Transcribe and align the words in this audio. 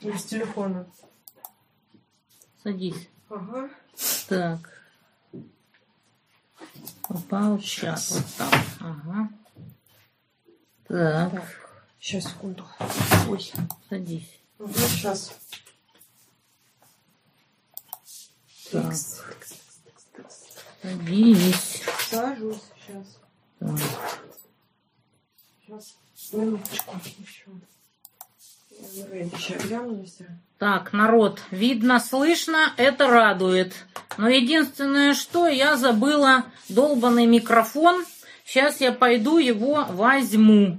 Без 0.00 0.24
телефона. 0.24 0.86
Садись. 2.62 3.08
Ага. 3.28 3.68
Так. 4.28 4.82
Попал 7.02 7.58
чат. 7.58 8.00
Вот 8.10 8.24
так. 8.38 8.54
Ага. 8.80 9.28
Так. 10.88 11.44
Сейчас, 11.98 12.24
секунду. 12.24 12.66
Ой, 13.28 13.52
садись. 13.90 14.40
Угу, 14.58 14.72
сейчас. 14.72 15.38
Так. 18.72 18.94
Садись. 20.80 21.82
Сажусь 22.08 22.62
сейчас. 22.86 23.18
Так. 23.58 23.78
Сейчас. 25.60 25.96
Минуточку 26.32 26.96
еще. 26.96 27.10
Я 27.10 27.18
еще 27.26 27.44
гляну 27.50 27.60
если. 27.60 28.69
Так, 30.58 30.92
народ, 30.92 31.40
видно, 31.50 32.00
слышно, 32.00 32.72
это 32.76 33.06
радует. 33.08 33.74
Но 34.18 34.28
единственное, 34.28 35.14
что 35.14 35.48
я 35.48 35.76
забыла 35.76 36.44
долбанный 36.68 37.26
микрофон. 37.26 38.04
Сейчас 38.44 38.80
я 38.80 38.92
пойду 38.92 39.38
его 39.38 39.86
возьму. 39.90 40.78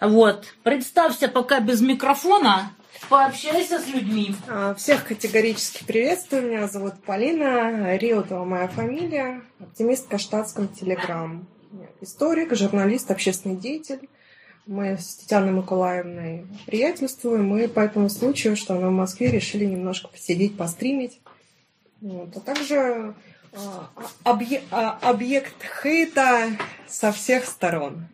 Вот, 0.00 0.46
представься 0.64 1.28
пока 1.28 1.60
без 1.60 1.80
микрофона, 1.80 2.72
пообщайся 3.08 3.78
с 3.78 3.86
людьми. 3.88 4.34
А, 4.48 4.74
Всех 4.74 5.06
категорически 5.06 5.84
приветствую. 5.84 6.42
Меня 6.42 6.66
зовут 6.66 6.94
Полина. 7.04 7.96
Риотова 7.96 8.44
моя 8.44 8.68
фамилия. 8.68 9.42
Оптимистка 9.60 10.18
штатском 10.18 10.68
Телеграм. 10.68 11.46
Историк, 12.00 12.54
журналист, 12.54 13.10
общественный 13.10 13.56
деятель. 13.56 14.08
Мы 14.66 14.96
с 14.96 15.16
Татьяной 15.16 15.52
Николаевной 15.52 16.46
приятельствуем. 16.66 17.48
Мы 17.48 17.66
по 17.66 17.80
этому 17.80 18.08
случаю, 18.08 18.56
что 18.56 18.74
она 18.74 18.88
в 18.88 18.92
Москве, 18.92 19.30
решили 19.30 19.64
немножко 19.64 20.08
посидеть, 20.08 20.56
постримить. 20.56 21.20
Вот. 22.00 22.36
А 22.36 22.40
также 22.40 23.14
а, 23.52 23.90
объе- 24.24 24.62
а, 24.70 24.98
объект 25.02 25.54
хейта 25.82 26.50
со 26.86 27.10
всех 27.10 27.44
сторон. 27.44 28.06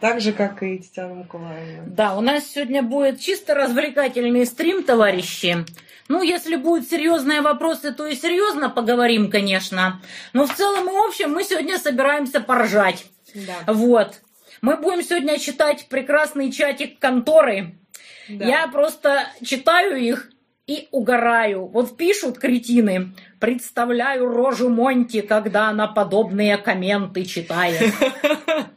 Так 0.00 0.20
же, 0.20 0.32
как 0.32 0.62
и 0.62 0.78
Татьяна 0.78 1.20
Николаевна. 1.20 1.84
Да, 1.86 2.16
у 2.16 2.20
нас 2.20 2.46
сегодня 2.46 2.82
будет 2.82 3.20
чисто 3.20 3.54
развлекательный 3.54 4.46
стрим, 4.46 4.82
товарищи. 4.82 5.64
Ну, 6.08 6.22
если 6.22 6.56
будут 6.56 6.88
серьезные 6.88 7.40
вопросы, 7.40 7.92
то 7.92 8.06
и 8.06 8.14
серьезно 8.14 8.68
поговорим, 8.68 9.30
конечно. 9.30 10.02
Но 10.32 10.46
в 10.46 10.54
целом 10.54 10.88
и 10.88 11.08
общем 11.08 11.32
мы 11.32 11.44
сегодня 11.44 11.78
собираемся 11.78 12.40
поржать. 12.40 13.06
Да. 13.34 13.72
Вот. 13.72 14.20
Мы 14.62 14.76
будем 14.76 15.02
сегодня 15.02 15.38
читать 15.38 15.86
прекрасный 15.88 16.52
чатик 16.52 16.98
конторы. 16.98 17.74
Да. 18.28 18.44
Я 18.44 18.68
просто 18.68 19.24
читаю 19.42 19.96
их 19.96 20.30
и 20.66 20.88
угораю. 20.90 21.66
Вот 21.66 21.96
пишут 21.96 22.38
кретины. 22.38 23.12
Представляю 23.40 24.28
рожу 24.28 24.68
Монти, 24.68 25.20
когда 25.22 25.68
она 25.68 25.88
подобные 25.88 26.56
комменты 26.58 27.24
читает. 27.24 27.92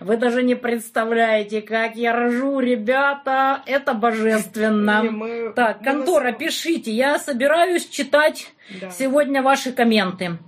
Вы 0.00 0.16
даже 0.16 0.44
не 0.44 0.54
представляете, 0.54 1.60
как 1.60 1.96
я 1.96 2.12
ржу, 2.14 2.60
ребята. 2.60 3.62
Это 3.66 3.94
божественно. 3.94 5.02
Не, 5.02 5.10
мы- 5.10 5.52
Так, 5.54 5.80
мы 5.80 5.84
контора, 5.84 6.30
нас- 6.30 6.38
пишите. 6.38 6.92
Я 6.92 7.18
собираюсь 7.18 7.86
читать 7.88 8.52
Да. 8.80 8.90
сегодня 8.90 9.42
ваши 9.42 9.72
комменты. 9.72 10.38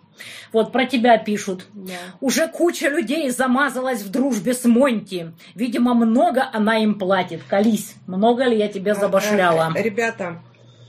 Вот 0.53 0.73
про 0.73 0.85
тебя 0.87 1.19
пишут. 1.19 1.67
Да. 1.73 1.93
Уже 2.21 2.49
куча 2.49 2.89
людей 2.89 3.31
замазалась 3.31 4.03
в 4.03 4.11
дружбе 4.11 4.55
с 4.55 4.65
Монти. 4.65 5.33
Видимо, 5.55 5.95
много 5.95 6.49
она 6.53 6.79
им 6.79 6.95
платит. 6.99 7.43
Колись, 7.49 7.95
много 8.07 8.45
ли 8.45 8.57
я 8.59 8.69
тебе 8.69 8.95
забашляла? 8.95 9.73
Э, 9.75 9.83
Ребята, 9.83 10.41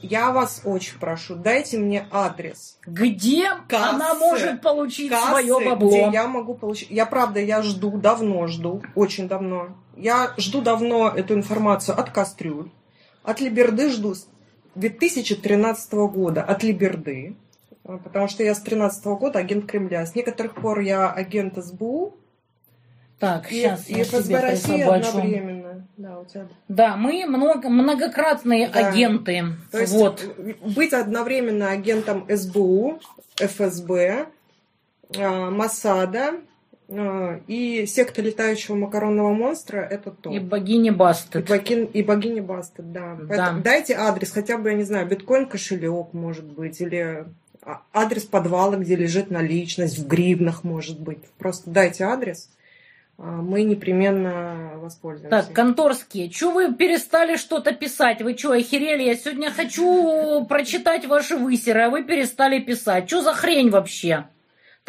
я 0.01 0.31
вас 0.31 0.61
очень 0.65 0.97
прошу, 0.99 1.35
дайте 1.35 1.77
мне 1.77 2.07
адрес. 2.11 2.77
Где 2.87 3.49
Кассы. 3.67 3.89
она 3.95 4.15
может 4.15 4.61
получить 4.61 5.11
Кассы, 5.11 5.27
свое 5.27 5.57
где 5.59 5.69
бабло? 5.69 6.09
я 6.11 6.27
могу 6.27 6.55
получить. 6.55 6.89
Я 6.89 7.05
правда, 7.05 7.39
я 7.39 7.61
жду, 7.61 7.97
давно 7.97 8.47
жду, 8.47 8.81
очень 8.95 9.27
давно. 9.27 9.69
Я 9.95 10.33
жду 10.37 10.61
давно 10.61 11.09
эту 11.09 11.35
информацию 11.35 11.99
от 11.99 12.09
Кастрюль. 12.09 12.71
От 13.23 13.41
Либерды 13.41 13.91
жду 13.91 14.15
с 14.15 14.27
2013 14.73 15.93
года. 15.93 16.41
От 16.41 16.63
Либерды. 16.63 17.35
А, 17.83 17.97
Потому 17.97 18.27
что 18.27 18.43
я 18.43 18.53
с 18.53 18.59
13 18.61 19.03
года 19.05 19.39
агент 19.39 19.65
Кремля. 19.65 20.05
С 20.05 20.15
некоторых 20.15 20.55
пор 20.55 20.79
я 20.79 21.09
агент 21.11 21.57
СБУ 21.57 22.15
Так, 23.19 23.51
и, 23.51 23.55
сейчас 23.55 23.89
и 23.89 23.93
я 23.93 24.03
ФСБ 24.03 24.39
России 24.39 24.81
одновременно. 24.81 25.87
Да, 25.97 26.19
у 26.19 26.25
тебя 26.25 26.47
Да, 26.67 26.95
мы 26.95 27.25
много, 27.27 27.69
многократные 27.69 28.69
Да. 28.69 28.87
агенты. 28.87 29.43
То 29.71 29.79
есть 29.79 29.93
вот. 29.93 30.23
э, 30.37 30.53
быть 30.75 30.93
одновременно 30.93 31.69
агентом 31.71 32.25
СБУ, 32.29 32.99
ФСБ, 33.35 34.25
э, 35.15 35.49
Масада 35.49 36.33
э, 36.87 37.39
и 37.47 37.85
секта 37.85 38.21
летающего 38.21 38.75
макаронного 38.75 39.33
монстра 39.33 39.77
это 39.79 40.11
то. 40.11 40.31
И 40.31 40.39
богини 40.39 40.89
И, 40.89 40.91
Бастет. 40.91 41.49
богин- 41.49 41.85
и 41.91 42.03
богиня 42.03 42.41
Бастет, 42.43 42.91
да. 42.91 43.15
Да. 43.19 43.25
Поэтому 43.27 43.61
дайте 43.61 43.95
адрес, 43.95 44.31
хотя 44.31 44.57
бы, 44.57 44.69
я 44.69 44.75
не 44.75 44.83
знаю, 44.83 45.07
биткоин 45.07 45.47
кошелек, 45.47 46.13
может 46.13 46.45
быть, 46.45 46.81
или 46.81 47.25
адрес 47.93 48.23
подвала, 48.23 48.77
где 48.77 48.95
лежит 48.95 49.31
наличность, 49.31 49.99
в 49.99 50.07
гривнах, 50.07 50.63
может 50.63 50.99
быть. 50.99 51.19
Просто 51.37 51.69
дайте 51.69 52.03
адрес, 52.03 52.49
а, 53.17 53.41
мы 53.41 53.63
непременно 53.63 54.73
воспользуемся. 54.77 55.29
Так, 55.29 55.53
конторские, 55.53 56.31
что 56.31 56.51
вы 56.51 56.73
перестали 56.73 57.37
что-то 57.37 57.71
писать? 57.73 58.21
Вы 58.21 58.35
что, 58.37 58.51
охерели? 58.51 59.03
Я 59.03 59.15
сегодня 59.15 59.51
хочу 59.51 60.43
прочитать 60.45 61.05
ваши 61.05 61.37
высеры, 61.37 61.83
а 61.83 61.89
вы 61.89 62.03
перестали 62.03 62.59
писать. 62.59 63.07
Что 63.07 63.21
за 63.21 63.33
хрень 63.33 63.69
вообще? 63.69 64.25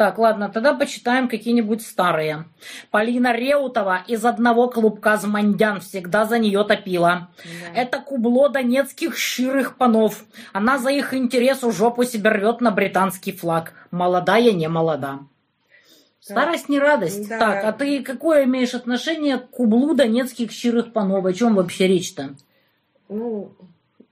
Так, 0.03 0.17
ладно, 0.17 0.49
тогда 0.49 0.73
почитаем 0.73 1.29
какие-нибудь 1.29 1.81
старые. 1.81 2.43
Полина 2.91 3.33
Реутова 3.33 4.03
из 4.05 4.25
одного 4.25 4.67
клубка 4.67 5.15
Змандян 5.15 5.79
всегда 5.79 6.25
за 6.25 6.39
нее 6.39 6.65
топила. 6.65 7.29
Да. 7.37 7.81
Это 7.81 7.99
кубло 7.99 8.49
донецких 8.49 9.17
щирых 9.17 9.77
панов. 9.77 10.25
Она 10.51 10.77
за 10.77 10.89
их 10.89 11.13
интерес 11.13 11.63
у 11.63 11.71
жопу 11.71 12.03
себе 12.03 12.31
рвет 12.31 12.59
на 12.59 12.71
британский 12.71 13.31
флаг. 13.31 13.71
Молодая, 13.91 14.51
не 14.51 14.67
молода. 14.67 15.19
Старость 16.19 16.67
не 16.67 16.79
радость. 16.79 17.29
Да. 17.29 17.39
Так, 17.39 17.63
а 17.63 17.71
ты 17.71 18.03
какое 18.03 18.43
имеешь 18.43 18.73
отношение 18.73 19.37
к 19.37 19.51
кублу 19.51 19.95
донецких 19.95 20.51
щирых 20.51 20.91
панов? 20.91 21.25
О 21.25 21.31
чем 21.31 21.55
вообще 21.55 21.87
речь-то? 21.87 22.35
Ну, 23.07 23.53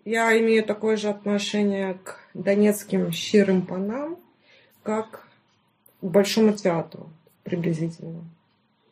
я 0.05 0.39
имею 0.39 0.63
такое 0.63 0.95
же 0.95 1.09
отношение 1.09 1.95
к 1.95 2.17
донецким 2.33 3.11
щирым 3.11 3.63
панам, 3.63 4.17
как 4.83 5.20
к 6.01 6.05
Большому 6.05 6.53
театру 6.53 7.09
приблизительно. 7.43 8.21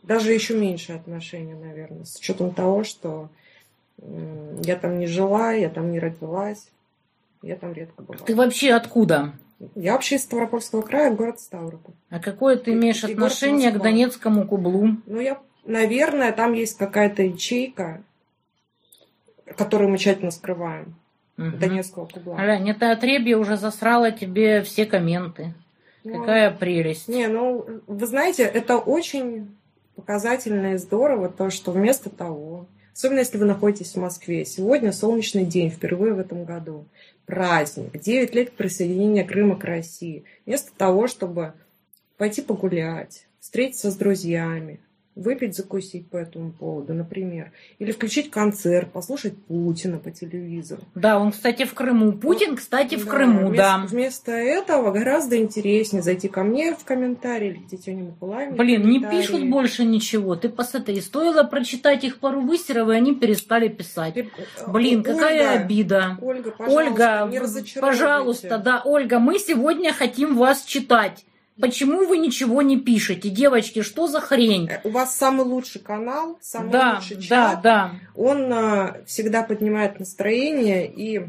Даже 0.04 0.32
еще 0.34 0.56
меньше 0.58 0.94
отношения, 0.94 1.56
наверное, 1.56 2.06
с 2.06 2.16
учетом 2.18 2.54
того, 2.54 2.84
что 2.84 3.30
я 4.64 4.76
там 4.78 4.98
не 5.00 5.08
жила, 5.08 5.52
я 5.52 5.70
там 5.70 5.92
не 5.92 6.00
родилась, 6.00 6.70
я 7.42 7.56
там 7.56 7.74
редко 7.74 8.02
была. 8.02 8.18
Ты 8.20 8.36
вообще 8.36 8.72
откуда? 8.72 9.34
Я 9.76 9.94
вообще 9.94 10.16
из 10.16 10.24
Ставропольского 10.24 10.82
края, 10.82 11.14
город 11.14 11.40
Ставрополь. 11.42 11.94
А 12.10 12.20
какое 12.20 12.56
ты 12.56 12.72
И- 12.72 12.74
имеешь 12.76 13.04
и 13.04 13.12
отношение 13.12 13.72
к 13.72 13.74
Москва. 13.74 13.90
донецкому 13.92 14.48
кублу? 14.48 14.98
Ну, 15.06 15.20
я, 15.20 15.40
наверное, 15.66 16.32
там 16.32 16.54
есть 16.54 16.78
какая-то 16.78 17.24
ячейка, 17.24 18.02
которую 19.58 19.90
мы 19.90 19.98
тщательно 19.98 20.32
скрываем. 20.32 20.96
Мгм. 21.36 21.60
Донецкого 21.60 22.06
кубла. 22.06 22.36
Глянь, 22.36 22.70
это 22.70 22.92
отребье 22.92 23.38
уже 23.38 23.58
засрало 23.58 24.12
тебе 24.12 24.62
все 24.62 24.86
комменты. 24.86 25.54
Ну, 26.04 26.20
Какая 26.20 26.52
прелесть. 26.52 27.08
Не, 27.08 27.28
ну, 27.28 27.66
вы 27.88 28.08
знаете, 28.08 28.44
это 28.44 28.78
очень 28.78 29.50
показательно 29.96 30.74
и 30.74 30.78
здорово, 30.78 31.30
то, 31.30 31.50
что 31.50 31.72
вместо 31.72 32.10
того, 32.10 32.68
особенно 32.94 33.20
если 33.20 33.38
вы 33.38 33.46
находитесь 33.46 33.94
в 33.94 34.00
Москве, 34.00 34.46
сегодня 34.46 34.94
солнечный 34.94 35.46
день, 35.46 35.70
впервые 35.70 36.14
в 36.14 36.20
этом 36.20 36.46
году, 36.46 36.86
праздник, 37.26 38.00
9 38.00 38.34
лет 38.34 38.54
присоединения 38.54 39.26
Крыма 39.26 39.58
к 39.58 39.64
России, 39.66 40.24
вместо 40.46 40.72
того, 40.76 41.08
чтобы 41.08 41.54
пойти 42.18 42.42
погулять, 42.42 43.28
встретиться 43.40 43.92
с 43.92 43.96
друзьями, 43.96 44.80
выпить, 45.20 45.56
закусить 45.56 46.08
по 46.10 46.18
этому 46.18 46.52
поводу, 46.52 46.94
например, 46.94 47.52
или 47.78 47.92
включить 47.92 48.32
концерт, 48.32 48.92
послушать 48.92 49.36
Путина 49.46 49.98
по 49.98 50.12
телевизору. 50.12 50.82
Да, 50.96 51.20
он, 51.20 51.32
кстати, 51.32 51.66
в 51.66 51.74
Крыму. 51.74 52.14
Путин, 52.14 52.56
кстати, 52.56 52.96
в 52.96 53.06
Да, 53.06 53.12
Крыму, 53.12 53.48
вместо, 53.48 53.58
да. 53.58 53.86
Вместо 53.88 54.32
этого 54.32 54.92
гораздо 54.92 55.38
интереснее 55.38 56.02
зайти 56.02 56.28
ко 56.28 56.44
мне 56.44 56.74
в 56.74 56.84
комментарии 56.84 57.50
или 57.50 57.58
к 57.58 57.70
Татьяне 57.70 58.02
Николаевне. 58.04 58.58
Блин, 58.58 58.88
не 58.88 59.00
пишут 59.00 59.48
больше 59.50 59.84
ничего. 59.86 60.36
Ты 60.36 60.50
посмотри, 60.50 61.00
стоило 61.02 61.44
прочитать 61.44 62.04
их 62.04 62.20
пару 62.20 62.42
высеров, 62.42 62.90
и 62.90 62.94
они 62.94 63.16
перестали 63.16 63.68
писать. 63.68 64.14
Ты- 64.14 64.30
Блин, 64.68 65.00
Ольга, 65.00 65.14
какая 65.14 65.60
обида. 65.60 66.18
Ольга, 66.22 66.52
пожалуйста, 66.52 67.24
Ольга, 67.24 67.28
не 67.32 67.82
пожалуйста, 67.82 68.58
да, 68.58 68.82
Ольга, 68.86 69.20
мы 69.20 69.40
сегодня 69.40 69.94
хотим 69.94 70.36
вас 70.36 70.64
читать. 70.64 71.26
Почему 71.62 72.06
вы 72.08 72.18
ничего 72.18 72.62
не 72.62 72.80
пишете? 72.80 73.30
Девочки, 73.30 73.82
что 73.82 74.08
за 74.08 74.22
хрень? 74.22 74.70
Э, 74.70 74.82
У 74.84 74.90
вас 74.90 75.16
самый 75.16 75.46
лучший 75.46 75.82
канал, 75.82 76.38
самый 76.42 76.72
Да, 76.72 76.96
лучший 76.96 77.18
да, 77.18 77.22
чат. 77.22 77.62
да. 77.62 77.92
Он 78.16 78.52
а, 78.54 78.98
всегда 79.06 79.44
поднимает 79.44 80.00
настроение, 80.00 80.92
и 80.92 81.28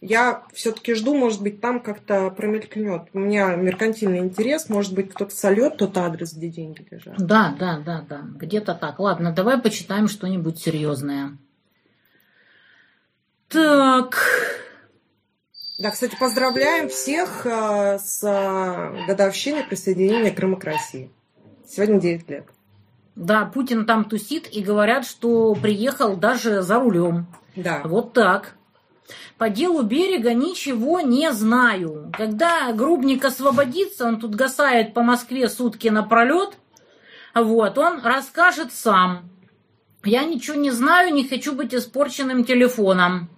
я 0.00 0.42
все-таки 0.52 0.94
жду, 0.94 1.14
может 1.16 1.42
быть, 1.42 1.60
там 1.60 1.80
как-то 1.80 2.30
промелькнет. 2.30 3.08
У 3.12 3.18
меня 3.18 3.56
меркантильный 3.56 4.18
интерес, 4.18 4.68
может 4.68 4.92
быть, 4.94 5.10
кто-то 5.10 5.34
сольет 5.34 5.78
тот 5.78 5.96
адрес, 5.96 6.34
где 6.34 6.48
деньги 6.48 6.86
лежат. 6.90 7.16
Да, 7.18 7.56
да, 7.58 7.78
да, 7.84 8.04
да. 8.08 8.20
Где-то 8.36 8.74
так. 8.74 8.98
Ладно, 9.00 9.32
давай 9.32 9.58
почитаем 9.58 10.06
что-нибудь 10.08 10.58
серьезное. 10.58 11.36
Так. 13.48 14.18
Да, 15.78 15.90
кстати, 15.90 16.16
поздравляем 16.18 16.88
всех 16.88 17.44
а, 17.46 17.98
с 17.98 18.22
а, 18.24 18.94
годовщиной 19.06 19.64
присоединения 19.64 20.32
Крыма 20.32 20.58
к 20.58 20.64
России. 20.64 21.10
Сегодня 21.68 22.00
9 22.00 22.30
лет. 22.30 22.46
Да, 23.14 23.44
Путин 23.44 23.84
там 23.84 24.04
тусит 24.04 24.48
и 24.50 24.62
говорят, 24.62 25.06
что 25.06 25.54
приехал 25.54 26.16
даже 26.16 26.62
за 26.62 26.78
рулем. 26.78 27.26
Да. 27.56 27.82
Вот 27.84 28.14
так. 28.14 28.56
По 29.36 29.50
делу 29.50 29.82
берега 29.82 30.32
ничего 30.32 31.00
не 31.00 31.30
знаю. 31.32 32.10
Когда 32.16 32.72
Грубник 32.72 33.24
освободится, 33.24 34.06
он 34.06 34.18
тут 34.18 34.34
гасает 34.34 34.94
по 34.94 35.02
Москве 35.02 35.48
сутки 35.48 35.88
напролет, 35.88 36.56
вот, 37.34 37.76
он 37.76 38.00
расскажет 38.02 38.72
сам. 38.72 39.28
Я 40.04 40.24
ничего 40.24 40.56
не 40.56 40.70
знаю, 40.70 41.12
не 41.12 41.28
хочу 41.28 41.54
быть 41.54 41.74
испорченным 41.74 42.44
телефоном. 42.44 43.28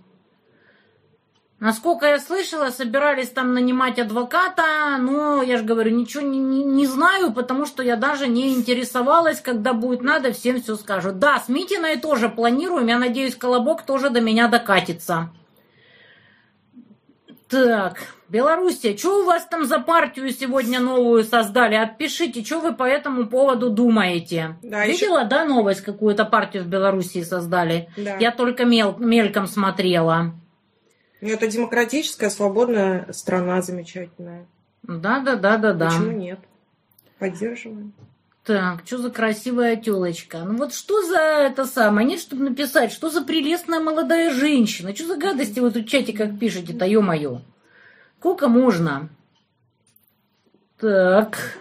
Насколько 1.60 2.06
я 2.06 2.20
слышала, 2.20 2.70
собирались 2.70 3.30
там 3.30 3.52
нанимать 3.52 3.98
адвоката, 3.98 4.96
но 5.00 5.42
я 5.42 5.56
же 5.56 5.64
говорю, 5.64 5.90
ничего 5.90 6.22
не, 6.22 6.38
не, 6.38 6.62
не 6.62 6.86
знаю, 6.86 7.32
потому 7.32 7.66
что 7.66 7.82
я 7.82 7.96
даже 7.96 8.28
не 8.28 8.54
интересовалась, 8.54 9.40
когда 9.40 9.72
будет 9.72 10.02
надо, 10.02 10.32
всем 10.32 10.62
все 10.62 10.76
скажут. 10.76 11.18
Да, 11.18 11.40
с 11.40 11.48
Митиной 11.48 11.96
тоже 11.96 12.28
планируем, 12.28 12.86
я 12.86 12.98
надеюсь, 12.98 13.34
Колобок 13.34 13.82
тоже 13.82 14.08
до 14.10 14.20
меня 14.20 14.46
докатится. 14.46 15.30
Так, 17.48 17.96
Белоруссия, 18.28 18.96
что 18.96 19.22
у 19.22 19.24
вас 19.24 19.44
там 19.46 19.64
за 19.64 19.80
партию 19.80 20.30
сегодня 20.30 20.78
новую 20.78 21.24
создали? 21.24 21.74
Отпишите, 21.74 22.44
что 22.44 22.60
вы 22.60 22.72
по 22.72 22.84
этому 22.84 23.26
поводу 23.26 23.70
думаете? 23.70 24.56
Да, 24.62 24.86
Видела, 24.86 25.24
да, 25.24 25.44
новость, 25.44 25.80
какую-то 25.80 26.24
партию 26.24 26.62
в 26.62 26.66
Белоруссии 26.68 27.22
создали? 27.22 27.88
Да. 27.96 28.16
Я 28.18 28.30
только 28.30 28.64
мел, 28.64 28.96
мельком 28.98 29.48
смотрела. 29.48 30.34
Ну, 31.20 31.28
это 31.28 31.48
демократическая, 31.48 32.30
свободная 32.30 33.12
страна 33.12 33.60
замечательная. 33.62 34.46
Да, 34.82 35.20
да, 35.20 35.36
да, 35.36 35.56
да, 35.56 35.72
да. 35.72 35.86
Почему 35.86 36.12
нет? 36.12 36.38
Поддерживаем. 37.18 37.92
Так, 38.44 38.82
что 38.86 38.98
за 38.98 39.10
красивая 39.10 39.76
телочка? 39.76 40.38
Ну 40.38 40.56
вот 40.56 40.72
что 40.72 41.02
за 41.02 41.18
это 41.18 41.66
самое? 41.66 42.06
Нет, 42.06 42.20
чтобы 42.20 42.44
написать, 42.44 42.92
что 42.92 43.10
за 43.10 43.22
прелестная 43.22 43.80
молодая 43.80 44.30
женщина? 44.32 44.94
Что 44.94 45.06
за 45.06 45.16
гадости 45.16 45.60
вы 45.60 45.70
тут 45.70 45.84
в 45.84 45.88
чате 45.88 46.14
как 46.14 46.38
пишете-то, 46.38 46.86
ё-моё? 46.86 47.42
Сколько 48.18 48.48
можно? 48.48 49.10
Так. 50.78 51.58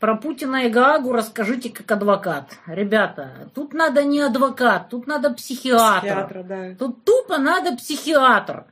Про 0.00 0.16
Путина 0.16 0.64
и 0.64 0.70
Гаагу 0.70 1.12
расскажите 1.12 1.68
как 1.68 1.90
адвокат. 1.92 2.56
Ребята, 2.66 3.50
тут 3.54 3.74
надо 3.74 4.02
не 4.02 4.20
адвокат, 4.20 4.88
тут 4.88 5.06
надо 5.06 5.30
психиатр. 5.30 6.00
Психиатра, 6.00 6.42
да. 6.42 6.74
Тут 6.78 7.04
тупо 7.04 7.36
надо 7.36 7.76
психиатр. 7.76 8.64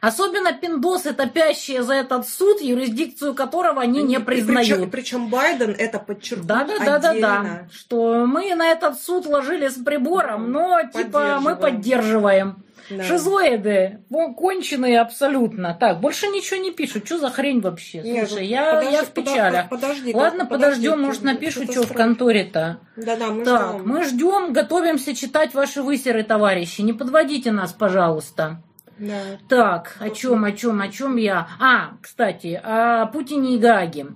Особенно 0.00 0.52
пиндосы, 0.52 1.12
топящие 1.12 1.82
за 1.82 1.94
этот 1.94 2.28
суд, 2.28 2.60
юрисдикцию 2.60 3.34
которого 3.34 3.82
они 3.82 4.04
не 4.04 4.20
признают. 4.20 4.88
Причем, 4.92 5.28
Байден 5.28 5.74
это 5.76 5.98
подчеркнул 5.98 6.46
Да, 6.46 6.64
да, 6.64 6.78
да, 6.78 6.84
да, 6.84 6.98
да. 7.00 7.10
отдельно. 7.10 7.68
Что 7.72 8.24
мы 8.24 8.54
на 8.54 8.68
этот 8.68 9.00
суд 9.00 9.26
ложили 9.26 9.66
с 9.66 9.74
прибором, 9.74 10.52
но 10.52 10.80
типа 10.94 11.38
мы 11.40 11.56
Поддерживаем. 11.56 12.62
Да. 12.90 13.02
Шизоиды, 13.02 14.00
конченые 14.36 15.00
абсолютно. 15.00 15.74
Так, 15.74 16.00
больше 16.00 16.28
ничего 16.28 16.60
не 16.60 16.70
пишут. 16.70 17.06
Что 17.06 17.18
за 17.18 17.30
хрень 17.30 17.60
вообще? 17.60 18.00
Нет, 18.00 18.28
Слушай, 18.28 18.42
ну, 18.44 18.50
я, 18.50 18.74
подожди, 18.74 18.92
я 18.92 19.02
в 19.02 19.10
печалях. 19.10 19.68
Подожди, 19.68 20.14
Ладно, 20.14 20.46
подожди, 20.46 20.86
подождем, 20.86 21.06
может, 21.06 21.22
напишут, 21.22 21.64
что-то 21.64 21.84
что 21.84 21.94
в 21.94 21.96
конторе-то. 21.96 22.78
Да-да, 22.96 23.30
мы 23.30 23.44
Так, 23.44 23.74
ждем. 23.78 23.88
мы 23.88 24.04
ждем, 24.04 24.52
готовимся 24.52 25.14
читать 25.14 25.54
ваши 25.54 25.82
высеры, 25.82 26.22
товарищи. 26.22 26.80
Не 26.82 26.92
подводите 26.92 27.52
нас, 27.52 27.72
пожалуйста. 27.72 28.62
Да. 28.98 29.38
Так, 29.48 29.96
о 30.00 30.10
чем, 30.10 30.44
о 30.44 30.52
чем, 30.52 30.80
о 30.80 30.88
чем 30.88 31.16
я? 31.16 31.48
А, 31.60 31.96
кстати, 32.00 32.60
о 32.62 33.06
Путине 33.06 33.56
и 33.56 33.58
Гаге. 33.58 34.08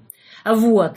Вот. 0.44 0.96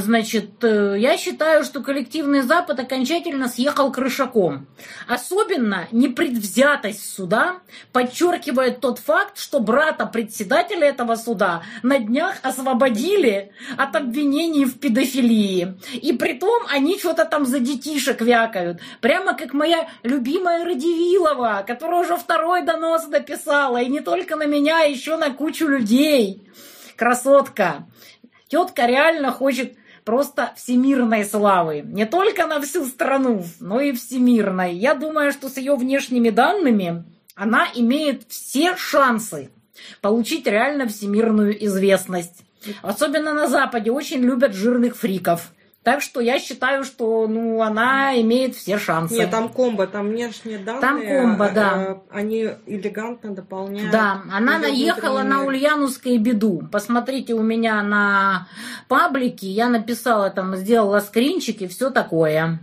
Значит, 0.00 0.64
э, 0.64 0.96
я 0.98 1.18
считаю, 1.18 1.64
что 1.64 1.82
коллективный 1.82 2.40
Запад 2.40 2.80
окончательно 2.80 3.48
съехал 3.48 3.92
крышаком. 3.92 4.66
Особенно 5.06 5.86
непредвзятость 5.92 7.14
суда 7.14 7.56
подчеркивает 7.92 8.80
тот 8.80 8.98
факт, 8.98 9.38
что 9.38 9.60
брата 9.60 10.06
председателя 10.06 10.86
этого 10.86 11.16
суда 11.16 11.62
на 11.82 11.98
днях 11.98 12.36
освободили 12.42 13.52
от 13.76 13.94
обвинений 13.94 14.64
в 14.64 14.78
педофилии. 14.78 15.78
И 15.92 16.12
притом 16.14 16.62
они 16.70 16.98
что-то 16.98 17.26
там 17.26 17.44
за 17.44 17.58
детишек 17.58 18.22
вякают. 18.22 18.80
Прямо 19.02 19.34
как 19.36 19.52
моя 19.52 19.88
любимая 20.02 20.64
Радивилова, 20.64 21.64
которая 21.66 22.00
уже 22.00 22.16
второй 22.16 22.62
донос 22.62 23.08
написала. 23.08 23.82
И 23.82 23.90
не 23.90 24.00
только 24.00 24.36
на 24.36 24.46
меня, 24.46 24.84
а 24.84 24.86
еще 24.86 25.18
на 25.18 25.30
кучу 25.30 25.66
людей. 25.66 26.48
Красотка. 26.96 27.86
Тетка 28.48 28.86
реально 28.86 29.32
хочет 29.32 29.76
просто 30.04 30.52
всемирной 30.56 31.24
славы. 31.24 31.82
Не 31.84 32.06
только 32.06 32.46
на 32.46 32.60
всю 32.60 32.86
страну, 32.86 33.44
но 33.60 33.80
и 33.80 33.92
всемирной. 33.92 34.74
Я 34.74 34.94
думаю, 34.94 35.32
что 35.32 35.48
с 35.48 35.56
ее 35.56 35.76
внешними 35.76 36.30
данными 36.30 37.04
она 37.34 37.68
имеет 37.74 38.24
все 38.28 38.76
шансы 38.76 39.50
получить 40.00 40.46
реально 40.46 40.86
всемирную 40.86 41.64
известность. 41.66 42.44
Особенно 42.82 43.34
на 43.34 43.48
Западе 43.48 43.90
очень 43.90 44.20
любят 44.20 44.54
жирных 44.54 44.96
фриков. 44.96 45.52
Так 45.82 46.00
что 46.00 46.20
я 46.20 46.38
считаю, 46.38 46.84
что 46.84 47.26
ну, 47.26 47.60
она 47.60 48.20
имеет 48.20 48.54
все 48.54 48.78
шансы. 48.78 49.16
Нет, 49.16 49.30
там 49.32 49.48
комбо, 49.48 49.88
там 49.88 50.10
внешние 50.10 50.58
данные. 50.58 50.80
Там 50.80 51.02
комбо, 51.02 51.50
да. 51.52 51.82
э, 51.82 51.96
Они 52.10 52.50
элегантно 52.66 53.34
дополняют. 53.34 53.90
Да, 53.90 54.22
она 54.30 54.58
наехала 54.58 55.22
на 55.22 55.38
внутренний 55.40 55.62
мир. 55.62 55.72
Ульяновскую 55.72 56.20
беду. 56.20 56.62
Посмотрите 56.70 57.34
у 57.34 57.42
меня 57.42 57.82
на 57.82 58.46
паблике, 58.86 59.48
я 59.48 59.68
написала 59.68 60.30
там, 60.30 60.54
сделала 60.54 61.00
скринчики, 61.00 61.66
все 61.66 61.90
такое. 61.90 62.60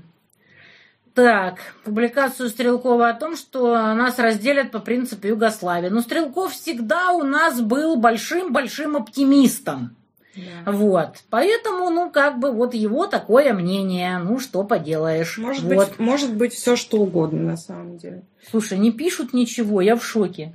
Так, 1.14 1.58
публикацию 1.84 2.48
Стрелкова 2.48 3.10
о 3.10 3.14
том, 3.14 3.36
что 3.36 3.74
нас 3.94 4.18
разделят 4.20 4.72
по 4.72 4.80
принципу 4.80 5.28
Югославии. 5.28 5.90
Но 5.90 6.00
Стрелков 6.00 6.54
всегда 6.54 7.12
у 7.12 7.24
нас 7.24 7.60
был 7.60 7.98
большим-большим 7.98 8.96
оптимистом. 8.96 9.98
Да. 10.36 10.72
Вот. 10.72 11.24
Поэтому, 11.30 11.90
ну, 11.90 12.12
как 12.12 12.40
бы, 12.40 12.52
вот 12.52 12.74
его 12.74 13.08
такое 13.08 13.54
мнение. 13.54 14.20
Ну, 14.20 14.40
что 14.40 14.64
поделаешь. 14.64 15.38
Может, 15.38 15.64
вот. 15.64 15.76
быть, 15.90 16.00
может 16.00 16.34
быть, 16.36 16.54
все 16.54 16.76
что 16.76 16.98
угодно 17.02 17.42
на 17.42 17.58
самом 17.58 17.98
деле. 17.98 18.24
Слушай, 18.50 18.78
не 18.78 18.92
пишут 18.92 19.34
ничего, 19.34 19.82
я 19.82 19.96
в 19.96 20.04
шоке. 20.06 20.54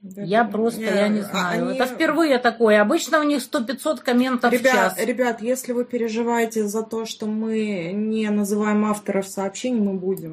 Да, 0.00 0.22
Я 0.22 0.42
да. 0.42 0.50
просто, 0.50 0.80
Не, 0.80 0.86
я 0.86 1.06
не 1.08 1.20
знаю. 1.20 1.68
они- 1.68 1.78
Это 1.78 1.86
впервые 1.86 2.38
такое. 2.38 2.80
Обычно 2.82 3.20
у 3.20 3.22
них 3.22 3.40
100-500 3.40 4.00
комментов 4.00 4.50
в 4.50 4.52
Ребят, 4.52 4.72
час. 4.96 4.98
ребят, 4.98 5.40
если 5.40 5.72
вы 5.72 5.84
переживаете 5.84 6.66
за 6.66 6.82
то, 6.82 7.04
что 7.04 7.26
мы 7.26 7.92
не 7.94 8.28
называем 8.30 8.84
авторов 8.84 9.28
сообщений, 9.28 9.78
мы 9.78 9.92
будем. 9.94 10.32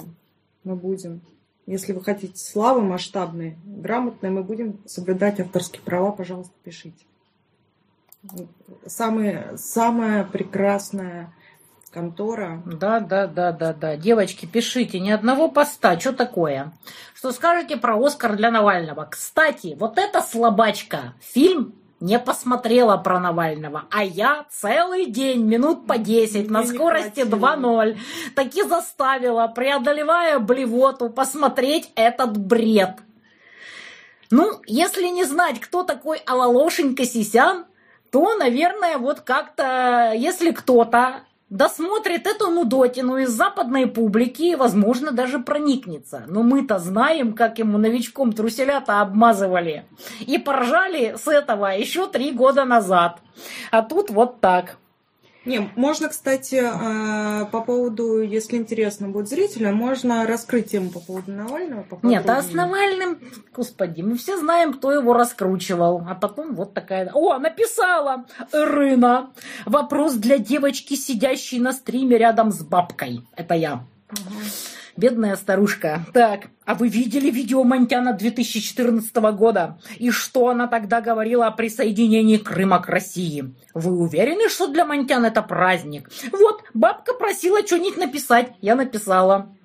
Мы 0.63 0.75
будем. 0.75 1.21
Если 1.67 1.93
вы 1.93 2.01
хотите 2.03 2.35
славы 2.35 2.81
масштабной, 2.81 3.57
грамотной, 3.63 4.31
мы 4.31 4.41
будем 4.41 4.79
соблюдать 4.87 5.39
авторские 5.39 5.83
права, 5.83 6.11
пожалуйста, 6.13 6.53
пишите. 6.63 7.05
Самые, 8.85 9.57
самая 9.57 10.23
прекрасная 10.25 11.33
контора. 11.91 12.61
Да, 12.65 12.99
да, 12.99 13.27
да, 13.27 13.51
да, 13.51 13.73
да. 13.73 13.95
Девочки, 13.95 14.45
пишите, 14.45 14.99
ни 14.99 15.09
одного 15.09 15.49
поста. 15.49 15.99
Что 15.99 16.13
такое? 16.13 16.73
Что 17.15 17.31
скажете 17.31 17.77
про 17.77 17.97
Оскар 17.97 18.35
для 18.35 18.51
Навального? 18.51 19.07
Кстати, 19.09 19.75
вот 19.79 19.97
эта 19.97 20.21
слабачка, 20.21 21.13
фильм 21.19 21.73
не 21.99 22.17
посмотрела 22.19 22.97
про 22.97 23.19
Навального, 23.19 23.83
а 23.91 24.03
я 24.03 24.45
целый 24.49 25.07
день, 25.07 25.43
минут 25.43 25.85
по 25.85 25.97
10, 25.97 26.49
на 26.49 26.59
Мне 26.59 26.69
не 26.69 26.75
скорости 26.75 27.21
хватило. 27.21 27.55
2.0, 27.55 27.97
таки 28.35 28.63
заставила, 28.63 29.47
преодолевая 29.47 30.39
блевоту, 30.39 31.09
посмотреть 31.09 31.91
этот 31.95 32.37
бред. 32.37 32.99
Ну, 34.31 34.61
если 34.65 35.07
не 35.07 35.25
знать, 35.25 35.59
кто 35.59 35.83
такой 35.83 36.19
Алалошенька 36.19 37.03
Сисян, 37.03 37.65
то, 38.11 38.35
наверное, 38.35 38.97
вот 38.97 39.21
как-то, 39.21 40.13
если 40.15 40.51
кто-то 40.51 41.21
досмотрит 41.49 42.27
эту 42.27 42.51
нудотину 42.51 43.17
из 43.17 43.29
западной 43.29 43.87
публики 43.87 44.55
возможно, 44.55 45.11
даже 45.11 45.39
проникнется. 45.39 46.23
Но 46.27 46.43
мы-то 46.43 46.79
знаем, 46.79 47.33
как 47.33 47.59
ему 47.59 47.77
новичком 47.77 48.33
труселята 48.33 49.01
обмазывали. 49.01 49.85
И 50.19 50.37
поржали 50.37 51.15
с 51.17 51.27
этого 51.27 51.67
еще 51.67 52.07
три 52.07 52.31
года 52.31 52.65
назад. 52.65 53.19
А 53.71 53.81
тут 53.81 54.09
вот 54.09 54.41
так. 54.41 54.77
Не, 55.45 55.69
можно, 55.75 56.09
кстати, 56.09 56.55
э, 56.55 57.45
по 57.45 57.61
поводу, 57.61 58.21
если 58.21 58.57
интересно 58.57 59.07
будет 59.07 59.29
зрителям, 59.29 59.75
можно 59.75 60.25
раскрыть 60.25 60.71
тему 60.71 60.89
по 60.89 60.99
поводу 60.99 61.31
Навального. 61.31 61.85
Нет, 62.03 62.29
а 62.29 62.41
с 62.41 62.51
Навальным, 62.51 63.19
господи, 63.55 64.01
мы 64.01 64.17
все 64.17 64.37
знаем, 64.37 64.73
кто 64.73 64.91
его 64.91 65.13
раскручивал. 65.13 66.03
А 66.07 66.15
потом 66.15 66.55
вот 66.55 66.73
такая... 66.73 67.09
О, 67.13 67.37
написала 67.39 68.25
Ирина. 68.51 69.31
Вопрос 69.65 70.15
для 70.15 70.37
девочки, 70.37 70.95
сидящей 70.95 71.59
на 71.59 71.71
стриме 71.71 72.17
рядом 72.17 72.51
с 72.51 72.61
бабкой. 72.61 73.25
Это 73.35 73.55
я. 73.55 73.85
Угу. 74.11 74.43
Бедная 74.99 75.37
старушка. 75.37 76.05
Так, 76.11 76.47
а 76.65 76.75
вы 76.75 76.89
видели 76.89 77.29
видео 77.29 77.63
Монтяна 77.63 78.11
2014 78.11 79.15
года? 79.33 79.79
И 79.97 80.11
что 80.11 80.49
она 80.49 80.67
тогда 80.67 80.99
говорила 80.99 81.47
о 81.47 81.51
присоединении 81.51 82.35
Крыма 82.35 82.81
к 82.81 82.89
России? 82.89 83.55
Вы 83.73 83.97
уверены, 83.97 84.49
что 84.49 84.67
для 84.67 84.83
Монтяна 84.83 85.27
это 85.27 85.41
праздник? 85.41 86.09
Вот, 86.33 86.63
бабка 86.73 87.13
просила 87.13 87.65
что-нибудь 87.65 87.95
написать. 87.95 88.51
Я 88.59 88.75
написала. 88.75 89.55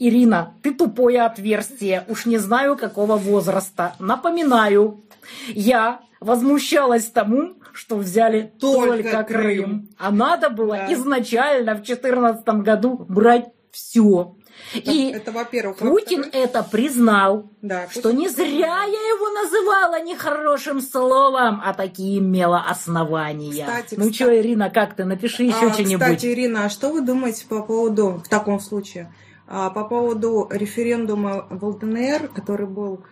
Ирина, 0.00 0.54
ты 0.60 0.74
тупое 0.74 1.22
отверстие. 1.22 2.04
Уж 2.08 2.26
не 2.26 2.38
знаю, 2.38 2.76
какого 2.76 3.16
возраста. 3.16 3.94
Напоминаю, 4.00 5.04
я 5.50 6.00
возмущалась 6.18 7.04
тому, 7.04 7.54
что 7.72 7.96
взяли 7.96 8.52
только, 8.58 9.04
только 9.04 9.22
Крым. 9.22 9.64
Крым. 9.64 9.88
А 9.98 10.10
надо 10.10 10.50
было 10.50 10.78
да. 10.78 10.92
изначально 10.92 11.74
в 11.74 11.82
2014 11.82 12.44
году 12.64 13.06
брать 13.08 13.50
все. 13.70 14.34
И 14.74 15.10
это, 15.10 15.32
во-первых. 15.32 15.78
Путин 15.78 16.22
во 16.22 16.38
это 16.38 16.62
признал, 16.62 17.50
да, 17.62 17.88
что 17.90 18.12
не 18.12 18.28
зря 18.28 18.84
я 18.84 18.84
его 18.84 19.28
называла 19.30 20.02
нехорошим 20.02 20.80
словом, 20.80 21.60
а 21.64 21.74
такие 21.74 22.18
имела 22.18 22.60
основания. 22.68 23.64
Кстати, 23.64 23.94
ну 23.96 24.12
что, 24.12 24.36
Ирина, 24.36 24.70
как 24.70 24.94
ты? 24.94 25.04
Напиши 25.04 25.44
еще 25.44 25.68
а, 25.68 25.72
что-нибудь. 25.72 26.02
Кстати, 26.02 26.26
Ирина, 26.26 26.64
а 26.66 26.68
что 26.68 26.92
вы 26.92 27.00
думаете 27.02 27.46
по 27.46 27.62
поводу, 27.62 28.22
в 28.24 28.28
таком 28.28 28.60
случае, 28.60 29.12
а, 29.46 29.70
по 29.70 29.84
поводу 29.84 30.48
референдума 30.50 31.46
в 31.50 31.64
ЛДНР, 31.64 32.28
который 32.28 32.66
был, 32.66 33.04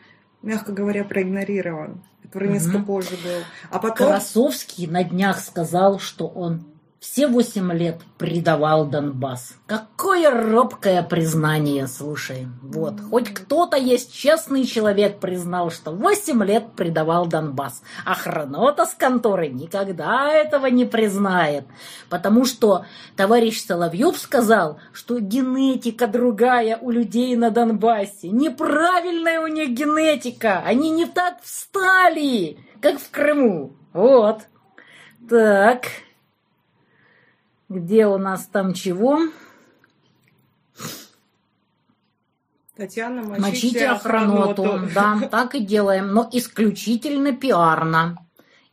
мягко 0.43 0.73
говоря, 0.73 1.05
проигнорирован, 1.05 2.03
который 2.23 2.49
угу. 2.49 2.55
несколько 2.55 2.79
позже 2.79 3.17
был. 3.25 3.43
А 3.71 3.79
потом... 3.79 4.09
Красовский 4.09 4.87
на 4.87 5.03
днях 5.03 5.41
сказал, 5.41 5.99
что 5.99 6.29
он 6.29 6.65
все 7.01 7.29
восемь 7.29 7.73
лет 7.73 8.01
предавал 8.19 8.85
Донбасс. 8.85 9.55
Какое 9.67 10.31
робкое 10.31 11.03
признание, 11.05 11.87
слушай. 11.87 12.49
Вот, 12.61 12.95
хоть 13.11 13.33
кто-то 13.33 13.77
есть 13.77 14.13
честный 14.13 14.65
человек 14.65 15.21
признал, 15.21 15.71
что 15.71 15.93
восемь 15.93 16.43
лет 16.43 16.73
предавал 16.73 17.27
Донбасс. 17.27 17.83
А 18.05 18.15
Хронота 18.15 18.85
с 18.85 18.95
конторы 18.95 19.49
никогда 19.49 20.29
этого 20.33 20.67
не 20.67 20.87
признает. 20.87 21.67
Потому 22.09 22.45
что 22.45 22.85
товарищ 23.17 23.65
Соловьев 23.65 24.19
сказал, 24.19 24.81
что 24.93 25.21
генетика 25.21 26.09
другая 26.09 26.79
у 26.81 26.91
людей 26.91 27.37
на 27.37 27.51
Донбассе. 27.51 28.29
Неправильная 28.29 29.41
у 29.41 29.47
них 29.47 29.71
генетика. 29.71 30.63
Они 30.67 30.91
не 30.91 31.07
так 31.07 31.41
встали, 31.43 32.59
как 32.81 32.99
в 32.99 33.09
Крыму. 33.13 33.77
Вот. 33.93 34.41
Так. 35.29 35.87
Где 37.69 38.07
у 38.07 38.17
нас 38.17 38.47
там 38.47 38.73
чего? 38.73 39.21
Татьяна, 42.77 43.23
мочите, 43.23 43.51
мочите 43.51 43.89
охраноту. 43.89 44.63
охраноту. 44.63 44.95
Да, 44.95 45.29
так 45.31 45.55
и 45.55 45.61
делаем. 45.61 46.15
Но 46.15 46.29
исключительно 46.33 47.33
пиарно. 47.33 48.25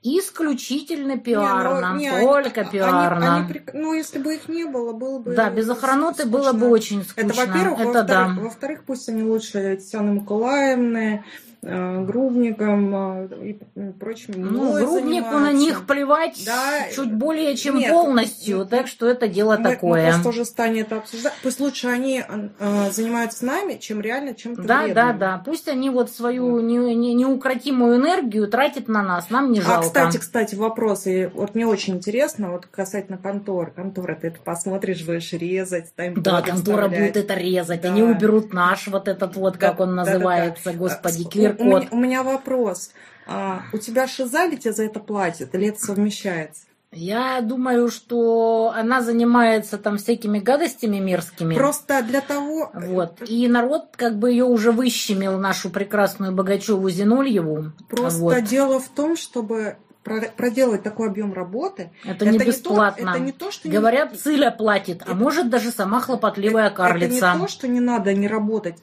Исключительно 0.03 1.17
пиарно. 1.17 1.97
Не, 1.97 2.11
ну, 2.11 2.17
не, 2.19 2.23
только 2.23 2.61
они, 2.61 2.69
пиарно. 2.69 3.37
Они, 3.37 3.47
они, 3.47 3.63
ну, 3.73 3.93
если 3.95 4.19
бы 4.19 4.35
их 4.35 4.47
не 4.47 4.65
было, 4.65 4.93
было 4.93 5.17
бы... 5.17 5.33
Да, 5.33 5.49
без 5.49 5.67
охраноты 5.67 6.21
скучно. 6.21 6.37
было 6.37 6.53
бы 6.53 6.69
очень 6.69 7.03
скучно. 7.03 7.31
Это, 7.31 7.47
во-первых. 7.47 7.79
Это 7.79 7.87
во-вторых, 7.87 8.35
да. 8.35 8.41
во-вторых, 8.41 8.83
пусть 8.85 9.09
они 9.09 9.23
лучше 9.23 9.53
Татьяна 9.53 10.11
Николаевны, 10.11 11.25
грубником 11.65 12.95
э, 12.95 13.47
и 13.49 13.59
прочим. 13.99 14.33
Ну, 14.37 14.73
грубнику 14.73 15.37
на 15.37 15.51
них 15.51 15.85
плевать 15.87 16.41
да. 16.45 16.89
чуть 16.93 17.13
более 17.13 17.55
чем 17.55 17.77
Нет, 17.77 17.91
полностью, 17.91 18.65
так 18.65 18.87
что 18.87 19.07
это 19.07 19.27
дело 19.27 19.57
мы, 19.57 19.63
такое. 19.63 20.05
Мы 20.05 20.11
просто 20.11 20.29
уже 20.29 20.45
станет 20.45 20.93
обсуждать. 20.93 21.33
Пусть 21.41 21.59
лучше 21.59 21.87
они 21.87 22.23
э, 22.27 22.91
занимаются 22.91 23.45
нами, 23.45 23.75
чем 23.75 24.01
реально 24.01 24.35
чем-то 24.35 24.61
Да, 24.61 24.83
вредным. 24.83 24.95
да, 24.95 25.13
да. 25.13 25.41
Пусть 25.43 25.67
они 25.67 25.89
вот 25.89 26.11
свою 26.11 26.51
вот. 26.51 26.63
Не, 26.63 26.95
не, 26.95 27.13
неукротимую 27.13 27.97
энергию 27.97 28.47
тратят 28.47 28.87
на 28.87 29.01
нас, 29.01 29.29
нам 29.29 29.51
не 29.51 29.59
а, 29.59 29.63
жалко. 29.63 29.79
А, 29.79 29.87
кстати, 29.87 30.17
кстати, 30.17 30.55
вопросы. 30.55 31.31
Вот 31.33 31.55
мне 31.55 31.65
очень 31.65 31.95
интересно, 31.95 32.51
вот 32.51 32.67
касательно 32.67 33.17
конторы. 33.17 33.71
Контора, 33.71 34.15
ты 34.15 34.27
это 34.27 34.39
посмотришь, 34.39 35.03
будешь 35.03 35.33
резать. 35.33 35.93
Да, 35.97 36.41
контора 36.41 36.89
будет 36.89 37.17
это 37.17 37.33
резать. 37.33 37.81
Да. 37.81 37.89
Они 37.89 38.03
уберут 38.03 38.53
наш 38.53 38.87
вот 38.87 39.07
этот 39.07 39.35
вот, 39.35 39.57
как 39.57 39.77
да, 39.77 39.83
он 39.83 39.95
называется, 39.95 40.65
да, 40.65 40.71
да, 40.71 40.77
да. 40.77 40.77
господи, 40.77 41.23
кир 41.23 41.54
у, 41.59 41.63
меня, 41.65 41.87
у 41.91 41.97
меня 41.97 42.23
вопрос. 42.23 42.91
А, 43.27 43.63
у 43.73 43.77
тебя 43.77 44.07
шиза 44.07 44.49
тебе 44.49 44.73
за 44.73 44.83
это 44.83 44.99
платит? 44.99 45.53
Или 45.55 45.67
это 45.69 45.79
совмещается? 45.79 46.63
Я 46.91 47.41
думаю, 47.41 47.89
что 47.89 48.71
она 48.73 49.01
занимается 49.01 49.77
там 49.77 49.97
всякими 49.97 50.39
гадостями 50.39 50.99
мерзкими. 50.99 51.53
Просто 51.53 52.01
для 52.03 52.21
того... 52.21 52.71
Вот. 52.73 53.21
И 53.27 53.49
народ 53.49 53.89
как 53.97 54.17
бы 54.17 54.31
ее 54.31 54.45
уже 54.45 54.71
выщемил, 54.71 55.37
нашу 55.37 55.69
прекрасную 55.69 56.31
Богачеву 56.31 56.89
Зинольеву. 56.89 57.73
Просто 57.89 58.19
вот. 58.19 58.43
дело 58.43 58.79
в 58.79 58.87
том, 58.87 59.17
чтобы 59.17 59.75
проделать 60.03 60.83
такой 60.83 61.09
объем 61.09 61.33
работы. 61.33 61.91
Это, 62.05 62.25
это 62.25 62.29
не 62.29 62.37
бесплатно. 62.37 63.01
Не 63.01 63.05
то, 63.05 63.11
это 63.11 63.19
не 63.19 63.31
то, 63.31 63.51
что 63.51 63.67
Говорят, 63.69 64.11
не... 64.13 64.17
Циля 64.17 64.51
платит, 64.51 65.01
а 65.01 65.05
это... 65.05 65.11
а 65.11 65.15
может 65.15 65.49
даже 65.49 65.71
сама 65.71 65.99
хлопотливая 65.99 66.67
это, 66.67 66.75
карлица. 66.75 67.17
Это 67.17 67.33
не 67.33 67.41
то, 67.41 67.47
что 67.47 67.67
не 67.67 67.79
надо 67.81 68.13
не 68.13 68.27
работать 68.27 68.77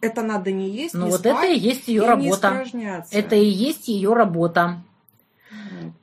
это 0.00 0.22
надо 0.22 0.52
не 0.52 0.68
есть, 0.70 0.94
Ну 0.94 1.06
не 1.06 1.10
вот 1.10 1.20
спать, 1.20 1.34
это 1.34 1.46
и 1.46 1.58
есть 1.58 1.88
ее 1.88 2.06
работа. 2.06 2.64
Это 3.10 3.36
и 3.36 3.44
есть 3.44 3.88
ее 3.88 4.12
работа. 4.12 4.82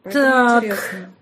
так. 0.04 0.64
Интересно. 0.64 1.14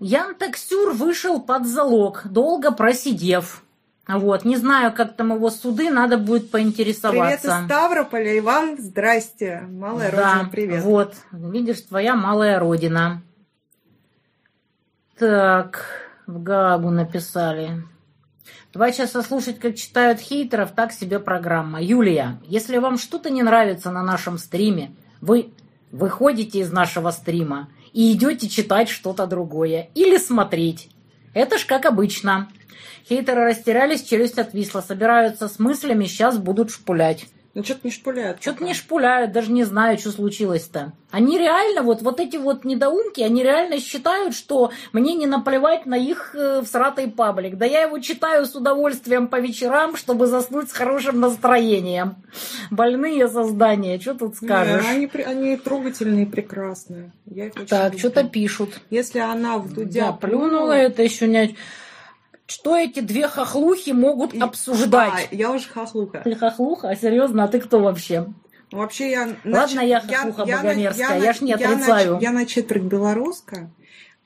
Ян 0.00 0.34
Таксюр 0.34 0.92
вышел 0.92 1.40
под 1.40 1.66
залог, 1.66 2.22
долго 2.26 2.72
просидев. 2.72 3.62
Вот, 4.06 4.44
не 4.44 4.56
знаю, 4.56 4.92
как 4.92 5.16
там 5.16 5.32
его 5.32 5.48
суды, 5.48 5.90
надо 5.90 6.18
будет 6.18 6.50
поинтересоваться. 6.50 7.40
Привет 7.40 7.60
из 7.60 7.64
Ставрополя, 7.64 8.34
и 8.34 8.40
вам 8.40 8.76
здрасте, 8.78 9.62
малая 9.70 10.10
да, 10.12 10.34
родина, 10.34 10.50
привет. 10.50 10.84
вот, 10.84 11.14
видишь, 11.32 11.80
твоя 11.80 12.14
малая 12.14 12.58
родина. 12.58 13.22
Так, 15.18 15.86
в 16.26 16.42
Гагу 16.42 16.90
написали. 16.90 17.82
Два 18.74 18.90
часа 18.90 19.22
слушать, 19.22 19.60
как 19.60 19.76
читают 19.76 20.18
хейтеров, 20.18 20.72
так 20.72 20.90
себе 20.90 21.20
программа. 21.20 21.80
Юлия, 21.80 22.40
если 22.44 22.78
вам 22.78 22.98
что-то 22.98 23.30
не 23.30 23.44
нравится 23.44 23.92
на 23.92 24.02
нашем 24.02 24.36
стриме, 24.36 24.90
вы 25.20 25.50
выходите 25.92 26.58
из 26.58 26.72
нашего 26.72 27.12
стрима 27.12 27.68
и 27.92 28.10
идете 28.10 28.48
читать 28.48 28.88
что-то 28.88 29.28
другое 29.28 29.90
или 29.94 30.16
смотреть. 30.16 30.90
Это 31.34 31.56
ж 31.56 31.66
как 31.66 31.86
обычно. 31.86 32.48
Хейтеры 33.08 33.44
растерялись, 33.44 34.02
челюсть 34.02 34.40
отвисла, 34.40 34.80
собираются 34.80 35.46
с 35.46 35.60
мыслями, 35.60 36.06
сейчас 36.06 36.36
будут 36.36 36.72
шпулять. 36.72 37.26
Ну, 37.54 37.62
что-то 37.62 37.80
не 37.84 37.90
шпуляют. 37.92 38.42
Что-то 38.42 38.64
не 38.64 38.74
шпуляют, 38.74 39.30
даже 39.30 39.52
не 39.52 39.62
знаю, 39.62 39.96
что 39.96 40.10
случилось-то. 40.10 40.92
Они 41.12 41.38
реально, 41.38 41.82
вот, 41.82 42.02
вот 42.02 42.18
эти 42.18 42.36
вот 42.36 42.64
недоумки, 42.64 43.20
они 43.20 43.44
реально 43.44 43.78
считают, 43.78 44.34
что 44.34 44.72
мне 44.92 45.14
не 45.14 45.26
наплевать 45.26 45.86
на 45.86 45.94
их 45.94 46.34
э, 46.34 46.62
всратый 46.64 47.06
паблик. 47.06 47.56
Да 47.56 47.64
я 47.64 47.82
его 47.82 48.00
читаю 48.00 48.44
с 48.44 48.56
удовольствием 48.56 49.28
по 49.28 49.38
вечерам, 49.38 49.94
чтобы 49.94 50.26
заснуть 50.26 50.70
с 50.70 50.72
хорошим 50.72 51.20
настроением. 51.20 52.16
Больные 52.72 53.28
создания, 53.28 54.00
что 54.00 54.14
тут 54.14 54.34
скажешь? 54.34 54.82
Не, 54.82 54.90
они, 54.90 55.10
они 55.24 55.56
трогательные, 55.56 56.26
прекрасные. 56.26 57.12
Я 57.26 57.46
их 57.46 57.54
так, 57.68 57.96
что-то 57.96 58.24
пишут. 58.24 58.80
Если 58.90 59.20
она 59.20 59.58
в 59.58 59.72
Дудя 59.72 60.06
да, 60.06 60.12
плюнула, 60.12 60.72
это 60.72 61.04
еще 61.04 61.28
не... 61.28 61.56
Что 62.46 62.76
эти 62.76 63.00
две 63.00 63.26
хохлухи 63.26 63.90
могут 63.90 64.34
обсуждать? 64.40 65.28
А, 65.30 65.34
я 65.34 65.50
уже 65.50 65.68
хохлуха. 65.68 66.20
Ты 66.20 66.34
хохлуха? 66.34 66.90
А 66.90 66.96
серьезно, 66.96 67.44
а 67.44 67.48
ты 67.48 67.60
кто 67.60 67.80
вообще? 67.80 68.26
Вообще 68.70 69.10
я... 69.10 69.36
Ладно, 69.44 69.80
я 69.80 70.00
хохлуха 70.00 70.44
я, 70.44 70.58
богомерзкая, 70.58 71.18
я, 71.18 71.24
я 71.24 71.32
ж 71.32 71.40
не 71.40 71.52
отрицаю. 71.52 72.06
Я 72.06 72.16
на, 72.16 72.20
я 72.20 72.32
на 72.32 72.46
четверть 72.46 72.82
белорусская 72.82 73.70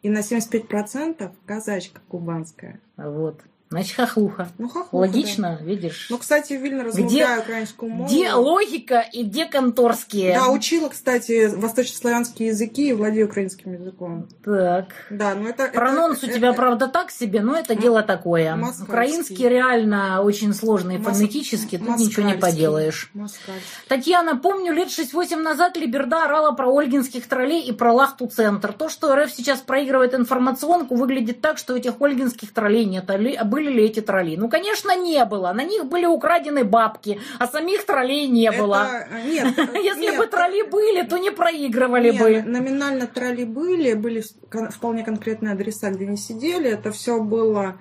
и 0.03 0.09
на 0.09 0.19
75% 0.19 1.33
казачка 1.47 2.01
кубанская. 2.09 2.81
Вот. 2.97 3.41
Значит, 3.71 3.97
хохлуха. 3.97 4.49
Ну, 4.59 4.69
хохлуха, 4.69 4.97
Логично, 5.07 5.59
видишь? 5.63 6.09
Ну, 6.11 6.19
кстати, 6.19 6.59
вільно 6.59 6.85
розмовляю 6.85 7.41
українською 7.41 7.93
мовою. 7.93 8.09
Где 8.09 8.33
логика 8.33 9.05
и 9.15 9.23
где 9.25 9.45
конторские? 9.45 10.33
Да, 10.35 10.49
учила, 10.49 10.89
кстати, 10.89 11.49
восточнославянские 11.49 12.49
языки 12.49 12.89
и 12.89 12.93
владею 12.95 13.27
украинским 13.27 13.73
языком. 13.73 14.27
Так. 14.43 14.87
Да, 15.11 15.35
но 15.35 15.49
это... 15.51 15.71
Прононс 15.73 16.23
это, 16.23 16.33
у 16.33 16.35
тебя, 16.35 16.49
это- 16.49 16.57
правда, 16.57 16.89
так 16.89 17.11
себе, 17.11 17.43
но 17.43 17.57
это 17.57 17.75
дело 17.75 18.03
такое. 18.03 18.57
москальский. 18.57 18.85
Украинский 18.85 19.49
реально 19.49 20.23
очень 20.23 20.55
сложный 20.55 20.97
мос- 20.97 21.13
фонетически, 21.13 21.77
тут 21.79 21.99
ничего 21.99 22.27
не 22.27 22.35
поделаешь. 22.35 23.11
Москальский. 23.13 23.63
Татьяна, 23.89 24.37
помню, 24.37 24.73
лет 24.73 24.89
6-8 24.89 25.37
назад 25.43 25.77
Либерда 25.77 26.25
орала 26.25 26.53
про 26.53 26.73
ольгинских 26.73 27.27
троллей 27.29 27.61
и 27.61 27.73
про 27.73 27.93
Лахту-центр. 27.93 28.73
То, 28.73 28.89
что 28.89 29.15
РФ 29.15 29.31
сейчас 29.31 29.61
проигрывает 29.61 30.15
информационку, 30.15 30.95
выглядит 30.95 31.43
так, 31.43 31.59
что 31.59 31.77
этих 31.77 32.01
ольгинских 32.01 32.55
троллей 32.55 32.87
нет. 32.87 33.11
А 33.11 33.19
а 33.39 33.45
были 33.59 33.71
ли 33.71 33.85
эти 33.87 34.01
тролли? 34.01 34.37
Ну, 34.37 34.49
конечно, 34.49 34.97
не 34.97 35.25
было. 35.25 35.53
На 35.53 35.65
них 35.65 35.87
были 35.87 36.07
украдены 36.07 36.63
бабки, 36.65 37.21
а 37.41 37.47
самих 37.49 37.85
троллей 37.85 38.29
не 38.29 38.53
было. 38.53 38.87
Это- 38.87 39.17
э, 39.17 39.31
Нет, 39.31 39.59
Если 39.75 40.03
нет, 40.03 40.19
бы 40.19 40.27
тролли 40.27 40.63
были, 40.63 41.03
то 41.03 41.19
не 41.19 41.31
проигрывали 41.31 42.13
Нет, 42.13 42.21
бы. 42.21 42.43
Номинально 42.43 43.07
тролли 43.09 43.45
были, 43.45 43.95
были 43.95 44.23
вполне 44.71 45.05
конкретные 45.05 45.55
адреса, 45.55 45.91
где 45.91 46.07
не 46.07 46.17
сидели. 46.17 46.71
Это 46.71 46.93
все 46.93 47.21
было 47.21 47.81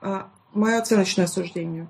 а, 0.00 0.30
мое 0.54 0.78
оценочное 0.78 1.26
суждение. 1.26 1.88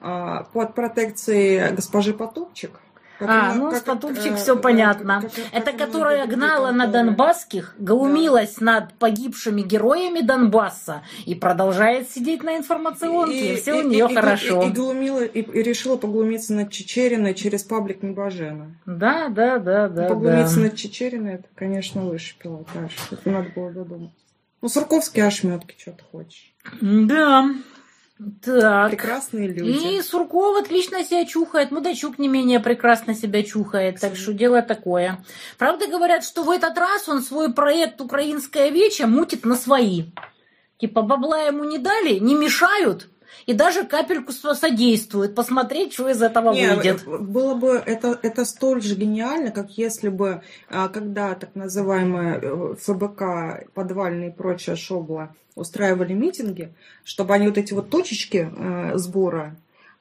А, 0.00 0.44
под 0.52 0.74
протекцией 0.74 1.72
госпожи 1.74 2.12
Потупчик. 2.12 2.72
А, 3.20 3.54
ну, 3.54 3.70
как- 3.70 3.78
с 3.78 3.82
Потупчик 3.82 4.32
э, 4.32 4.36
все 4.36 4.56
понятно. 4.56 5.20
как- 5.22 5.32
как- 5.32 5.44
Это 5.52 5.72
которая 5.72 6.26
гнала 6.26 6.70
на 6.72 6.86
донбасских, 6.86 7.74
глумилась 7.78 8.60
над 8.60 8.92
погибшими 8.94 9.62
героями 9.62 10.20
Донбасса 10.20 11.02
и 11.24 11.34
продолжает 11.34 12.10
сидеть 12.10 12.42
на 12.42 12.56
информационке, 12.56 13.54
и, 13.54 13.56
все 13.56 13.74
у 13.74 13.82
нее 13.88 14.06
и- 14.10 14.14
хорошо. 14.14 14.62
И, 14.62 14.66
и 14.68 14.70
глумила, 14.70 15.24
и, 15.24 15.40
и 15.40 15.62
решила 15.62 15.96
поглумиться 15.96 16.52
над 16.54 16.70
Чечериной 16.70 17.34
через 17.34 17.62
паблик 17.62 18.02
Небожена. 18.02 18.76
Да, 18.86 19.28
да, 19.28 19.58
да, 19.58 19.88
да, 19.88 20.08
поглумиться 20.08 20.56
да. 20.56 20.62
над 20.62 20.76
Чечериной, 20.76 21.34
это, 21.34 21.48
конечно, 21.54 22.02
выше 22.02 22.34
пилотаж. 22.38 22.92
Это 23.10 23.30
надо 23.30 23.48
было 23.54 23.70
додуматься. 23.70 24.14
Ну, 24.62 24.68
сурковские 24.68 25.26
ошметки, 25.26 25.74
что 25.78 25.92
ты 25.92 26.02
хочешь. 26.10 26.52
Да. 26.80 27.48
Так. 28.42 28.90
Прекрасные 28.90 29.48
люди. 29.48 29.96
И 29.96 30.00
Сурков 30.00 30.56
отлично 30.58 31.04
себя 31.04 31.26
чухает, 31.26 31.70
Мудачук 31.70 32.18
не 32.18 32.28
менее 32.28 32.60
прекрасно 32.60 33.14
себя 33.14 33.42
чухает, 33.42 34.00
так 34.00 34.16
что 34.16 34.32
дело 34.32 34.62
такое. 34.62 35.22
Правда 35.58 35.86
говорят, 35.86 36.24
что 36.24 36.42
в 36.42 36.50
этот 36.50 36.78
раз 36.78 37.08
он 37.10 37.20
свой 37.20 37.52
проект 37.52 38.00
«Украинская 38.00 38.70
веча» 38.70 39.06
мутит 39.06 39.44
на 39.44 39.54
свои. 39.54 40.04
Типа 40.78 41.02
бабла 41.02 41.42
ему 41.42 41.64
не 41.64 41.78
дали, 41.78 42.18
не 42.18 42.34
мешают, 42.34 43.08
и 43.44 43.52
даже 43.52 43.84
капельку 43.84 44.32
со- 44.32 44.54
содействуют. 44.54 45.34
Посмотреть, 45.34 45.92
что 45.92 46.08
из 46.08 46.22
этого 46.22 46.52
Не, 46.54 46.74
выйдет. 46.74 47.04
было 47.06 47.54
бы 47.54 47.82
это, 47.84 48.18
это 48.22 48.44
столь 48.44 48.82
же 48.82 48.94
гениально, 48.94 49.50
как 49.50 49.70
если 49.78 50.08
бы, 50.08 50.42
а, 50.70 50.88
когда 50.88 51.34
так 51.34 51.50
называемые 51.54 52.40
э, 52.42 52.74
ФБК, 52.80 53.70
подвальные 53.74 54.30
и 54.30 54.32
прочее 54.32 54.76
шобла 54.76 55.34
устраивали 55.54 56.12
митинги, 56.12 56.72
чтобы 57.04 57.34
они 57.34 57.48
вот 57.48 57.58
эти 57.58 57.72
вот 57.74 57.90
точечки 57.90 58.50
э, 58.50 58.92
сбора 58.96 59.56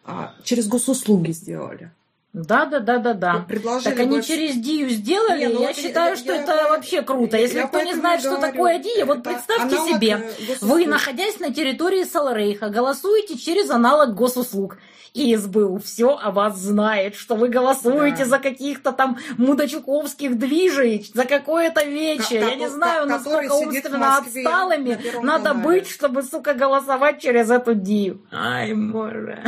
а, 0.05 0.33
через 0.43 0.67
госуслуги 0.67 1.31
сделали. 1.31 1.91
Да, 2.35 2.65
да, 2.65 2.79
да, 2.79 2.97
да, 2.97 3.13
да. 3.13 3.45
Предложили 3.47 3.89
Так 3.93 3.99
они 4.01 4.17
бы- 4.17 4.23
через 4.23 4.55
Дию 4.55 4.89
сделали, 4.89 5.39
Не, 5.45 5.47
ну 5.53 5.61
я 5.61 5.67
вот 5.67 5.77
считаю, 5.77 6.09
я- 6.11 6.15
что 6.17 6.33
я- 6.33 6.41
это 6.41 6.53
я- 6.53 6.67
вообще 6.67 7.01
круто. 7.01 7.37
Если 7.37 7.59
Я 7.59 7.67
кто 7.67 7.81
не 7.81 7.93
знает, 7.93 8.19
и 8.19 8.23
что 8.23 8.35
говорю, 8.35 8.51
такое 8.51 8.79
Дия, 8.79 9.05
вот 9.05 9.19
это 9.19 9.29
представьте 9.29 9.77
себе, 9.77 10.09
э, 10.09 10.17
Вы, 10.39 10.45
госуслуг. 10.47 10.87
находясь 10.87 11.39
на 11.39 11.53
территории 11.53 12.03
Саларейха, 12.03 12.67
голосуете 12.67 13.37
через 13.37 13.69
аналог 13.69 14.13
госуслуг. 14.15 14.77
И 15.13 15.33
СБУ 15.37 15.79
все 15.79 16.17
о 16.21 16.31
вас 16.31 16.57
знает, 16.59 17.15
что 17.15 17.35
вы 17.35 17.47
голосуете 17.47 18.25
Да. 18.25 18.31
за 18.31 18.37
каких-то 18.39 18.91
там 18.91 19.17
мудачуковских 19.37 20.37
движей, 20.37 21.09
за 21.13 21.23
какое-то 21.23 21.85
вече. 21.85 22.39
Я 22.39 22.55
не 22.55 22.67
знаю, 22.69 23.07
насколько 23.07 23.53
умственно 23.53 23.97
на 23.97 24.17
отсталыми 24.17 24.95
Первом 25.01 25.25
надо 25.25 25.51
канале. 25.51 25.63
быть, 25.63 25.87
чтобы, 25.89 26.21
сука, 26.21 26.53
голосовать 26.53 27.21
через 27.21 27.49
эту 27.49 27.73
Дию. 27.75 28.21
Ай, 28.29 28.73
боже. 28.73 29.39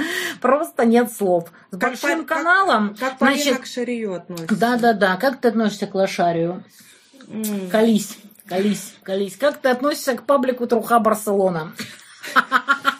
Просто 0.41 0.85
нет 0.85 1.11
слов. 1.11 1.49
С 1.71 1.77
Как 1.77 1.89
большим 1.91 2.21
по- 2.21 2.35
как- 2.35 2.43
каналом, 2.77 2.95
Как 2.95 3.17
Полина 3.17 3.41
значит, 3.43 3.61
к 3.61 3.65
Шарию 3.65 4.13
относится. 4.15 4.55
да-да-да. 4.55 5.15
Как 5.17 5.39
ты 5.41 5.47
относишься 5.49 5.87
к 5.87 5.95
лошарию? 5.95 6.63
М. 7.27 7.69
Колись, 7.69 8.17
колись, 8.47 8.93
колись. 9.03 9.35
Как 9.35 9.57
ты 9.57 9.69
относишься 9.69 10.15
к 10.15 10.23
паблику 10.23 10.67
Труха 10.67 10.99
Барселона? 10.99 11.73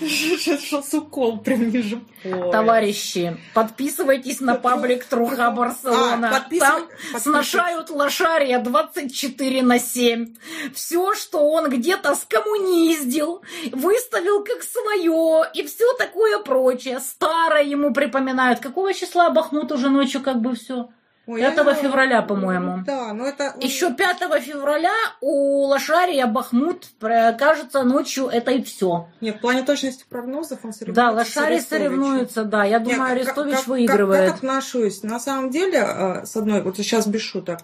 Сейчас 0.00 0.92
укол 0.94 1.38
прям 1.38 1.70
ниже 1.70 2.00
пояса. 2.22 2.50
Товарищи, 2.50 3.36
подписывайтесь 3.54 4.40
на 4.40 4.54
паблик 4.54 5.04
Труха 5.04 5.50
Барселона. 5.50 6.28
А, 6.28 6.32
подписыв- 6.40 6.60
Там 6.60 6.82
подписывайтесь. 6.88 7.22
сношают 7.22 7.90
лошария 7.90 8.58
24 8.60 9.62
на 9.62 9.78
7. 9.78 10.34
Все, 10.74 11.14
что 11.14 11.38
он 11.48 11.68
где-то 11.70 12.14
скоммуниздил, 12.14 13.42
выставил 13.72 14.44
как 14.44 14.62
свое 14.62 15.44
и 15.54 15.66
все 15.66 15.92
такое 15.94 16.38
прочее. 16.40 17.00
Старое 17.00 17.62
ему 17.64 17.92
припоминают. 17.92 18.60
Какого 18.60 18.92
числа 18.94 19.30
Бахмут 19.30 19.72
уже 19.72 19.88
ночью 19.88 20.22
как 20.22 20.40
бы 20.40 20.54
все? 20.54 20.88
Ой, 21.28 21.40
5 21.40 21.56
я- 21.58 21.74
февраля, 21.74 22.22
по-моему. 22.22 22.82
Да, 22.86 23.12
но 23.12 23.26
это... 23.26 23.54
Еще 23.60 23.92
5 23.92 24.18
февраля 24.42 24.94
у 25.20 25.64
Лошария 25.66 26.26
Бахмут, 26.26 26.86
э, 27.02 27.34
кажется, 27.34 27.82
ночью 27.82 28.28
это 28.28 28.50
и 28.52 28.62
все. 28.62 29.08
Нет, 29.20 29.36
в 29.36 29.40
плане 29.40 29.62
точности 29.62 30.06
прогнозов 30.08 30.60
он 30.64 30.72
соревнуется 30.72 31.02
Да, 31.02 31.10
Лошарий 31.12 31.60
соревнуется, 31.60 32.44
да. 32.44 32.64
Я 32.64 32.78
Нет, 32.78 32.84
думаю, 32.84 33.00
как- 33.02 33.10
Арестович 33.10 33.50
как- 33.56 33.60
как- 33.60 33.68
выигрывает. 33.68 34.26
Как, 34.30 34.36
отношусь? 34.36 35.02
На 35.02 35.20
самом 35.20 35.50
деле, 35.50 35.84
э, 35.86 36.24
с 36.24 36.34
одной, 36.34 36.62
вот 36.62 36.78
сейчас 36.78 37.06
без 37.06 37.20
шуток, 37.20 37.58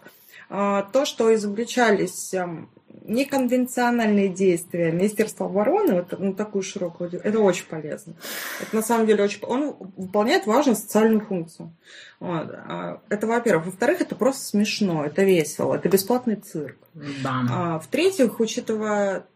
э, 0.50 0.82
то, 0.92 1.06
что 1.06 1.34
изобличались 1.34 2.34
эм, 2.34 2.68
неконвенциональные 3.02 4.28
действия 4.28 4.92
Министерства 4.92 5.46
обороны, 5.46 5.94
вот 5.94 6.18
на 6.18 6.34
такую 6.34 6.62
широкую, 6.62 7.10
это 7.22 7.38
очень 7.40 7.66
полезно. 7.66 8.14
Это 8.60 8.76
на 8.76 8.82
самом 8.82 9.06
деле 9.06 9.24
очень... 9.24 9.42
Он 9.42 9.76
выполняет 9.96 10.46
важную 10.46 10.76
социальную 10.76 11.20
функцию. 11.20 11.74
Вот. 12.20 12.50
А, 12.50 13.00
Это, 13.08 13.26
во-первых. 13.26 13.66
Во-вторых, 13.66 14.00
это 14.00 14.14
просто 14.14 14.44
смешно, 14.44 15.04
это 15.04 15.22
весело, 15.22 15.74
это 15.74 15.88
бесплатный 15.88 16.36
цирк. 16.36 16.78
Да. 17.22 17.42
А, 17.50 17.78
в-третьих, 17.78 18.40
учитывая 18.40 19.26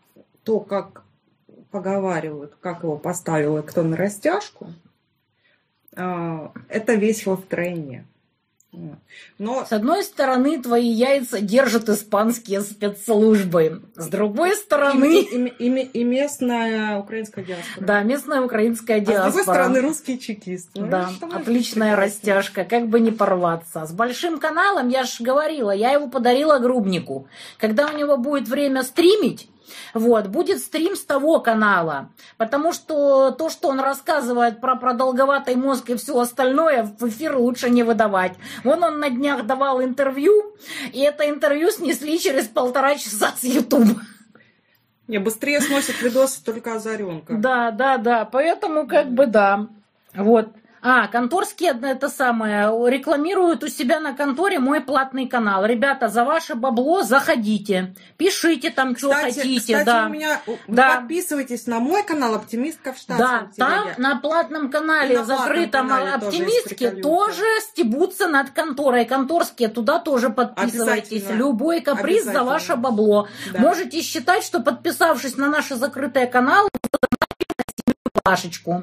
то, 0.45 0.61
как 0.61 1.05
поговаривают, 1.71 2.57
как 2.61 2.83
его 2.83 2.97
поставил 2.97 3.59
и 3.59 3.63
кто 3.63 3.83
на 3.83 3.97
растяжку, 3.97 4.73
а, 5.97 6.53
это 6.69 6.95
весело. 6.95 7.37
Вот. 7.37 8.05
Но 9.39 9.65
С 9.65 9.73
одной 9.73 10.05
стороны, 10.05 10.61
твои 10.63 10.87
яйца 10.89 11.41
держат 11.41 11.89
испанские 11.89 12.61
спецслужбы. 12.61 13.83
С 13.97 14.09
другой 14.09 14.51
и, 14.53 14.55
стороны, 14.55 15.21
и- 15.23 15.47
и- 15.59 15.83
и 15.83 16.05
местная 16.05 16.99
украинская 16.99 17.45
диаспора. 17.45 17.87
да, 17.87 18.03
местная 18.03 18.43
украинская 18.43 18.99
А 18.99 19.01
с 19.01 19.05
другой 19.05 19.23
диаспора. 19.33 19.43
стороны, 19.43 19.81
русские 19.81 20.19
чекисты. 20.19 20.81
Ну, 20.81 20.89
Да, 20.89 21.11
отличная 21.33 21.97
растяжка, 21.97 22.65
как 22.65 22.89
бы 22.89 23.01
не 23.01 23.11
порваться. 23.11 23.87
С 23.87 23.93
большим 23.93 24.39
каналом, 24.39 24.89
я 24.91 25.05
же 25.05 25.25
говорила, 25.25 25.71
я 25.71 25.93
его 25.93 26.09
подарила 26.09 26.59
Грубнику. 26.59 27.27
Когда 27.57 27.89
у 27.89 27.97
него 27.97 28.17
будет 28.19 28.49
время 28.49 28.83
стримить, 28.83 29.49
вот, 29.95 30.27
будет 30.29 30.61
стрим 30.61 30.97
с 30.97 31.05
того 31.05 31.41
канала. 31.41 32.11
Потому 32.37 32.73
что 32.73 33.31
то, 33.31 33.51
что 33.51 33.69
он 33.69 33.81
рассказывает 33.81 34.61
про 34.61 34.77
продолговатый 34.77 35.57
мозг 35.57 35.91
и 35.91 35.97
все 35.97 36.19
остальное, 36.19 36.85
в 36.99 37.09
эфир 37.09 37.37
лучше 37.37 37.71
не 37.71 37.83
выдавать. 37.83 38.33
Вон 38.65 38.83
он 38.83 39.01
на 39.01 39.11
днях 39.11 39.47
давал 39.47 39.83
интервью, 39.83 40.57
и 40.93 41.01
это 41.01 41.29
интервью 41.29 41.71
снесли 41.71 42.19
через 42.19 42.47
полтора 42.47 42.97
часа 42.97 43.33
с 43.37 43.45
Ютуба. 43.45 44.01
Не, 45.09 45.19
быстрее 45.19 45.63
сносят 45.63 46.03
видосы 46.03 46.45
только 46.45 46.75
озаренка. 46.75 47.35
Да, 47.35 47.71
да, 47.71 47.97
да. 47.97 48.27
Поэтому 48.27 48.87
как 48.87 49.11
бы 49.11 49.27
да. 49.27 49.69
Вот. 50.15 50.49
А, 50.91 51.07
конторские 51.07 51.79
это 51.83 52.09
самое, 52.09 52.71
рекламируют 52.89 53.63
у 53.63 53.69
себя 53.69 54.01
на 54.01 54.15
конторе 54.15 54.59
мой 54.59 54.81
платный 54.81 55.29
канал. 55.29 55.67
Ребята, 55.67 56.09
за 56.09 56.25
ваше 56.25 56.55
бабло 56.55 57.03
заходите, 57.03 57.95
пишите 58.17 58.71
там, 58.71 58.97
что 58.97 59.13
хотите, 59.13 59.61
кстати, 59.61 59.85
да. 59.85 60.07
у 60.07 60.09
меня 60.09 60.41
Да. 60.67 60.97
подписывайтесь 60.97 61.67
на 61.67 61.79
мой 61.79 62.03
канал 62.05 62.37
Оптимистка 62.37 62.95
в 62.95 63.07
Да, 63.07 63.49
там 63.59 63.89
на 63.99 64.17
платном 64.17 64.71
канале, 64.71 65.19
на 65.19 65.25
закрытом 65.27 65.89
канале 65.89 66.13
тоже 66.13 66.25
есть 66.25 66.27
оптимистке, 66.27 66.77
приколюхи. 66.77 67.03
тоже 67.03 67.45
стебутся 67.61 68.27
над 68.27 68.51
конторой. 68.51 69.05
Конторские 69.05 69.69
туда 69.69 69.99
тоже 69.99 70.31
подписывайтесь. 70.31 71.29
Любой 71.29 71.83
каприз 71.83 72.25
за 72.25 72.45
ваше 72.45 72.77
бабло. 72.77 73.29
Да. 73.53 73.59
Можете 73.59 74.01
считать, 74.01 74.43
что 74.43 74.61
подписавшись 74.61 75.37
на 75.37 75.49
наши 75.49 75.77
закрытые 75.77 76.27
каналы, 76.27 76.71
Пашечку. 78.31 78.83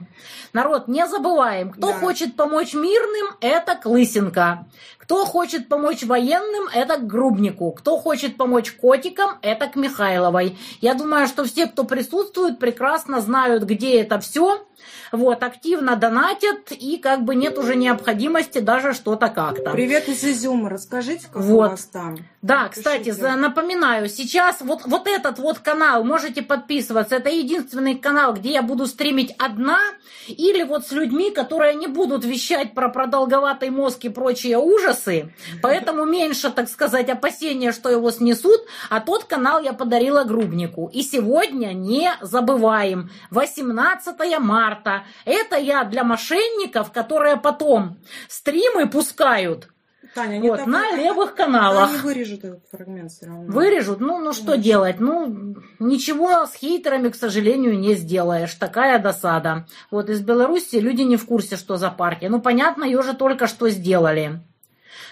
Народ, 0.54 0.88
не 0.88 1.06
забываем, 1.08 1.72
кто 1.72 1.92
Да. 1.92 1.94
хочет 2.00 2.36
помочь 2.36 2.74
мирным, 2.74 3.36
это 3.42 3.76
к 3.76 3.86
Лысенко. 3.86 4.66
Кто 4.98 5.24
хочет 5.26 5.70
помочь 5.70 6.04
военным, 6.04 6.68
это 6.74 6.98
к 6.98 7.06
Грубнику. 7.06 7.72
Кто 7.74 7.98
хочет 7.98 8.38
помочь 8.38 8.72
котикам, 8.72 9.38
это 9.42 9.68
к 9.68 9.76
Михайловой. 9.76 10.58
Я 10.82 10.96
думаю, 10.96 11.28
что 11.28 11.44
все, 11.46 11.68
кто 11.68 11.84
присутствует, 11.84 12.58
прекрасно 12.58 13.22
знают, 13.22 13.64
где 13.64 14.02
это 14.02 14.20
все. 14.20 14.66
Вот, 15.12 15.44
активно 15.44 15.96
донатят, 15.96 16.72
и 16.72 16.98
как 16.98 17.24
бы 17.24 17.36
нет 17.36 17.58
уже 17.58 17.76
необходимости 17.76 18.60
даже 18.60 18.94
что-то 18.94 19.30
как-то. 19.30 19.72
Привет 19.72 20.08
из 20.10 20.24
Изюма. 20.24 20.70
Расскажите, 20.70 21.28
как 21.32 21.42
Вот. 21.42 21.68
у 21.68 21.70
вас 21.72 21.86
там. 21.86 22.18
Да, 22.42 22.64
Напишите. 22.64 22.78
кстати, 22.90 23.10
за- 23.12 23.36
напоминаю, 23.36 24.08
сейчас 24.10 24.62
вот, 24.62 24.82
вот 24.86 25.08
этот 25.08 25.40
вот 25.40 25.60
канал, 25.60 26.04
можете 26.04 26.42
подписываться, 26.42 27.16
это 27.16 27.30
единственный 27.30 27.96
канал, 27.96 28.34
где 28.34 28.52
я 28.54 28.62
буду 28.62 28.86
стримить 28.86 29.34
одна, 29.40 29.80
или 30.28 30.64
вот 30.64 30.86
с 30.88 30.92
людьми, 30.92 31.32
которые 31.32 31.76
не 31.76 31.88
будут 31.88 32.24
вещать 32.26 32.74
про 32.74 32.90
продолговатый 32.90 33.70
мозг 33.72 34.06
и 34.06 34.10
прочие 34.10 34.58
ужасы, 34.58 35.34
поэтому 35.62 36.06
меньше, 36.06 36.52
так 36.52 36.70
сказать, 36.70 37.10
опасения, 37.10 37.72
что 37.72 37.90
его 37.90 38.12
снесут, 38.12 38.62
а 38.90 39.00
тот 39.00 39.24
канал 39.26 39.62
я 39.62 39.74
подарила 39.74 40.24
Грубнику. 40.24 40.90
И 40.94 41.02
сегодня 41.02 41.74
не 41.74 42.12
забываем, 42.22 43.10
18 43.32 44.38
марта, 44.65 45.04
это 45.25 45.58
я 45.58 45.84
для 45.84 46.04
мошенников, 46.04 46.91
которые 46.91 47.38
потом 47.38 47.97
стримы 48.28 48.89
пускают, 48.89 49.69
Таня, 50.13 50.41
вот, 50.41 50.60
там- 50.60 50.71
на 50.71 50.95
левых 50.95 51.36
каналах. 51.36 51.89
Они 51.89 51.99
вырежут 51.99 52.45
этот 52.45 52.63
фрагмент 52.71 53.12
все 53.12 53.25
равно. 53.25 53.51
Вырежут? 53.51 53.99
Ну, 53.99 54.19
ну 54.19 54.34
что 54.34 54.56
делать? 54.56 54.99
Ну, 54.99 55.56
ничего 55.80 56.45
с 56.45 56.54
хейтерами, 56.54 57.10
к 57.10 57.15
сожалению, 57.15 57.78
не 57.78 57.95
сделаешь. 57.95 58.54
Такая 58.54 58.97
досада. 58.99 59.65
Вот 59.91 60.10
из 60.10 60.21
Беларуси 60.21 60.78
люди 60.78 61.01
не 61.01 61.17
в 61.17 61.25
курсе, 61.25 61.58
что 61.58 61.78
за 61.78 61.89
партия. 61.89 62.30
Ну, 62.30 62.39
понятно, 62.39 62.86
ее 62.86 63.01
же 63.01 63.13
только 63.13 63.47
что 63.47 63.69
сделали. 63.69 64.39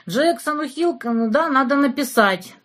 Джексону 0.08 0.68
Хилкону, 0.68 1.30
да, 1.30 1.50
надо 1.50 1.76
написать. 1.76 2.56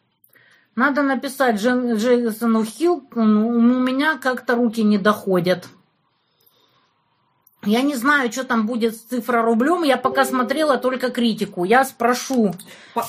Надо 0.76 1.02
написать 1.02 1.56
Джексону 1.56 2.64
Хилкону. 2.64 3.48
У 3.48 3.60
меня 3.60 4.16
как-то 4.16 4.54
руки 4.54 4.84
не 4.84 4.98
доходят. 4.98 5.68
Я 7.64 7.82
не 7.82 7.96
знаю, 7.96 8.30
что 8.30 8.44
там 8.44 8.66
будет 8.66 8.94
с 8.96 9.00
цифрорублем. 9.00 9.82
Я 9.82 9.96
пока 9.96 10.24
смотрела 10.24 10.78
только 10.78 11.10
критику. 11.10 11.64
Я 11.64 11.84
спрошу. 11.84 12.54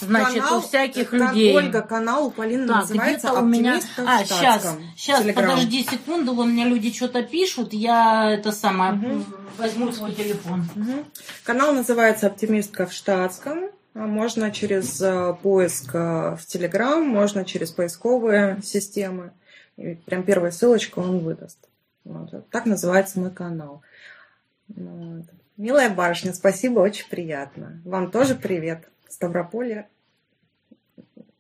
Значит, 0.01 0.43
у 0.51 0.59
всяких 0.59 1.13
людей. 1.13 1.55
Ольга, 1.55 1.81
канал 1.81 2.27
у 2.27 2.31
Полины 2.31 2.67
Так, 2.67 2.77
называется 2.77 3.33
у 3.33 3.45
меня... 3.45 3.75
«Оптимистка 3.75 4.03
в 4.03 4.07
А, 4.09 4.25
сейчас, 4.25 4.38
штатском». 4.39 4.83
сейчас, 4.97 5.21
Телеграм. 5.21 5.49
подожди 5.51 5.83
секунду, 5.83 6.33
вон 6.33 6.49
мне 6.51 6.65
люди 6.65 6.91
что-то 6.91 7.21
пишут, 7.23 7.73
я 7.73 8.31
это 8.31 8.51
самое, 8.51 8.93
Мгм. 8.93 9.25
возьму 9.57 9.91
свой 9.91 10.13
телефон. 10.13 10.65
Мгм. 10.75 11.05
Канал 11.43 11.73
называется 11.73 12.27
«Оптимистка 12.27 12.85
в 12.88 12.93
штатском». 12.93 13.69
А 13.95 14.05
Можно 14.05 14.51
через 14.51 15.01
э, 15.01 15.35
поиск 15.41 15.93
э, 15.93 16.35
в 16.39 16.45
Телеграм, 16.45 17.03
можно 17.05 17.43
через 17.43 17.71
поисковые 17.71 18.59
системы. 18.63 19.31
И 19.77 19.95
прям 19.95 20.23
первая 20.23 20.51
ссылочка 20.51 20.99
он 20.99 21.19
выдаст. 21.19 21.57
Вот. 22.05 22.49
Так 22.49 22.65
называется 22.65 23.19
мой 23.19 23.31
канал. 23.31 23.81
Вот. 24.69 25.25
Милая 25.58 25.89
барышня, 25.89 26.34
спасибо, 26.34 26.79
очень 26.79 27.08
приятно. 27.10 27.82
Вам 27.84 28.12
тоже 28.12 28.36
привет. 28.36 28.88
Ставрополье. 29.10 29.88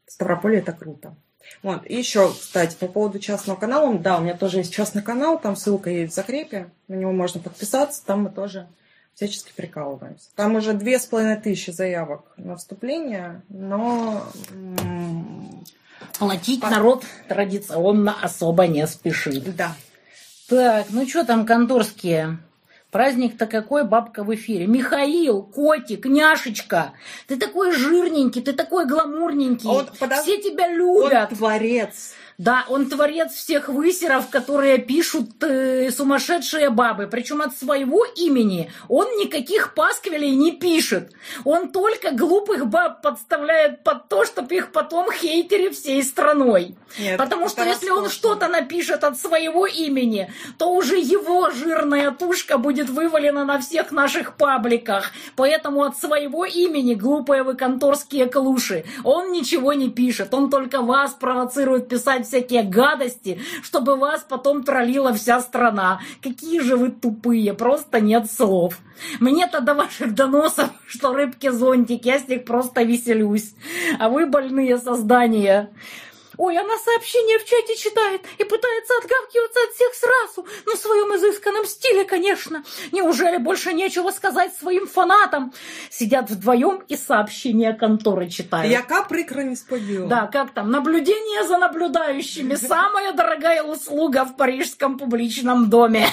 Ставрополье 0.07 0.59
это 0.59 0.73
круто. 0.73 1.15
Вот. 1.63 1.81
И 1.85 1.95
еще, 1.95 2.31
кстати, 2.31 2.75
по 2.75 2.87
поводу 2.87 3.19
частного 3.19 3.57
канала. 3.57 3.97
Да, 3.97 4.17
у 4.17 4.21
меня 4.21 4.35
тоже 4.35 4.57
есть 4.57 4.73
частный 4.73 5.01
канал, 5.01 5.39
там 5.39 5.55
ссылка 5.55 5.89
есть 5.89 6.13
в 6.13 6.15
закрепе. 6.15 6.69
На 6.87 6.95
него 6.95 7.11
можно 7.11 7.39
подписаться, 7.39 8.05
там 8.05 8.23
мы 8.23 8.29
тоже 8.29 8.67
всячески 9.13 9.51
прикалываемся. 9.55 10.29
Там 10.35 10.55
уже 10.55 10.73
две 10.73 10.99
с 10.99 11.05
половиной 11.05 11.37
тысячи 11.37 11.71
заявок 11.71 12.33
на 12.37 12.55
вступление, 12.55 13.41
но 13.49 14.23
Платить 16.17 16.61
По- 16.61 16.69
народ 16.69 17.05
традиционно 17.27 18.15
особо 18.21 18.67
не 18.67 18.85
спешит. 18.87 19.55
да. 19.55 19.75
Так, 20.47 20.87
ну 20.89 21.07
что 21.07 21.23
там 21.23 21.45
конторские? 21.45 22.39
Праздник-то 22.91 23.45
какой, 23.45 23.83
бабка 23.83 24.23
в 24.23 24.33
эфире. 24.33 24.65
Михаил, 24.65 25.43
котик, 25.43 26.05
няшечка. 26.05 26.93
Ты 27.27 27.37
такой 27.37 27.71
жирненький, 27.71 28.41
ты 28.41 28.53
такой 28.53 28.87
гламурненький. 28.87 29.69
Он, 29.69 29.87
подож- 29.99 30.23
Все 30.23 30.41
тебя 30.41 30.65
Он 30.67 30.73
любят. 30.75 31.29
творец. 31.29 32.13
Да, 32.39 32.63
он 32.69 32.89
творец 32.89 33.33
всех 33.33 33.67
высеров, 33.67 34.29
которые 34.29 34.77
пишут 34.77 35.43
э, 35.43 35.91
сумасшедшие 35.91 36.69
бабы. 36.69 37.07
Причем 37.07 37.41
от 37.41 37.57
своего 37.57 38.05
имени 38.05 38.71
он 38.87 39.07
никаких 39.17 39.73
пасквилей 39.73 40.33
не 40.37 40.53
пишет. 40.53 41.11
Он 41.43 41.69
только 41.69 42.11
глупых 42.11 42.67
баб 42.67 43.01
подставляет 43.01 43.83
под 43.83 44.07
то, 44.07 44.23
чтобы 44.23 44.55
их 44.55 44.71
потом 44.71 45.11
хейтили 45.11 45.67
всей 45.67 46.01
страной. 46.01 46.77
Нет, 46.97 47.17
Потому 47.17 47.49
что 47.49 47.65
если 47.65 47.89
он 47.89 48.09
что-то 48.09 48.47
напишет 48.47 49.03
от 49.03 49.19
своего 49.19 49.67
имени, 49.67 50.31
то 50.57 50.73
уже 50.73 50.97
его 50.97 51.51
жирная 51.51 52.11
тушка 52.11 52.57
будет 52.57 52.89
вывалена 52.89 53.43
на 53.43 53.59
всех 53.59 53.91
наших 53.91 54.37
пабликах. 54.37 55.11
Поэтому 55.35 55.83
от 55.83 55.97
своего 55.97 56.45
имени, 56.45 56.93
глупые 56.93 57.43
вы 57.43 57.55
конторские 57.55 58.27
клуши, 58.27 58.85
он 59.03 59.33
ничего 59.33 59.73
не 59.73 59.89
пишет. 59.89 60.33
Он 60.33 60.49
только 60.49 60.81
вас 60.81 61.11
провоцирует 61.11 61.89
писать 61.89 62.28
всякие 62.29 62.63
гадости, 62.63 63.41
чтобы 63.61 63.95
вас 63.95 64.25
потом 64.27 64.63
троллила 64.63 65.13
вся 65.13 65.41
страна. 65.41 65.99
Какие 66.21 66.61
же 66.61 66.77
вы 66.77 66.91
тупые, 66.91 67.53
просто 67.53 67.99
нет 67.99 68.31
слов. 68.31 68.79
Мне-то 69.19 69.61
до 69.61 69.73
ваших 69.73 70.13
доносов, 70.13 70.69
что 70.87 71.13
рыбки-зонтики, 71.13 72.07
я 72.07 72.19
с 72.19 72.27
них 72.27 72.45
просто 72.45 72.83
веселюсь. 72.83 73.53
А 73.99 74.09
вы 74.09 74.25
больные 74.25 74.77
создания. 74.77 75.69
Ой, 76.39 76.57
она 76.57 76.77
сообщение 76.77 77.37
в 77.37 77.43
чате 77.43 77.75
читает 77.75 78.21
и 78.37 78.45
пытается 78.45 78.93
отгавкиваться 79.03 79.59
от 79.67 79.75
всех 79.75 79.93
сразу. 79.93 80.47
Ну, 80.65 80.73
в 80.73 80.79
своем 80.79 81.13
изысканном 81.17 81.65
стиле, 81.65 82.05
конечно. 82.05 82.63
Неужели 82.93 83.35
больше 83.35 83.73
нечего 83.73 84.09
сказать 84.11 84.55
своим 84.55 84.87
фанатам? 84.87 85.51
Сидят 85.89 86.29
вдвоем 86.29 86.81
и 86.87 86.95
сообщения 86.95 87.73
конторы 87.73 88.29
читают. 88.29 88.71
Яка 88.71 89.01
прикра 89.01 89.43
не 89.43 89.55
споділа. 89.57 90.07
Да, 90.07 90.27
как 90.27 90.53
там? 90.53 90.71
Наблюдение 90.71 91.45
за 91.45 91.57
наблюдающими. 91.57 92.55
Самая 92.55 93.11
дорогая 93.11 93.61
услуга 93.61 94.23
в 94.23 94.37
парижском 94.37 94.97
публичном 94.97 95.69
доме. 95.69 96.07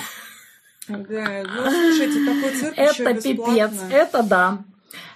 Да, 0.89 1.45
ну, 1.45 1.71
слушайте, 1.71 2.25
такой 2.25 2.51
цирк 2.51 2.75
Это 2.77 3.15
пипец, 3.23 3.71
это 3.93 4.25
да. 4.25 4.59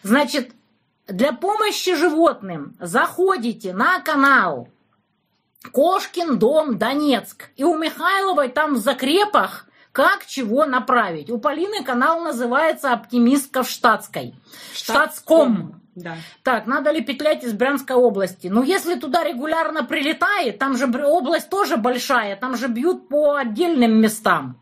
Значит, 0.04 0.52
для 1.08 1.32
помощи 1.32 1.96
животным 1.96 2.76
заходите 2.78 3.72
на 3.72 3.98
канал 3.98 4.68
Кошкин 5.72 6.38
дом 6.38 6.78
Донецк. 6.78 7.50
И 7.56 7.64
у 7.64 7.76
Михайловой 7.76 8.48
там 8.48 8.74
в 8.74 8.78
закрепах 8.78 9.66
как 9.92 10.24
чего 10.26 10.64
направить. 10.64 11.30
У 11.30 11.38
Полины 11.38 11.82
канал 11.84 12.20
называется 12.20 12.92
«Оптимистка 12.92 13.62
в 13.62 13.68
штатской». 13.68 14.34
Штатском. 14.72 15.82
Да. 15.96 16.16
Так, 16.44 16.66
надо 16.66 16.92
ли 16.92 17.02
петлять 17.02 17.42
из 17.44 17.52
Брянской 17.52 17.96
области? 17.96 18.46
Ну, 18.46 18.62
если 18.62 18.94
туда 18.94 19.24
регулярно 19.24 19.84
прилетает, 19.84 20.58
там 20.58 20.76
же 20.76 20.86
область 20.86 21.50
тоже 21.50 21.76
большая, 21.76 22.36
там 22.36 22.56
же 22.56 22.68
бьют 22.68 23.08
по 23.08 23.34
отдельным 23.34 24.00
местам. 24.00 24.60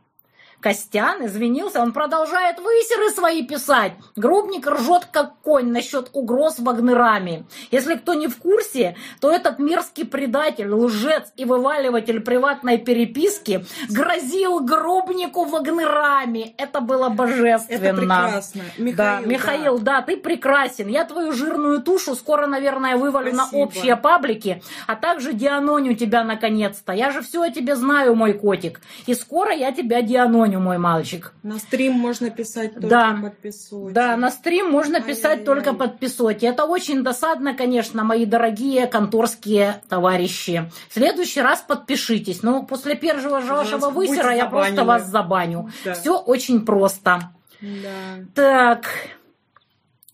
Костян 0.61 1.25
извинился, 1.25 1.81
он 1.81 1.93
продолжает 1.93 2.59
высеры 2.59 3.11
свои 3.11 3.47
писать. 3.47 3.93
Грубник 4.17 4.67
ржет 4.67 5.07
как 5.13 5.35
конь 5.43 5.71
насчет 5.71 6.11
угроз 6.13 6.59
вагнерами. 6.59 7.47
Если 7.71 7.95
кто 7.95 8.15
не 8.15 8.27
в 8.27 8.37
курсе, 8.39 8.97
то 9.21 9.31
этот 9.31 9.59
мерзкий 9.59 10.05
предатель, 10.05 10.73
лжец 10.73 11.33
и 11.37 11.45
вываливатель 11.45 12.21
приватной 12.21 12.79
переписки 12.79 13.65
грозил 13.89 14.61
Грубнику 14.61 15.45
вагнерами. 15.45 16.55
Это 16.59 16.81
было 16.81 17.09
божественно. 17.09 17.87
Это 17.87 17.97
прекрасно. 17.97 18.63
Михаил, 18.79 18.97
да, 18.97 19.21
Михаил, 19.21 19.79
да. 19.79 20.03
ты 20.03 20.17
прекрасен. 20.17 20.89
Я 20.89 21.05
твою 21.05 21.33
жирную 21.33 21.83
тушу 21.83 22.15
скоро, 22.15 22.47
наверное, 22.47 22.97
вывалю 22.97 23.33
на 23.33 23.47
Спасибо. 23.47 23.61
общие 23.61 23.97
паблики, 23.97 24.63
а 24.87 24.97
также 24.97 25.33
дианоню 25.33 25.95
тебя 25.95 26.25
наконец-то. 26.25 26.93
Я 26.93 27.11
же 27.11 27.23
все 27.23 27.43
о 27.43 27.51
тебе 27.51 27.77
знаю, 27.77 28.15
мой 28.15 28.33
котик. 28.33 28.81
И 29.07 29.15
скоро 29.15 29.53
я 29.53 29.73
тебя 29.73 30.03
дианоню, 30.03 30.48
мой 30.57 30.79
мальчик. 30.79 31.33
На 31.43 31.59
стрим 31.59 31.93
можно 31.93 32.31
писать 32.31 32.75
только 32.75 32.89
Да. 32.89 33.19
подписывать. 33.23 33.93
Да, 33.93 34.17
на 34.17 34.31
стрим 34.31 34.71
можно 34.71 35.01
писать 35.01 35.25
Ай-яй-яй. 35.25 35.45
только 35.45 35.73
подписоте. 35.75 36.47
Это 36.47 36.65
очень 36.65 37.03
досадно, 37.03 37.55
конечно, 37.55 38.05
мои 38.05 38.25
дорогие 38.27 38.87
конторские 38.87 39.83
товарищи. 39.89 40.71
В 40.89 40.95
следующий 40.95 41.43
раз 41.43 41.61
подпишитесь. 41.61 42.43
Но 42.43 42.63
после 42.63 42.95
первого 42.95 43.43
же 43.43 43.53
вашего 43.53 43.91
высера 43.91 44.35
я 44.35 44.47
просто 44.47 44.85
вас 44.85 45.07
забаню. 45.07 45.71
Да. 45.85 45.95
Все 45.95 46.19
очень 46.19 46.65
просто. 46.65 47.31
Да. 47.61 48.25
Так, 48.35 48.87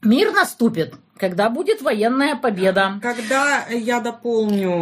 мир 0.02 0.32
наступит, 0.32 0.94
когда 1.24 1.48
будет 1.48 1.80
военная 1.80 2.36
победа. 2.36 2.98
Когда 3.00 3.66
я 3.68 4.00
дополню 4.00 4.74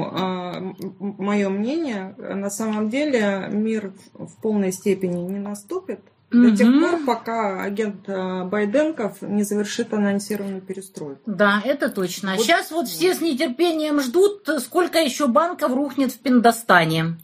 мое 0.99 1.49
мнение, 1.49 2.15
на 2.19 2.51
самом 2.51 2.91
деле 2.91 3.47
мир 3.51 3.93
в 4.13 4.35
полной 4.43 4.73
степени 4.73 5.21
не 5.33 5.39
наступит, 5.39 6.01
До 6.33 6.51
тех 6.57 6.69
пор, 6.81 7.01
пока 7.05 7.63
агент 7.63 8.09
э, 8.09 8.45
Байденков 8.45 9.21
не 9.21 9.43
завершит 9.45 9.93
анонсированную 9.93 10.63
перестройку. 10.63 11.21
Да, 11.27 11.61
это 11.63 11.91
точно. 11.91 12.37
Вот- 12.37 12.45
Сейчас 12.47 12.71
вот 12.71 12.89
все 12.89 13.15
с 13.15 13.21
нетерпением 13.21 14.01
ждут, 14.01 14.49
сколько 14.61 14.99
еще 14.99 15.27
банков 15.27 15.73
рухнет 15.75 16.11
в 16.11 16.19
Пиндостане. 16.21 17.19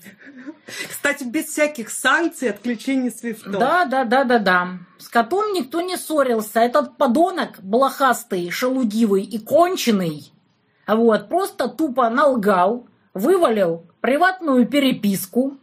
Кстати, 0.91 1.25
без 1.25 1.47
всяких 1.47 1.89
санкций, 1.91 2.51
отключений 2.51 3.11
свифта. 3.11 3.49
Да, 3.51 3.85
да, 3.87 4.05
да, 4.05 4.25
да, 4.25 4.39
да. 4.39 4.69
С 4.99 5.09
котом 5.09 5.53
никто 5.53 5.81
не 5.81 5.97
ссорился. 5.97 6.61
Этот 6.61 6.97
подонок 6.97 7.61
блохастый, 7.63 8.51
шелудивый 8.51 9.23
и 9.23 9.39
конченый, 9.39 10.33
вот, 10.87 11.29
просто 11.29 11.69
тупо 11.69 12.09
налгал, 12.09 12.87
вывалил 13.15 13.85
приватную 14.01 14.67
переписку, 14.67 15.59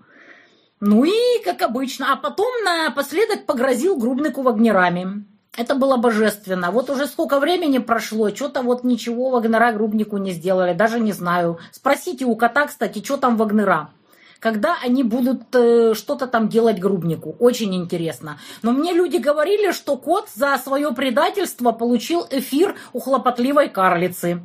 ну 0.80 1.04
и, 1.04 1.44
как 1.44 1.62
обычно, 1.62 2.14
а 2.14 2.16
потом 2.16 2.52
напоследок 2.64 3.46
погрозил 3.46 3.98
Грубнику 3.98 4.42
вагнерами. 4.42 5.26
Это 5.58 5.76
было 5.76 5.98
божественно. 5.98 6.70
Вот 6.72 6.90
уже 6.90 7.08
сколько 7.08 7.40
времени 7.40 7.78
прошло, 7.78 8.30
что-то 8.30 8.62
вот 8.62 8.84
ничего 8.84 9.30
Вагнера 9.30 9.72
Грубнику 9.72 10.18
не 10.18 10.32
сделали, 10.32 10.74
даже 10.74 11.00
не 11.00 11.14
знаю. 11.14 11.60
Спросите 11.72 12.26
у 12.26 12.36
кота, 12.36 12.68
кстати, 12.68 13.04
что 13.04 13.16
там 13.16 13.38
Вагнера. 13.38 13.90
Когда 14.46 14.78
они 14.84 15.02
будут 15.02 15.56
э, 15.56 15.96
что-то 15.96 16.28
там 16.28 16.50
делать 16.50 16.80
Грубнику. 16.80 17.36
Очень 17.40 17.74
интересно. 17.74 18.38
Но 18.62 18.74
мне 18.74 18.94
люди 18.94 19.18
говорили, 19.18 19.72
что 19.72 19.98
кот 19.98 20.30
за 20.36 20.56
свое 20.60 20.94
предательство 20.94 21.72
получил 21.72 22.28
эфир 22.30 22.76
у 22.94 23.00
хлопотливой 23.00 23.70
карлицы. 23.70 24.44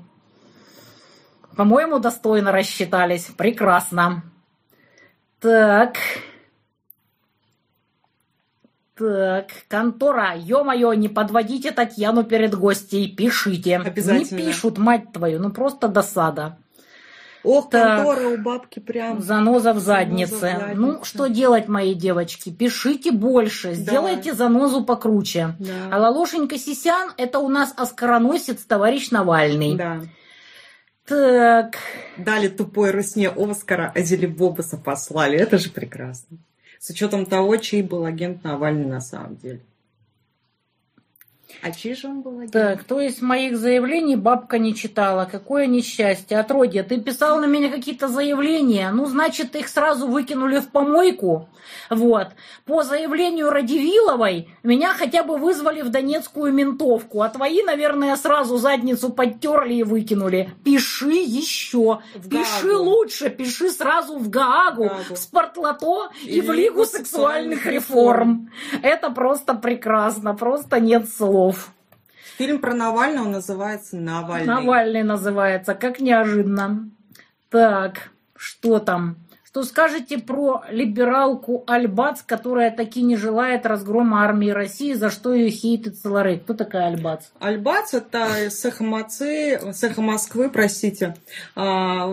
По-моему, 1.54 1.98
достойно 1.98 2.50
рассчитались. 2.50 3.24
Прекрасно. 3.36 4.22
Так. 5.38 5.98
Так, 8.94 9.48
контора, 9.68 10.32
ё-моё, 10.34 10.94
не 10.94 11.10
подводите 11.10 11.72
Татьяну 11.72 12.24
перед 12.24 12.54
гостей, 12.54 13.14
пишите. 13.14 13.76
Обязательно. 13.76 14.38
Не 14.38 14.46
пишут, 14.46 14.78
мать 14.78 15.12
твою, 15.12 15.40
ну 15.40 15.50
просто 15.50 15.88
досада. 15.88 16.56
Ох, 17.42 17.70
контора 17.70 18.28
у 18.28 18.36
бабки 18.38 18.80
прям. 18.80 19.22
Заноза 19.22 19.72
в 19.72 19.78
Заноза 19.78 19.80
в 19.80 19.80
заднице. 19.80 20.36
заднице. 20.36 20.74
Ну, 20.74 21.04
что 21.04 21.26
делать, 21.28 21.68
мои 21.68 21.94
девочки? 21.94 22.50
Пишите 22.50 23.12
больше, 23.12 23.74
сделайте 23.74 24.34
занозу 24.34 24.84
покруче. 24.84 25.54
А 25.58 25.90
Да. 25.90 25.98
Лалошенька 25.98 26.58
Сисян– 26.58 27.12
это 27.16 27.38
у 27.38 27.48
нас 27.48 27.72
оскароносец 27.76 28.62
товарищ 28.64 29.10
Навальный. 29.10 29.76
да. 29.76 30.00
Так, 31.06 31.76
Дали 32.18 32.46
тупой 32.46 32.92
русне 32.92 33.30
Оскара, 33.30 33.90
а 33.96 34.00
Зелебобуса 34.00 34.76
послали. 34.76 35.36
Это 35.38 35.58
же 35.58 35.70
прекрасно. 35.70 36.38
С 36.78 36.90
учетом 36.90 37.26
того, 37.26 37.56
чей 37.56 37.82
был 37.82 38.04
агент 38.04 38.44
Навальный 38.44 38.86
на 38.86 39.00
самом 39.00 39.36
деле. 39.36 39.60
А 41.62 41.70
чей 41.72 41.94
же 41.94 42.08
он 42.08 42.22
был 42.22 42.38
агент? 42.38 42.52
так, 42.52 42.84
то 42.84 43.00
есть 43.00 43.20
моих 43.22 43.56
заявлений 43.56 44.16
бабка 44.16 44.58
не 44.58 44.74
читала. 44.74 45.28
Какое 45.30 45.66
несчастье. 45.66 46.38
Отродье, 46.38 46.82
ты 46.82 47.00
писал 47.00 47.38
на 47.38 47.46
меня 47.46 47.70
какие-то 47.70 48.08
заявления, 48.08 48.90
ну, 48.92 49.06
значит, 49.06 49.54
их 49.56 49.68
сразу 49.68 50.06
выкинули 50.06 50.58
в 50.58 50.68
помойку. 50.68 51.48
Вот. 51.90 52.28
По 52.64 52.82
заявлению 52.82 53.50
Радивиловой 53.50 54.48
меня 54.62 54.92
хотя 54.94 55.22
бы 55.22 55.36
вызвали 55.36 55.82
в 55.82 55.90
донецкую 55.90 56.52
ментовку, 56.52 57.22
а 57.22 57.28
твои, 57.28 57.62
наверное, 57.62 58.16
сразу 58.16 58.56
задницу 58.56 59.10
подтерли 59.10 59.74
и 59.74 59.82
выкинули. 59.82 60.50
Пиши 60.64 61.12
еще. 61.12 62.00
В 62.14 62.28
Пиши 62.28 62.68
Гаагу. 62.68 62.84
лучше, 62.84 63.30
пиши 63.30 63.70
сразу 63.70 64.18
в 64.18 64.30
Гаагу, 64.30 64.84
В 64.84 64.88
Гаагу. 64.88 65.14
в 65.14 65.18
Спортлото 65.18 66.10
и, 66.24 66.38
И 66.38 66.40
в 66.40 66.50
Лигу 66.50 66.84
сексуальных 66.84 67.66
реформ. 67.66 68.50
Это 68.82 69.10
просто 69.10 69.54
прекрасно, 69.54 70.34
просто 70.34 70.80
нет 70.80 71.08
слов. 71.10 71.49
Фильм 72.40 72.58
про 72.58 72.72
Навального 72.72 73.28
называется 73.28 73.98
Навальный. 73.98 74.46
Навальный 74.46 75.02
называется, 75.02 75.74
как 75.74 76.00
неожиданно. 76.00 76.88
Так, 77.50 78.12
что 78.34 78.78
там? 78.78 79.16
Что 79.52 79.64
скажете 79.64 80.18
про 80.18 80.62
либералку 80.70 81.64
Альбац, 81.66 82.22
которая 82.22 82.70
таки 82.70 83.02
не 83.02 83.16
желает 83.16 83.66
разгрома 83.66 84.22
армии 84.22 84.50
России, 84.50 84.92
за 84.92 85.10
что 85.10 85.34
ее 85.34 85.50
хейтит 85.50 85.98
Соларей? 85.98 86.38
Кто 86.38 86.54
такая 86.54 86.86
Альбац? 86.86 87.24
Альбац 87.40 87.92
это 87.92 88.46
из 88.46 88.64
эхо 88.64 88.84
Моцы, 88.84 89.58
с 89.72 89.82
эхо 89.82 90.02
Москвы, 90.02 90.50
простите, 90.50 91.16
а, 91.56 92.06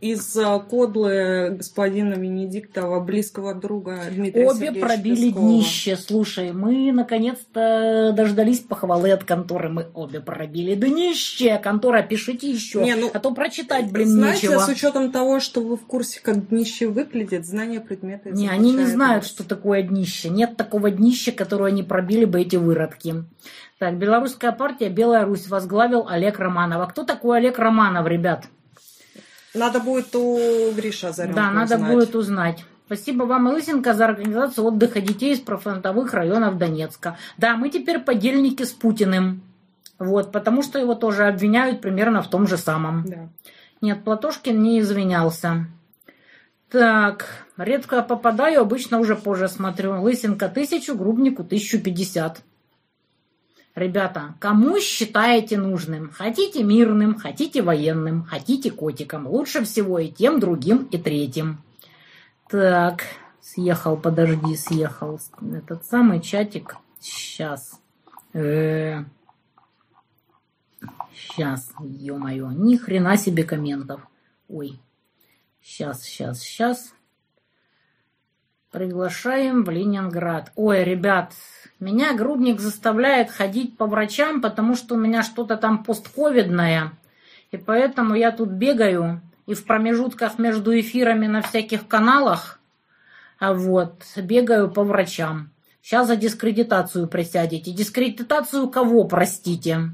из 0.00 0.38
кодлы 0.70 1.50
господина 1.58 2.14
Венедиктова, 2.14 3.00
близкого 3.00 3.52
друга 3.52 4.00
Дмитрия 4.10 4.46
Обе 4.46 4.68
Сергеевича 4.68 4.86
пробили 4.86 5.26
Пескова. 5.26 5.46
днище. 5.46 5.96
Слушай, 5.96 6.52
мы 6.52 6.92
наконец-то 6.92 8.14
дождались 8.16 8.60
похвалы 8.60 9.10
от 9.12 9.24
конторы. 9.24 9.68
Мы 9.68 9.86
обе 9.92 10.20
пробили 10.20 10.74
днище. 10.76 11.58
Контора, 11.62 12.00
пишите 12.00 12.50
еще. 12.50 12.82
Не, 12.82 12.94
ну, 12.94 13.10
а 13.12 13.20
то 13.20 13.34
прочитать, 13.34 13.92
блин, 13.92 14.08
Знаете, 14.08 14.46
нечего. 14.46 14.60
с 14.60 14.68
учетом 14.68 15.12
того, 15.12 15.40
что 15.40 15.60
вы 15.60 15.76
в 15.76 15.84
курсе, 15.84 16.20
как 16.22 16.48
днище 16.48 16.69
выглядит, 16.86 17.46
знание 17.46 17.80
предмета 17.80 18.30
Не, 18.30 18.48
они 18.48 18.72
не 18.72 18.86
знают, 18.86 19.24
что 19.24 19.44
такое 19.44 19.82
днище. 19.82 20.28
Нет 20.28 20.56
такого 20.56 20.90
днища, 20.90 21.32
которое 21.32 21.72
не 21.72 21.82
пробили 21.82 22.24
бы 22.24 22.40
эти 22.40 22.56
выродки. 22.56 23.24
Так, 23.78 23.96
Белорусская 23.96 24.52
партия 24.52 24.88
«Белая 24.90 25.24
Русь» 25.24 25.48
возглавил 25.48 26.06
Олег 26.08 26.38
Романов. 26.38 26.82
А 26.82 26.86
кто 26.86 27.04
такой 27.04 27.38
Олег 27.38 27.58
Романов, 27.58 28.06
ребят? 28.06 28.44
Надо 29.54 29.80
будет 29.80 30.14
у 30.14 30.70
Гриша 30.72 31.08
Озаренко 31.08 31.36
да, 31.36 31.50
надо 31.50 31.74
узнать. 31.76 31.92
будет 31.92 32.14
узнать. 32.14 32.64
Спасибо 32.86 33.24
вам, 33.24 33.46
Лысенко, 33.46 33.94
за 33.94 34.04
организацию 34.04 34.66
отдыха 34.66 35.00
детей 35.00 35.32
из 35.32 35.40
профронтовых 35.40 36.12
районов 36.12 36.58
Донецка. 36.58 37.16
Да, 37.38 37.56
мы 37.56 37.70
теперь 37.70 38.00
подельники 38.00 38.64
с 38.64 38.72
Путиным. 38.72 39.42
Вот, 39.98 40.32
потому 40.32 40.62
что 40.62 40.78
его 40.78 40.94
тоже 40.94 41.26
обвиняют 41.26 41.80
примерно 41.80 42.22
в 42.22 42.28
том 42.28 42.46
же 42.46 42.56
самом. 42.56 43.04
Да. 43.06 43.28
Нет, 43.80 44.02
Платошкин 44.04 44.60
не 44.60 44.80
извинялся. 44.80 45.66
Так, 46.70 47.46
редко 47.56 48.02
попадаю, 48.02 48.60
обычно 48.60 49.00
уже 49.00 49.16
позже 49.16 49.48
смотрю. 49.48 50.00
Лысенко 50.00 50.48
тысячу, 50.48 50.94
Грубнику 50.94 51.42
тысячу 51.42 51.80
пятьдесят. 51.80 52.42
Ребята, 53.74 54.34
кому 54.38 54.78
считаете 54.80 55.58
нужным? 55.58 56.10
Хотите 56.10 56.62
мирным, 56.62 57.16
хотите 57.18 57.62
военным, 57.62 58.24
хотите 58.24 58.70
котиком. 58.70 59.26
Лучше 59.26 59.64
всего 59.64 59.98
и 59.98 60.08
тем, 60.08 60.38
другим, 60.38 60.84
и 60.90 60.98
третьим. 60.98 61.62
Так, 62.48 63.02
съехал, 63.40 63.96
подожди, 63.96 64.56
съехал. 64.56 65.20
Этот 65.40 65.84
самый 65.86 66.20
чатик. 66.20 66.76
Сейчас. 67.00 67.80
Э, 68.32 69.04
Сейчас, 71.14 71.70
ё-моё, 71.80 72.50
ни 72.50 72.76
хрена 72.76 73.16
себе 73.16 73.44
комментов. 73.44 74.00
Ой, 74.48 74.80
сейчас, 75.62 76.02
сейчас, 76.02 76.40
сейчас. 76.40 76.94
Приглашаем 78.70 79.64
в 79.64 79.70
Ленинград. 79.70 80.52
Ой, 80.54 80.84
ребят, 80.84 81.32
меня 81.80 82.14
грудник 82.14 82.60
заставляет 82.60 83.30
ходить 83.30 83.76
по 83.76 83.86
врачам, 83.86 84.40
потому 84.40 84.76
что 84.76 84.94
у 84.94 84.98
меня 84.98 85.22
что-то 85.22 85.56
там 85.56 85.82
постковидное. 85.82 86.92
И 87.50 87.56
поэтому 87.56 88.14
я 88.14 88.30
тут 88.30 88.50
бегаю 88.50 89.20
и 89.46 89.54
в 89.54 89.64
промежутках 89.64 90.38
между 90.38 90.78
эфирами 90.78 91.26
на 91.26 91.42
всяких 91.42 91.88
каналах, 91.88 92.60
а 93.40 93.54
вот, 93.54 94.04
бегаю 94.16 94.70
по 94.70 94.84
врачам. 94.84 95.50
Сейчас 95.82 96.06
за 96.06 96.16
дискредитацию 96.16 97.08
присядете. 97.08 97.72
Дискредитацию 97.72 98.68
кого, 98.68 99.04
простите? 99.04 99.90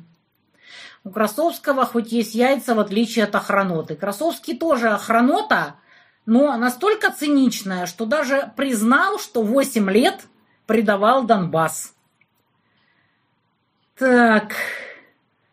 У 1.06 1.10
Красовского 1.10 1.86
хоть 1.86 2.10
есть 2.10 2.34
яйца, 2.34 2.74
в 2.74 2.80
отличие 2.80 3.26
от 3.26 3.34
охраноты. 3.36 3.94
Красовский 3.94 4.58
тоже 4.58 4.88
охранота, 4.88 5.76
но 6.26 6.56
настолько 6.56 7.12
циничная, 7.12 7.86
что 7.86 8.06
даже 8.06 8.52
признал, 8.56 9.20
что 9.20 9.42
8 9.42 9.88
лет 9.88 10.24
предавал 10.66 11.22
Донбасс. 11.22 11.94
Так, 13.96 14.54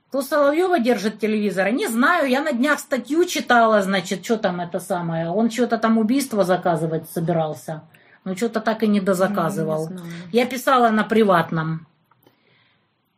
кто 0.10 0.24
Соловьева 0.24 0.80
держит 0.80 1.20
телевизор? 1.20 1.70
Не 1.70 1.86
знаю, 1.86 2.28
я 2.28 2.42
на 2.42 2.52
днях 2.52 2.80
статью 2.80 3.24
читала, 3.26 3.84
значит, 3.84 4.26
что 4.26 4.38
там 4.38 4.60
это 4.60 4.80
самое. 4.80 5.30
Он 5.30 5.52
что-то 5.52 5.78
там 5.78 6.00
убийство 6.00 6.44
заказывать 6.44 7.08
собирался. 7.12 7.84
Но 8.24 8.36
что-то 8.36 8.60
так 8.60 8.82
и 8.82 8.88
не 8.88 9.02
дозаказывал. 9.02 9.88
Не 9.88 9.98
знаю. 9.98 10.14
Я 10.32 10.48
писала 10.48 10.90
на 10.90 11.04
приватном. 11.04 11.86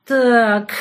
Так. 0.03 0.73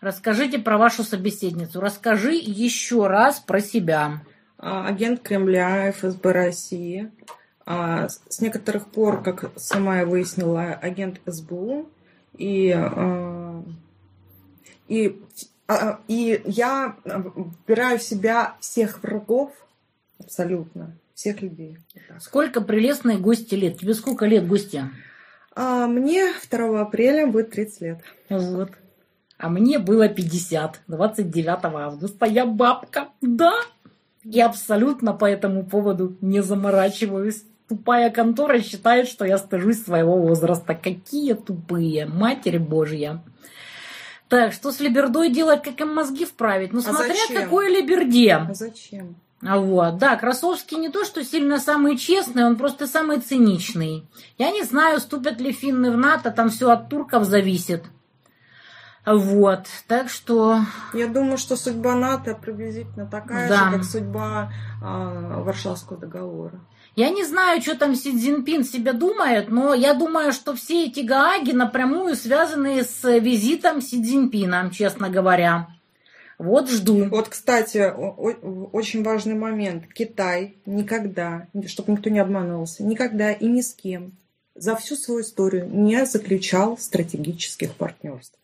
Расскажите 0.00 0.58
про 0.58 0.78
вашу 0.78 1.02
собеседницу. 1.02 1.80
Расскажи 1.80 2.34
еще 2.34 3.06
раз 3.08 3.40
про 3.40 3.60
себя. 3.60 4.22
А, 4.56 4.86
агент 4.86 5.22
Кремля, 5.22 5.90
ФСБ 5.92 6.32
России. 6.32 7.10
А, 7.66 8.08
с- 8.08 8.40
некоторых 8.40 8.86
пор, 8.86 9.22
как 9.22 9.50
сама 9.56 9.98
я 9.98 10.06
выяснила, 10.06 10.72
агент 10.74 11.20
СБУ. 11.26 11.88
И, 12.36 12.70
а, 12.70 13.62
и, 14.86 15.20
и 16.06 16.42
я 16.46 16.96
выбираю 17.04 17.98
в 17.98 18.02
себя 18.02 18.54
всех 18.60 19.02
врагов, 19.02 19.52
абсолютно, 20.20 20.96
всех 21.14 21.42
людей. 21.42 21.78
Сколько 22.20 22.60
прелестной 22.60 23.18
гости 23.18 23.56
лет? 23.56 23.78
Тебе 23.78 23.94
сколько 23.94 24.26
лет, 24.26 24.46
гостя? 24.46 24.90
А 25.56 25.88
мне 25.88 26.32
2 26.50 26.80
апреля 26.80 27.26
будет 27.26 27.50
30 27.50 27.80
лет. 27.80 27.98
Вот. 28.28 28.70
А 29.38 29.48
мне 29.48 29.78
было 29.78 30.08
50, 30.08 30.80
29 30.88 31.58
августа. 31.64 32.26
Я 32.26 32.44
бабка, 32.44 33.08
да. 33.20 33.54
Я 34.24 34.46
абсолютно 34.46 35.12
по 35.12 35.24
этому 35.24 35.64
поводу 35.64 36.16
не 36.20 36.42
заморачиваюсь. 36.42 37.44
Тупая 37.68 38.10
контора 38.10 38.60
считает, 38.60 39.08
что 39.08 39.24
я 39.24 39.38
стыжусь 39.38 39.84
своего 39.84 40.16
возраста. 40.18 40.74
Какие 40.74 41.34
тупые, 41.34 42.06
Матерь 42.06 42.58
Божья. 42.58 43.22
Так, 44.28 44.52
что 44.52 44.72
с 44.72 44.80
Либердой 44.80 45.30
делать, 45.30 45.62
как 45.62 45.80
им 45.80 45.94
мозги 45.94 46.24
вправить? 46.24 46.72
Ну, 46.72 46.80
А 46.80 46.82
смотря 46.82 47.14
зачем? 47.14 47.42
какой 47.42 47.70
Либерде. 47.70 48.34
А 48.34 48.54
зачем? 48.54 49.16
А 49.42 49.58
Вот, 49.58 49.98
да, 49.98 50.16
Красовский 50.16 50.78
не 50.78 50.88
то, 50.88 51.04
что 51.04 51.24
сильно 51.24 51.60
самый 51.60 51.96
честный, 51.96 52.44
он 52.44 52.56
просто 52.56 52.86
самый 52.88 53.20
циничный. 53.20 54.04
Я 54.36 54.50
не 54.50 54.64
знаю, 54.64 54.98
ступят 54.98 55.40
ли 55.40 55.52
финны 55.52 55.92
в 55.92 55.96
НАТО, 55.96 56.32
там 56.32 56.50
все 56.50 56.70
от 56.70 56.88
турков 56.88 57.24
зависит. 57.24 57.84
Вот, 59.16 59.66
так 59.86 60.08
что, 60.10 60.60
Я 60.92 61.06
думаю, 61.06 61.38
что 61.38 61.56
судьба 61.56 61.94
НАТО 61.94 62.34
приблизительно 62.34 63.06
такая 63.06 63.48
Да. 63.48 63.70
же, 63.70 63.76
как 63.76 63.84
судьба 63.84 64.52
а, 64.82 65.40
Варшавского 65.42 65.98
договора. 65.98 66.60
я 66.96 67.10
не 67.10 67.24
знаю, 67.24 67.62
что 67.62 67.76
там 67.76 67.94
Си 67.94 68.12
Цзиньпин 68.18 68.64
себе 68.64 68.92
думает, 68.92 69.48
но 69.50 69.72
я 69.74 69.94
думаю, 69.94 70.32
что 70.32 70.54
все 70.54 70.86
эти 70.86 71.00
Гааги 71.00 71.52
напрямую 71.52 72.16
связаны 72.16 72.82
с 72.82 73.02
визитом 73.18 73.80
Си 73.80 74.02
Цзиньпина, 74.02 74.70
честно 74.72 75.08
говоря. 75.08 75.68
Вот 76.38 76.70
жду. 76.70 77.06
Вот, 77.06 77.28
кстати, 77.28 77.92
очень 78.72 79.02
важный 79.02 79.34
момент. 79.34 79.84
Китай 79.92 80.56
никогда, 80.66 81.48
чтобы 81.66 81.92
никто 81.92 82.10
не 82.10 82.20
обманывался, 82.20 82.84
никогда 82.84 83.32
и 83.32 83.46
ни 83.46 83.60
с 83.60 83.74
кем 83.74 84.12
за 84.54 84.76
всю 84.76 84.96
свою 84.96 85.20
историю 85.22 85.68
не 85.68 86.04
заключал 86.06 86.78
стратегических 86.78 87.74
партнерств. 87.74 88.38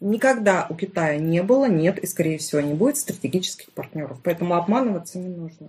Никогда 0.00 0.66
у 0.70 0.74
Китая 0.74 1.18
не 1.18 1.42
было, 1.42 1.66
нет 1.66 1.98
и, 1.98 2.06
скорее 2.06 2.38
всего, 2.38 2.60
не 2.60 2.72
будет 2.72 2.96
стратегических 2.96 3.70
партнеров. 3.72 4.18
Поэтому 4.24 4.54
обманываться 4.54 5.18
не 5.18 5.28
нужно. 5.28 5.68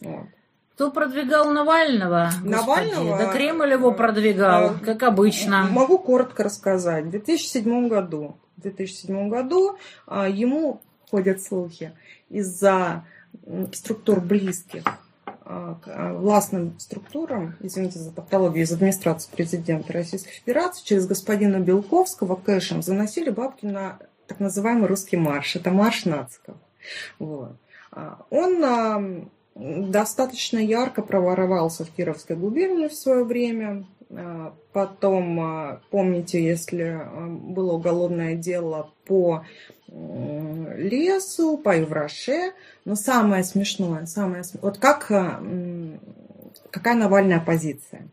Вот. 0.00 0.26
Кто 0.74 0.90
продвигал 0.90 1.52
Навального? 1.52 2.30
Господи, 2.42 2.50
Навального? 2.50 3.18
Да 3.18 3.32
Кремль 3.32 3.70
его 3.72 3.92
продвигал, 3.92 4.74
Э, 4.74 4.84
как 4.84 5.02
обычно. 5.04 5.68
Могу 5.70 5.98
коротко 5.98 6.42
рассказать. 6.42 7.04
В 7.04 7.10
2007 7.10 7.88
году, 7.88 8.36
в 8.56 8.62
2007 8.62 9.28
году 9.28 9.76
а, 10.06 10.28
ему 10.28 10.80
ходят 11.10 11.40
слухи 11.40 11.92
из-за 12.30 13.04
структур 13.72 14.20
близких 14.20 14.82
властным 16.18 16.78
структурам, 16.78 17.56
извините 17.60 17.98
за 17.98 18.12
тавтологию, 18.12 18.64
из 18.64 18.72
администрации 18.72 19.30
президента 19.30 19.92
Российской 19.92 20.32
Федерации 20.32 20.84
через 20.84 21.06
господина 21.06 21.58
Белковского 21.58 22.36
кэшем 22.36 22.82
заносили 22.82 23.30
бабки 23.30 23.66
на 23.66 23.98
так 24.26 24.40
называемый 24.40 24.88
русский 24.88 25.16
марш. 25.16 25.56
Это 25.56 25.70
марш 25.70 26.04
нациков. 26.04 26.56
Вот. 27.18 27.52
А, 27.90 28.24
Он 28.30 28.64
а, 28.64 29.26
достаточно 29.54 30.58
ярко 30.58 31.02
проворовался 31.02 31.84
в 31.84 31.90
Кировской 31.90 32.36
губернии 32.36 32.88
в 32.88 32.94
свое 32.94 33.24
время. 33.24 33.84
А, 34.14 34.54
Потом, 34.72 35.40
а, 35.40 35.80
помните, 35.90 36.42
если 36.42 36.82
а, 36.82 37.26
было 37.28 37.72
уголовное 37.72 38.34
дело 38.34 38.90
по 39.04 39.44
лесу, 39.88 41.58
по 41.58 41.76
Евроше, 41.76 42.52
но 42.86 42.94
самое 42.94 43.44
смешное, 43.44 44.06
самое 44.06 44.42
вот 44.62 44.78
как 44.78 45.12
какая 46.70 46.94
Навальная 46.94 47.40
позиция? 47.40 48.08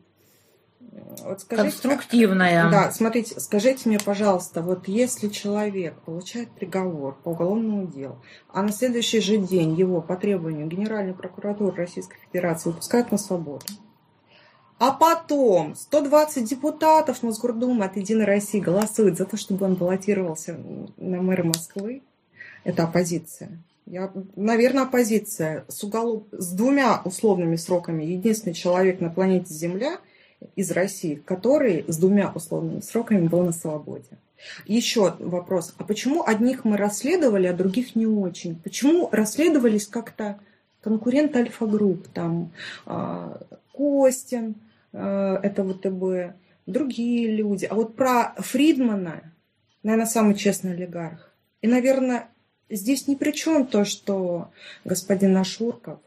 Вот 1.24 1.40
скажите, 1.40 1.72
Конструктивная. 1.72 2.70
да, 2.70 2.92
смотрите, 2.92 3.40
скажите 3.40 3.88
мне, 3.88 3.98
пожалуйста, 3.98 4.62
вот 4.62 4.90
если 4.90 5.30
человек 5.30 5.96
получает 6.02 6.52
приговор 6.52 7.16
по 7.24 7.30
уголовному 7.30 7.88
делу, 7.88 8.22
а 8.50 8.62
на 8.62 8.72
следующий 8.74 9.22
же 9.22 9.38
день 9.38 9.74
его 9.74 10.02
по 10.02 10.18
требованию 10.18 10.68
Генеральной 10.68 11.14
прокуратуры 11.14 11.76
Российской 11.76 12.18
Федерации 12.28 12.70
выпускают 12.70 13.12
на 13.12 13.18
свободу, 13.18 13.66
а 14.80 14.92
потом 14.92 15.76
120 15.76 16.50
депутатов 16.50 17.22
Мосгордумы 17.22 17.84
от 17.86 17.98
«Единой 17.98 18.26
России» 18.26 18.60
голосуют 18.60 19.18
за 19.18 19.26
то, 19.26 19.36
чтобы 19.36 19.66
он 19.66 19.76
баллотировался 19.76 20.58
на 20.98 21.22
мэра 21.22 21.44
Москвы, 21.44 22.02
это 22.64 22.84
оппозиция. 22.84 23.50
Я, 23.86 24.12
наверное, 24.36 24.84
оппозиция 24.84 25.66
с, 25.68 25.84
уголов... 25.84 26.24
с 26.32 26.54
двумя 26.54 27.02
условными 27.04 27.58
сроками. 27.58 28.04
Единственный 28.04 28.54
человек 28.54 29.02
на 29.02 29.10
планете 29.10 29.54
Земля 29.54 30.00
из 30.56 30.72
России, 30.72 31.16
который 31.16 31.84
с 31.88 31.98
двумя 31.98 32.32
условными 32.32 32.80
сроками 32.80 33.28
был 33.28 33.44
на 33.44 33.52
свободе. 33.52 34.18
Еще 34.66 35.16
вопрос. 35.20 35.74
А 35.78 35.84
почему 35.84 36.24
одних 36.26 36.64
мы 36.64 36.78
расследовали, 36.78 37.48
а 37.48 37.54
других 37.54 37.96
не 37.96 38.06
очень? 38.06 38.56
Почему 38.56 39.10
расследовались 39.12 39.88
как-то 39.88 40.40
конкуренты 40.82 41.40
Альфа-групп? 41.40 42.08
Там 42.10 42.52
а, 42.86 43.42
Костин, 43.74 44.56
это 44.92 45.64
ВТБ, 45.64 46.36
другие 46.66 47.36
люди. 47.36 47.66
А 47.66 47.76
вот 47.76 47.96
про 47.96 48.34
Фридмана, 48.38 49.34
наверное, 49.84 50.06
самый 50.06 50.36
честный 50.36 50.74
олигарх. 50.74 51.34
И, 51.62 51.68
наверное, 51.68 52.30
здесь 52.70 53.08
ни 53.08 53.16
при 53.16 53.32
чем 53.32 53.66
то, 53.66 53.86
что 53.86 54.52
господин 54.86 55.36
Ашурков, 55.38 56.00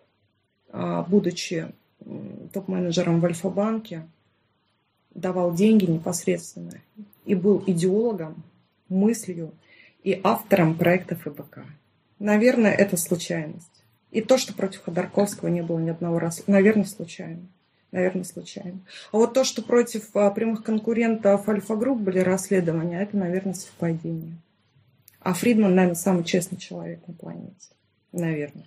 а, 0.70 1.02
будучи 1.02 1.72
топ-менеджером 2.52 3.20
в 3.20 3.24
Альфа-банке, 3.26 4.08
давал 5.14 5.54
деньги 5.54 5.84
непосредственно 5.84 6.80
и 7.24 7.34
был 7.34 7.62
идеологом, 7.66 8.42
мыслью 8.88 9.52
и 10.02 10.20
автором 10.24 10.76
проекта 10.76 11.16
ФБК. 11.16 11.64
Наверное, 12.18 12.72
это 12.72 12.96
случайность. 12.96 13.68
И 14.10 14.20
то, 14.20 14.36
что 14.36 14.54
против 14.54 14.82
Ходорковского 14.84 15.48
не 15.48 15.62
было 15.62 15.78
ни 15.78 15.90
одного 15.90 16.18
раз, 16.18 16.42
наверное, 16.46 16.84
случайно. 16.84 17.46
Наверное, 17.92 18.24
случайно. 18.24 18.80
А 19.12 19.18
вот 19.18 19.34
то, 19.34 19.44
что 19.44 19.62
против 19.62 20.16
а, 20.16 20.30
прямых 20.30 20.64
конкурентов 20.64 21.46
Альфа-групп 21.46 22.00
были 22.00 22.20
расследования, 22.20 23.02
это, 23.02 23.18
наверное, 23.18 23.52
совпадение. 23.52 24.38
А 25.20 25.34
Фридман, 25.34 25.74
наверное, 25.74 25.94
самый 25.94 26.24
честный 26.24 26.56
человек 26.56 27.00
на 27.06 27.12
планете. 27.12 27.68
Наверное. 28.12 28.64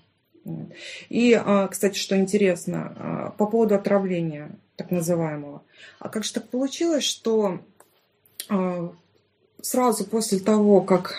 И, 1.09 1.33
а, 1.33 1.67
кстати, 1.67 1.97
что 1.97 2.15
интересно, 2.15 2.95
а, 2.97 3.29
по 3.31 3.47
поводу 3.47 3.73
отравления 3.73 4.51
так 4.75 4.91
называемого. 4.91 5.63
А 5.97 6.09
как 6.09 6.23
же 6.23 6.33
так 6.33 6.47
получилось, 6.49 7.03
что 7.03 7.61
сразу 9.61 10.05
после 10.05 10.39
того, 10.39 10.81
как 10.81 11.15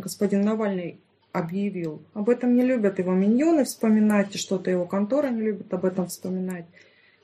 господин 0.00 0.42
Навальный 0.42 1.00
объявил, 1.32 2.00
об 2.14 2.30
этом 2.30 2.54
не 2.54 2.62
любят 2.62 2.98
его 2.98 3.12
миньоны 3.12 3.64
вспоминать, 3.64 4.34
и 4.34 4.38
что-то 4.38 4.70
его 4.70 4.86
контора 4.86 5.28
не 5.28 5.42
любит 5.42 5.74
об 5.74 5.84
этом 5.84 6.06
вспоминать, 6.06 6.64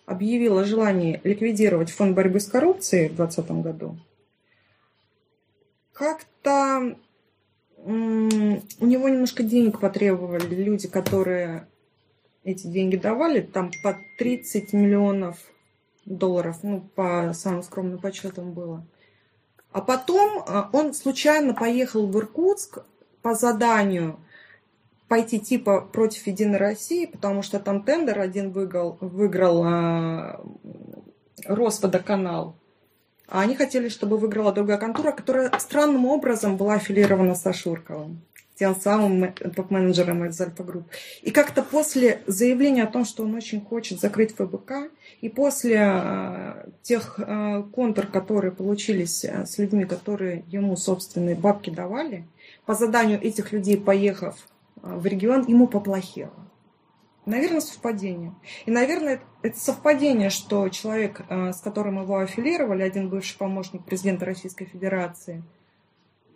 объявил 0.08 0.58
о 0.58 0.64
желании 0.64 1.20
ликвидировать 1.22 1.90
фонд 1.90 2.16
борьбы 2.16 2.40
с 2.40 2.46
коррупцией 2.46 3.08
в 3.08 3.16
2020 3.16 3.50
году, 3.62 3.96
как-то 5.92 6.96
у 7.84 7.90
него 7.90 9.08
немножко 9.08 9.42
денег 9.42 9.80
потребовали 9.80 10.54
люди, 10.54 10.88
которые 10.88 11.68
эти 12.44 12.66
деньги 12.66 12.96
давали, 12.96 13.40
там 13.40 13.70
по 13.82 13.96
30 14.18 14.72
миллионов 14.72 15.36
долларов, 16.06 16.58
ну, 16.62 16.80
по 16.94 17.32
самым 17.34 17.62
скромным 17.62 17.98
подсчетам 17.98 18.52
было. 18.52 18.86
А 19.72 19.82
потом 19.82 20.42
а, 20.46 20.70
он 20.72 20.94
случайно 20.94 21.54
поехал 21.54 22.06
в 22.06 22.18
Иркутск 22.18 22.78
по 23.20 23.34
заданию 23.34 24.18
пойти 25.08 25.40
типа 25.40 25.80
против 25.80 26.26
Единой 26.26 26.58
России, 26.58 27.06
потому 27.06 27.42
что 27.42 27.58
там 27.58 27.82
тендер 27.82 28.20
один 28.20 28.50
выиграл, 28.50 28.98
выиграл 29.00 29.62
а, 29.64 30.40
Росводоканал. 31.46 32.54
А 33.26 33.42
они 33.42 33.56
хотели, 33.56 33.88
чтобы 33.88 34.16
выиграла 34.16 34.52
другая 34.52 34.78
контора, 34.78 35.12
которая 35.12 35.52
странным 35.58 36.06
образом 36.06 36.56
была 36.56 36.74
аффилирована 36.74 37.34
с 37.34 37.46
Ашурковым, 37.46 38.22
тем 38.58 38.74
самым 38.74 39.20
ме- 39.20 39.32
топ-менеджером 39.32 40.24
из 40.24 40.40
Альфа-групп. 40.40 40.86
И 41.20 41.30
как-то 41.30 41.62
после 41.62 42.22
заявления 42.26 42.84
о 42.84 42.86
том, 42.86 43.04
что 43.04 43.24
он 43.24 43.34
очень 43.34 43.60
хочет 43.60 44.00
закрыть 44.00 44.34
ФБК, 44.34 44.90
и 45.20 45.28
после 45.28 45.76
э, 45.78 46.70
тех 46.82 47.18
э, 47.18 47.64
контур, 47.74 48.06
которые 48.06 48.50
получились 48.50 49.24
э, 49.24 49.44
с 49.44 49.58
людьми, 49.58 49.84
которые 49.84 50.44
ему 50.48 50.76
собственные 50.76 51.34
бабки 51.34 51.68
давали, 51.68 52.24
по 52.64 52.74
заданию 52.74 53.22
этих 53.22 53.52
людей, 53.52 53.76
поехав 53.76 54.36
э, 54.36 54.57
в 54.96 55.06
регион, 55.06 55.44
ему 55.46 55.66
поплохело. 55.68 56.32
Наверное, 57.26 57.60
совпадение. 57.60 58.34
И, 58.64 58.70
наверное, 58.70 59.20
это- 59.42 59.58
совпадение, 59.58 60.30
что 60.30 60.68
человек, 60.70 61.20
э, 61.28 61.52
с 61.52 61.60
которым 61.60 62.00
его 62.00 62.18
аффилировали, 62.18 62.82
один 62.82 63.10
бывший 63.10 63.36
помощник 63.36 63.84
президента 63.84 64.24
Российской 64.24 64.64
Федерации, 64.64 65.42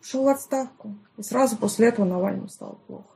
ушел 0.03 0.25
в 0.25 0.29
отставку. 0.29 0.95
И 1.17 1.23
сразу 1.23 1.57
после 1.57 1.89
этого 1.89 2.05
Навальному 2.05 2.49
стало 2.49 2.75
плохо. 2.87 3.07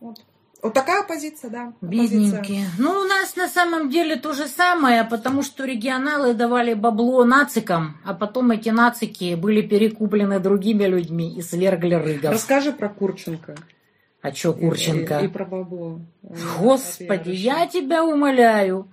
Вот. 0.00 0.24
Вот 0.62 0.72
такая 0.72 1.02
позиция, 1.02 1.50
да. 1.50 1.74
Бедненькие. 1.82 2.38
Позиция. 2.38 2.66
Ну, 2.78 2.90
у 2.92 3.04
нас 3.04 3.36
на 3.36 3.48
самом 3.48 3.90
деле 3.90 4.16
то 4.16 4.32
же 4.32 4.48
самое, 4.48 5.04
потому 5.04 5.42
что 5.42 5.66
регионалы 5.66 6.32
давали 6.32 6.72
бабло 6.72 7.24
нацикам, 7.24 7.98
а 8.02 8.14
потом 8.14 8.50
эти 8.52 8.70
нацики 8.70 9.34
были 9.34 9.60
перекуплены 9.60 10.40
другими 10.40 10.84
людьми 10.84 11.36
и 11.36 11.42
свергли 11.42 11.94
рыгов. 11.96 12.32
Расскажи 12.32 12.72
про 12.72 12.88
Курченко. 12.88 13.56
А 14.24 14.30
чё 14.32 14.54
Курченко? 14.54 15.18
И, 15.20 15.24
и 15.26 15.28
про 15.28 15.44
бабло. 15.44 16.00
Господи, 16.58 17.30
я 17.30 17.66
тебя 17.66 18.02
умоляю. 18.04 18.88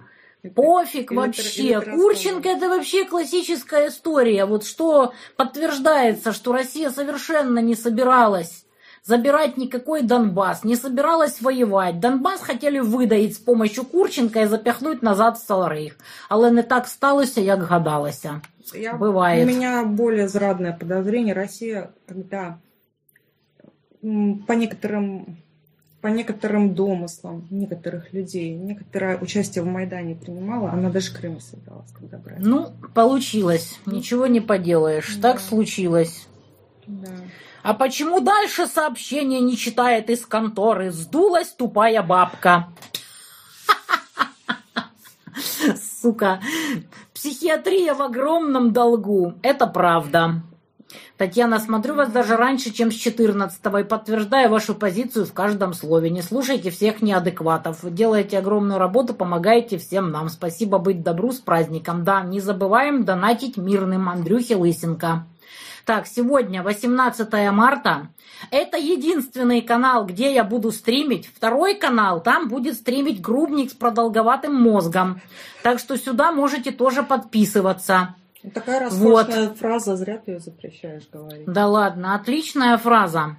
Пофиг 0.56 1.12
вообще. 1.12 1.80
Курченко 1.80 2.50
это 2.50 2.68
вообще 2.68 3.06
классическая 3.06 3.88
история. 3.88 4.44
Вот 4.46 4.66
что 4.66 5.14
подтверждается, 5.38 6.34
что 6.34 6.52
Россия 6.52 6.90
совершенно 6.90 7.60
не 7.60 7.76
собиралась 7.76 8.66
забирать 9.04 9.58
никакой 9.58 10.02
Донбасс, 10.02 10.64
не 10.64 10.76
собиралась 10.76 11.42
воевать. 11.42 12.00
Донбасс 12.00 12.42
хотели 12.42 12.82
видаїть 12.82 13.34
з 13.36 13.38
помощью 13.38 13.84
Курченка 13.86 14.40
і 14.42 14.48
запихнуть 14.48 15.04
назад 15.04 15.38
в 15.38 15.46
Саларейх. 15.46 15.98
Але 16.30 16.52
не 16.52 16.64
так 16.64 16.88
сталося, 16.88 17.42
як 17.42 17.64
гадалося. 17.64 18.42
Я- 18.76 18.94
Бывает. 18.94 19.44
У 19.44 19.48
меня 19.48 19.84
более 19.84 20.28
зрадное 20.28 20.74
подозрение. 20.80 21.34
Россия, 21.34 21.90
когда 22.08 22.58
по 24.02 24.54
некоторым 24.54 25.38
по 26.02 26.08
некоторым 26.08 26.74
домыслам 26.74 27.46
некоторых 27.52 28.12
людей, 28.12 28.56
некоторое 28.56 29.20
участие 29.20 29.64
в 29.64 29.68
Майдане 29.68 30.16
принимала, 30.16 30.72
она 30.72 30.90
даже 30.90 31.14
Крым 31.14 31.40
собиралась 31.40 31.92
когда 31.92 32.18
брать. 32.18 32.40
Ну, 32.40 32.74
получилось. 32.96 33.80
Ничего 33.86 34.26
не 34.26 34.42
поделаешь. 34.42 35.16
Да. 35.18 35.34
Так 35.34 35.42
случилось. 35.42 36.28
Да. 36.88 37.12
А 37.62 37.76
почему 37.76 38.20
дальше 38.20 38.66
сообщение 38.66 39.40
не 39.40 39.56
читает 39.56 40.10
из 40.10 40.26
конторы? 40.26 40.92
Сдулась 40.92 41.50
тупая 41.50 42.02
бабка. 42.02 42.70
Сука. 46.02 46.42
Психиатрия 47.14 47.94
в 47.94 48.02
огромном 48.02 48.74
долгу. 48.74 49.36
Это 49.44 49.68
правда. 49.68 50.42
Татьяна, 51.22 51.60
смотрю 51.60 51.94
вас 51.94 52.10
даже 52.10 52.36
раньше, 52.36 52.74
чем 52.74 52.92
с 52.92 52.96
14 52.96 53.62
и 53.80 53.84
подтверждаю 53.84 54.50
вашу 54.50 54.74
позицию 54.74 55.28
в 55.28 55.34
каждом 55.34 55.76
слове. 55.76 56.10
Не 56.10 56.24
слушайте 56.24 56.72
всех 56.72 57.04
неадекватов. 57.04 57.84
Вы 57.84 57.92
делаете 57.92 58.40
огромную 58.40 58.80
работу, 58.80 59.14
помогаете 59.14 59.78
всем 59.78 60.10
нам. 60.10 60.30
Спасибо 60.30 60.80
быть 60.80 61.04
добру 61.04 61.32
с 61.32 61.38
праздником. 61.38 62.04
Да, 62.04 62.24
не 62.24 62.40
забываем 62.40 63.04
донатить 63.06 63.56
мирным 63.56 64.10
Андрюхе 64.10 64.56
Лысенко. 64.56 65.28
Так, 65.86 66.08
сегодня 66.08 66.64
18 66.64 67.52
марта. 67.52 68.10
Это 68.50 68.78
единственный 68.78 69.62
канал, 69.62 70.08
где 70.08 70.34
я 70.34 70.44
буду 70.44 70.72
стримить. 70.72 71.28
Второй 71.28 71.76
канал, 71.76 72.24
там 72.24 72.48
будет 72.48 72.74
стримить 72.78 73.22
грубник 73.22 73.70
с 73.70 73.76
продолговатым 73.76 74.56
мозгом. 74.56 75.22
Так 75.62 75.78
что 75.78 75.98
сюда 75.98 76.32
можете 76.32 76.72
тоже 76.72 77.04
подписываться. 77.04 78.16
Вот 78.44 78.54
Такая 78.54 78.80
роскошная 78.80 79.50
фраза, 79.50 79.96
зря 79.96 80.18
ты 80.18 80.32
ее 80.32 80.40
запрещаешь 80.40 81.08
говорить. 81.12 81.46
Да 81.46 81.68
ладно, 81.68 82.16
отличная 82.16 82.78
фраза. 82.78 83.38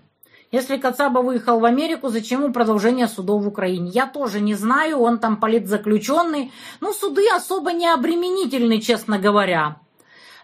Если 0.52 0.76
Кацаба 0.76 1.20
выехал 1.20 1.60
в 1.60 1.64
Америку, 1.64 2.08
зачем 2.08 2.42
ему 2.42 2.52
продолжение 2.52 3.08
судов 3.08 3.42
в 3.42 3.48
Украине? 3.48 3.90
Я 3.90 4.06
тоже 4.06 4.40
не 4.40 4.54
знаю, 4.54 4.98
он 4.98 5.18
там 5.18 5.38
политзаключенный. 5.38 6.52
Ну, 6.80 6.92
суды 6.92 7.22
особо 7.34 7.72
не 7.72 7.88
обременительны, 7.88 8.78
честно 8.80 9.18
говоря. 9.18 9.76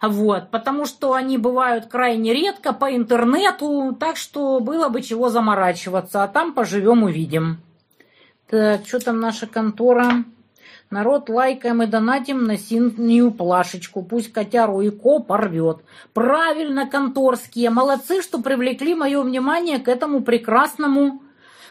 Вот, 0.00 0.50
потому 0.50 0.86
что 0.86 1.12
они 1.12 1.36
бывают 1.36 1.86
крайне 1.86 2.32
редко 2.32 2.72
по 2.72 2.94
интернету, 2.96 3.96
так 3.98 4.16
что 4.16 4.60
было 4.60 4.88
бы 4.88 5.02
чего 5.02 5.28
заморачиваться, 5.28 6.22
а 6.22 6.28
там 6.28 6.54
поживем 6.54 7.02
увидим. 7.02 7.58
Так, 8.48 8.86
что 8.86 9.00
там 9.00 9.20
наша 9.20 9.46
контора? 9.46 10.24
Народ 10.90 11.28
лайкаем 11.28 11.82
и 11.82 11.86
донатим 11.86 12.44
на 12.44 12.56
синюю 12.56 13.30
плашечку. 13.30 14.02
Пусть 14.02 14.32
котяру 14.32 14.80
и 14.80 14.90
ко 14.90 15.18
порвет. 15.18 15.78
Правильно, 16.14 16.88
конторские. 16.88 17.70
Молодцы, 17.70 18.22
что 18.22 18.40
привлекли 18.40 18.94
мое 18.94 19.22
внимание 19.22 19.78
к 19.78 19.88
этому 19.88 20.22
прекрасному 20.22 21.22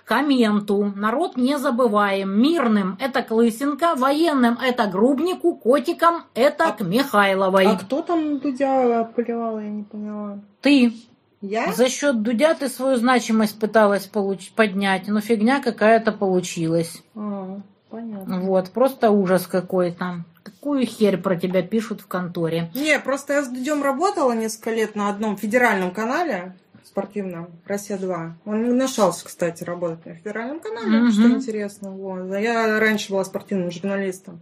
комменту. 0.05 0.93
Народ 0.95 1.35
не 1.35 1.57
забываем. 1.57 2.39
Мирным 2.41 2.97
это 2.99 3.21
к 3.23 3.31
Лысенко, 3.31 3.95
военным 3.95 4.57
это 4.63 4.87
Грубнику, 4.87 5.55
котикам 5.55 6.23
это 6.33 6.71
к 6.71 6.81
Михайловой. 6.81 7.65
А 7.65 7.77
кто 7.77 8.01
там 8.01 8.39
Дудя 8.39 9.03
поливала, 9.15 9.59
я 9.59 9.69
не 9.69 9.83
поняла. 9.83 10.39
Ты 10.61 10.93
Я? 11.41 11.73
за 11.73 11.89
счет 11.89 12.21
Дудя 12.21 12.53
ты 12.53 12.69
свою 12.69 12.95
значимость 12.97 13.59
пыталась 13.59 14.09
получ- 14.11 14.51
поднять, 14.55 15.07
но 15.07 15.19
фигня 15.21 15.61
какая-то 15.61 16.11
получилась. 16.13 17.03
А, 17.15 17.59
понятно. 17.89 18.41
Вот, 18.41 18.69
просто 18.71 19.11
ужас 19.11 19.47
какой-то. 19.47 20.23
Какую 20.43 20.85
херь 20.85 21.17
про 21.17 21.35
тебя 21.35 21.61
пишут 21.61 22.01
в 22.01 22.07
конторе? 22.07 22.71
Не, 22.73 22.99
просто 22.99 23.33
я 23.33 23.43
с 23.43 23.47
Дудем 23.49 23.83
работала 23.83 24.31
несколько 24.33 24.71
лет 24.71 24.95
на 24.95 25.09
одном 25.09 25.35
федеральном 25.37 25.91
канале 25.91 26.55
спортивном, 26.85 27.49
Россия-2. 27.65 28.31
Он 28.45 28.63
не 28.63 28.71
нашелся, 28.73 29.25
кстати, 29.25 29.63
работать 29.63 30.05
на 30.05 30.13
федеральном 30.15 30.59
канале, 30.61 31.01
Мгм. 31.01 31.11
что 31.11 31.29
интересно. 31.29 31.91
Вот. 31.91 32.31
А 32.31 32.39
Я 32.39 32.79
раньше 32.79 33.11
была 33.11 33.23
спортивным 33.25 33.71
журналистом. 33.71 34.41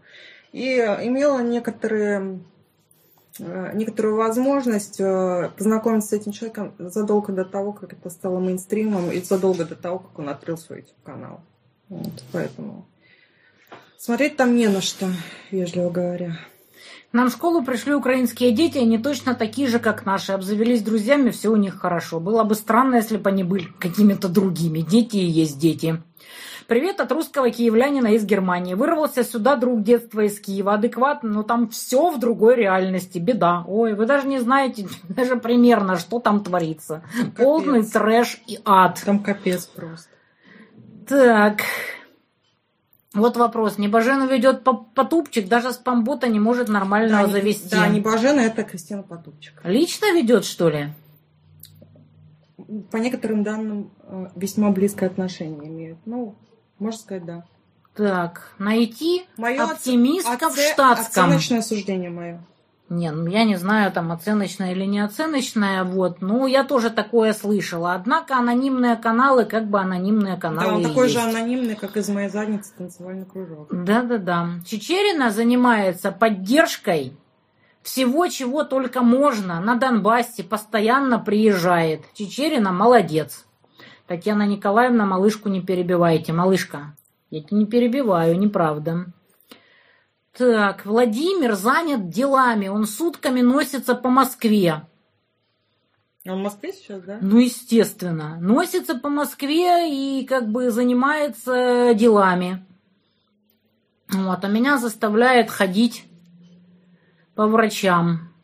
И 0.52 0.78
имела 0.78 1.40
некоторые 1.40 2.40
э, 3.40 3.72
некоторую 3.74 4.16
возможность 4.16 5.02
э, 5.02 5.50
познакомиться 5.58 6.10
с 6.10 6.14
этим 6.14 6.32
человеком 6.32 6.74
задолго 6.80 7.34
до 7.34 7.44
того, 7.44 7.74
как 7.74 7.92
это 7.92 8.10
стало 8.10 8.40
мейнстримом, 8.40 9.12
и 9.12 9.20
задолго 9.22 9.66
до 9.66 9.76
того, 9.76 10.00
как 10.00 10.18
он 10.20 10.30
открыл 10.30 10.58
свой 10.58 10.80
YouTube-канал. 10.80 11.42
Вот, 11.90 12.24
поэтому 12.32 12.86
смотреть 14.06 14.38
там 14.38 14.56
не 14.56 14.68
на 14.68 14.82
что, 14.82 15.08
вежливо 15.50 15.90
говоря. 15.90 16.38
Нам 17.12 17.30
в 17.30 17.34
школу 17.34 17.64
пришли 17.64 17.96
украинские 17.96 18.52
дети, 18.52 18.78
они 18.78 19.00
точно 19.00 19.34
такие 19.34 19.68
же, 19.68 19.80
как 19.80 20.06
наши. 20.06 20.32
Обзавелись 20.32 20.84
друзьями, 20.84 21.32
все 21.32 21.50
у 21.50 21.56
них 21.56 21.80
хорошо. 21.80 22.20
Было 22.20 22.44
бы 22.44 22.54
странно, 22.54 22.96
если 22.96 23.18
бы 23.18 23.30
они 23.32 23.44
были 23.44 23.68
какими-то 23.80 24.28
другими. 24.28 24.82
Дети 24.82 25.18
и 25.18 25.26
есть 25.26 25.58
дети. 25.58 26.04
Привет 26.68 27.00
от 27.00 27.12
русского 27.12 27.50
киевлянина 27.50 28.14
из 28.14 28.26
Германии. 28.26 28.76
Вырвался 28.76 29.24
сюда 29.24 29.56
друг 29.56 29.82
детства 29.82 30.22
из 30.22 30.40
Киева. 30.40 30.74
Адекватно, 30.74 31.32
но 31.32 31.44
там 31.44 31.70
все 31.70 32.12
в 32.12 32.20
другой 32.20 32.58
реальности. 32.58 33.18
Беда. 33.18 33.64
Ой, 33.68 33.96
вы 33.96 34.06
даже 34.06 34.28
не 34.28 34.40
знаете 34.40 34.88
даже 35.10 35.38
примерно, 35.38 35.98
что 35.98 36.20
там 36.20 36.44
творится. 36.44 37.02
Капец. 37.18 37.34
Полный 37.38 37.84
трэш 37.84 38.42
и 38.46 38.60
ад. 38.66 39.02
Там 39.04 39.24
капец 39.24 39.66
просто. 39.66 40.10
Так. 41.08 41.62
Вот 43.16 43.38
вопрос. 43.38 43.78
Небожену 43.78 44.28
ведет 44.28 44.64
по- 44.64 44.74
потупчик, 44.76 45.48
даже 45.48 45.72
спамбота 45.74 46.28
не 46.28 46.40
может 46.40 46.68
нормально 46.70 47.26
не- 47.26 47.32
завести. 47.32 47.70
Да, 47.72 47.88
не 47.88 48.02
Бажена, 48.02 48.44
это 48.44 48.64
Кристина 48.64 49.04
Потупчик. 49.04 49.60
Лично 49.64 50.14
ведет, 50.14 50.46
что 50.46 50.70
ли? 50.70 50.90
По 52.92 52.98
некоторым 52.98 53.44
данным, 53.44 53.92
э, 54.04 54.28
весьма 54.36 54.70
близкое 54.72 55.08
отношение 55.08 55.68
имеют. 55.70 56.00
Ну, 56.06 56.36
можно 56.80 57.00
сказать, 57.00 57.26
да. 57.26 57.44
Так, 57.96 58.54
найти 58.58 59.26
Моё 59.38 59.64
оптимистка 59.70 60.50
в 60.50 60.54
оце- 60.54 60.74
штатском. 60.74 61.26
Оценочное 61.26 61.62
суждение 61.62 62.10
мое. 62.10 62.44
Не, 62.88 63.12
ну 63.12 63.26
я 63.26 63.46
не 63.46 63.56
знаю, 63.56 63.92
там 63.92 64.12
оценочная 64.12 64.72
или 64.74 64.86
не 64.86 65.00
оценочная, 65.00 65.84
вот. 65.84 66.22
Ну, 66.22 66.46
я 66.46 66.64
тоже 66.64 66.92
такое 66.92 67.34
слышала. 67.34 67.94
Однако 67.94 68.38
анонимные 68.38 68.96
каналы, 68.96 69.46
как 69.46 69.68
бы 69.68 69.80
анонимные 69.80 70.38
каналы 70.38 70.68
да, 70.68 70.76
он 70.76 70.84
такой 70.84 71.10
есть. 71.10 71.16
же 71.16 71.22
анонимный, 71.22 71.76
как 71.76 71.98
из 71.98 72.10
моей 72.10 72.30
задницы 72.30 72.74
танцевальный 72.78 73.26
кружок. 73.26 73.70
Да-да-да. 73.72 74.50
Чечерина 74.68 75.32
занимается 75.32 76.12
поддержкой 76.12 77.18
всего, 77.82 78.28
чего 78.28 78.64
только 78.64 79.02
можно. 79.02 79.60
На 79.60 79.76
Донбассе 79.76 80.44
постоянно 80.44 81.18
приезжает. 81.18 82.02
Чечерина 82.14 82.72
молодец. 82.72 83.46
Татьяна 84.06 84.46
Николаевна, 84.46 85.08
малышку 85.08 85.50
не 85.50 85.62
перебивайте. 85.62 86.34
Малышка, 86.34 86.96
я 87.32 87.42
тебя 87.42 87.58
не 87.58 87.66
перебиваю, 87.66 88.38
неправда. 88.38 89.08
Так, 90.38 90.86
Владимир 90.86 91.56
занят 91.56 92.10
делами. 92.10 92.68
Он 92.68 92.86
сутками 92.86 93.40
носится 93.42 93.96
по 93.96 94.10
Москве. 94.10 94.86
Он 96.26 96.40
в 96.40 96.44
Москве 96.44 96.74
сейчас, 96.74 97.02
да? 97.04 97.20
Ну, 97.22 97.40
естественно. 97.40 98.38
Носится 98.42 98.96
по 98.96 99.08
Москве 99.10 99.90
и 99.90 100.26
как 100.26 100.50
бы 100.50 100.72
занимается 100.72 101.94
делами. 101.94 102.66
Вот, 104.10 104.44
а 104.44 104.48
меня 104.48 104.78
заставляет 104.78 105.50
ходить 105.50 106.06
по 107.36 107.48
врачам. 107.48 108.35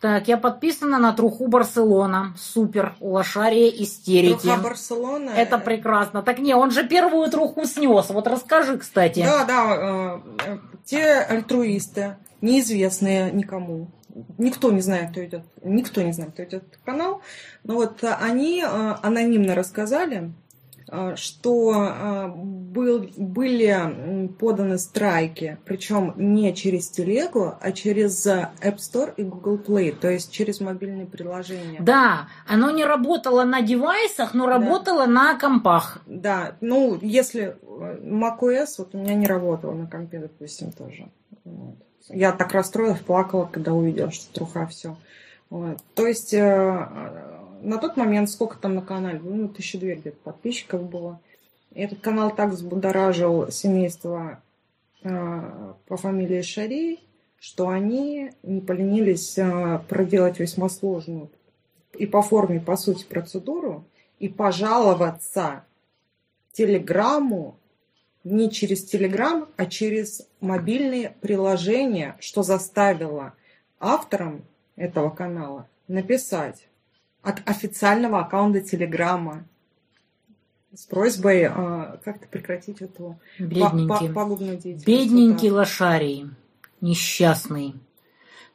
Так, 0.00 0.28
я 0.28 0.36
подписана 0.36 0.98
на 0.98 1.12
Труху 1.12 1.48
Барселона. 1.48 2.34
Супер, 2.38 2.94
у 3.00 3.12
лошария 3.12 3.70
истерики. 3.70 4.42
Труха 4.42 4.56
Барселона. 4.58 5.30
Это 5.30 5.58
прекрасно. 5.58 6.22
Так 6.22 6.38
не, 6.38 6.54
он 6.54 6.70
же 6.70 6.86
первую 6.86 7.30
труху 7.30 7.64
снес. 7.64 8.10
Вот 8.10 8.26
расскажи, 8.26 8.76
кстати. 8.76 9.20
Да, 9.20 9.44
да. 9.44 10.20
э, 10.46 10.52
э, 10.52 10.58
те 10.84 11.14
альтруисты, 11.14 12.16
неизвестные 12.42 13.32
никому, 13.32 13.88
никто 14.38 14.70
не 14.70 14.80
знает, 14.80 15.10
кто 15.10 15.24
идет, 15.24 15.42
никто 15.62 16.02
не 16.02 16.12
знает, 16.12 16.32
кто 16.32 16.44
идет 16.44 16.78
канал, 16.84 17.22
но 17.64 17.74
вот 17.74 18.04
они 18.04 18.62
э, 18.62 18.94
анонимно 19.02 19.54
рассказали, 19.54 20.32
что 21.16 21.72
а, 21.74 22.28
был, 22.28 23.08
были 23.16 24.28
поданы 24.38 24.78
страйки, 24.78 25.58
причем 25.64 26.14
не 26.16 26.54
через 26.54 26.88
телегу, 26.88 27.54
а 27.60 27.72
через 27.72 28.24
App 28.26 28.76
Store 28.76 29.12
и 29.16 29.24
Google 29.24 29.58
Play, 29.58 29.92
то 29.92 30.08
есть 30.08 30.30
через 30.30 30.60
мобильные 30.60 31.06
приложения. 31.06 31.80
Да, 31.80 32.28
оно 32.46 32.70
не 32.70 32.84
работало 32.84 33.44
на 33.44 33.62
девайсах, 33.62 34.34
но 34.34 34.46
работало 34.46 35.06
да. 35.06 35.12
на 35.12 35.38
компах. 35.38 35.98
Да, 36.06 36.56
ну, 36.60 36.98
если 37.02 37.56
э, 37.60 37.98
macOS, 38.02 38.66
вот 38.78 38.94
у 38.94 38.98
меня 38.98 39.14
не 39.14 39.26
работало 39.26 39.72
на 39.72 39.86
компе, 39.88 40.18
допустим, 40.18 40.70
тоже. 40.70 41.08
Вот. 41.44 41.76
Я 42.08 42.32
так 42.32 42.52
расстроилась, 42.52 43.00
плакала, 43.00 43.48
когда 43.50 43.72
увидела, 43.72 44.12
что 44.12 44.32
труха 44.32 44.66
все. 44.66 44.96
Вот. 45.50 45.78
То 45.94 46.06
есть 46.06 46.34
э, 46.34 47.35
на 47.62 47.78
тот 47.78 47.96
момент 47.96 48.30
сколько 48.30 48.58
там 48.58 48.74
на 48.74 48.82
канале? 48.82 49.20
Ну, 49.22 49.48
тысяча 49.48 49.78
две 49.78 49.94
где-то 49.94 50.18
подписчиков 50.18 50.88
было. 50.88 51.20
И 51.72 51.80
этот 51.80 52.00
канал 52.00 52.34
так 52.34 52.50
взбудоражил 52.50 53.50
семейство 53.50 54.42
э, 55.02 55.72
по 55.86 55.96
фамилии 55.96 56.42
Шарей, 56.42 57.00
что 57.38 57.68
они 57.68 58.32
не 58.42 58.60
поленились 58.60 59.36
э, 59.38 59.80
проделать 59.88 60.40
весьма 60.40 60.68
сложную 60.68 61.30
и 61.98 62.06
по 62.06 62.22
форме, 62.22 62.60
по 62.60 62.76
сути, 62.76 63.04
процедуру 63.04 63.84
и 64.18 64.28
пожаловаться 64.28 65.64
Телеграмму 66.52 67.58
не 68.24 68.50
через 68.50 68.84
Телеграм, 68.84 69.48
а 69.56 69.66
через 69.66 70.26
мобильные 70.40 71.14
приложения, 71.20 72.16
что 72.18 72.42
заставило 72.42 73.34
авторам 73.78 74.44
этого 74.74 75.10
канала 75.10 75.68
написать 75.86 76.66
от 77.26 77.48
официального 77.48 78.20
аккаунта 78.20 78.60
Телеграма 78.60 79.44
с 80.72 80.86
просьбой 80.86 81.42
э, 81.42 81.98
как-то 82.04 82.28
прекратить 82.30 82.80
эту 82.80 83.18
Бедненький. 83.38 84.12
пагубную 84.12 84.58
деятельность. 84.58 84.86
Бедненький 84.86 85.50
да. 85.50 85.56
лошарий, 85.56 86.30
несчастный. 86.80 87.74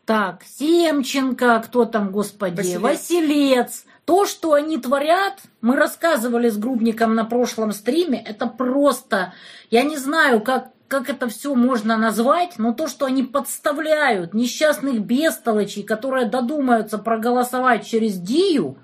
Так, 0.06 0.44
Семченко, 0.44 1.62
кто 1.66 1.86
там, 1.86 2.12
господи, 2.12 2.58
Василец. 2.58 2.82
Василец. 2.82 3.86
То, 4.06 4.26
что 4.26 4.54
они 4.54 4.78
творят, 4.78 5.42
мы 5.60 5.76
рассказывали 5.76 6.50
с 6.50 6.58
Грубником 6.58 7.14
на 7.14 7.26
прошлом 7.26 7.74
стриме, 7.74 8.22
это 8.22 8.48
просто, 8.48 9.34
я 9.70 9.84
не 9.84 9.98
знаю, 9.98 10.42
как 10.42 10.72
как 10.92 11.10
это 11.10 11.30
все 11.30 11.56
можно 11.56 11.96
назвать, 11.96 12.56
но 12.60 12.74
то, 12.74 12.90
что 12.90 13.06
они 13.06 13.24
подставляют 13.24 14.34
несчастных 14.34 15.00
бестолочей, 15.00 15.84
которые 15.84 16.26
додумаются 16.26 16.98
проголосовать 16.98 17.88
через 17.88 18.20
Дию, 18.20 18.78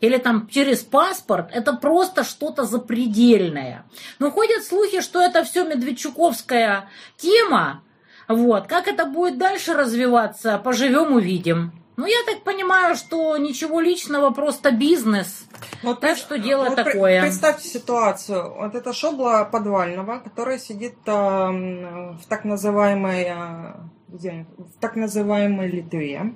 или 0.00 0.16
там 0.16 0.48
через 0.48 0.80
паспорт, 0.80 1.50
это 1.52 1.72
просто 1.74 2.24
что-то 2.24 2.64
запредельное. 2.64 3.86
Но 4.18 4.32
ходят 4.32 4.64
слухи, 4.64 5.00
что 5.00 5.22
это 5.22 5.44
все 5.44 5.64
Медведчуковская 5.64 6.88
тема. 7.16 7.84
Вот. 8.26 8.66
Как 8.66 8.88
это 8.88 9.04
будет 9.04 9.38
дальше 9.38 9.74
развиваться, 9.74 10.58
поживем 10.58 11.12
увидим. 11.12 11.81
Ну, 11.96 12.06
я 12.06 12.16
так 12.26 12.42
понимаю, 12.42 12.96
что 12.96 13.36
ничего 13.36 13.80
личного, 13.80 14.30
просто 14.30 14.70
бизнес. 14.72 15.44
Вот 15.82 16.00
так 16.00 16.16
что 16.16 16.38
дело 16.38 16.66
вот 16.66 16.76
такое. 16.76 17.20
Представьте 17.20 17.68
ситуацию. 17.68 18.54
Вот 18.54 18.74
это 18.74 18.92
шобла 18.92 19.48
подвального, 19.50 20.18
которая 20.18 20.58
сидит 20.58 20.96
э, 21.06 21.10
в 21.10 22.20
так 22.28 22.44
называемой 22.44 23.26
э, 23.28 23.74
где? 24.12 24.46
в 24.58 24.78
так 24.80 24.96
называемой 24.96 25.68
Литве, 25.68 26.34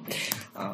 э, 0.54 0.72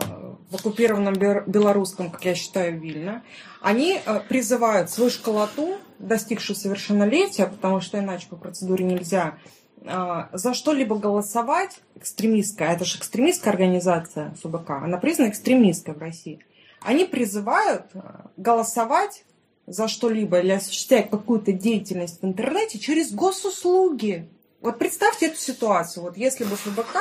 в 0.50 0.54
оккупированном 0.54 1.14
белорусском, 1.46 2.10
как 2.10 2.24
я 2.24 2.34
считаю, 2.34 2.80
Вильно. 2.80 3.22
Они 3.60 4.00
э, 4.04 4.20
призывают 4.28 4.90
свою 4.90 5.10
школоту, 5.10 5.76
достигшую 5.98 6.56
совершеннолетия, 6.56 7.46
потому 7.46 7.80
что 7.80 7.98
иначе 7.98 8.28
по 8.28 8.36
процедуре 8.36 8.84
нельзя, 8.84 9.38
за 9.84 10.54
что-либо 10.54 10.96
голосовать, 10.96 11.80
экстремистская, 11.96 12.72
это 12.72 12.84
же 12.84 12.98
экстремистская 12.98 13.52
организация 13.52 14.34
ФБК, 14.42 14.70
она 14.82 14.98
признана 14.98 15.30
экстремистской 15.30 15.94
в 15.94 15.98
России, 15.98 16.38
они 16.80 17.04
призывают 17.04 17.86
а, 17.94 18.30
голосовать 18.36 19.24
за 19.66 19.88
что-либо 19.88 20.40
или 20.40 20.52
осуществлять 20.52 21.10
какую-то 21.10 21.52
деятельность 21.52 22.20
в 22.20 22.26
интернете 22.26 22.78
через 22.78 23.12
госуслуги. 23.12 24.28
Вот 24.60 24.78
представьте 24.78 25.26
эту 25.26 25.38
ситуацию. 25.38 26.02
Вот 26.02 26.16
если 26.16 26.44
бы 26.44 26.56
ФБК, 26.56 26.98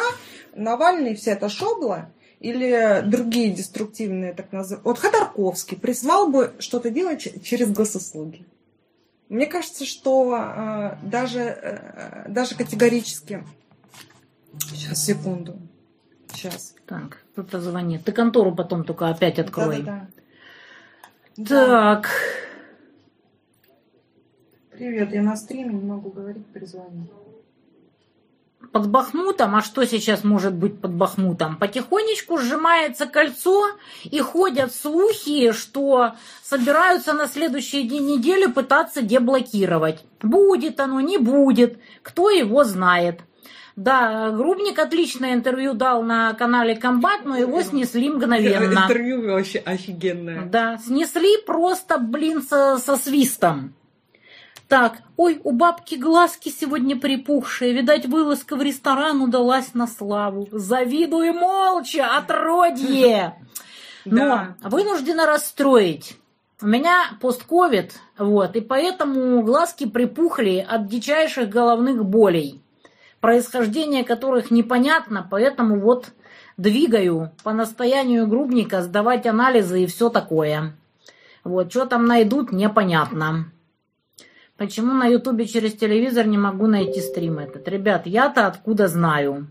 Навальный, 0.54 1.16
вся 1.16 1.34
эта 1.34 1.50
шобла 1.50 2.12
или 2.40 3.02
другие 3.06 3.52
деструктивные, 3.52 4.34
так 4.34 4.52
называемые... 4.52 4.84
Вот 4.84 5.00
Ходорковский 5.00 5.78
призвал 5.78 6.30
бы 6.30 6.54
что-то 6.60 6.90
делать 6.90 7.44
через 7.44 7.72
госуслуги. 7.72 8.46
Мне 9.32 9.46
кажется, 9.46 9.86
что 9.86 10.36
э, 10.36 10.98
даже, 11.04 11.40
э, 11.40 12.26
даже 12.28 12.54
категорически... 12.54 13.46
Сейчас, 14.60 15.06
секунду. 15.06 15.58
Сейчас. 16.34 16.76
Так, 16.86 17.24
кто-то 17.32 17.62
звонит. 17.62 18.04
Ты 18.04 18.12
контору 18.12 18.54
потом 18.54 18.84
только 18.84 19.08
опять 19.08 19.40
открой. 19.40 19.84
Да, 19.84 20.10
да, 21.38 21.46
да. 21.46 22.02
Так. 22.04 22.10
Привет, 24.72 25.14
я 25.14 25.22
на 25.22 25.38
стриме, 25.38 25.76
не 25.76 25.86
могу 25.86 26.12
говорить, 26.12 26.46
перезвони 26.48 27.10
под 28.72 28.90
Бахмутом, 28.90 29.56
а 29.56 29.62
что 29.62 29.86
сейчас 29.86 30.24
может 30.24 30.54
быть 30.54 30.80
под 30.80 30.94
Бахмутом? 30.94 31.58
Потихонечку 31.58 32.38
сжимается 32.38 33.06
кольцо 33.06 33.72
и 34.04 34.20
ходят 34.20 34.74
слухи, 34.74 35.52
что 35.52 36.14
собираются 36.44 37.14
на 37.14 37.28
следующие 37.28 37.84
дни 37.84 38.00
недели 38.00 38.46
пытаться 38.48 39.02
деблокировать. 39.02 40.04
Будет 40.22 40.80
оно, 40.80 41.00
не 41.02 41.18
будет, 41.18 41.80
кто 42.02 42.30
его 42.30 42.64
знает. 42.64 43.22
Да, 43.76 44.32
Грубник 44.32 44.80
отличное 44.80 45.34
интервью 45.34 45.74
дал 45.74 46.04
на 46.04 46.34
канале 46.34 46.76
Комбат, 46.76 47.26
но 47.26 47.38
его 47.38 47.62
снесли 47.62 48.10
мгновенно. 48.10 48.84
Интервью 48.84 49.32
вообще 49.32 49.60
офигенное. 49.60 50.46
Да, 50.46 50.78
снесли 50.78 51.38
просто, 51.46 51.98
блин, 51.98 52.42
со, 52.42 52.78
со 52.78 52.98
свистом. 52.98 53.74
Так, 54.72 55.00
ой, 55.18 55.42
у 55.44 55.52
бабки 55.52 55.96
глазки 55.96 56.48
сегодня 56.48 56.98
припухшие, 56.98 57.74
видать, 57.74 58.06
вылазка 58.06 58.56
в 58.56 58.62
ресторан 58.62 59.22
удалась 59.22 59.74
на 59.74 59.86
славу. 59.86 60.48
Завидую 60.50 61.34
молча, 61.34 62.16
отродье! 62.16 63.36
Но 64.06 64.56
вынуждена 64.64 65.26
расстроить. 65.26 66.18
У 66.62 66.68
меня 66.68 67.18
постковид, 67.20 68.00
вот, 68.18 68.56
и 68.56 68.62
поэтому 68.62 69.44
глазки 69.44 69.86
припухли 69.86 70.66
от 70.66 70.88
дичайших 70.88 71.50
головных 71.50 72.06
болей, 72.06 72.62
происхождение 73.20 74.06
которых 74.06 74.52
непонятно, 74.52 75.28
поэтому 75.30 75.82
вот 75.82 76.12
двигаю 76.56 77.34
по 77.44 77.52
настоянию 77.52 78.26
грубника 78.26 78.82
сдавать 78.82 79.28
анализы 79.28 79.84
и 79.84 79.88
все 79.88 80.08
такое. 80.08 80.78
Вот, 81.44 81.72
что 81.72 81.86
там 81.86 82.06
найдут, 82.06 82.54
непонятно. 82.54 83.52
Почему 84.62 84.94
на 84.94 85.08
ютубе 85.08 85.48
через 85.48 85.74
телевизор 85.74 86.28
не 86.28 86.38
могу 86.38 86.68
найти 86.68 87.02
стрим 87.02 87.40
этот? 87.40 87.68
Ребят, 87.68 88.06
я-то 88.06 88.46
откуда 88.46 88.88
знаю? 88.88 89.50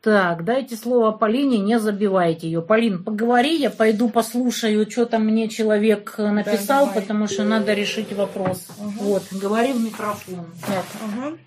Так, 0.00 0.44
дайте 0.44 0.74
слово 0.74 1.12
Полине, 1.12 1.58
не 1.58 1.78
забивайте 1.78 2.48
ее. 2.48 2.62
Полин, 2.62 3.04
поговори, 3.04 3.54
я 3.54 3.70
пойду 3.70 4.08
послушаю, 4.08 4.90
что 4.90 5.06
там 5.06 5.24
мне 5.26 5.48
человек 5.48 6.18
написал, 6.18 6.86
да, 6.86 6.94
потому 6.94 7.28
что 7.28 7.44
надо 7.44 7.72
решить 7.72 8.12
вопрос. 8.12 8.66
Угу. 8.76 8.90
Вот, 9.04 9.22
говори 9.30 9.72
в 9.72 9.80
микрофон. 9.80 10.46
Так, 10.66 10.84
угу. 11.04 11.38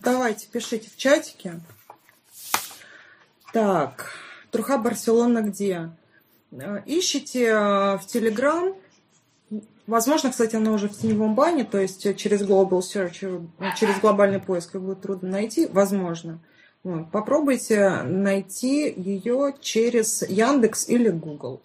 Давайте, 0.00 0.48
пишите 0.48 0.90
в 0.90 0.96
чатике. 0.96 1.60
Так, 3.52 4.10
Труха 4.50 4.76
Барселона 4.76 5.42
где? 5.42 5.90
Э, 6.50 6.82
ищите 6.84 7.44
э, 7.44 7.96
в 7.98 8.06
Телеграм 8.08 8.74
Возможно, 9.86 10.30
кстати, 10.30 10.56
оно 10.56 10.72
уже 10.72 10.88
в 10.88 10.96
теневом 10.96 11.34
бане, 11.34 11.64
то 11.64 11.78
есть 11.78 12.16
через 12.16 12.42
Global 12.42 12.80
Search, 12.80 13.46
через 13.76 13.98
глобальный 14.00 14.40
поиск 14.40 14.74
его 14.74 14.88
будет 14.88 15.02
трудно 15.02 15.30
найти. 15.30 15.66
Возможно. 15.66 16.38
Вот. 16.82 17.10
Попробуйте 17.10 18.02
найти 18.02 18.92
ее 18.96 19.54
через 19.60 20.22
Яндекс 20.22 20.88
или 20.88 21.10
Google. 21.10 21.60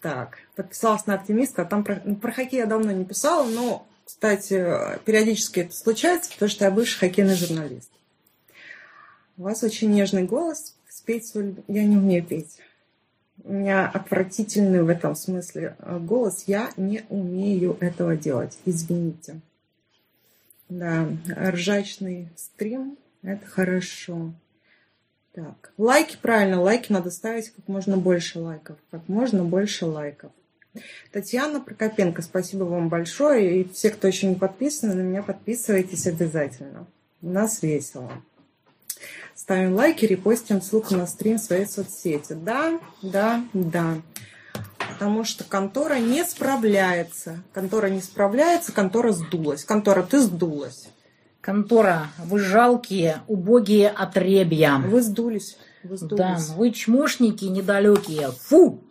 Так, 0.00 0.38
подписалась 0.54 1.06
на 1.06 1.14
оптимистка. 1.14 1.64
Там 1.64 1.82
про, 1.82 2.00
ну, 2.04 2.16
про 2.16 2.30
хоккей 2.30 2.60
я 2.60 2.66
давно 2.66 2.92
не 2.92 3.04
писала, 3.04 3.48
но, 3.48 3.86
кстати, 4.04 4.98
периодически 5.04 5.60
это 5.60 5.74
случается, 5.74 6.30
потому 6.32 6.50
что 6.50 6.64
я 6.66 6.70
бывший 6.70 6.98
хоккейный 6.98 7.34
журналист. 7.34 7.90
У 9.36 9.42
вас 9.42 9.62
очень 9.62 9.90
нежный 9.90 10.24
голос. 10.24 10.76
Спеть 10.88 11.26
свой... 11.26 11.56
Я 11.68 11.84
не 11.84 11.96
умею 11.96 12.24
петь. 12.24 12.58
Меня 13.42 13.88
отвратительный 13.88 14.82
в 14.82 14.88
этом 14.88 15.14
смысле 15.14 15.76
э, 15.78 15.98
голос. 15.98 16.44
Я 16.46 16.70
не 16.76 17.04
умею 17.08 17.76
этого 17.80 18.16
делать. 18.16 18.56
Извините. 18.64 19.40
Да, 20.68 21.08
ржачный 21.28 22.28
стрим– 22.36 22.96
это 23.22 23.44
хорошо. 23.46 24.32
Так, 25.34 25.72
лайки, 25.78 26.16
правильно, 26.20 26.60
лайки 26.60 26.92
надо 26.92 27.10
ставить 27.10 27.50
как 27.50 27.66
можно 27.66 27.96
больше 27.96 28.38
лайков. 28.38 28.78
Как 28.90 29.08
можно 29.08 29.44
больше 29.44 29.84
лайков. 29.84 30.30
Татьяна 31.12 31.60
Прокопенко, 31.60 32.22
спасибо 32.22 32.64
вам 32.64 32.88
большое. 32.88 33.60
И 33.60 33.68
все, 33.72 33.90
кто 33.90 34.06
еще 34.06 34.28
не 34.28 34.36
подписан, 34.36 34.90
на 34.90 35.00
меня 35.00 35.22
подписывайтесь 35.22 36.06
обязательно. 36.06 36.86
У 37.20 37.28
нас 37.30 37.62
весело. 37.62 38.10
Ставим 39.44 39.74
лайки, 39.74 40.06
репостим 40.06 40.62
ссылку 40.62 40.94
на 40.94 41.06
стрим 41.06 41.36
в 41.36 41.40
своей 41.42 41.66
соцсети. 41.66 42.32
Да, 42.32 42.80
да, 43.02 43.44
да. 43.52 43.96
Потому 44.78 45.24
что 45.24 45.44
контора 45.44 45.96
не 45.96 46.24
справляется. 46.24 47.42
Контора 47.52 47.88
не 47.88 48.00
справляется, 48.00 48.72
контора 48.72 49.12
сдулась. 49.12 49.64
Контора, 49.64 50.02
ты 50.02 50.20
сдулась. 50.20 50.88
Контора, 51.42 52.06
вы 52.24 52.38
жалкие, 52.38 53.20
убогие 53.28 53.90
отребья. 53.90 54.76
Вы 54.78 55.02
сдулись. 55.02 55.58
Вы 55.82 55.98
сдулись. 55.98 56.16
Да, 56.16 56.38
вы 56.54 56.70
чмошники 56.70 57.44
недалекие. 57.44 58.30
Фу! 58.48 58.82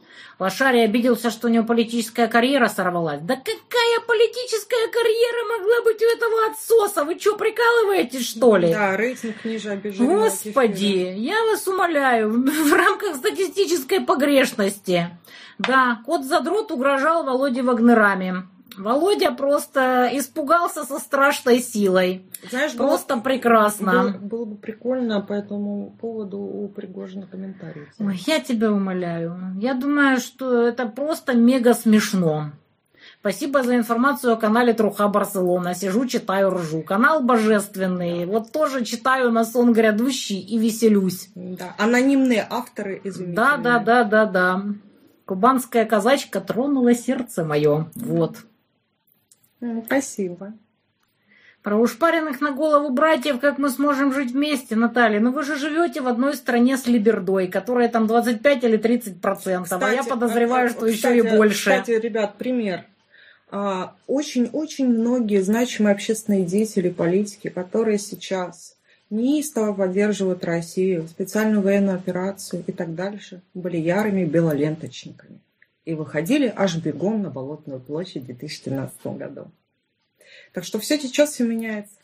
Лошарий 0.44 0.84
обиделся, 0.84 1.30
что 1.30 1.48
у 1.48 1.50
него 1.50 1.64
политическая 1.64 2.28
карьера 2.28 2.68
сорвалась. 2.68 3.22
Да 3.22 3.38
какая 3.38 4.00
политическая 4.06 4.92
карьера 4.92 5.58
могла 5.58 5.82
быть 5.86 6.02
у 6.02 6.06
этого 6.06 6.52
отсоса? 6.52 7.06
Вы 7.06 7.18
что, 7.18 7.38
прикалываетесь, 7.38 8.28
что 8.28 8.58
ли? 8.58 8.74
Да, 8.74 8.98
рейтинг 8.98 9.46
ниже 9.46 9.70
обиженного 9.70 10.24
Господи, 10.26 11.14
я 11.16 11.42
вас 11.46 11.66
умоляю, 11.66 12.30
в 12.30 12.74
рамках 12.74 13.16
статистической 13.16 14.02
погрешности. 14.02 15.18
Да, 15.60 16.02
кот 16.06 16.26
задрот 16.26 16.74
угрожал 16.74 17.24
Володе 17.24 17.62
Вагнерами. 17.62 18.46
Володя 18.78 19.32
просто 19.32 20.10
испугался 20.14 20.84
со 20.84 21.00
страшной 21.00 21.60
силой. 21.60 22.26
Знаешь, 22.50 22.74
Просто 22.76 23.16
было, 23.16 23.24
прекрасно. 23.24 23.92
Было, 23.92 24.10
было 24.10 24.46
бы 24.46 24.56
прикольно 24.56 25.22
по 25.22 25.34
этому 25.34 25.96
поводу 26.00 26.40
у 26.40 26.68
Пригожина 26.68 27.28
комментарий. 27.28 27.88
Ой, 28.00 28.22
я 28.28 28.40
тебя 28.40 28.72
умоляю. 28.72 29.38
Я 29.60 29.74
думаю, 29.74 30.20
что 30.20 30.68
это 30.68 30.86
просто 30.86 31.34
мега 31.34 31.74
смешно. 31.74 32.52
Спасибо 33.20 33.64
за 33.64 33.78
информацию 33.78 34.34
о 34.34 34.36
канале 34.36 34.74
Труха 34.74 35.08
Барселона. 35.08 35.74
Сижу, 35.76 36.06
читаю, 36.08 36.50
ржу. 36.50 36.82
Канал 36.82 37.24
божественный. 37.24 38.26
Вот 38.26 38.52
тоже 38.52 38.84
читаю 38.84 39.32
на 39.32 39.46
сон 39.46 39.72
грядущий 39.72 40.40
и 40.40 40.58
веселюсь. 40.58 41.30
Да, 41.36 41.74
анонимные 41.78 42.46
авторы, 42.50 43.00
извините. 43.04 43.36
Да, 43.36 43.58
да, 43.58 43.80
да, 43.80 44.04
да, 44.04 44.26
да. 44.26 44.64
Кубанская 45.26 45.86
казачка 45.86 46.42
тронула 46.42 46.94
сердце 46.94 47.46
мое. 47.46 47.90
Вот. 47.96 48.40
Спасибо. 49.86 50.54
Про 51.62 51.78
ушпаренных 51.78 52.42
на 52.42 52.52
голову 52.52 52.90
братьев, 52.90 53.40
как 53.40 53.58
мы 53.58 53.70
сможем 53.70 54.14
жить 54.14 54.32
вместе, 54.32 54.76
Наталья? 54.76 55.22
Ну 55.22 55.32
вы 55.32 55.44
же 55.44 55.56
живете 55.56 56.02
в 56.02 56.08
одной 56.08 56.36
стране 56.36 56.76
с 56.76 56.88
Либердой, 56.88 57.48
которая 57.48 57.88
там 57.88 58.06
25 58.06 58.64
или 58.66 58.76
30 58.76 59.22
процентов, 59.22 59.82
а 59.82 59.90
я 59.94 60.04
подозреваю, 60.04 60.70
что 60.70 60.88
кстати, 60.88 61.16
еще 61.16 61.18
и 61.18 61.38
больше. 61.38 61.70
Кстати, 61.70 61.92
ребят, 61.92 62.36
пример. 62.38 62.84
А, 63.50 63.96
Очень-очень 64.08 64.90
многие 64.90 65.42
значимые 65.42 65.94
общественные 65.94 66.44
деятели, 66.44 66.90
политики, 66.90 67.48
которые 67.48 67.98
сейчас 67.98 68.76
неистово 69.10 69.74
поддерживают 69.74 70.44
Россию, 70.44 71.08
специальную 71.08 71.62
военную 71.62 71.96
операцию 71.96 72.64
и 72.68 72.74
так 72.74 72.94
дальше, 72.94 73.42
были 73.54 73.78
ярыми 73.78 74.26
белоленточниками 74.26 75.40
и 75.86 75.94
выходили 75.94 76.52
аж 76.56 76.78
бегом 76.78 77.22
на 77.22 77.30
Болотную 77.30 77.80
площадь 77.80 78.24
в 78.24 78.26
2013 78.28 79.06
году. 79.18 79.52
Так 80.54 80.64
что 80.64 80.80
все 80.80 81.00
сейчас 81.00 81.32
все 81.32 81.44
меняется. 81.46 82.00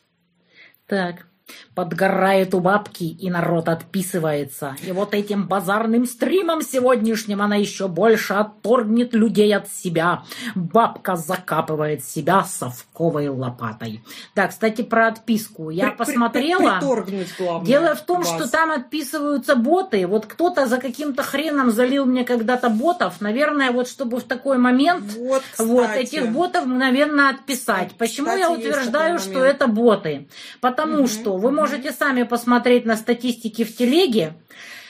Так, 0.85 1.27
подгорает 1.75 2.53
у 2.53 2.59
бабки, 2.59 3.03
и 3.03 3.29
народ 3.29 3.69
отписывается. 3.69 4.75
И 4.85 4.91
вот 4.91 5.13
этим 5.13 5.47
базарным 5.47 6.05
стримом 6.05 6.61
сегодняшним 6.61 7.41
она 7.41 7.55
еще 7.55 7.87
больше 7.87 8.33
отторгнет 8.33 9.13
людей 9.13 9.55
от 9.55 9.69
себя. 9.69 10.23
Бабка 10.55 11.15
закапывает 11.15 12.03
себя 12.03 12.43
совковой 12.43 13.27
лопатой. 13.29 14.03
Да, 14.35 14.47
кстати, 14.47 14.81
про 14.81 15.07
отписку. 15.07 15.69
Я 15.69 15.85
При- 15.85 15.91
при- 15.91 15.97
посмотрела. 15.97 16.77
приторгнуть, 16.79 17.27
главное, 17.37 17.65
Дело 17.65 17.95
в 17.95 18.01
том, 18.01 18.21
вас. 18.21 18.27
что 18.29 18.49
там 18.49 18.71
отписываются 18.71 19.55
боты. 19.55 20.05
Вот 20.07 20.25
кто-то 20.25 20.65
за 20.65 20.77
каким-то 20.77 21.23
хреном 21.23 21.71
залил 21.71 22.05
мне 22.05 22.23
когда-то 22.23 22.69
ботов. 22.69 23.21
Наверное, 23.21 23.71
вот 23.71 23.87
чтобы 23.87 24.19
в 24.19 24.23
такой 24.23 24.57
момент 24.57 25.03
Вот, 25.17 25.43
кстати. 25.51 25.67
вот, 25.67 25.89
этих 25.91 26.29
ботов 26.31 26.65
мгновенно 26.65 27.29
отписать. 27.29 27.93
Почему 27.97 28.27
Кстати, 28.27 28.41
я 28.41 28.51
утверждаю, 28.51 29.19
что 29.19 29.43
это 29.43 29.67
боты? 29.67 30.27
Потому 30.61 30.99
Мгм, 30.99 31.07
что 31.07 31.37
вы 31.39 31.51
можете 31.51 31.91
сами 31.91 32.23
посмотреть 32.23 32.85
на 32.85 32.95
статистики 32.95 33.63
в 33.63 33.75
телеге. 33.75 34.33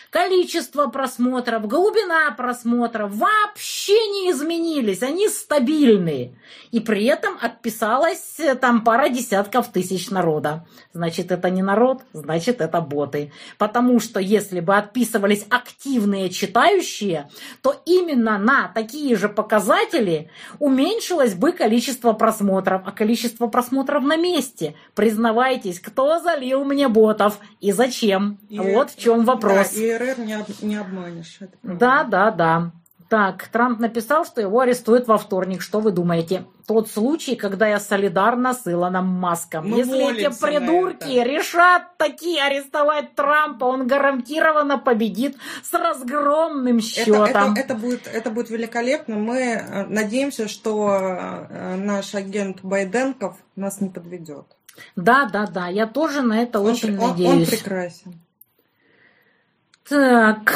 Количество 0.09 0.87
просмотров, 0.87 1.67
глубина 1.67 2.31
просмотров 2.31 3.11
вообще 3.15 3.93
не 4.07 4.31
изменились, 4.31 5.03
они 5.03 5.29
стабильные. 5.29 6.35
И 6.71 6.79
при 6.79 7.05
этом 7.05 7.37
отписалась 7.39 8.39
э, 8.39 8.55
там 8.55 8.83
пара 8.83 9.09
десятков 9.09 9.71
тысяч 9.71 10.09
народа. 10.09 10.65
Значит, 10.93 11.31
это 11.31 11.51
не 11.51 11.61
народ, 11.61 12.01
значит, 12.13 12.59
это 12.59 12.81
боты. 12.81 13.31
Потому 13.59 13.99
что 13.99 14.19
если 14.19 14.61
бы 14.61 14.75
отписывались 14.75 15.45
активные 15.49 16.29
читающие, 16.31 17.29
то 17.61 17.75
именно 17.85 18.39
на 18.39 18.67
такие 18.67 19.15
же 19.15 19.29
показатели 19.29 20.31
уменьшилось 20.57 21.35
бы 21.35 21.51
количество 21.51 22.13
просмотров, 22.13 22.81
а 22.85 22.91
количество 22.91 23.45
просмотров 23.45 24.03
на 24.03 24.17
месте. 24.17 24.75
Признавайтесь, 24.95 25.79
кто 25.79 26.19
залил 26.19 26.63
мне 26.63 26.87
ботов 26.87 27.37
и 27.59 27.71
зачем? 27.71 28.39
И- 28.49 28.59
вот 28.59 28.89
в 28.89 28.99
чем 28.99 29.23
вопрос. 29.25 29.73
Да, 29.73 29.79
и 29.81 29.98
РР 29.99 30.19
не, 30.19 30.33
об- 30.33 30.61
не 30.61 30.75
обманешь. 30.75 31.37
это. 31.41 31.53
Да, 31.63 32.03
да, 32.03 32.31
да. 32.31 32.71
Так, 33.09 33.47
Трамп 33.47 33.79
написал, 33.79 34.23
что 34.23 34.39
его 34.39 34.59
арестуют 34.59 35.07
во 35.07 35.17
вторник. 35.17 35.63
Что 35.63 35.79
вы 35.79 35.89
думаете? 35.91 36.43
Тот 36.67 36.91
случай, 36.91 37.35
когда 37.35 37.67
я 37.67 37.79
солидарна 37.79 38.53
с 38.53 38.67
Илоном 38.71 39.07
Маском. 39.07 39.67
Мы 39.67 39.77
Если 39.79 40.11
эти 40.27 40.39
придурки 40.39 41.15
это. 41.17 41.27
решат 41.27 41.97
такие 41.97 42.39
арестовать 42.43 43.15
Трампа, 43.15 43.63
он 43.65 43.87
гарантированно 43.87 44.77
победит 44.77 45.37
с 45.63 45.73
разгромным 45.73 46.77
Это, 46.77 46.85
счетом. 46.85 47.23
это, 47.53 47.59
это, 47.61 47.73
будет, 47.73 48.05
это 48.05 48.29
будет 48.29 48.51
великолепно. 48.51 49.15
Мы 49.15 49.37
э, 49.39 49.85
надеемся, 49.87 50.47
что 50.47 50.89
э, 51.49 51.75
наш 51.77 52.13
агент 52.13 52.59
Байденков 52.61 53.37
нас 53.55 53.81
не 53.81 53.89
подведет. 53.89 54.45
Да, 54.95 55.27
да, 55.33 55.47
да, 55.47 55.67
я 55.67 55.87
тоже 55.87 56.21
на 56.21 56.43
это 56.43 56.59
Он, 56.59 56.67
очень 56.73 56.95
он- 56.99 57.03
он 57.05 57.09
надеюсь. 57.09 57.49
прекрасен. 57.49 58.13
Так. 59.89 60.55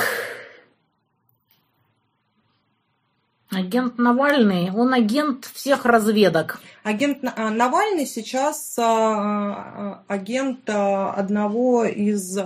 Агент 3.50 3.98
Навальный, 3.98 4.72
он 4.72 4.94
агент 4.94 5.46
всех 5.46 5.86
разведок. 5.86 6.60
Агент 6.84 7.20
а, 7.24 7.50
Навальный 7.50 8.06
сейчас 8.06 8.78
а, 8.78 8.84
а, 8.86 10.04
агент 10.08 10.70
одного 10.70 11.84
из 11.86 12.38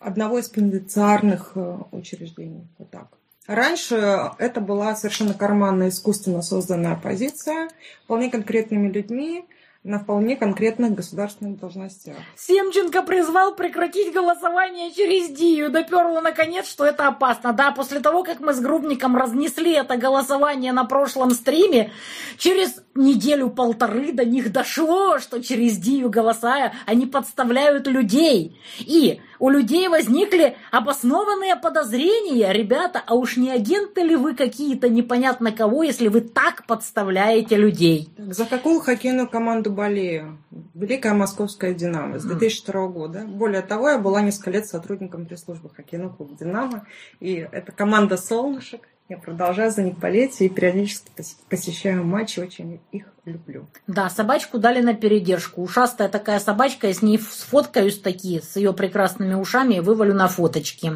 одного 0.00 0.38
из 0.38 0.48
пенитенциарных 0.48 1.52
э, 1.54 1.78
учреждений. 1.92 2.66
Вот 2.78 2.90
так. 2.90 3.06
Раньше 3.46 4.32
это 4.38 4.60
была 4.60 4.96
совершенно 4.96 5.34
карманная, 5.34 5.90
искусственно 5.90 6.42
созданная 6.42 6.96
позиция, 6.96 7.68
вполне 8.04 8.28
конкретными 8.28 8.90
людьми, 8.90 9.44
на 9.84 9.98
вполне 9.98 10.36
конкретных 10.36 10.94
государственных 10.94 11.58
должностях. 11.58 12.16
Семченко 12.36 13.02
призвал 13.02 13.56
прекратить 13.56 14.14
голосование 14.14 14.92
через 14.92 15.30
Дию. 15.30 15.70
Доперло 15.70 16.20
наконец, 16.20 16.68
что 16.68 16.84
это 16.84 17.08
опасно. 17.08 17.52
Да, 17.52 17.72
после 17.72 17.98
того, 17.98 18.22
как 18.22 18.38
мы 18.38 18.54
с 18.54 18.60
Грубником 18.60 19.16
разнесли 19.16 19.72
это 19.72 19.96
голосование 19.96 20.72
на 20.72 20.84
прошлом 20.84 21.32
стриме, 21.32 21.90
через 22.38 22.80
неделю-полторы 22.94 24.12
до 24.12 24.24
них 24.24 24.52
дошло, 24.52 25.18
что 25.18 25.42
через 25.42 25.78
Дию 25.78 26.10
голосая 26.10 26.72
они 26.86 27.06
подставляют 27.06 27.86
людей. 27.86 28.60
И 28.78 29.20
у 29.38 29.48
людей 29.48 29.88
возникли 29.88 30.56
обоснованные 30.70 31.56
подозрения. 31.56 32.52
Ребята, 32.52 33.02
а 33.06 33.14
уж 33.14 33.36
не 33.36 33.50
агенты 33.50 34.02
ли 34.02 34.16
вы 34.16 34.34
какие-то 34.34 34.88
непонятно 34.88 35.52
кого, 35.52 35.82
если 35.82 36.08
вы 36.08 36.20
так 36.20 36.66
подставляете 36.66 37.56
людей? 37.56 38.08
Так, 38.16 38.34
за 38.34 38.44
какую 38.44 38.80
хоккейную 38.80 39.28
команду 39.28 39.70
болею? 39.70 40.38
Великая 40.74 41.14
московская 41.14 41.74
«Динамо» 41.74 42.18
с 42.18 42.24
2002 42.24 42.86
года. 42.88 43.24
Более 43.26 43.62
того, 43.62 43.90
я 43.90 43.98
была 43.98 44.22
несколько 44.22 44.50
лет 44.50 44.66
сотрудником 44.66 45.26
пресс-службы 45.26 45.70
хоккейного 45.70 46.14
клуба 46.14 46.36
«Динамо». 46.38 46.86
И 47.20 47.34
это 47.34 47.72
команда 47.72 48.16
«Солнышек». 48.16 48.88
Я 49.12 49.18
продолжаю 49.18 49.70
за 49.70 49.82
них 49.82 49.98
болеть 49.98 50.40
и 50.40 50.48
периодически 50.48 51.10
посе- 51.14 51.36
посещаю 51.50 52.02
матчи, 52.02 52.40
очень 52.40 52.80
их 52.92 53.04
люблю. 53.26 53.66
Да, 53.86 54.08
собачку 54.08 54.56
дали 54.58 54.80
на 54.80 54.94
передержку. 54.94 55.60
Ушастая 55.60 56.08
такая 56.08 56.40
собачка, 56.40 56.86
я 56.86 56.94
с 56.94 57.02
ней 57.02 57.18
сфоткаюсь 57.18 58.00
такие, 58.00 58.40
с 58.40 58.56
ее 58.56 58.72
прекрасными 58.72 59.34
ушами 59.34 59.74
и 59.74 59.80
вывалю 59.80 60.14
на 60.14 60.28
фоточки. 60.28 60.92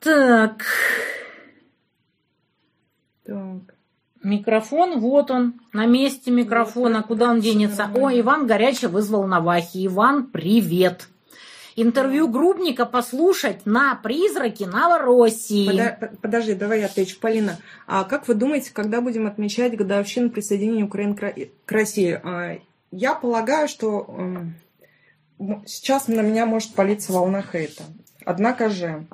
Так, 0.00 0.64
Так. 3.24 3.74
микрофон, 4.22 5.00
вот 5.00 5.30
он, 5.30 5.62
на 5.72 5.86
месте 5.86 6.30
микрофона, 6.30 7.02
куда 7.02 7.30
он 7.30 7.40
денется? 7.40 7.90
О, 7.94 8.10
Иван 8.10 8.46
горячо 8.46 8.90
вызвал 8.90 9.26
Навахи. 9.26 9.86
Иван, 9.86 10.26
привет. 10.26 11.08
Интервью 11.76 12.28
Грубника 12.28 12.86
послушать 12.86 13.66
на 13.66 13.96
«Призраки 13.96 14.62
Новороссии». 14.64 15.68
Подо- 15.68 16.16
Подожди, 16.22 16.54
давай 16.54 16.80
я 16.80 16.86
отвечу. 16.86 17.18
Полина, 17.20 17.58
а 17.86 18.04
как 18.04 18.28
вы 18.28 18.34
думаете, 18.34 18.72
когда 18.72 19.00
будем 19.00 19.26
отмечать 19.26 19.76
годовщину 19.76 20.30
присоединения 20.30 20.84
Украины 20.84 21.14
к 21.16 21.22
Ро- 21.22 21.50
к 21.66 21.72
России? 21.72 22.20
А, 22.22 22.58
Я 22.92 23.14
полагаю, 23.14 23.66
что 23.66 24.06
м, 24.16 24.54
м, 25.40 25.64
сейчас 25.66 26.06
на 26.06 26.20
меня 26.20 26.46
может 26.46 26.74
палиться 26.74 27.12
волна 27.12 27.42
хейта. 27.42 27.82
Однако 28.24 28.70
же, 28.70 29.06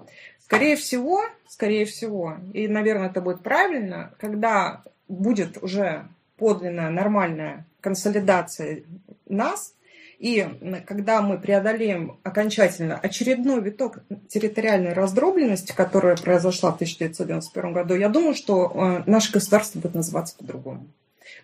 скорее 0.45 0.77
всего, 0.77 1.23
скорее 1.49 1.87
всего, 1.87 2.37
и, 2.53 2.69
наверное, 2.69 3.09
это 3.09 3.23
будет 3.23 3.43
правильно, 3.43 4.13
когда 4.21 4.83
будет 5.09 5.57
уже 5.63 6.07
подлинная, 6.37 6.91
нормальная 6.91 7.65
консолидация 7.81 8.83
нас, 9.27 9.73
и 10.21 10.47
когда 10.87 11.23
мы 11.23 11.39
преодолеем 11.39 12.18
окончательно 12.25 12.99
очередной 12.99 13.62
виток 13.62 14.01
территориальной 14.29 14.93
раздробленности, 14.93 15.73
которая 15.73 16.14
произошла 16.14 16.73
в 16.73 16.75
1991 16.75 17.73
году, 17.73 17.95
я 17.95 18.11
думаю, 18.11 18.35
что 18.35 18.71
э, 18.71 19.11
наше 19.11 19.33
государство 19.33 19.81
будет 19.81 19.95
называться 19.95 20.37
по-другому. 20.37 20.89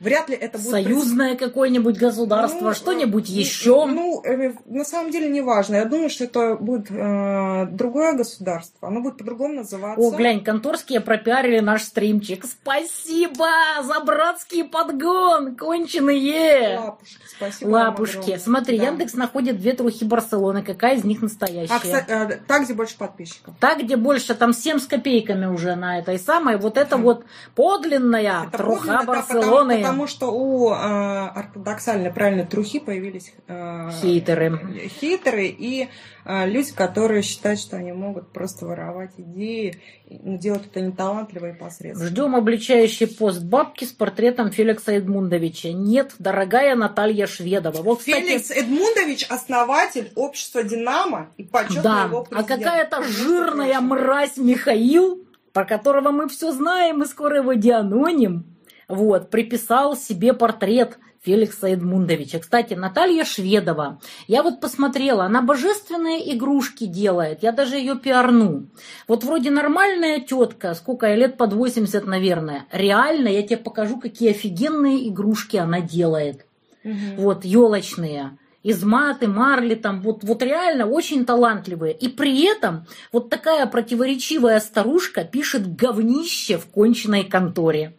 Вряд 0.00 0.28
ли 0.28 0.36
это 0.36 0.58
будет... 0.58 0.70
Союзное 0.70 1.36
какое-нибудь 1.36 1.96
государство, 1.96 2.66
Ну, 2.68 2.74
что-нибудь 2.74 3.28
э, 3.30 3.32
еще. 3.32 3.86
Ну, 3.86 4.22
э, 4.24 4.52
на 4.66 4.84
самом 4.84 5.10
деле 5.10 5.28
не 5.28 5.40
важно. 5.40 5.76
Я 5.76 5.84
думаю, 5.84 6.10
что 6.10 6.24
это 6.24 6.56
будет 6.56 6.90
э, 6.90 7.66
другое 7.70 8.12
государство. 8.12 8.88
Оно 8.88 9.00
будет 9.00 9.18
по-другому 9.18 9.54
называться. 9.54 10.00
О, 10.00 10.10
глянь, 10.10 10.42
конторские 10.44 11.00
пропиарили 11.00 11.60
наш 11.60 11.82
стримчик. 11.82 12.44
Спасибо 12.44 13.48
за 13.82 14.00
братский 14.00 14.64
подгон, 14.64 15.56
конченые. 15.56 16.78
Лапушки, 16.78 17.18
спасибо. 17.36 17.68
Лапушки. 17.68 18.38
Смотри, 18.38 18.78
Да. 18.78 18.86
Яндекс 18.86 19.14
находит 19.14 19.58
две 19.58 19.72
трухи 19.72 20.04
Барселоны. 20.04 20.62
Какая 20.62 20.96
из 20.96 21.04
них 21.04 21.22
настоящая? 21.22 21.74
А, 21.74 21.80
кстати, 21.80 22.06
э, 22.08 22.38
так, 22.46 22.64
где 22.64 22.74
больше 22.74 22.96
подписчиков. 22.98 23.54
Та, 23.60 23.74
где 23.76 23.96
больше, 23.96 24.34
там 24.34 24.52
7 24.52 24.78
с 24.78 24.86
копейками 24.86 25.46
уже 25.46 25.74
на 25.74 25.98
этой 25.98 26.18
самой. 26.18 26.58
Вот 26.58 26.76
это 26.76 26.96
вот 26.96 27.24
подлинная 27.54 28.46
Это 28.48 28.58
труха 28.58 29.02
подлинно, 29.04 29.04
да, 29.04 29.75
Барселоны. 29.76 29.82
потому, 29.82 30.06
что 30.06 30.30
у 30.32 30.70
э, 30.70 30.74
ортодоксальной 30.74 32.10
правильной 32.12 32.46
трухи 32.46 32.80
появились 32.80 33.32
э, 33.46 33.90
Хейтеры. 34.00 34.88
хейтеры 35.00 35.46
и 35.46 35.88
э, 36.24 36.46
люди, 36.48 36.72
которые 36.72 37.22
считают, 37.22 37.60
что 37.60 37.76
они 37.76 37.92
могут 37.92 38.32
просто 38.32 38.66
воровать 38.66 39.12
идеи, 39.16 39.80
делать 40.08 40.66
это 40.66 40.80
неталантливо 40.80 41.50
и 41.50 41.52
посредственно. 41.52 42.08
Ждем 42.08 42.36
обличающий 42.36 43.06
пост 43.06 43.42
бабки 43.42 43.84
с 43.84 43.92
портретом 43.92 44.50
Феликса 44.50 44.92
Эдмундовича. 44.92 45.72
Нет, 45.72 46.14
дорогая 46.18 46.74
Наталья 46.76 47.26
Шведова. 47.26 47.82
Вот, 47.82 48.00
кстати, 48.00 48.20
Феликс 48.20 48.50
Эдмундович, 48.50 49.26
основатель 49.28 50.12
общества 50.14 50.62
«Динамо» 50.62 51.30
и 51.36 51.44
почетный 51.44 51.82
Да, 51.82 52.04
его 52.04 52.20
а 52.20 52.24
президент. 52.24 52.48
какая-то 52.48 52.98
Между 53.00 53.12
жирная 53.12 53.80
мразь 53.80 54.36
Михаил, 54.36 55.22
про 55.52 55.64
которого 55.64 56.10
мы 56.10 56.28
все 56.28 56.52
знаем 56.52 57.02
и 57.02 57.06
скоро 57.06 57.38
его 57.38 57.54
дианоним, 57.54 58.55
вот, 58.88 59.30
приписал 59.30 59.96
себе 59.96 60.32
портрет 60.32 60.98
Феликса 61.24 61.68
Эдмундовича. 61.68 62.38
Кстати, 62.38 62.74
Наталья 62.74 63.24
Шведова, 63.24 64.00
я 64.28 64.42
вот 64.44 64.60
посмотрела, 64.60 65.24
она 65.24 65.42
божественные 65.42 66.36
игрушки 66.36 66.86
делает, 66.86 67.42
я 67.42 67.50
даже 67.50 67.76
ее 67.76 67.96
пиарну. 67.96 68.68
Вот 69.08 69.24
вроде 69.24 69.50
нормальная 69.50 70.20
тетка, 70.20 70.74
сколько 70.74 71.06
ей 71.06 71.16
лет, 71.16 71.36
под 71.36 71.52
80, 71.52 72.06
наверное. 72.06 72.66
Реально, 72.70 73.28
я 73.28 73.42
тебе 73.42 73.56
покажу, 73.56 73.98
какие 73.98 74.30
офигенные 74.30 75.08
игрушки 75.08 75.56
она 75.56 75.80
делает 75.80 76.46
Мгм. 76.84 77.16
вот, 77.16 77.44
елочные, 77.44 78.38
из 78.62 78.84
маты, 78.84 79.26
марли, 79.26 79.74
там, 79.74 80.00
вот, 80.02 80.22
вот 80.22 80.42
реально 80.42 80.86
очень 80.86 81.24
талантливые. 81.24 81.92
И 81.92 82.08
при 82.08 82.44
этом 82.44 82.86
вот 83.12 83.30
такая 83.30 83.66
противоречивая 83.66 84.60
старушка 84.60 85.24
пишет 85.24 85.74
говнище 85.74 86.58
в 86.58 86.66
конченной 86.66 87.24
конторе. 87.24 87.94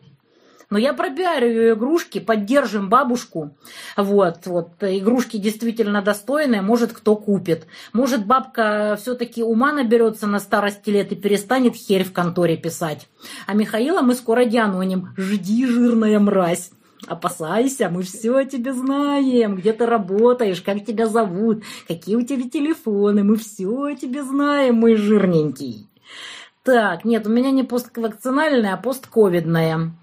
Но 0.70 0.78
я 0.78 0.94
пропиарю 0.94 1.48
ее 1.48 1.74
игрушки, 1.74 2.20
поддержим 2.20 2.90
бабушку. 2.90 3.56
Вот, 3.96 4.46
вот, 4.46 4.72
игрушки 4.82 5.38
действительно 5.38 6.02
достойные, 6.02 6.62
может, 6.62 6.92
кто 6.92 7.16
купит. 7.16 7.68
Может, 7.94 8.26
бабка 8.26 8.98
все-таки 9.00 9.44
ума 9.44 9.72
наберется 9.72 10.28
на 10.28 10.40
старости 10.40 10.90
лет 10.90 11.12
и 11.14 11.16
перестанет 11.16 11.76
херь 11.76 12.04
в 12.04 12.12
конторе 12.12 12.58
писать. 12.58 13.08
А 13.46 13.54
Михаила 13.54 14.02
мы 14.02 14.14
скоро 14.14 14.44
дианоним. 14.44 15.10
Жди, 15.16 15.66
жирная 15.66 16.20
мразь. 16.20 16.72
Опасайся, 17.08 17.90
мы 17.90 18.02
все 18.02 18.36
о 18.36 18.46
тебе 18.46 18.74
знаем, 18.74 19.56
где 19.56 19.72
ты 19.72 19.86
работаешь, 19.86 20.62
как 20.62 20.84
тебя 20.84 21.08
зовут, 21.08 21.64
какие 21.88 22.16
у 22.16 22.24
тебя 22.24 22.50
телефоны, 22.50 23.24
мы 23.24 23.38
все 23.38 23.70
о 23.70 23.96
тебе 23.96 24.24
знаем, 24.24 24.76
мой 24.76 24.96
жирненький. 24.96 25.88
Так, 26.64 27.06
нет, 27.06 27.26
у 27.26 27.30
меня 27.30 27.52
не 27.52 27.64
поствакцинальная, 27.64 28.74
а 28.74 28.78
постковидная. 28.78 29.94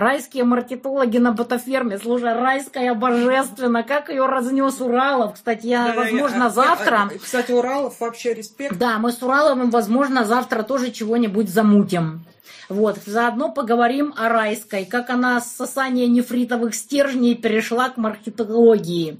Райские 0.00 0.44
маркетологи 0.44 1.16
на 1.16 1.32
ботаферме. 1.32 1.96
Слушай, 1.98 2.34
райская 2.34 2.92
божественно. 2.92 3.82
Как 3.82 4.10
ее 4.10 4.26
разнес 4.26 4.78
Уралов. 4.82 5.36
Кстати, 5.36 5.68
я, 5.68 5.94
возможно, 5.96 6.44
я- 6.44 6.50
завтра... 6.50 7.08
я- 7.10 7.18
Кстати, 7.18 7.52
Уралов 7.52 7.98
вообще 8.00 8.34
респект. 8.34 8.76
Да, 8.76 8.98
мы 8.98 9.10
с 9.10 9.22
Ураловым, 9.22 9.70
возможно, 9.70 10.26
завтра 10.26 10.64
тоже 10.64 10.90
чего-нибудь 10.90 11.48
замутим. 11.48 12.26
Вот, 12.68 12.98
заодно 13.06 13.50
поговорим 13.50 14.12
о 14.18 14.28
райской, 14.28 14.84
как 14.84 15.08
она 15.08 15.40
с 15.40 15.50
сосания 15.56 16.06
нефритовых 16.08 16.74
стержней 16.74 17.34
перешла 17.34 17.88
к 17.88 17.96
маркетологии. 17.96 19.18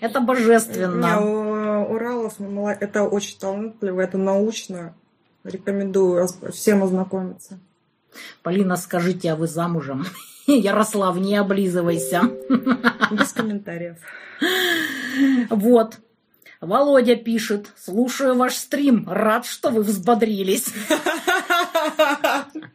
Это 0.00 0.20
Не, 0.20 0.24
божественно. 0.26 1.20
у- 1.20 1.94
Уралов 1.94 2.34
это 2.38 3.02
очень 3.02 3.40
талантливо, 3.40 4.00
это 4.00 4.18
научно. 4.18 4.94
Рекомендую 5.42 6.28
всем 6.52 6.84
ознакомиться. 6.84 7.58
Полина, 8.42 8.76
скажите, 8.76 9.32
а 9.32 9.36
вы 9.36 9.46
замужем? 9.46 10.06
Ярослав, 10.46 11.16
не 11.16 11.36
облизывайся. 11.36 12.22
Без 13.10 13.32
комментариев. 13.32 13.96
Вот. 15.50 15.98
Володя 16.60 17.16
пишет, 17.16 17.68
слушаю 17.76 18.36
ваш 18.36 18.54
стрим, 18.54 19.08
рад, 19.08 19.46
что 19.46 19.70
вы 19.70 19.82
взбодрились. 19.82 20.72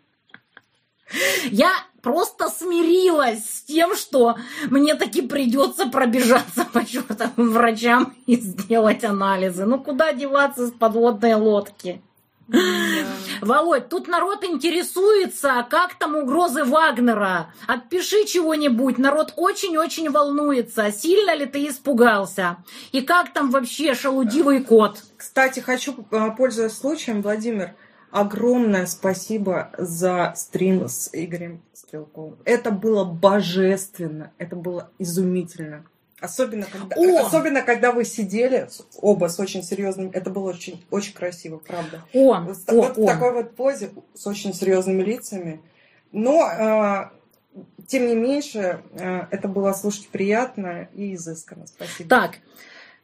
Я 1.51 1.71
просто 2.01 2.49
смирилась 2.49 3.49
с 3.49 3.63
тем, 3.63 3.95
что 3.95 4.35
мне 4.69 4.95
таки 4.95 5.21
придется 5.21 5.87
пробежаться 5.87 6.65
по 6.65 6.85
чертовым 6.85 7.51
врачам 7.51 8.13
и 8.25 8.35
сделать 8.35 9.05
анализы. 9.05 9.65
Ну 9.65 9.79
куда 9.79 10.11
деваться 10.11 10.67
с 10.67 10.71
подводной 10.71 11.35
лодки? 11.35 12.01
Володь, 13.41 13.89
тут 13.89 14.07
народ 14.07 14.43
интересуется, 14.43 15.59
а 15.59 15.63
как 15.63 15.95
там 15.95 16.15
угрозы 16.15 16.63
Вагнера. 16.63 17.51
Отпиши 17.67 18.25
чего-нибудь, 18.25 18.97
народ 18.97 19.33
очень-очень 19.35 20.09
волнуется. 20.09 20.91
Сильно 20.91 21.35
ли 21.35 21.45
ты 21.45 21.67
испугался? 21.67 22.57
И 22.91 23.01
как 23.01 23.33
там 23.33 23.51
вообще 23.51 23.93
шалудивый 23.93 24.63
кот? 24.63 25.03
Кстати, 25.17 25.59
хочу, 25.59 26.05
э, 26.11 26.31
пользуясь 26.37 26.73
случаем, 26.73 27.21
Владимир, 27.21 27.75
огромное 28.11 28.85
спасибо 28.85 29.71
за 29.77 30.33
стрим 30.35 30.87
с 30.87 31.09
Игорем 31.11 31.61
Стрелковым. 31.73 32.37
Это 32.45 32.71
было 32.71 33.03
божественно, 33.03 34.31
это 34.37 34.55
было 34.55 34.91
изумительно. 34.99 35.85
Особенно 36.19 36.65
когда, 36.65 36.95
О! 36.95 37.25
особенно 37.27 37.61
когда 37.61 37.91
вы 37.91 38.03
сидели 38.03 38.67
оба 39.01 39.27
с 39.27 39.39
очень 39.39 39.61
серьезным, 39.61 40.09
это 40.13 40.31
было 40.31 40.49
очень, 40.49 40.83
очень 40.89 41.13
красиво, 41.13 41.57
правда. 41.57 42.03
О, 42.13 42.39
Вот, 42.41 42.57
в- 42.57 42.69
о, 42.69 42.73
вот 42.73 42.97
в 42.97 43.01
о. 43.01 43.07
такой 43.07 43.33
вот 43.33 43.55
позе 43.55 43.91
с 44.15 44.25
очень 44.25 44.53
серьезными 44.53 45.03
лицами. 45.03 45.61
Но, 46.11 46.49
э, 46.49 47.61
тем 47.85 48.07
не 48.07 48.15
меньше, 48.15 48.81
э, 48.93 49.27
это 49.29 49.47
было 49.47 49.73
слушать 49.73 50.07
приятно 50.07 50.87
и 50.95 51.13
изысканно. 51.13 51.67
Спасибо. 51.67 52.09
Так, 52.09 52.39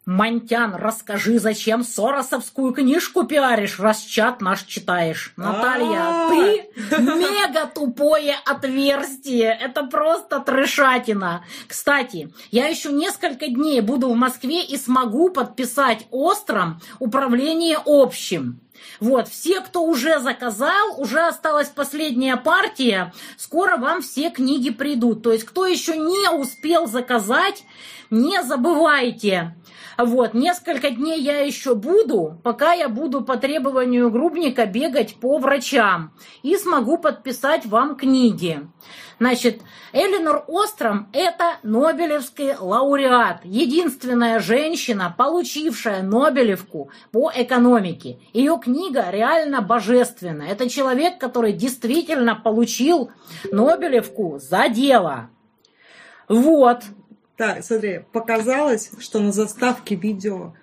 Монтян, 0.06 0.76
расскажи, 0.76 1.40
зачем 1.40 1.84
Соросовскую 1.84 2.74
книжку 2.74 3.24
пиаришь, 3.24 3.80
раз 3.80 4.02
чат 4.02 4.42
наш 4.42 4.64
читаешь? 4.64 5.34
Наталья, 5.38 6.28
ты 6.28 6.68
мега 7.00 7.72
тупое 7.74 8.36
отверстие. 8.46 9.58
Это 9.62 9.84
просто 9.84 10.42
трешатина. 10.42 11.46
Кстати, 11.68 12.34
я 12.52 12.68
еще 12.68 12.92
несколько 12.92 13.48
дней 13.48 13.80
буду 13.80 14.10
в 14.10 14.16
Москве 14.16 14.64
и 14.66 14.76
смогу 14.76 15.30
подписать 15.30 16.06
остром 16.12 16.82
управление 17.00 17.78
общим. 17.86 18.60
Вот, 19.00 19.30
все, 19.30 19.62
кто 19.62 19.84
уже 19.86 20.20
заказал, 20.20 21.00
уже 21.00 21.22
осталась 21.22 21.70
последняя 21.70 22.36
партия, 22.36 23.14
скоро 23.38 23.78
вам 23.78 24.02
все 24.02 24.30
книги 24.30 24.70
придут. 24.70 25.24
То 25.24 25.32
есть, 25.32 25.46
кто 25.46 25.66
еще 25.66 25.98
не 25.98 26.30
успел 26.30 26.88
заказать, 26.88 27.64
не 28.10 28.44
забывайте. 28.44 29.56
Вот, 29.98 30.34
несколько 30.34 30.90
дней 30.90 31.22
я 31.22 31.40
еще 31.40 31.76
буду, 31.76 32.40
пока 32.44 32.74
я 32.74 32.90
буду 32.90 33.22
по 33.22 33.38
требованию 33.38 34.10
грубника 34.12 34.66
бегать 34.66 35.16
по 35.16 35.38
врачам 35.38 36.12
и 36.42 36.56
смогу 36.58 36.98
подписать 36.98 37.66
вам 37.66 37.96
книги. 37.96 38.68
Значит, 39.20 39.62
Эленор 39.94 40.44
Остром– 40.48 41.08
это 41.14 41.58
Нобелевский 41.64 42.56
лауреат, 42.60 43.42
единственная 43.44 44.40
женщина, 44.40 45.14
получившая 45.18 46.02
Нобелевку 46.02 46.90
по 47.12 47.32
экономике. 47.34 48.20
Ее 48.34 48.60
книга 48.62 49.06
реально 49.12 49.62
божественная. 49.62 50.50
Это 50.50 50.70
человек, 50.70 51.20
который 51.20 51.54
действительно 51.54 52.36
получил 52.36 53.12
Нобелевку 53.52 54.40
за 54.40 54.68
дело. 54.68 55.30
Вот. 56.28 56.84
Так, 57.36 57.64
смотри, 57.64 58.06
показалось, 58.12 58.92
что 59.00 59.20
на 59.20 59.32
заставке 59.32 59.96
видео 59.96 60.54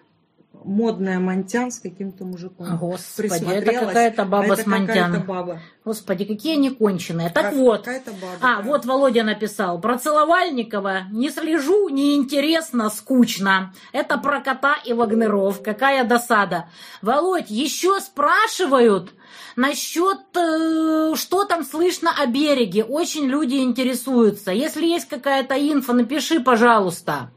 модная 0.65 1.19
Монтян 1.19 1.71
с 1.71 1.79
каким-то 1.79 2.25
мужиком. 2.25 2.77
Господи, 2.79 3.53
это 3.53 3.73
какая-то 3.73 4.25
баба 4.25 4.55
а 4.55 4.57
с 4.57 4.65
баба. 4.65 5.61
Господи, 5.85 6.25
какие 6.25 6.55
они 6.55 6.71
конченые. 6.71 7.31
Так 7.31 7.53
А 7.53 7.57
вот. 7.57 7.87
Баба. 7.87 8.03
А, 8.41 8.57
да. 8.57 8.63
вот 8.63 8.85
Володя 8.85 9.23
написал. 9.25 9.81
Про 9.81 9.99
Целовальникова 9.99 11.05
не 11.11 11.31
слежу, 11.31 11.89
неинтересно, 11.89 12.91
скучно. 12.91 13.73
Это 13.93 14.19
про 14.19 14.41
кота 14.41 14.77
и 14.85 14.93
Вагнеров. 14.93 15.63
Какая 15.63 16.05
досада. 16.05 16.69
Володь, 17.03 17.51
еще 17.51 18.01
спрашивают 18.01 19.13
насчет, 19.57 20.19
э, 20.37 21.15
что 21.17 21.45
там 21.45 21.65
слышно 21.65 22.13
о 22.17 22.27
береге. 22.27 22.85
Очень 22.85 23.27
люди 23.27 23.57
интересуются. 23.57 24.53
Если 24.53 24.87
есть 24.87 25.09
какая-то 25.09 25.55
инфа, 25.55 25.93
напиши, 25.93 26.41
пожалуйста. 26.41 27.31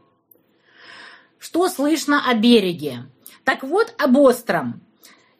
Что 1.43 1.67
слышно 1.67 2.25
о 2.25 2.35
береге? 2.35 3.03
Так 3.43 3.63
вот, 3.63 3.93
об 3.97 4.15
остром. 4.15 4.81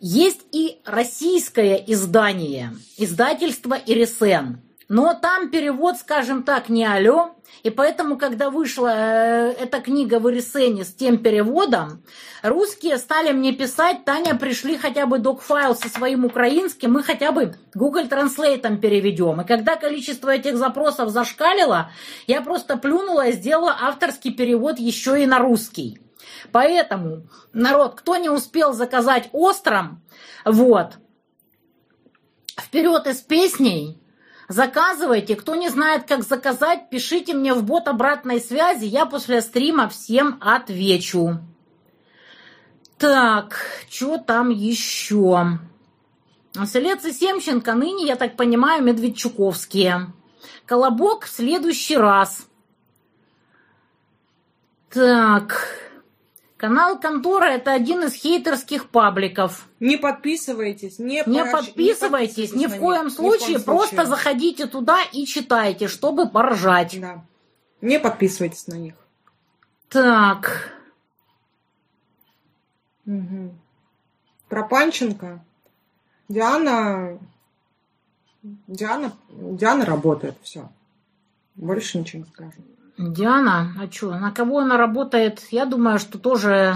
Есть 0.02 0.42
и 0.52 0.82
российское 0.84 1.82
издание, 1.88 2.76
издательство 2.98 3.76
«Ирисен». 3.76 4.60
Но 4.90 5.14
там 5.14 5.50
перевод, 5.50 5.98
скажем 5.98 6.44
так, 6.44 6.70
не 6.70 6.86
алё. 6.86 7.36
И 7.62 7.70
поэтому, 7.70 8.18
когда 8.18 8.50
вышла 8.50 8.92
э, 8.94 9.52
эта 9.54 9.80
книга 9.80 10.20
в 10.20 10.30
Ирисене 10.30 10.84
с 10.84 10.94
тем 10.94 11.18
переводом, 11.18 12.04
русские 12.42 12.98
стали 12.98 13.32
мне 13.32 13.54
писать, 13.54 14.04
Таня, 14.06 14.36
пришли 14.36 14.78
хотя 14.78 15.06
бы 15.06 15.20
док-файл 15.20 15.76
со 15.76 15.88
своим 15.88 16.26
украинским, 16.26 16.92
мы 16.92 17.04
хотя 17.04 17.32
бы 17.32 17.56
Google 17.74 18.04
Translate 18.04 18.78
переведем. 18.78 19.42
И 19.42 19.46
когда 19.46 19.76
количество 19.78 20.30
этих 20.30 20.58
запросов 20.58 21.10
зашкалило, 21.10 21.92
я 22.28 22.42
просто 22.42 22.78
плюнула 22.78 23.28
и 23.28 23.34
сделала 23.34 23.78
авторский 23.82 24.34
перевод 24.34 24.80
еще 24.80 25.24
и 25.24 25.26
на 25.26 25.40
русский. 25.40 26.00
Поэтому, 26.52 27.28
народ, 27.54 27.96
кто 27.96 28.18
не 28.18 28.30
успел 28.30 28.74
заказать 28.74 29.30
остром, 29.32 30.04
вот, 30.44 30.94
вперед 32.60 33.08
из 33.08 33.22
песней, 33.22 34.03
заказывайте. 34.48 35.36
Кто 35.36 35.56
не 35.56 35.70
знает, 35.70 36.06
как 36.08 36.24
заказать, 36.24 36.90
пишите 36.90 37.34
мне 37.34 37.54
в 37.54 37.64
бот 37.64 37.88
обратной 37.88 38.40
связи, 38.40 38.86
я 38.86 39.06
после 39.06 39.42
стрима 39.42 39.90
всем 39.90 40.38
отвечу. 40.42 41.40
Так, 42.98 43.60
что 43.90 44.18
там 44.18 44.50
еще? 44.50 45.60
Селец 46.66 47.04
и 47.06 47.12
Семченко 47.12 47.74
ныне, 47.74 48.06
я 48.06 48.16
так 48.16 48.38
понимаю, 48.38 48.84
Медведчуковские. 48.84 50.14
Колобок 50.66 51.26
в 51.26 51.30
следующий 51.30 51.98
раз. 51.98 52.48
Так, 54.90 55.68
канал 56.64 56.98
Контора– 56.98 57.44
это 57.56 57.74
один 57.74 58.04
из 58.06 58.14
хейтерских 58.14 58.88
пабликов. 58.88 59.68
Не 59.82 59.98
подписывайтесь, 59.98 60.98
не, 60.98 61.22
Не 61.26 61.44
поощ- 61.44 61.52
подписывайтесь 61.52 62.54
ни 62.54 62.68
в 62.68 62.80
коем 62.80 63.10
случае, 63.10 63.60
просто 63.60 63.96
случае. 63.98 64.06
заходите 64.06 64.68
туда 64.68 65.00
и 65.12 65.26
читайте, 65.26 65.90
чтобы 65.90 66.30
поржать. 66.30 66.98
Да. 67.02 67.26
Не 67.82 68.00
подписывайтесь 68.00 68.66
на 68.68 68.76
них. 68.76 68.94
Так, 69.90 70.72
Мгм. 73.04 73.60
Про 74.48 74.64
Панченко. 74.64 75.44
Диана... 76.30 77.20
Диана... 78.42 79.12
Диана 79.30 79.84
работает, 79.86 80.38
все. 80.42 80.70
Больше 81.56 81.98
ничего 81.98 82.24
не 82.24 82.30
скажу. 82.30 82.54
Диана, 82.98 83.74
а 83.80 83.92
что, 83.92 84.12
на 84.12 84.32
кого 84.32 84.60
она 84.60 84.78
работает? 84.78 85.42
Я 85.52 85.66
думаю, 85.66 86.00
что 86.00 86.20
тоже 86.20 86.76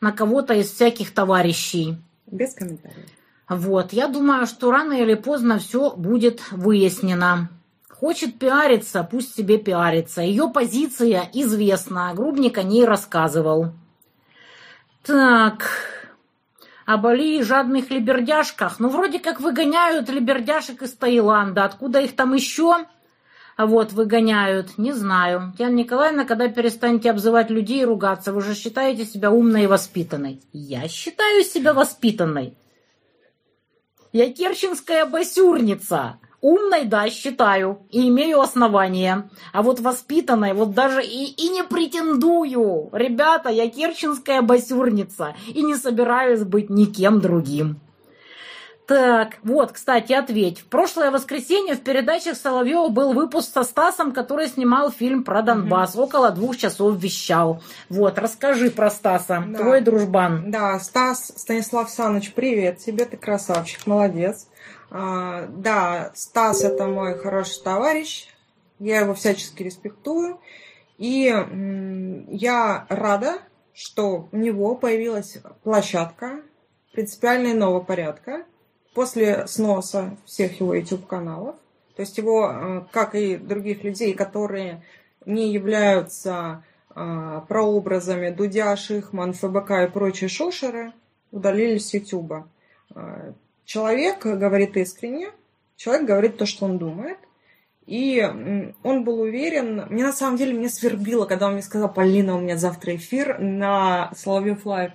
на 0.00 0.12
кого-то 0.12 0.54
из 0.54 0.70
всяких 0.70 1.12
товарищей. 1.14 1.96
Без 2.26 2.54
комментариев. 2.54 3.08
Вот, 3.48 3.92
я 3.92 4.08
думаю, 4.08 4.46
что 4.46 4.70
рано 4.70 4.94
или 4.94 5.14
поздно 5.14 5.58
все 5.58 5.90
будет 5.94 6.40
выяснено. 6.50 7.50
Хочет 7.88 8.38
пиариться, 8.38 9.06
пусть 9.08 9.34
себе 9.34 9.58
пиарится. 9.58 10.22
Ее 10.22 10.50
позиция 10.52 11.28
известна, 11.32 12.12
Грубник 12.14 12.58
о 12.58 12.62
ней 12.62 12.84
рассказывал. 12.84 13.72
Так, 15.04 15.68
о 16.86 16.96
Бали 16.96 17.38
и 17.38 17.42
жадных 17.42 17.90
либердяшках. 17.90 18.80
Ну, 18.80 18.88
вроде 18.88 19.18
как 19.18 19.40
выгоняют 19.40 20.08
либердяшек 20.08 20.82
из 20.82 20.92
Таиланда. 20.94 21.64
Откуда 21.64 22.00
их 22.00 22.16
там 22.16 22.34
еще? 22.34 22.86
Вот, 23.56 23.92
выгоняют, 23.92 24.78
не 24.78 24.92
знаю. 24.92 25.52
Яна 25.58 25.74
Николаевна, 25.74 26.24
когда 26.24 26.48
перестанете 26.48 27.10
обзывать 27.10 27.50
людей 27.50 27.82
и 27.82 27.84
ругаться, 27.84 28.32
вы 28.32 28.40
же 28.40 28.54
считаете 28.54 29.04
себя 29.04 29.30
умной 29.30 29.64
и 29.64 29.68
воспитанной. 29.68 30.42
Я 30.52 30.88
считаю 30.88 31.44
себя 31.44 31.72
воспитанной. 31.72 32.56
Я 34.12 34.32
керченская 34.32 35.06
басюрница. 35.06 36.18
Умной, 36.40 36.84
да, 36.84 37.08
считаю. 37.08 37.86
И 37.90 38.08
имею 38.08 38.40
основания. 38.40 39.30
А 39.52 39.62
вот 39.62 39.80
воспитанной, 39.80 40.52
вот 40.52 40.72
даже 40.72 41.02
и, 41.02 41.24
и 41.24 41.48
не 41.48 41.64
претендую. 41.64 42.90
Ребята, 42.92 43.48
я 43.48 43.70
керченская 43.70 44.42
басюрница. 44.42 45.34
И 45.48 45.62
не 45.62 45.74
собираюсь 45.74 46.42
быть 46.42 46.70
никем 46.70 47.20
другим. 47.20 47.80
Так, 48.86 49.38
вот, 49.42 49.72
кстати, 49.72 50.12
ответь. 50.12 50.60
В 50.60 50.66
прошлое 50.66 51.10
воскресенье 51.10 51.74
в 51.74 51.80
передачах 51.80 52.36
Соловьева 52.36 52.88
был 52.88 53.14
выпуск 53.14 53.50
со 53.50 53.64
Стасом, 53.64 54.12
который 54.12 54.48
снимал 54.48 54.90
фильм 54.90 55.24
про 55.24 55.40
Донбасс. 55.40 55.96
Около 55.96 56.30
двух 56.30 56.58
часов 56.58 56.96
вещал. 56.96 57.62
Вот, 57.88 58.18
расскажи 58.18 58.70
про 58.70 58.90
Стаса. 58.90 59.42
Да. 59.46 59.58
Твой 59.58 59.80
дружбан. 59.80 60.50
Да, 60.50 60.78
Стас 60.80 61.32
Станислав 61.34 61.88
Саныч, 61.88 62.34
привет 62.34 62.78
тебе, 62.78 63.06
ты 63.06 63.16
красавчик, 63.16 63.86
молодец. 63.86 64.48
А, 64.90 65.46
да, 65.48 66.12
Стас 66.14 66.62
это 66.62 66.86
мой 66.86 67.16
хороший 67.18 67.62
товарищ, 67.62 68.28
я 68.78 69.00
его 69.00 69.14
всячески 69.14 69.62
респектую. 69.62 70.40
И 70.98 71.28
м, 71.28 72.28
я 72.30 72.84
рада, 72.90 73.38
что 73.72 74.28
у 74.30 74.36
него 74.36 74.74
появилась 74.76 75.38
площадка 75.62 76.42
принципиально 76.92 77.52
иного 77.52 77.80
порядка 77.80 78.44
после 78.94 79.46
сноса 79.46 80.16
всех 80.24 80.60
его 80.60 80.74
YouTube-каналов. 80.74 81.56
То 81.96 82.02
есть 82.02 82.16
его, 82.18 82.50
э, 82.50 82.82
как 82.90 83.14
и 83.14 83.36
других 83.36 83.84
людей, 83.84 84.14
которые 84.14 84.82
не 85.26 85.52
являются 85.52 86.64
э, 86.94 87.40
прообразами 87.48 88.30
Дудя, 88.30 88.76
Шихман, 88.76 89.32
ФБК 89.32 89.70
и 89.70 89.86
прочие 89.86 90.28
шушеры, 90.28 90.92
удалили 91.30 91.78
с 91.78 91.92
YouTube. 91.94 92.46
Э, 92.94 93.32
Человек 93.64 94.26
говорит 94.26 94.76
искренне, 94.76 95.30
человек 95.76 96.06
говорит 96.06 96.36
то, 96.36 96.46
что 96.46 96.66
он 96.66 96.78
думает. 96.78 97.18
И 97.86 98.22
он 98.82 99.04
был 99.04 99.20
уверен, 99.20 99.86
мне 99.90 100.04
на 100.04 100.12
самом 100.12 100.38
деле 100.38 100.54
мне 100.54 100.70
свербило, 100.70 101.26
когда 101.26 101.46
он 101.48 101.54
мне 101.54 101.62
сказал, 101.62 101.92
Полина, 101.92 102.34
у 102.34 102.40
меня 102.40 102.56
завтра 102.56 102.96
эфир 102.96 103.38
на 103.38 104.10
Соловьев 104.14 104.64
Лайв. 104.64 104.92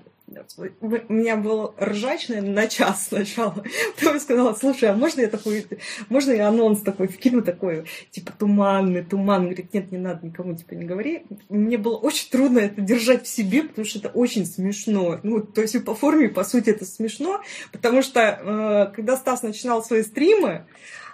У 0.81 1.13
меня 1.13 1.37
был 1.37 1.73
ржачный 1.79 2.41
на 2.41 2.67
час 2.67 3.07
сначала. 3.07 3.63
Потом 3.95 4.13
я 4.13 4.19
сказала, 4.19 4.53
слушай, 4.53 4.89
а 4.89 4.93
можно 4.93 5.21
я 5.21 5.27
такой, 5.27 5.65
можно 6.09 6.31
я 6.31 6.47
анонс 6.47 6.81
такой 6.81 7.07
вкину, 7.07 7.41
такой, 7.41 7.85
типа, 8.11 8.31
туманный, 8.37 9.03
туманный. 9.03 9.49
Говорит, 9.49 9.73
нет, 9.73 9.91
не 9.91 9.97
надо 9.97 10.25
никому, 10.25 10.55
типа, 10.55 10.73
не 10.73 10.85
говори. 10.85 11.23
Мне 11.49 11.77
было 11.77 11.97
очень 11.97 12.29
трудно 12.29 12.59
это 12.59 12.81
держать 12.81 13.25
в 13.25 13.27
себе, 13.27 13.63
потому 13.63 13.85
что 13.85 13.99
это 13.99 14.09
очень 14.09 14.45
смешно. 14.45 15.19
Ну, 15.23 15.41
то 15.41 15.61
есть 15.61 15.83
по 15.83 15.95
форме, 15.95 16.29
по 16.29 16.43
сути, 16.43 16.69
это 16.69 16.85
смешно, 16.85 17.41
потому 17.71 18.01
что, 18.01 18.19
э, 18.21 18.95
когда 18.95 19.17
Стас 19.17 19.43
начинал 19.43 19.83
свои 19.83 20.03
стримы, 20.03 20.65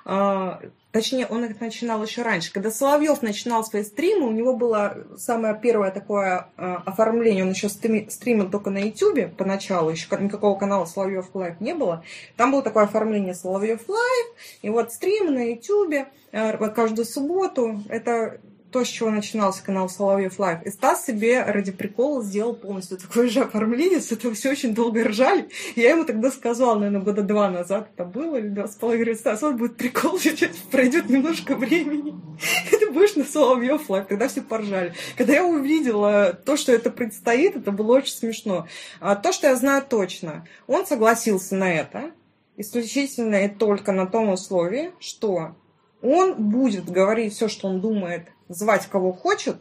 а, 0.07 0.61
точнее, 0.95 1.27
он 1.27 1.43
их 1.43 1.59
начинал 1.59 2.01
еще 2.01 2.21
раньше. 2.21 2.53
Когда 2.53 2.71
Соловьев 2.71 3.21
начинал 3.21 3.65
свои 3.65 3.83
стримы, 3.83 4.27
у 4.27 4.31
него 4.31 4.55
было 4.55 4.95
самое 5.17 5.53
первое 5.61 5.91
такое 5.91 6.47
а, 6.55 6.83
оформление, 6.85 7.43
он 7.43 7.49
еще 7.49 7.67
стримил 7.67 8.49
только 8.49 8.69
на 8.69 8.77
YouTube 8.77 9.35
поначалу, 9.35 9.89
еще 9.89 10.07
никакого 10.17 10.57
канала 10.57 10.85
Соловьев 10.85 11.25
Лайв 11.33 11.59
не 11.59 11.73
было. 11.73 12.05
Там 12.37 12.53
было 12.53 12.61
такое 12.61 12.85
оформление 12.85 13.33
Соловьев 13.33 13.89
Live, 13.89 14.27
и 14.61 14.69
вот 14.69 14.93
стрим 14.93 15.33
на 15.33 15.49
YouTube 15.49 16.07
а, 16.31 16.69
каждую 16.69 17.05
субботу. 17.05 17.83
Это 17.89 18.39
то, 18.75 18.83
с 18.83 18.89
чего 18.89 19.09
начинался 19.09 19.63
канал 19.63 19.87
Соловьев 19.87 20.37
Live. 20.37 20.61
И 20.65 20.69
Стас 20.69 21.05
себе 21.05 21.41
ради 21.43 21.71
прикола 21.71 22.21
сделал 22.21 22.53
полностью 22.53 22.97
такое 22.97 23.29
же 23.29 23.39
оформление, 23.39 24.01
с 24.01 24.11
этого 24.11 24.33
все 24.33 24.51
очень 24.51 24.75
долго 24.75 25.01
ржали. 25.05 25.47
Я 25.77 25.91
ему 25.91 26.03
тогда 26.03 26.29
сказала, 26.29 26.75
наверное, 26.77 26.99
года 26.99 27.21
два 27.21 27.49
назад 27.49 27.87
это 27.93 28.03
было, 28.03 28.35
или 28.35 28.49
два 28.49 28.67
с 28.67 28.75
половиной, 28.75 29.15
Стас, 29.15 29.43
вот 29.43 29.55
будет 29.55 29.77
прикол, 29.77 30.19
пройдет 30.71 31.09
немножко 31.09 31.55
времени, 31.55 32.19
и 32.69 32.75
ты 32.75 32.91
будешь 32.91 33.15
на 33.15 33.23
Соловьев 33.23 33.89
Live. 33.89 34.07
Тогда 34.07 34.27
все 34.27 34.41
поржали. 34.41 34.93
Когда 35.15 35.35
я 35.35 35.45
увидела 35.45 36.33
то, 36.33 36.57
что 36.57 36.73
это 36.73 36.89
предстоит, 36.89 37.55
это 37.55 37.71
было 37.71 37.99
очень 37.99 38.13
смешно. 38.13 38.67
А 38.99 39.15
то, 39.15 39.31
что 39.31 39.47
я 39.47 39.55
знаю 39.55 39.85
точно, 39.89 40.45
он 40.67 40.85
согласился 40.85 41.55
на 41.55 41.71
это, 41.71 42.11
исключительно 42.57 43.45
и 43.45 43.47
только 43.47 43.93
на 43.93 44.05
том 44.05 44.27
условии, 44.27 44.91
что 44.99 45.55
он 46.01 46.49
будет 46.49 46.89
говорить 46.89 47.33
все, 47.33 47.47
что 47.47 47.69
он 47.69 47.79
думает 47.79 48.34
звать 48.47 48.87
кого 48.87 49.11
хочет, 49.11 49.57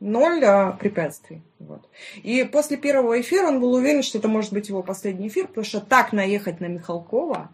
ноль 0.00 0.44
а, 0.44 0.72
препятствий. 0.72 1.42
Вот. 1.58 1.88
И 2.22 2.44
после 2.44 2.76
первого 2.76 3.20
эфира 3.20 3.46
он 3.46 3.60
был 3.60 3.74
уверен, 3.74 4.02
что 4.02 4.18
это 4.18 4.28
может 4.28 4.52
быть 4.52 4.68
его 4.68 4.82
последний 4.82 5.28
эфир, 5.28 5.46
потому 5.46 5.64
что 5.64 5.80
так 5.80 6.12
наехать 6.12 6.60
на 6.60 6.66
Михалкова, 6.66 7.50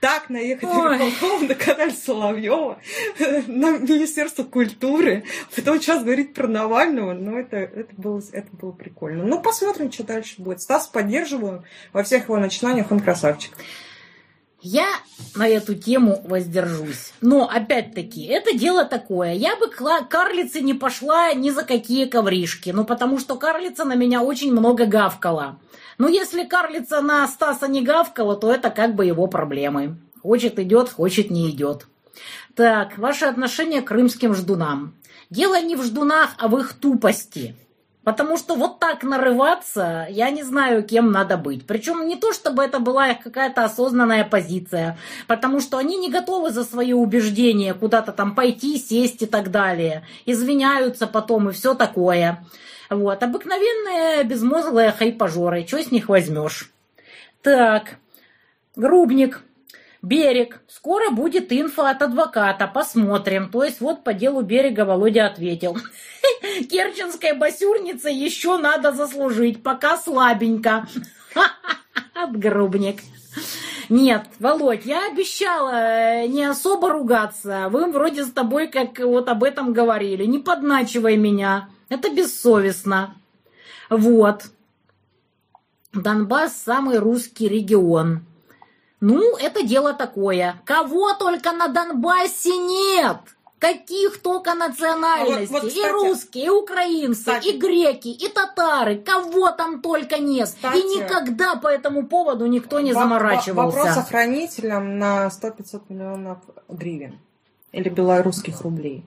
так 0.00 0.30
наехать 0.30 0.68
Ой. 0.68 0.98
на 0.98 1.04
Михалкова 1.04 1.42
на 1.46 1.54
канале 1.54 1.92
Соловьева, 1.92 2.78
на 3.46 3.78
Министерство 3.78 4.44
культуры, 4.44 5.24
потом 5.54 5.80
сейчас 5.80 6.02
говорить 6.02 6.34
про 6.34 6.46
Навального, 6.46 7.12
ну 7.12 7.38
это, 7.38 7.56
это, 7.56 7.94
было, 7.96 8.22
это 8.32 8.48
было 8.56 8.72
прикольно. 8.72 9.24
Ну 9.24 9.42
посмотрим, 9.42 9.92
что 9.92 10.04
дальше 10.04 10.40
будет. 10.40 10.62
Стас 10.62 10.86
поддерживаю 10.86 11.64
во 11.92 12.02
всех 12.02 12.24
его 12.24 12.38
начинаниях, 12.38 12.90
он 12.90 13.00
красавчик. 13.00 13.52
Я 14.60 14.88
на 15.36 15.46
эту 15.46 15.76
тему 15.76 16.20
воздержусь. 16.24 17.12
Но, 17.20 17.48
опять-таки, 17.48 18.24
это 18.24 18.56
дело 18.56 18.84
такое. 18.84 19.34
Я 19.34 19.54
бы 19.56 19.68
к 19.68 20.08
карлице 20.08 20.60
не 20.60 20.74
пошла 20.74 21.32
ни 21.32 21.50
за 21.50 21.62
какие 21.62 22.06
ковришки. 22.06 22.70
Ну, 22.70 22.84
потому 22.84 23.18
что 23.18 23.36
карлица 23.36 23.84
на 23.84 23.94
меня 23.94 24.20
очень 24.20 24.52
много 24.52 24.86
гавкала. 24.86 25.60
Но 25.96 26.08
если 26.08 26.44
карлица 26.44 27.00
на 27.00 27.26
Стаса 27.28 27.68
не 27.68 27.82
гавкала, 27.82 28.36
то 28.36 28.52
это 28.52 28.70
как 28.70 28.96
бы 28.96 29.04
его 29.06 29.28
проблемы. 29.28 29.96
Хочет 30.22 30.58
идет, 30.58 30.88
хочет 30.88 31.30
не 31.30 31.50
идет. 31.50 31.86
Так, 32.56 32.98
ваше 32.98 33.26
отношение 33.26 33.82
к 33.82 33.88
крымским 33.88 34.34
ждунам. 34.34 34.94
Дело 35.30 35.60
не 35.60 35.76
в 35.76 35.84
ждунах, 35.84 36.30
а 36.38 36.48
в 36.48 36.58
их 36.58 36.72
тупости. 36.72 37.54
Потому 38.08 38.38
что 38.38 38.54
вот 38.54 38.78
так 38.78 39.02
нарываться, 39.02 40.06
я 40.08 40.30
не 40.30 40.42
знаю, 40.42 40.82
кем 40.82 41.12
надо 41.12 41.36
быть. 41.36 41.66
Причем 41.66 42.08
не 42.08 42.16
то, 42.16 42.32
чтобы 42.32 42.64
это 42.64 42.78
была 42.78 43.10
их 43.10 43.20
какая-то 43.20 43.64
осознанная 43.64 44.24
позиция, 44.24 44.96
потому 45.26 45.60
что 45.60 45.76
они 45.76 45.98
не 45.98 46.10
готовы 46.10 46.48
за 46.48 46.64
свои 46.64 46.94
убеждения 46.94 47.74
куда-то 47.74 48.12
там 48.12 48.34
пойти, 48.34 48.78
сесть 48.78 49.20
и 49.20 49.26
так 49.26 49.50
далее. 49.50 50.06
Извиняются 50.24 51.06
потом 51.06 51.50
и 51.50 51.52
все 51.52 51.74
такое. 51.74 52.42
Вот, 52.88 53.22
обыкновенные 53.22 54.24
безмозглые 54.24 54.92
хайпажоры, 54.92 55.66
что 55.66 55.78
с 55.78 55.90
них 55.90 56.08
возьмешь? 56.08 56.72
Так, 57.42 57.98
Грубник, 58.74 59.42
Берег. 60.02 60.60
Скоро 60.68 61.10
будет 61.10 61.52
инфа 61.52 61.90
от 61.90 62.02
адвоката. 62.02 62.66
Посмотрим. 62.66 63.50
То 63.50 63.64
есть 63.64 63.80
вот 63.80 64.04
по 64.04 64.14
делу 64.14 64.42
берега 64.42 64.84
Володя 64.84 65.26
ответил. 65.26 65.76
Керченской 66.70 67.32
басюрнице 67.32 68.08
еще 68.08 68.58
надо 68.58 68.92
заслужить. 68.92 69.62
Пока 69.62 69.96
слабенько. 69.96 70.86
Отгрубник. 72.14 73.00
Нет, 73.88 74.26
Володь, 74.38 74.84
я 74.84 75.06
обещала 75.10 75.72
э, 75.72 76.26
не 76.26 76.44
особо 76.44 76.92
ругаться. 76.92 77.68
Вы 77.70 77.90
вроде 77.90 78.24
с 78.24 78.30
тобой 78.30 78.68
как 78.68 78.98
вот 78.98 79.28
об 79.28 79.42
этом 79.42 79.72
говорили. 79.72 80.24
Не 80.24 80.38
подначивай 80.38 81.16
меня. 81.16 81.70
Это 81.88 82.10
бессовестно. 82.10 83.14
Вот. 83.88 84.44
Донбасс 85.94 86.52
самый 86.54 86.98
русский 86.98 87.48
регион. 87.48 88.27
Ну, 89.00 89.36
это 89.36 89.62
дело 89.62 89.94
такое. 89.94 90.60
Кого 90.64 91.14
только 91.14 91.52
на 91.52 91.68
Донбассе 91.68 92.56
нет! 92.56 93.18
Каких 93.58 94.22
только 94.22 94.54
национальностей. 94.54 95.46
А 95.46 95.50
вот, 95.50 95.62
вот, 95.62 95.68
кстати, 95.68 95.84
и 95.84 95.90
русские, 95.90 96.46
и 96.46 96.48
украинцы, 96.48 97.18
кстати, 97.18 97.48
и 97.48 97.58
греки, 97.58 98.06
и 98.06 98.28
татары. 98.28 98.98
Кого 98.98 99.50
там 99.50 99.82
только 99.82 100.18
нет. 100.18 100.48
Кстати, 100.48 100.76
и 100.76 100.82
никогда 100.84 101.56
по 101.56 101.66
этому 101.66 102.06
поводу 102.06 102.46
никто 102.46 102.78
не 102.78 102.92
заморачивался. 102.92 103.54
Вопрос 103.54 103.96
охранителям 103.96 104.98
на 105.00 105.26
100-500 105.26 105.82
миллионов 105.88 106.38
гривен. 106.68 107.18
Или 107.72 107.88
белорусских 107.88 108.60
рублей. 108.60 109.04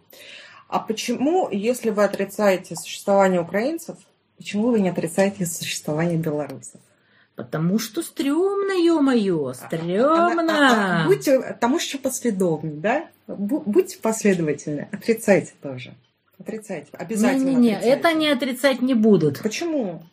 А 0.68 0.80
почему, 0.80 1.50
если 1.50 1.90
вы 1.90 2.04
отрицаете 2.04 2.76
существование 2.76 3.40
украинцев, 3.40 3.96
почему 4.38 4.72
вы 4.72 4.82
не 4.82 4.90
отрицаете 4.90 5.46
существование 5.46 6.18
белорусов? 6.18 6.82
Потому 7.36 7.80
что 7.80 8.02
стрёмно, 8.02 8.72
ё-моё, 8.74 9.54
стрёмно. 9.54 10.54
А, 10.54 11.02
а, 11.02 11.04
а, 11.04 11.08
будьте 11.08 11.58
тому 11.60 11.78
еще 11.78 11.98
последовны, 11.98 12.74
да? 12.74 13.08
Будьте 13.28 13.98
последовательны, 14.00 14.90
отрицайте 14.92 15.54
тоже. 15.62 15.94
Отрицайте, 16.40 16.90
обязательно 16.94 17.50
Не-не-не, 17.50 17.80
это 17.82 18.10
они 18.10 18.28
отрицать 18.28 18.82
не 18.82 18.94
будут. 18.96 19.42
Почему? 19.42 20.04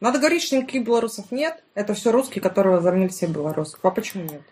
Надо 0.00 0.18
говорить, 0.18 0.42
что 0.42 0.56
никаких 0.56 0.86
белорусов 0.86 1.30
нет. 1.30 1.62
Это 1.74 1.92
все 1.94 2.10
русские, 2.10 2.42
которые 2.42 2.76
возомнили 2.76 3.08
все 3.08 3.26
белорусов. 3.26 3.78
А 3.82 3.90
почему 3.90 4.24
нет? 4.24 4.42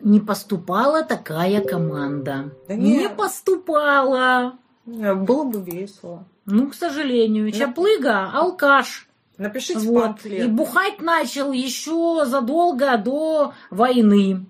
Не 0.00 0.20
поступала 0.20 1.02
такая 1.02 1.60
команда. 1.62 2.50
Да 2.68 2.74
нет. 2.74 3.00
Не 3.00 3.08
поступала. 3.08 4.56
Было 4.86 5.44
бы 5.44 5.60
весело. 5.60 6.24
Ну, 6.46 6.70
к 6.70 6.74
сожалению. 6.74 7.50
Чаплыга– 7.50 8.30
алкаш. 8.34 9.08
Напишите 9.36 9.80
вот. 9.80 10.02
памфлет. 10.02 10.44
И 10.44 10.48
бухать 10.48 11.00
начал 11.00 11.52
еще 11.52 12.24
задолго 12.24 12.96
до 12.96 13.54
войны. 13.70 14.46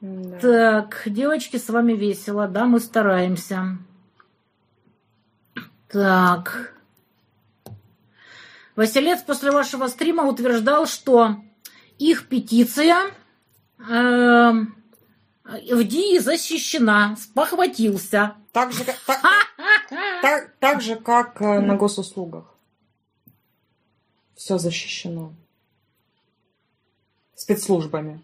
Да. 0.00 0.38
Так, 0.38 1.02
девочки, 1.06 1.56
с 1.56 1.68
вами 1.68 1.94
весело, 1.94 2.46
да, 2.46 2.66
мы 2.66 2.78
стараемся. 2.78 3.78
Так. 5.88 6.74
Василец 8.76 9.22
после 9.22 9.50
вашего 9.50 9.86
стрима 9.86 10.24
утверждал, 10.24 10.86
что 10.86 11.36
их 11.98 12.28
петиция 12.28 12.96
э, 13.78 14.52
в 15.44 15.84
ДИИ 15.84 16.18
защищена, 16.18 17.16
спохватился. 17.16 18.34
Так 18.52 18.72
же, 18.72 18.84
так, 18.84 18.96
так, 20.22 20.50
так 20.58 20.82
же, 20.82 20.96
как 20.96 21.40
э, 21.40 21.60
на 21.60 21.76
госуслугах 21.76 22.53
все 24.34 24.58
защищено 24.58 25.32
спецслужбами 27.34 28.22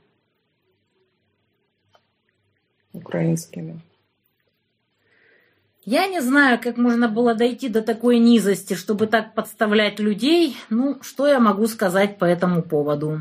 украинскими. 2.93 3.81
Я 5.85 6.07
не 6.07 6.21
знаю, 6.21 6.61
как 6.61 6.77
можно 6.77 7.09
было 7.09 7.35
дойти 7.35 7.69
до 7.69 7.83
такой 7.83 8.19
низости, 8.19 8.75
чтобы 8.75 9.07
так 9.07 9.35
подставлять 9.35 9.99
людей. 9.99 10.57
Ну, 10.69 11.03
что 11.03 11.27
я 11.27 11.41
могу 11.41 11.67
сказать 11.67 12.19
по 12.19 12.25
этому 12.25 12.63
поводу? 12.63 13.21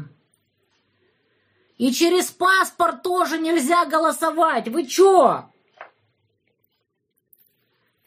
И 1.78 1.92
через 1.94 2.26
паспорт 2.26 3.02
тоже 3.02 3.40
нельзя 3.40 3.86
голосовать. 3.86 4.68
Вы 4.68 4.86
чё? 4.86 5.50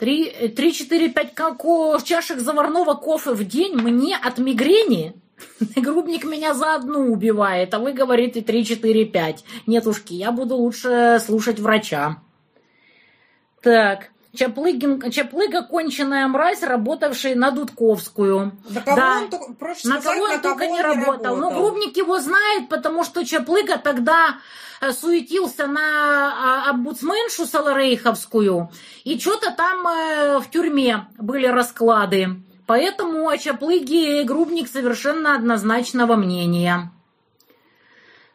Три, 0.03 0.48
три, 0.48 0.72
четыре, 0.72 1.11
пять 1.11 1.32
чашек 2.03 2.40
заварного 2.40 2.94
кофе 2.94 3.34
в 3.34 3.44
день 3.44 3.76
мне 3.76 4.16
от 4.16 4.38
мигрени? 4.38 5.14
Грубник 5.76 6.24
меня 6.24 6.55
за 6.55 6.74
одну 6.74 7.12
убивает, 7.12 7.72
а 7.72 7.78
вы 7.78 7.92
говорите 7.92 8.42
три, 8.42 8.64
четыре, 8.64 9.05
пять. 9.05 9.44
Нетушки, 9.68 10.12
я 10.12 10.32
буду 10.32 10.57
лучше 10.57 11.20
слушать 11.24 11.61
врача. 11.61 12.20
Так, 13.62 14.11
Чаплыгин, 14.35 15.11
Чаплыга 15.11 15.62
конченая 15.62 16.26
мразь, 16.26 16.62
работавший 16.62 17.35
на 17.35 17.51
Дудковскую. 17.51 18.53
Да, 18.68 18.80
кого 18.80 18.97
да. 18.97 19.18
он 19.18 19.30
только, 19.30 19.53
проще 19.53 19.89
на 19.89 20.01
сказать, 20.01 20.16
кого 20.16 20.24
он 20.24 20.30
на 20.30 20.39
только 20.39 20.59
кого 20.61 20.76
не 20.76 20.83
работал. 20.83 21.12
работал. 21.12 21.37
Но 21.37 21.51
Грубник 21.51 21.97
его 21.97 22.18
знает, 22.18 22.68
потому 22.70 23.05
что 23.05 23.26
Чаплыга 23.26 23.76
тогда 23.76 24.37
э, 24.80 24.93
суетился 24.93 25.66
на 25.66 25.80
а, 25.80 26.70
омбудсменшу 26.70 27.45
Саларейховскую, 27.45 28.70
и 29.05 29.18
что-то 29.18 29.51
там 29.51 29.87
э, 29.87 30.39
в 30.39 30.51
тюрьме 30.51 31.09
были 31.18 31.47
расклады. 31.47 32.43
Поэтому 32.66 33.28
о 33.28 33.37
Чаплыге 33.37 34.24
Грубник 34.24 34.68
совершенно 34.68 35.35
однозначного 35.35 36.16
мнения. 36.16 36.91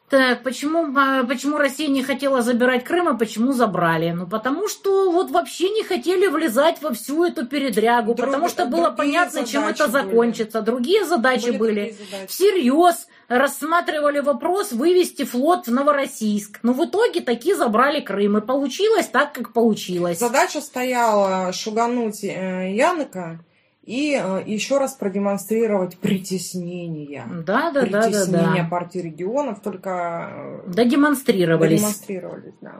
Так, 0.09 0.41
почему, 0.43 0.97
а, 0.97 1.25
почему 1.25 1.57
Россия 1.57 1.89
не 1.89 2.01
хотела 2.01 2.41
забирать 2.41 2.85
Крым, 2.85 3.09
а 3.09 3.13
почему 3.15 3.51
забрали? 3.51 4.11
Ну, 4.11 4.25
потому 4.25 4.69
что 4.69 5.11
вот 5.11 5.31
вообще 5.31 5.69
не 5.69 5.83
хотели 5.83 6.27
влезать 6.27 6.81
во 6.81 6.93
всю 6.93 7.25
эту 7.25 7.45
передрягу, 7.45 8.13
Друг- 8.13 8.29
потому 8.29 8.47
что 8.47 8.65
было 8.67 8.89
понятно, 8.91 9.45
чем 9.45 9.65
это 9.67 9.87
были. 9.89 9.91
закончится. 9.91 10.61
Другие 10.61 11.03
задачи 11.05 11.47
Были 11.49 11.57
были. 11.57 11.95
задачи. 12.11 12.27
Всерьез 12.29 13.07
рассматривали 13.27 14.21
вопрос 14.21 14.71
вывести 14.71 15.25
флот 15.25 15.67
в 15.67 15.71
Новороссийск. 15.73 16.59
Но 16.63 16.71
в 16.71 16.85
итоге 16.85 17.19
таки 17.19 17.53
забрали 17.53 17.99
Крым. 17.99 18.37
И 18.37 18.41
получилось 18.41 19.07
так, 19.07 19.33
как 19.33 19.51
получилось. 19.51 20.19
Задача 20.19 20.61
стояла 20.61 21.51
шугануть 21.51 22.23
э, 22.23 22.71
Яныка 22.73 23.39
и 23.87 24.21
э, 24.21 24.43
еще 24.45 24.79
раз 24.79 24.95
продемонстрировать 24.95 25.97
притеснение. 25.97 27.23
Да, 27.27 27.71
да, 27.71 27.83
да, 27.83 27.87
да, 27.87 28.01
притеснение 28.03 28.63
да. 28.63 28.69
партии 28.69 28.99
регионов, 28.99 29.61
только 29.61 30.29
э, 30.65 30.69
Додемонстрировались. 30.73 31.79
демонстрировались, 31.79 32.53
да. 32.59 32.73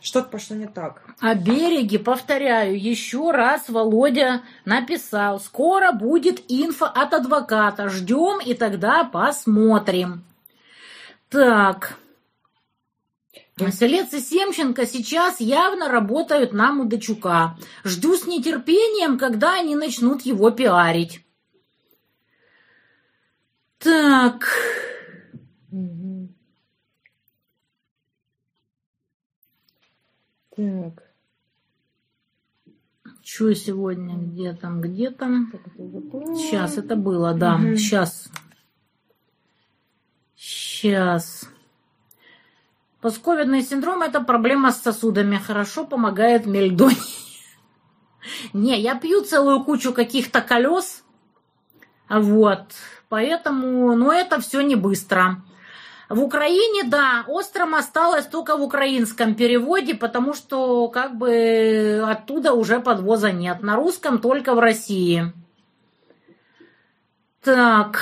Что-то 0.00 0.28
пошло 0.28 0.56
не 0.56 0.68
так. 0.68 1.02
А 1.20 1.34
береги, 1.34 1.98
повторяю, 1.98 2.80
еще 2.80 3.32
раз 3.32 3.68
Володя 3.68 4.42
написал. 4.64 5.40
Скоро 5.40 5.90
будет 5.90 6.42
инфа 6.48 6.86
от 6.86 7.12
адвоката. 7.12 7.88
Ждем 7.88 8.40
и 8.40 8.54
тогда 8.54 9.02
посмотрим. 9.02 10.24
Так. 11.28 11.98
Селец 13.56 14.12
и 14.12 14.20
Семченко 14.20 14.84
сейчас 14.86 15.40
явно 15.40 15.88
работают 15.88 16.52
на 16.52 16.72
Мудачука. 16.72 17.56
Жду 17.84 18.16
с 18.16 18.26
нетерпением, 18.26 19.16
когда 19.16 19.54
они 19.60 19.76
начнут 19.76 20.22
его 20.22 20.50
пиарить. 20.50 21.24
Так. 23.78 24.48
Так. 30.56 31.14
Что 33.22 33.54
сегодня? 33.54 34.16
Где 34.16 34.52
там? 34.52 34.80
Где 34.80 35.10
там? 35.10 35.52
Сейчас 36.36 36.76
это 36.76 36.96
было, 36.96 37.34
да. 37.34 37.56
Мгм. 37.56 37.76
Сейчас. 37.76 38.28
Сейчас. 40.36 41.48
Постковидный 43.04 43.60
синдром– 43.60 44.00
это 44.02 44.22
проблема 44.22 44.72
с 44.72 44.80
сосудами. 44.80 45.36
Хорошо 45.36 45.84
помогает 45.84 46.46
мельдоний. 46.46 46.96
Не, 48.54 48.80
я 48.80 48.94
пью 48.94 49.20
целую 49.20 49.62
кучу 49.62 49.92
каких-то 49.92 50.40
колес. 50.40 51.04
Вот. 52.08 52.62
Поэтому, 53.10 53.94
ну, 53.94 54.10
это 54.10 54.40
все 54.40 54.62
не 54.62 54.74
быстро. 54.74 55.42
В 56.08 56.22
Украине, 56.22 56.84
да, 56.84 57.24
остром 57.26 57.74
осталось 57.74 58.24
только 58.24 58.56
в 58.56 58.62
украинском 58.62 59.34
переводе, 59.34 59.94
потому 59.94 60.32
что 60.32 60.88
как 60.88 61.18
бы 61.18 62.02
оттуда 62.06 62.54
уже 62.54 62.80
подвоза 62.80 63.32
нет. 63.32 63.62
На 63.62 63.76
русском 63.76 64.18
только 64.18 64.54
в 64.54 64.58
России. 64.60 65.30
Так. 67.42 68.00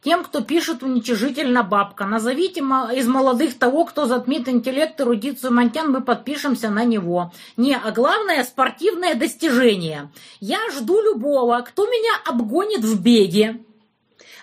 Тем, 0.00 0.22
кто 0.22 0.42
пишет 0.42 0.84
уничижительно 0.84 1.64
бабка. 1.64 2.04
Назовите 2.04 2.60
из 2.60 3.08
молодых 3.08 3.58
того, 3.58 3.84
кто 3.84 4.06
затмит 4.06 4.48
интеллект, 4.48 5.00
эрудицию 5.00 5.52
Монтян, 5.52 5.90
мы 5.90 6.02
подпишемся 6.02 6.70
на 6.70 6.84
него. 6.84 7.32
Не, 7.56 7.74
а 7.76 7.90
главное 7.90 8.44
спортивное 8.44 9.16
достижение. 9.16 10.10
Я 10.38 10.58
жду 10.70 11.00
любого, 11.02 11.60
кто 11.62 11.86
меня 11.86 12.12
обгонит 12.24 12.80
в 12.84 13.02
беге. 13.02 13.60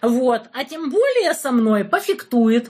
Вот, 0.02 0.44
а 0.54 0.66
тем 0.66 0.90
более 0.90 1.34
со 1.34 1.52
мной 1.52 1.86
пофиктует, 1.86 2.70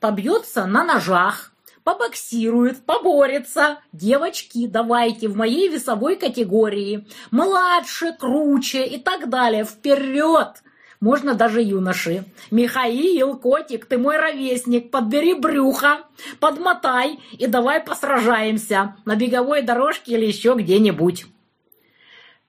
побьется 0.00 0.64
на 0.64 0.84
ножах, 0.84 1.52
побоксирует, 1.84 2.84
поборется. 2.86 3.78
Девочки, 3.92 4.66
давайте 4.66 5.28
в 5.28 5.36
моей 5.36 5.68
весовой 5.68 6.16
категории. 6.16 7.06
Младше, 7.30 8.16
круче 8.18 8.86
и 8.86 8.98
так 8.98 9.28
далее. 9.28 9.64
Вперед! 9.64 10.62
Можно 11.02 11.34
даже 11.34 11.60
юноши. 11.60 12.24
Михаил, 12.52 13.36
котик, 13.36 13.86
ты 13.86 13.98
мой 13.98 14.18
ровесник, 14.18 14.92
подбери 14.92 15.34
брюхо, 15.34 16.04
подмотай 16.38 17.18
и 17.32 17.48
давай 17.48 17.80
посражаемся 17.80 18.94
на 19.04 19.16
беговой 19.16 19.62
дорожке 19.62 20.12
или 20.12 20.26
еще 20.26 20.54
где-нибудь. 20.56 21.26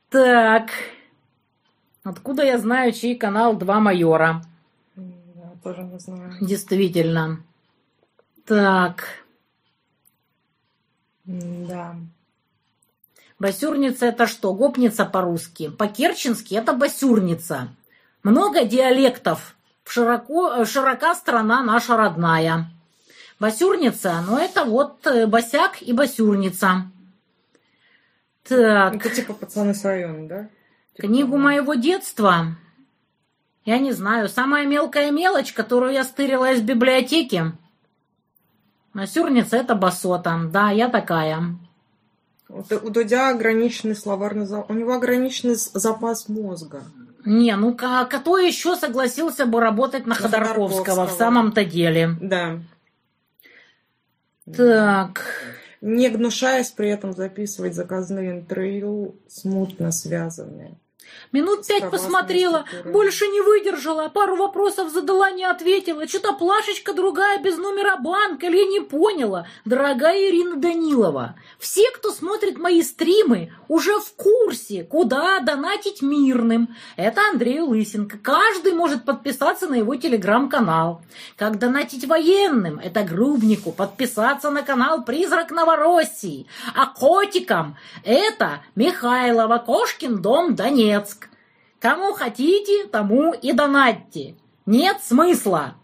Так, 0.10 0.70
откуда 2.04 2.44
я 2.44 2.60
знаю, 2.60 2.92
чей 2.92 3.16
канал 3.16 3.56
«Два 3.56 3.80
майора»? 3.80 4.44
Да, 4.96 5.54
тоже 5.64 5.82
не 5.82 5.98
знаю. 5.98 6.34
Действительно. 6.40 7.44
Так, 8.46 9.26
Да. 11.26 11.96
басюрница 13.40 14.06
это 14.06 14.28
что? 14.28 14.54
Гопница 14.54 15.06
по-русски. 15.06 15.70
По-керченски 15.70 16.54
это 16.54 16.74
басюрница. 16.74 17.70
Много 18.24 18.64
диалектов. 18.64 19.56
Широко, 19.86 20.64
широка 20.66 21.14
страна 21.14 21.62
наша 21.62 21.98
родная. 21.98 22.70
Басюрница, 23.40 24.24
ну 24.26 24.38
это 24.38 24.64
вот 24.64 25.06
э, 25.06 25.28
босяк 25.28 25.82
и 25.82 25.92
басюрница. 25.92 26.90
Так. 28.48 28.96
Это 28.96 29.10
типа 29.10 29.34
пацаны 29.34 29.74
с 29.74 29.84
района, 29.84 30.28
да? 30.28 30.50
Типа 30.96 31.08
Книгу 31.08 31.38
моего 31.38 31.74
детства. 31.74 32.56
Я 33.66 33.80
не 33.80 33.92
знаю. 33.92 34.30
Самая 34.30 34.66
мелкая 34.66 35.12
мелочь, 35.12 35.54
которую 35.54 35.94
я 35.94 36.04
стырила 36.04 36.52
из 36.54 36.62
библиотеки. 36.62 37.52
Насюрница 38.94 39.58
это 39.58 39.76
басота. 39.76 40.40
Да, 40.52 40.70
я 40.70 40.88
такая. 40.88 41.58
У 42.48 42.90
Дудя 42.90 43.30
ограниченный 43.30 43.96
словарный 43.96 44.46
запас. 44.46 44.70
У 44.70 44.74
него 44.74 44.94
ограниченный 44.94 45.56
запас 45.56 46.30
мозга. 46.30 46.84
Не, 47.26 47.56
ну 47.56 47.74
ка- 47.76 48.06
кто 48.06 48.38
еще 48.38 48.76
согласился 48.76 49.46
бы 49.46 49.60
работать 49.62 50.06
на, 50.06 50.10
На 50.10 50.16
Ходорковского, 50.16 50.84
Ходорковского. 50.84 51.08
в 51.08 51.12
самом-то 51.18 51.66
деле? 51.66 52.16
Да. 52.22 52.60
Так. 54.56 55.22
Не 55.82 56.10
гнушаясь 56.10 56.72
при 56.72 56.90
этом 56.90 57.14
записывать 57.14 57.76
заказные 57.76 58.32
интервью, 58.32 59.16
смутно 59.28 59.92
связанные. 59.92 60.76
Минут 61.32 61.66
пять 61.68 61.90
посмотрела, 61.90 62.66
больше 62.86 63.28
не 63.28 63.42
выдержала, 63.42 64.10
пару 64.10 64.36
вопросов 64.36 64.92
задала, 64.92 65.32
не 65.32 65.44
ответила. 65.44 66.08
Что-то 66.08 66.34
плашечка 66.34 66.94
другая 66.94 67.40
без 67.40 67.58
номера 67.58 67.98
банка, 67.98 68.48
или 68.48 68.58
я 68.58 68.66
не 68.66 68.80
поняла. 68.82 69.48
Дорогая 69.66 70.30
Ирина 70.30 70.56
Данилова, 70.56 71.36
все, 71.60 71.90
кто 71.92 72.12
смотрит 72.12 72.58
мои 72.58 72.82
стримы, 72.82 73.52
уже 73.68 74.00
в 74.00 74.14
курсе, 74.16 74.84
куда 74.84 75.40
донатить 75.40 76.02
мирным. 76.02 76.76
Это 76.98 77.22
Андрей 77.32 77.60
Лысенко. 77.60 78.18
Каждый 78.18 78.74
может 78.74 79.06
подписаться 79.06 79.68
на 79.68 79.76
его 79.76 79.96
телеграм-канал. 79.96 81.02
Как 81.36 81.60
донатить 81.60 82.08
военным? 82.08 82.80
Это 82.80 83.04
Грубнику. 83.04 83.72
Подписаться 83.72 84.50
на 84.52 84.62
канал 84.62 85.04
«Призрак 85.04 85.52
Новороссии». 85.52 86.48
А 86.76 86.88
котикам? 86.88 87.78
Это 88.04 88.62
Михайлова, 88.76 89.58
Кошкин 89.58 90.22
дом, 90.22 90.56
Донецк. 90.56 91.03
Кому 91.84 92.14
хотите, 92.14 92.88
тому 92.88 93.34
и 93.34 93.52
донатьте. 93.52 94.38
Нет 94.66 95.04
смысла. 95.04 95.76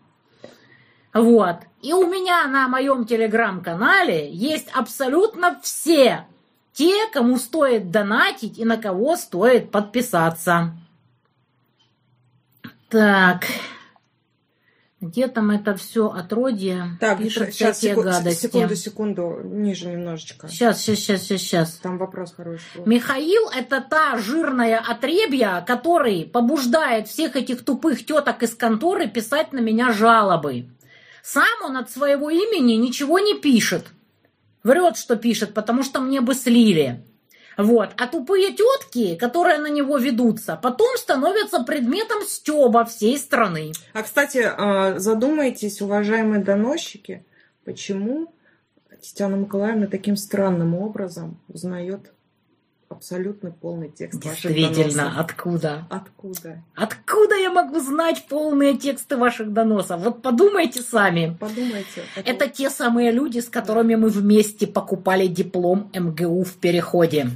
Вот. 1.13 1.57
И 1.81 1.91
у 1.91 2.09
меня 2.09 2.47
на 2.47 2.69
моем 2.69 3.03
телеграм-канале 3.03 4.31
есть 4.31 4.69
абсолютно 4.71 5.59
все 5.61 6.25
те, 6.71 7.09
кому 7.11 7.37
стоит 7.37 7.91
донатить 7.91 8.57
и 8.57 8.63
на 8.63 8.77
кого 8.77 9.17
стоит 9.17 9.71
подписаться. 9.71 10.71
Так. 12.87 13.45
Где 15.01 15.29
там 15.29 15.49
это 15.49 15.75
все 15.75 16.09
отродье? 16.09 16.97
Так, 16.99 17.19
Пишет 17.19 17.53
сейчас, 17.53 17.77
всякие 17.77 17.91
секу- 17.95 18.03
гадости. 18.03 18.41
секунду, 18.47 18.75
секунду, 18.75 19.39
ниже 19.45 19.87
немножечко. 19.87 20.49
Сейчас, 20.49 20.81
сейчас, 20.81 20.97
сейчас, 20.99 21.21
сейчас, 21.21 21.41
сейчас. 21.41 21.71
Там 21.77 21.97
вопрос 21.97 22.33
хороший. 22.35 22.63
был. 22.75 22.85
Михаил– 22.85 23.49
это 23.55 23.79
та 23.79 24.17
жирная 24.17 24.77
отребья, 24.79 25.63
который 25.65 26.25
побуждает 26.25 27.07
всех 27.07 27.37
этих 27.37 27.63
тупых 27.63 28.05
теток 28.05 28.43
из 28.43 28.53
конторы 28.55 29.07
писать 29.07 29.53
на 29.53 29.59
меня 29.59 29.93
жалобы. 29.93 30.67
Сам 31.23 31.45
он 31.63 31.77
от 31.77 31.89
своего 31.89 32.29
имени 32.29 32.73
ничего 32.73 33.19
не 33.19 33.39
пишет. 33.39 33.85
Врет, 34.63 34.97
что 34.97 35.15
пишет, 35.15 35.53
потому 35.53 35.83
что 35.83 36.01
мне 36.01 36.19
бы 36.19 36.33
слили. 36.33 37.05
Вот. 37.59 37.89
А 37.97 38.07
тупые 38.07 38.53
тетки, 38.53 39.15
которые 39.15 39.57
на 39.57 39.69
него 39.69 39.97
ведутся, 39.97 40.55
потом 40.55 40.95
становятся 40.95 41.61
предметом 41.61 42.21
стеба 42.23 42.85
всей 42.85 43.17
страны. 43.17 43.73
А, 43.93 44.01
кстати, 44.01 44.49
а, 44.49 44.97
задумайтесь, 44.97 45.81
уважаемые 45.81 46.41
доносчики, 46.41 47.25
почему 47.65 48.33
Татьяна 48.89 49.35
Николаевна 49.35 49.87
таким 49.87 50.15
странным 50.15 50.73
образом 50.73 51.41
узнает 51.49 52.13
абсолютно 52.89 53.51
полный 53.51 53.89
текст 53.89 54.23
ваших 54.23 54.53
Действительно, 54.53 55.03
доносов. 55.03 55.19
откуда? 55.19 55.87
Откуда? 55.89 56.63
Откуда 56.75 57.35
я 57.35 57.51
могу 57.51 57.79
знать 57.79 58.25
полные 58.27 58.77
тексты 58.77 59.15
ваших 59.15 59.53
доносов? 59.53 60.01
Вот 60.01 60.21
подумайте 60.21 60.81
сами. 60.81 61.37
Подумайте. 61.39 62.03
Это 62.15 62.49
те 62.49 62.69
самые 62.69 63.11
люди, 63.11 63.39
с 63.39 63.49
которыми 63.49 63.95
мы 63.95 64.09
вместе 64.09 64.67
покупали 64.67 65.27
диплом 65.27 65.91
МГУ 65.93 66.43
в 66.43 66.55
переходе. 66.55 67.27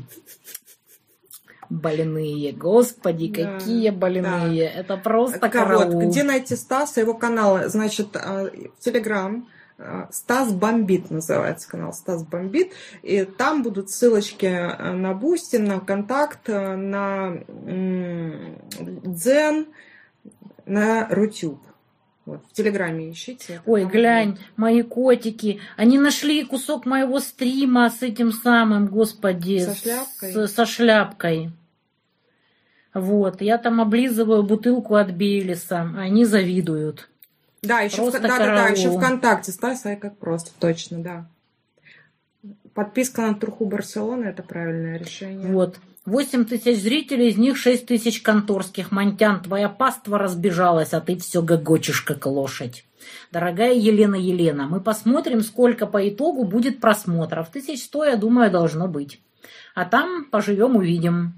Больные, 1.70 2.52
господи, 2.52 3.34
Да, 3.36 3.58
какие 3.58 3.90
больные. 3.90 4.66
Это 4.66 4.98
просто 4.98 5.50
караул. 5.50 5.92
Вот, 5.92 6.04
где 6.06 6.24
найти 6.24 6.56
Стаса, 6.56 7.00
его 7.00 7.14
канал, 7.14 7.68
значит, 7.70 8.16
в 8.16 8.52
Телеграм, 8.80 9.48
а, 9.48 9.62
Стас 10.12 10.54
Бомбит 10.54 11.10
называется 11.12 11.68
канал, 11.70 11.94
Стас 11.94 12.24
Бомбит, 12.26 12.72
и 13.02 13.24
там 13.26 13.64
будут 13.64 13.90
ссылочки 13.90 14.46
а, 14.46 14.94
на 14.94 15.14
Бусти, 15.14 15.58
на 15.58 15.80
Контакт, 15.80 16.50
а, 16.50 16.76
на 16.78 17.44
Дзен, 19.04 19.68
на 20.66 21.08
Рутюб. 21.10 21.60
Вот, 22.26 22.42
в 22.50 22.54
Телеграме 22.54 23.12
ищите. 23.12 23.62
Ой, 23.66 23.86
глянь, 23.86 24.32
будет. 24.32 24.42
мои 24.56 24.82
котики, 24.82 25.60
они 25.76 26.00
нашли 26.00 26.46
кусок 26.46 26.86
моего 26.86 27.20
стрима 27.20 27.90
с 27.90 28.02
этим 28.02 28.32
самым, 28.32 28.88
господи, 28.88 29.60
Со 29.60 29.74
с- 29.74 29.82
шляпкой? 29.82 30.48
со 30.48 30.66
шляпкой. 30.66 31.52
Вот, 32.94 33.42
я 33.42 33.58
там 33.58 33.82
облизываю 33.82 34.44
бутылку 34.44 34.96
от 34.96 35.14
Бейлиса, 35.14 35.92
они 35.98 36.24
завидуют. 36.26 37.10
Да, 37.64 37.80
еще 37.80 38.03
в, 38.03 38.11
да, 38.11 38.19
да, 38.19 38.38
да, 38.38 38.68
еще. 38.68 38.91
ВКонтакте 38.91 39.52
Стас 39.52 39.85
Ай 39.85 39.95
как 39.95 40.18
просто, 40.18 40.52
точно, 40.60 40.99
да. 40.99 41.26
Подписка 42.73 43.22
на 43.22 43.35
Труху 43.35 43.65
Барселоны 43.65 44.26
это 44.26 44.44
правильное 44.44 44.98
решение. 44.98 45.48
Вот. 45.48 45.77
8 46.06 46.44
тысяч 46.45 46.81
зрителей, 46.81 47.30
из 47.30 47.38
них 47.38 47.56
6 47.56 47.85
тысяч 47.85 48.22
конторских. 48.22 48.91
Монтян, 48.91 49.41
твоя 49.41 49.69
паства 49.69 50.18
разбежалась, 50.18 50.94
а 50.94 50.99
ты 50.99 51.18
все 51.18 51.41
гогочешь, 51.41 52.02
как 52.02 52.26
лошадь. 52.26 52.85
Дорогая 53.31 53.73
Елена 53.73 54.15
Елена, 54.15 54.68
мы 54.68 54.81
посмотрим, 54.81 55.41
сколько 55.41 55.85
по 55.85 56.07
итогу 56.10 56.44
будет 56.44 56.81
просмотров. 56.81 57.49
Тысяч 57.49 57.84
сто, 57.84 58.03
я 58.03 58.18
думаю, 58.18 58.52
должно 58.52 58.88
быть. 58.88 59.22
А 59.76 59.85
там 59.85 60.26
поживем, 60.26 60.76
увидим. 60.76 61.34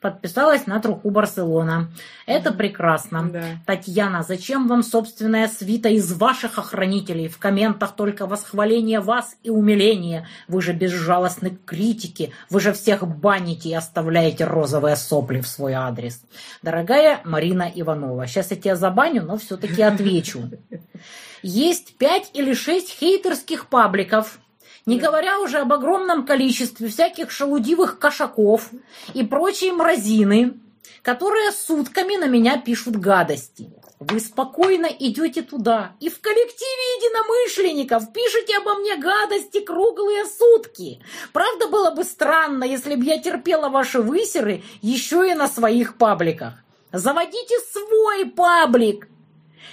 Подписалась 0.00 0.66
на 0.66 0.80
труху 0.80 1.10
Барселона. 1.10 1.90
Это 2.24 2.52
прекрасно. 2.52 3.28
Да. 3.30 3.44
Татьяна, 3.66 4.22
зачем 4.22 4.66
вам 4.66 4.82
собственная 4.82 5.46
свита 5.46 5.90
из 5.90 6.10
ваших 6.14 6.58
охранителей? 6.58 7.28
В 7.28 7.38
комментах 7.38 7.94
только 7.94 8.26
восхваление 8.26 9.00
вас 9.00 9.36
и 9.42 9.50
умиление. 9.50 10.26
Вы 10.48 10.62
же 10.62 10.72
безжалостны 10.72 11.50
к 11.50 11.66
критике. 11.66 12.32
Вы 12.48 12.60
же 12.60 12.72
всех 12.72 13.06
баните 13.06 13.68
и 13.68 13.74
оставляете 13.74 14.44
розовые 14.44 14.96
сопли 14.96 15.42
в 15.42 15.46
свой 15.46 15.74
адрес. 15.74 16.22
Дорогая 16.62 17.20
Марина 17.24 17.70
Иванова, 17.74 18.26
сейчас 18.26 18.52
я 18.52 18.56
тебя 18.56 18.76
забаню, 18.76 19.22
но 19.22 19.36
все-таки 19.36 19.82
отвечу. 19.82 20.50
Есть 21.42 21.98
пять 21.98 22.30
или 22.32 22.54
шесть 22.54 22.90
хейтерских 22.90 23.66
пабликов, 23.66 24.38
не 24.86 24.98
говоря 24.98 25.40
уже 25.40 25.58
об 25.58 25.72
огромном 25.72 26.24
количестве 26.24 26.88
всяких 26.88 27.30
шелудивых 27.30 27.98
кошаков 27.98 28.70
и 29.14 29.24
прочей 29.24 29.72
мразины, 29.72 30.54
которые 31.02 31.52
сутками 31.52 32.16
на 32.16 32.26
меня 32.26 32.58
пишут 32.58 32.96
гадости. 32.96 33.70
Вы 34.00 34.18
спокойно 34.18 34.86
идете 34.86 35.42
туда 35.42 35.92
и 36.00 36.08
в 36.08 36.20
коллективе 36.22 36.96
единомышленников 36.96 38.12
пишете 38.14 38.56
обо 38.56 38.76
мне 38.76 38.96
гадости 38.96 39.60
круглые 39.60 40.24
сутки. 40.24 41.02
Правда, 41.34 41.68
было 41.68 41.90
бы 41.90 42.04
странно, 42.04 42.64
если 42.64 42.94
бы 42.94 43.04
я 43.04 43.20
терпела 43.20 43.68
ваши 43.68 44.00
высеры 44.00 44.62
еще 44.80 45.30
и 45.30 45.34
на 45.34 45.48
своих 45.48 45.98
пабликах. 45.98 46.54
Заводите 46.92 47.58
свой 47.72 48.24
паблик. 48.24 49.06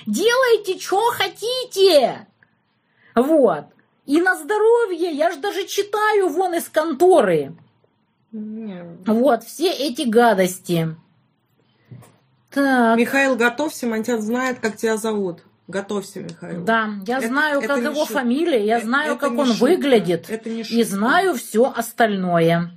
Делайте, 0.06 0.78
что 0.78 1.10
хотите. 1.12 2.28
Вот. 3.16 3.66
И 4.08 4.20
на 4.22 4.36
здоровье, 4.36 5.12
я 5.12 5.32
же 5.32 5.38
даже 5.40 5.68
читаю 5.68 6.30
вон 6.30 6.56
из 6.56 6.68
конторы. 6.70 7.54
Вот, 8.32 9.44
все 9.44 9.70
эти 9.72 10.04
гадости. 10.04 10.96
Так, 12.52 12.98
Михаил, 12.98 13.36
готовься, 13.36 13.86
Монтян 13.88 14.22
знает, 14.22 14.60
как 14.60 14.78
тебя 14.78 14.98
зовут. 14.98 15.42
Готовься, 15.68 16.22
Михаил. 16.22 16.64
да, 16.64 16.90
я 17.06 17.18
Это- 17.18 17.28
знаю, 17.28 17.60
это 17.60 17.68
как 17.68 17.84
его 17.84 17.94
шутка. 17.96 18.14
фамилия, 18.14 18.66
я 18.66 18.78
Э- 18.80 18.84
знаю, 18.84 19.12
это 19.16 19.20
как 19.30 19.38
он 19.38 19.48
шутка. 19.48 19.62
выглядит, 19.64 20.30
Это 20.30 20.50
не 20.50 20.62
и 20.62 20.84
знаю 20.84 21.36
все 21.36 21.66
остальное. 21.76 22.72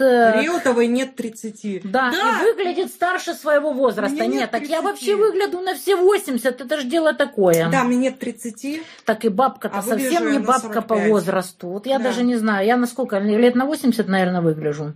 Так, 0.00 0.42
Реутовой 0.42 0.86
нет 0.86 1.14
30. 1.14 1.82
да, 1.90 2.10
и 2.10 2.42
выглядит 2.44 2.90
старше 2.90 3.34
своего 3.34 3.72
возраста. 3.72 4.14
Мне 4.14 4.26
нет 4.26 4.40
Нет, 4.40 4.50
так 4.50 4.62
я 4.62 4.80
30. 4.80 4.84
вообще 4.84 5.16
выгляжу 5.16 5.60
на 5.60 5.74
все 5.74 5.96
80, 5.96 6.60
это 6.60 6.80
же 6.80 6.86
дело 6.86 7.12
такое. 7.12 7.68
Да, 7.70 7.84
мне 7.84 7.96
нет 7.96 8.18
30. 8.18 8.82
Так 9.04 9.24
и 9.24 9.28
бабка-то 9.28 9.78
А 9.78 9.82
совсем 9.82 10.32
не 10.32 10.38
бабка 10.38 10.80
по 10.82 10.94
45. 10.96 11.10
возрасту. 11.10 11.68
Вот 11.68 11.86
я 11.86 11.98
Да. 11.98 12.04
даже 12.04 12.22
не 12.22 12.36
знаю, 12.36 12.66
я 12.66 12.76
на 12.76 12.86
сколько, 12.86 13.18
лет 13.18 13.54
на 13.54 13.66
80, 13.66 14.08
наверное, 14.08 14.40
выгляжу. 14.40 14.94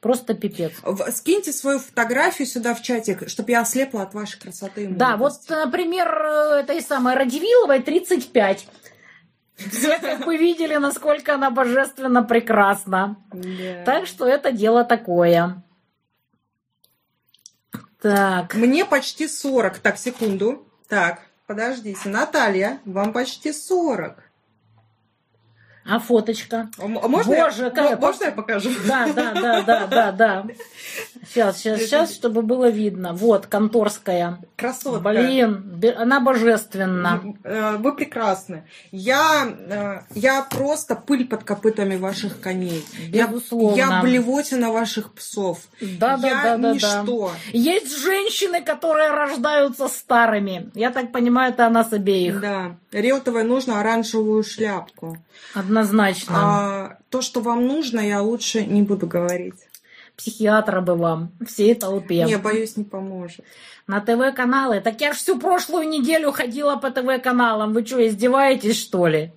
Просто 0.00 0.32
пипец. 0.32 0.72
Скиньте 1.14 1.52
свою 1.52 1.78
фотографию 1.78 2.48
сюда 2.48 2.74
в 2.74 2.80
чатик, 2.80 3.28
чтобы 3.28 3.50
я 3.50 3.60
ослепла 3.60 4.00
от 4.02 4.14
вашей 4.14 4.40
красоты 4.40 4.84
и 4.84 4.86
Да, 4.86 5.18
вот, 5.18 5.34
например, 5.50 6.08
э, 6.08 6.60
этой 6.60 6.80
самой 6.80 7.16
Радивиловой 7.16 7.80
35. 7.82 8.66
Все 9.70 9.98
как 9.98 10.24
бы 10.24 10.36
видели, 10.36 10.76
насколько 10.76 11.34
она 11.34 11.50
божественно 11.50 12.22
прекрасна. 12.22 13.16
Да. 13.32 13.84
Так 13.84 14.06
что 14.06 14.26
это 14.26 14.52
дело 14.52 14.84
такое. 14.84 15.62
Так, 18.00 18.54
Мне 18.54 18.84
почти 18.84 19.28
40. 19.28 19.78
Так, 19.78 19.98
секунду. 19.98 20.66
Так, 20.88 21.20
подождите. 21.46 22.08
Наталья, 22.08 22.80
вам 22.86 23.12
почти 23.12 23.52
40. 23.52 24.29
А 25.84 25.98
фоточка? 25.98 26.68
А 26.78 26.84
а 26.84 27.08
Можно, 27.08 27.36
Боже, 27.36 27.64
я, 27.64 27.70
какая 27.70 27.96
можно 27.96 28.24
я 28.24 28.32
покажу? 28.32 28.70
Да, 28.86 29.08
да, 29.12 29.32
да, 29.32 29.62
да, 29.62 29.86
да, 29.86 30.12
да. 30.12 30.46
Сейчас, 31.26 31.58
сейчас, 31.58 31.80
сейчас, 31.80 32.14
чтобы 32.14 32.42
было 32.42 32.68
видно. 32.68 33.12
Вот, 33.14 33.46
конторская. 33.46 34.38
Красотка. 34.56 35.00
Блин, 35.00 35.82
она 35.96 36.20
божественна. 36.20 37.22
Э, 37.44 37.76
Вы 37.76 37.94
прекрасны. 37.94 38.64
Я, 38.90 39.46
э, 39.48 40.00
я 40.14 40.42
просто 40.42 40.96
пыль 40.96 41.26
под 41.26 41.44
копытами 41.44 41.96
ваших 41.96 42.40
коней. 42.40 42.84
Я, 43.08 43.26
Безусловно. 43.26 43.76
я 43.76 44.00
блевотина 44.02 44.72
ваших 44.72 45.12
псов. 45.12 45.60
Да, 45.80 46.16
да, 46.16 46.28
я 46.28 46.34
да, 46.34 46.56
да, 46.56 46.56
да. 46.56 46.74
ничто. 46.74 47.32
Есть 47.52 47.96
женщины, 47.98 48.62
которые 48.62 49.10
рождаются 49.10 49.88
старыми. 49.88 50.70
Я 50.74 50.90
так 50.90 51.12
понимаю, 51.12 51.52
это 51.52 51.66
она 51.66 51.84
с 51.84 51.92
обеих. 51.92 52.40
Да. 52.40 52.76
Реутовой 52.92 53.44
нужно 53.44 53.80
оранжевую 53.80 54.42
шляпку. 54.42 55.16
Однозначно. 55.70 56.34
А 56.36 56.98
то, 57.10 57.22
что 57.22 57.40
вам 57.40 57.64
нужно, 57.66 58.00
я 58.00 58.20
лучше 58.22 58.66
не 58.66 58.82
буду 58.82 59.06
говорить. 59.06 59.54
Психиатра 60.16 60.80
бы 60.80 60.96
вам, 60.96 61.30
всей 61.46 61.76
толпе. 61.76 62.24
Не, 62.24 62.38
боюсь, 62.38 62.76
не 62.76 62.82
поможет. 62.82 63.44
На 63.86 64.00
ТВ-каналы. 64.00 64.80
Так 64.80 65.00
я 65.00 65.12
ж 65.12 65.16
всю 65.16 65.38
прошлую 65.38 65.88
неделю 65.88 66.32
ходила 66.32 66.74
по 66.74 66.90
ТВ-каналам. 66.90 67.72
Вы 67.72 67.86
что, 67.86 68.04
издеваетесь, 68.06 68.80
что 68.80 69.06
ли? 69.06 69.32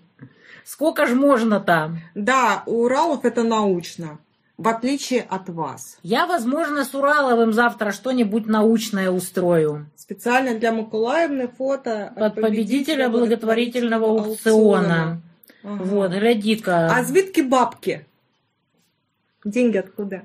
Сколько 0.66 1.06
ж 1.06 1.14
можно-то? 1.14 1.92
Да, 2.16 2.64
у 2.66 2.86
Уралов 2.86 3.26
это 3.26 3.44
научно. 3.44 4.18
В 4.58 4.68
отличие 4.68 5.22
от 5.22 5.50
вас. 5.50 5.98
Я, 6.02 6.26
возможно, 6.26 6.84
с 6.84 6.96
Ураловым 6.96 7.54
завтра 7.54 7.92
что-нибудь 7.92 8.48
научное 8.48 9.12
устрою. 9.12 9.86
Специально 9.96 10.58
для 10.58 10.72
Макулаевны 10.72 11.48
фото 11.48 12.12
Под 12.16 12.36
победителя 12.36 13.10
благотворительного 13.10 14.08
аукциона. 14.08 15.22
Ага. 15.64 15.84
Вот, 15.84 16.12
гляди-ка. 16.12 16.90
А 16.94 17.04
звідки 17.04 17.42
бабки? 17.44 18.06
Деньги 19.46 19.78
откуда? 19.78 20.22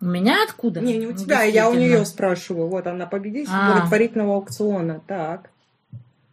У 0.00 0.06
меня 0.06 0.42
откуда? 0.44 0.80
Не, 0.80 0.96
не 0.98 1.06
у 1.06 1.12
тебя, 1.12 1.42
я 1.42 1.68
у 1.68 1.74
нее 1.74 2.04
спрашиваю. 2.06 2.68
Вот 2.68 2.86
она 2.86 3.06
победитель 3.06 3.52
А. 3.52 3.72
благотворительного 3.74 4.34
аукциона. 4.36 5.00
Так. 5.06 5.50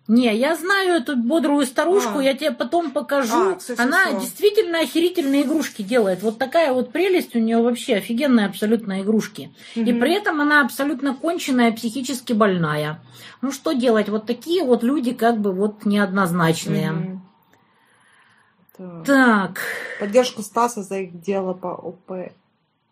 Не, 0.09 0.33
я 0.37 0.55
знаю 0.55 1.01
эту 1.01 1.17
бодрую 1.17 1.65
старушку, 1.65 2.19
А. 2.19 2.23
я 2.23 2.33
тебе 2.33 2.51
потом 2.51 2.91
покажу. 2.91 3.51
А, 3.51 3.57
всё, 3.59 3.73
всё, 3.73 3.83
Она 3.83 4.05
всё. 4.05 4.19
действительно 4.21 4.79
охерительные 4.79 5.41
игрушки 5.43 5.81
делает. 5.81 6.23
Вот 6.23 6.37
такая 6.37 6.71
вот 6.71 6.93
прелесть 6.93 7.35
у 7.35 7.39
нее 7.39 7.61
вообще 7.61 7.95
офигенные 7.97 8.45
абсолютно 8.45 9.01
игрушки. 9.01 9.49
И 9.75 9.81
Мгм. 9.91 9.99
при 9.99 10.13
этом 10.13 10.39
она 10.39 10.61
абсолютно 10.61 11.13
конченная, 11.13 11.73
психически 11.73 12.31
больная. 12.31 13.01
Ну 13.41 13.51
что 13.51 13.73
делать? 13.73 14.07
Вот 14.07 14.25
такие 14.25 14.63
вот 14.63 14.81
люди 14.81 15.11
как 15.11 15.39
бы 15.41 15.51
вот 15.51 15.85
неоднозначные. 15.85 16.91
Мгм. 16.91 17.21
Так. 18.77 19.03
Так, 19.05 19.59
Поддержку 19.99 20.41
Стаса 20.43 20.83
за 20.83 20.99
их 20.99 21.19
дело 21.21 21.53
по 21.53 21.67
ОП, 21.67 22.31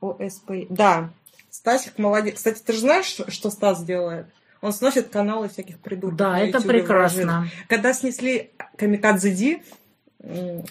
ОСП. 0.02 0.52
Да, 0.70 1.10
Стасик 1.50 1.98
молодец. 2.00 2.36
Кстати, 2.36 2.62
ты 2.62 2.74
же 2.74 2.80
знаешь, 2.80 3.06
что, 3.06 3.50
Стас 3.50 3.84
делает? 3.84 4.26
Он 4.62 4.74
сносит 4.74 5.10
каналы 5.10 5.48
всяких 5.48 5.80
придурков. 5.80 6.18
да, 6.18 6.40
это 6.40 6.58
YouTube 6.58 6.64
и 6.64 6.68
вражин. 6.68 6.80
прекрасно. 6.80 7.50
Когда 7.70 7.94
снесли 7.94 8.52
Камикадзе 8.78 9.32
Ди, 9.32 9.64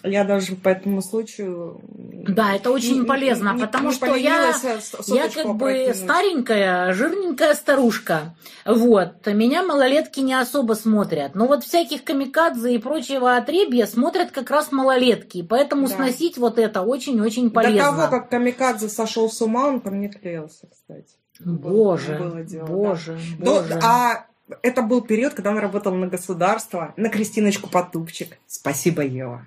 Я 0.02 0.24
даже 0.24 0.56
по 0.56 0.68
этому 0.70 1.00
случаю... 1.00 1.80
Да, 1.88 2.54
это 2.54 2.70
очень 2.72 3.00
не- 3.02 3.06
полезно, 3.06 3.52
не- 3.54 3.60
потому 3.60 3.88
не 3.90 3.94
что 3.94 4.14
я, 4.14 4.52
с- 4.52 5.08
я 5.08 5.28
как 5.28 5.54
бы 5.56 5.70
опрокинуть. 5.70 5.96
старенькая, 5.96 6.92
жирненькая 6.92 7.54
старушка. 7.54 8.34
Вот. 8.66 9.24
Меня 9.26 9.62
малолетки 9.62 10.20
не 10.20 10.34
особо 10.34 10.72
смотрят. 10.74 11.34
Но 11.34 11.46
вот 11.46 11.62
всяких 11.64 12.02
камикадзе 12.04 12.74
и 12.74 12.78
прочего 12.78 13.36
отребья 13.36 13.86
смотрят 13.86 14.32
как 14.32 14.50
раз 14.50 14.72
малолетки. 14.72 15.42
Поэтому 15.42 15.86
Да. 15.88 15.94
сносить 15.94 16.36
вот 16.36 16.58
это 16.58 16.82
очень-очень 16.82 17.48
До 17.48 17.54
полезно. 17.54 17.82
того, 17.92 18.08
как 18.10 18.30
Камикадзе 18.30 18.88
сошел 18.88 19.30
с 19.30 19.40
ума, 19.40 19.68
он 19.68 19.80
там 19.80 20.00
не 20.00 20.08
клеился, 20.08 20.66
кстати. 20.70 21.14
Боже, 21.40 22.16
Было 22.16 22.42
дело, 22.42 22.66
да. 22.66 22.72
боже, 22.72 23.18
До- 23.38 23.44
боже. 23.62 23.80
а 23.82 24.26
это 24.62 24.82
был 24.82 25.00
период, 25.00 25.34
когда 25.34 25.50
он 25.50 25.58
работал 25.58 25.94
на 25.94 26.06
государство, 26.06 26.92
на 26.96 27.08
Кристиночку 27.08 27.68
Потупчик. 27.68 28.38
Спасибо, 28.46 29.02
Ева. 29.02 29.46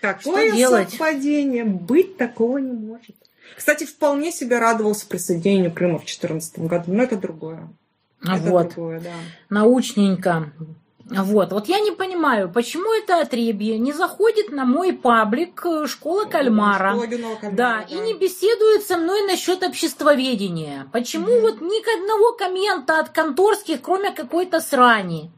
Какое 0.00 0.48
Что 0.48 0.56
делать? 0.56 0.90
совпадение? 0.90 1.64
Быть 1.64 2.16
такого 2.16 2.58
не 2.58 2.72
может. 2.72 3.16
Кстати, 3.56 3.84
вполне 3.84 4.32
себе 4.32 4.58
радовался 4.58 5.06
присоединению 5.06 5.72
Крыма 5.72 5.98
в 5.98 6.02
2014 6.02 6.58
году, 6.60 6.92
но 6.92 7.02
это 7.02 7.16
другое. 7.16 7.68
А 8.22 8.36
это 8.36 8.50
вот. 8.50 8.74
другое, 8.74 9.00
да. 9.00 9.12
научненько. 9.48 10.52
Вот, 11.10 11.52
вот 11.52 11.68
я 11.68 11.80
не 11.80 11.90
понимаю, 11.90 12.48
почему 12.48 12.92
это 12.94 13.20
отребье 13.20 13.78
не 13.78 13.92
заходит 13.92 14.50
на 14.52 14.64
мой 14.64 14.92
паблик 14.92 15.60
э, 15.66 15.86
«Школа 15.86 16.24
кальмара». 16.24 16.92
Школа 16.92 17.06
кальмара, 17.06 17.50
Да, 17.52 17.80
и 17.88 17.94
не 17.98 18.14
беседует 18.14 18.86
со 18.86 18.96
мной 18.96 19.26
насчет 19.26 19.62
обществоведения. 19.64 20.88
Почему 20.92 21.26
Мгм. 21.26 21.40
вот 21.42 21.60
ни 21.60 22.00
одного 22.00 22.32
коммента 22.32 23.00
от 23.00 23.08
конторских, 23.10 23.82
кроме 23.82 24.12
какой-то 24.12 24.60
срани? 24.60 25.32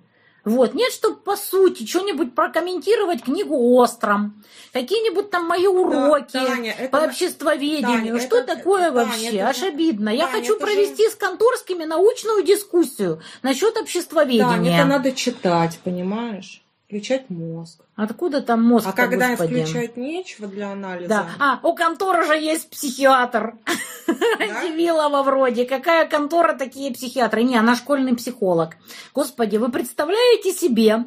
Вот, 0.45 0.75
нет, 0.75 0.93
чтобы 0.93 1.17
по 1.17 1.37
сути 1.37 1.87
что-нибудь 1.87 2.35
прокомментировать 2.35 3.23
книгу 3.23 3.77
«Остром», 3.77 4.43
какие-нибудь 4.73 5.31
там 5.31 5.47
мои 5.47 5.67
уроки 5.69 6.33
Да, 6.33 6.47
Таня, 6.47 6.75
это 6.77 6.89
по 6.91 7.05
обществоведению. 7.05 8.15
Таня, 8.15 8.21
что 8.21 8.39
это- 8.39 8.57
такое 8.57 8.91
Таня, 8.91 8.93
вообще? 9.07 9.27
это 9.37 9.49
Аж 9.51 9.63
обидно. 9.63 10.09
Я 10.09 10.27
Таня, 10.27 10.41
хочу 10.41 10.57
это 10.57 10.67
же- 10.67 10.73
провести 10.73 11.09
с 11.09 11.15
конторскими 11.15 11.85
научную 11.85 12.43
дискуссию 12.43 13.21
насчет 13.43 13.75
Да, 13.75 13.81
обществоведения. 13.83 14.79
это 14.79 14.85
надо 14.87 15.13
читать, 15.13 15.79
понимаешь? 15.85 16.63
Включать 16.87 17.31
мозг. 17.31 17.82
Откуда 17.95 18.41
там 18.41 18.63
мозг 18.63 18.87
А 18.89 18.93
когда 18.93 19.31
господи? 19.31 19.63
включать 19.63 19.97
нечего 19.99 20.49
для 20.49 20.73
анализа, 20.73 21.09
Да. 21.09 21.27
А, 21.39 21.61
у 21.67 21.75
конторы 21.75 22.27
же 22.27 22.35
есть 22.37 22.71
психиатр. 22.71 23.55
да? 24.07 24.15
Дивилова 24.63 25.23
вроде. 25.23 25.67
Какая 25.67 26.09
контора, 26.09 26.55
такие 26.55 26.93
психиатры. 26.93 27.43
Не, 27.43 27.57
она 27.59 27.77
школьный 27.77 28.17
психолог. 28.17 28.77
Господи, 29.15 29.59
вы 29.59 29.71
представляете 29.71 30.53
себе 30.53 31.05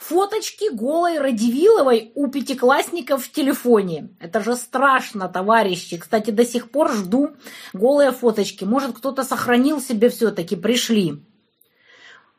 фоточки 0.00 0.70
голой 0.74 1.18
Радивиловой 1.18 2.12
у 2.14 2.28
пятиклассников 2.28 3.24
в 3.24 3.30
телефоне? 3.30 4.08
Это 4.18 4.40
же 4.42 4.56
страшно, 4.56 5.28
товарищи. 5.28 5.98
Кстати, 5.98 6.30
до 6.30 6.46
сих 6.46 6.70
пор 6.70 6.90
жду 6.90 7.30
голые 7.74 8.12
фоточки. 8.12 8.64
Может, 8.64 8.96
кто-то 8.96 9.24
сохранил 9.24 9.80
себе 9.80 10.08
все-таки, 10.08 10.56
пришли. 10.56 11.22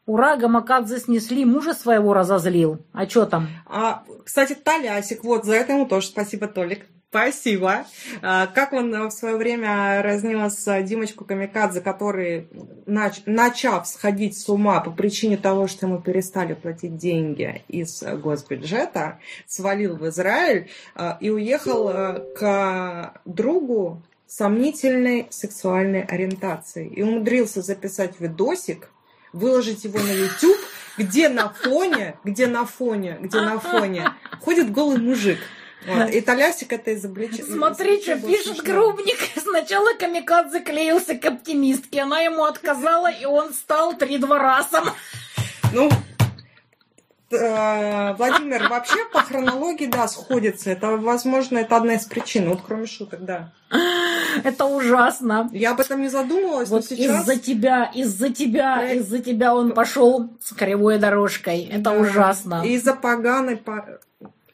Ура, 0.05 0.35
Гамакадзе 0.35 0.99
снесли, 0.99 1.45
мужа 1.45 1.73
своего 1.73 2.13
разозлил. 2.13 2.79
А 2.93 3.09
что 3.09 3.25
там? 3.25 3.47
А, 3.65 4.03
кстати, 4.23 4.53
Толясик, 4.53 5.23
вот 5.23 5.45
за 5.45 5.55
это 5.55 5.73
ему 5.73 5.87
тоже 5.87 6.07
спасибо, 6.07 6.47
Толик. 6.47 6.85
Спасибо. 7.09 7.85
А, 8.21 8.45
как 8.47 8.73
он 8.73 8.91
в 9.07 9.11
свое 9.11 9.37
время 9.37 10.01
разнес 10.03 10.67
а, 10.67 10.81
Димочку 10.81 11.23
Камикадзе, 11.23 11.79
который, 11.79 12.49
нач- 12.85 13.23
начав 13.25 13.87
сходить 13.87 14.37
с 14.37 14.49
ума 14.49 14.81
по 14.81 14.91
причине 14.91 15.37
того, 15.37 15.67
что 15.67 15.87
ему 15.87 16.01
перестали 16.01 16.53
платить 16.53 16.97
деньги 16.97 17.63
из 17.69 18.03
госбюджета, 18.03 19.19
свалил 19.47 19.95
в 19.95 20.07
Израиль 20.09 20.69
а, 20.93 21.17
и 21.21 21.29
уехал 21.29 21.87
а, 21.87 22.19
к 22.37 23.21
другу 23.23 24.03
сомнительной 24.27 25.27
сексуальной 25.29 26.01
ориентации. 26.01 26.87
И 26.89 27.01
умудрился 27.01 27.61
записать 27.61 28.19
видосик, 28.19 28.89
выложить 29.35 29.83
его 29.83 29.99
на 29.99 30.11
YouTube, 30.11 30.57
где 30.97 31.29
на 31.29 31.49
фоне, 31.49 32.17
где 32.23 32.47
на 32.47 32.65
фоне, 32.65 33.17
где 33.21 33.41
на 33.41 33.59
фоне 33.59 34.11
ходит 34.41 34.71
голый 34.71 34.97
мужик. 34.97 35.39
Вот. 35.85 36.09
И 36.09 36.21
Толясик 36.21 36.73
это 36.73 36.95
изобличил. 36.95 37.45
Смотри, 37.45 38.01
что 38.01 38.17
пишет 38.17 38.63
Грубник. 38.63 39.17
Сначала 39.37 39.93
Камикадзе 39.93 40.61
клеился 40.61 41.15
к 41.15 41.25
оптимистке. 41.25 42.01
Она 42.01 42.21
ему 42.21 42.43
отказала, 42.43 43.11
и 43.11 43.25
он 43.25 43.53
стал 43.53 43.95
три 43.95 44.17
двора 44.17 44.63
сам. 44.63 44.95
Ну, 45.73 45.91
э, 47.35 48.13
Владимир, 48.15 48.67
вообще 48.69 48.97
по 49.13 49.19
хронологии, 49.19 49.87
да, 49.87 50.07
сходится. 50.07 50.69
Это, 50.71 50.97
возможно, 50.97 51.57
это 51.59 51.77
одна 51.77 51.93
из 51.95 52.05
причин. 52.05 52.49
Вот 52.49 52.61
кроме 52.65 52.85
шуток, 52.87 53.23
да. 53.25 53.51
Это 54.43 54.65
ужасно. 54.65 55.49
Я 55.53 55.71
об 55.71 55.79
этом 55.79 56.01
не 56.01 56.09
задумывалась, 56.09 56.69
но 56.69 56.77
Вот 56.77 56.85
сейчас... 56.85 57.21
из-за 57.21 57.37
тебя, 57.37 57.91
из-за 57.93 58.29
тебя, 58.29 58.77
Да. 58.77 58.91
из-за 58.93 59.19
тебя 59.19 59.55
он 59.55 59.71
пошел 59.73 60.29
с 60.41 60.53
кривой 60.53 60.97
дорожкой. 60.99 61.63
Это 61.65 61.91
Да. 61.91 61.91
ужасно. 61.93 62.63
Из-за 62.65 62.93
поганой 62.95 63.57
по- 63.57 63.99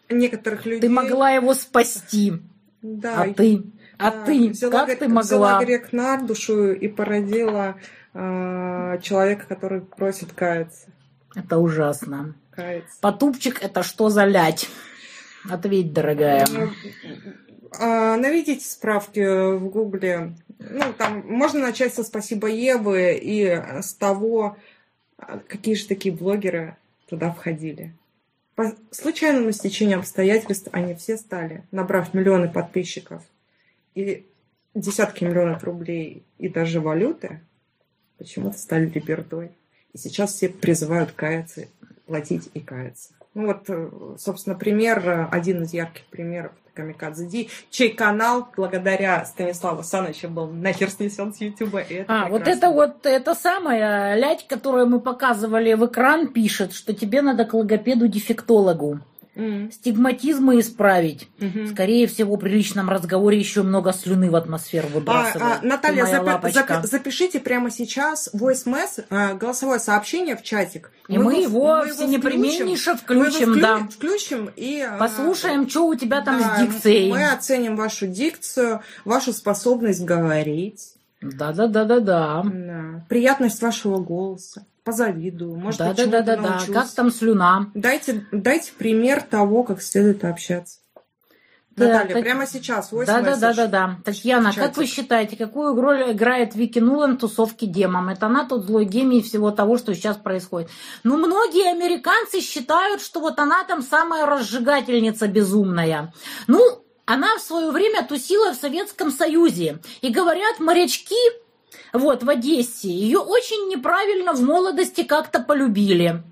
некоторых 0.10 0.66
людей... 0.66 0.82
Ты 0.82 0.90
могла 0.90 1.32
его 1.32 1.54
спасти. 1.54 2.34
Да, 2.82 3.24
А 3.24 3.34
ты? 3.34 3.64
А 3.98 4.12
Да, 4.12 4.24
ты? 4.26 4.50
взяла, 4.50 4.72
Как 4.86 4.98
ты 5.00 5.06
гре- 5.06 5.20
Взяла 5.20 5.50
могла? 5.52 5.64
грех 5.66 5.94
на 5.94 6.18
душу 6.18 6.72
и 6.74 6.88
породила 6.88 7.76
э, 8.14 9.00
человека, 9.02 9.46
который 9.48 9.82
просит 9.82 10.34
каяться. 10.34 10.88
Это 11.36 11.58
ужасно. 11.60 12.36
Каяться. 12.52 12.98
Потупчик 13.02 13.62
это 13.64 13.84
что 13.84 14.10
за 14.10 14.26
лять? 14.26 14.70
Ответь, 15.50 15.94
дорогая. 15.94 16.46
А, 17.80 18.18
Наведите 18.18 18.66
справки 18.66 19.56
в 19.56 19.70
Гугле. 19.70 20.36
Ну, 20.60 20.94
там 20.94 21.24
можно 21.26 21.62
начать 21.62 21.94
со 21.94 22.04
«Спасибо 22.04 22.48
Евы» 22.48 23.20
и 23.20 23.46
с 23.82 23.94
того, 23.94 24.58
какие 25.48 25.76
же 25.76 25.88
такие 25.88 26.14
блогеры 26.14 26.76
туда 27.08 27.32
входили. 27.32 27.94
По 28.56 28.76
случайному 28.92 29.52
стечению 29.54 30.00
обстоятельств 30.00 30.68
они 30.72 30.94
все 30.94 31.18
стали, 31.18 31.64
набрав 31.72 32.14
миллионы 32.14 32.50
подписчиков 32.50 33.24
и 33.96 34.26
десятки 34.76 35.24
миллионов 35.24 35.64
рублей 35.64 36.24
и 36.38 36.50
даже 36.50 36.80
валюты, 36.80 37.42
почему-то 38.18 38.58
стали 38.58 38.88
либердой. 38.88 39.52
И 39.94 39.98
сейчас 39.98 40.34
все 40.34 40.50
призывают 40.50 41.12
каяться, 41.12 41.68
платить 42.06 42.50
и 42.54 42.60
каяться. 42.60 43.10
Ну 43.34 43.48
вот, 43.48 43.70
э, 43.70 43.90
собственно, 44.18 44.56
пример, 44.56 45.08
э, 45.08 45.28
один 45.32 45.64
из 45.64 45.74
ярких 45.74 46.04
примеров 46.06 46.52
Камикадзе 46.74 47.26
Ди, 47.26 47.50
чей 47.70 47.94
канал 47.94 48.48
благодаря 48.56 49.26
Станиславу 49.26 49.84
Санычу 49.84 50.30
был 50.30 50.48
нахер 50.48 50.90
снесен 50.90 51.34
с 51.34 51.42
Ютуба. 51.42 51.84
А, 52.08 52.28
вот 52.28 52.44
прекрасно. 52.44 52.50
это 52.50 52.72
вот, 52.72 53.06
это 53.06 53.36
самая 53.36 54.16
лять, 54.16 54.48
которую 54.48 54.88
мы 54.88 55.00
показывали 55.00 55.74
в 55.74 55.86
экран, 55.86 56.28
пишет, 56.28 56.74
что 56.74 56.94
тебе 56.94 57.22
надо 57.22 57.46
к 57.46 57.54
логопеду-дефектологу. 57.54 59.00
М, 59.34 59.72
Стигматизмы 59.72 60.60
исправить. 60.60 61.30
мгм. 61.40 61.68
Скорее 61.68 62.06
всего, 62.08 62.36
при 62.36 62.50
личном 62.50 62.90
разговоре 62.90 63.40
еще 63.40 63.64
много 63.64 63.94
слюны 63.94 64.30
в 64.30 64.36
атмосферу 64.36 64.90
А, 64.92 64.96
выбрасывает. 64.96 65.60
а, 65.62 65.66
Наталья, 65.66 66.04
запи- 66.06 66.52
запи- 66.52 66.86
запишите 66.86 67.40
прямо 67.40 67.72
сейчас 67.72 68.30
voice 68.34 68.66
mess, 68.66 69.06
э, 69.10 69.36
голосовое 69.36 69.80
сообщение 69.80 70.36
в 70.36 70.44
чатик. 70.44 70.92
И 71.08 71.18
мы 71.18 71.36
его 71.44 71.78
мы 71.78 71.92
все 71.94 72.08
непременнейше 72.08 72.96
включим. 72.96 73.32
включим, 73.32 73.50
Мы 73.52 73.58
его 73.58 73.68
да. 73.68 73.78
вклю- 73.78 73.90
включим 73.90 74.50
и... 74.58 74.86
э, 74.92 74.98
Послушаем, 74.98 75.70
что 75.70 75.88
у 75.88 75.96
тебя 75.96 76.22
там 76.22 76.38
да, 76.40 76.58
с 76.58 76.60
дикцией. 76.62 77.10
Мы 77.10 77.32
оценим 77.32 77.78
вашу 77.78 78.08
дикцию, 78.08 78.82
вашу 79.06 79.32
способность 79.32 80.04
говорить, 80.04 80.94
Да-да-да-да-да. 81.22 82.44
да, 82.44 83.06
приятность 83.10 83.62
вашего 83.62 84.00
голоса. 84.00 84.66
Позавидую. 84.84 85.56
Может, 85.58 85.80
быть, 85.80 85.98
чему-то 85.98 86.12
Да-да-да-да-да. 86.12 86.50
научусь. 86.56 86.74
Как 86.74 86.90
там 86.92 87.12
слюна? 87.12 87.72
Дайте, 87.76 88.26
дайте 88.32 88.72
пример 88.74 89.22
того, 89.22 89.64
как 89.64 89.82
следует 89.82 90.24
общаться. 90.26 90.80
Да, 91.76 91.88
Наталья, 91.88 92.14
так- 92.16 92.24
прямо 92.24 92.48
сейчас. 92.48 92.90
Да, 92.92 93.22
да, 93.22 93.36
да, 93.38 93.54
да, 93.54 93.68
да. 93.68 93.98
Татьяна, 94.04 94.52
как 94.54 94.76
вы 94.76 94.86
считаете, 94.86 95.38
какую 95.38 95.80
роль 95.80 96.12
играет 96.12 96.54
Вики 96.54 96.80
Нулан 96.80 97.16
в 97.16 97.20
тусовке 97.22 97.66
демом? 97.66 98.10
Это 98.10 98.26
она 98.26 98.46
тот 98.46 98.66
злой 98.66 98.84
гений 98.86 99.22
всего 99.22 99.52
того, 99.52 99.78
что 99.78 99.96
сейчас 99.96 100.18
происходит. 100.18 100.70
Ну, 101.04 101.16
многие 101.18 101.72
американцы 101.72 102.42
считают, 102.42 103.02
что 103.02 103.22
вот 103.22 103.40
она 103.40 103.64
там 103.64 103.82
самая 103.82 104.26
разжигательница 104.26 105.28
безумная. 105.28 106.14
Ну, 106.48 106.84
она 107.06 107.38
в 107.38 107.42
свое 107.42 107.72
время 107.72 108.06
тусила 108.06 108.52
в 108.54 108.58
Советском 108.58 109.10
Союзе. 109.10 109.80
И 110.02 110.10
говорят, 110.10 110.60
морячки 110.60 111.16
вот 111.94 112.24
в 112.24 112.30
Одессе 112.30 112.90
ее 112.90 113.20
очень 113.20 113.70
неправильно 113.70 114.34
в 114.34 114.42
молодости 114.42 115.04
как-то 115.04 115.40
полюбили. 115.40 116.24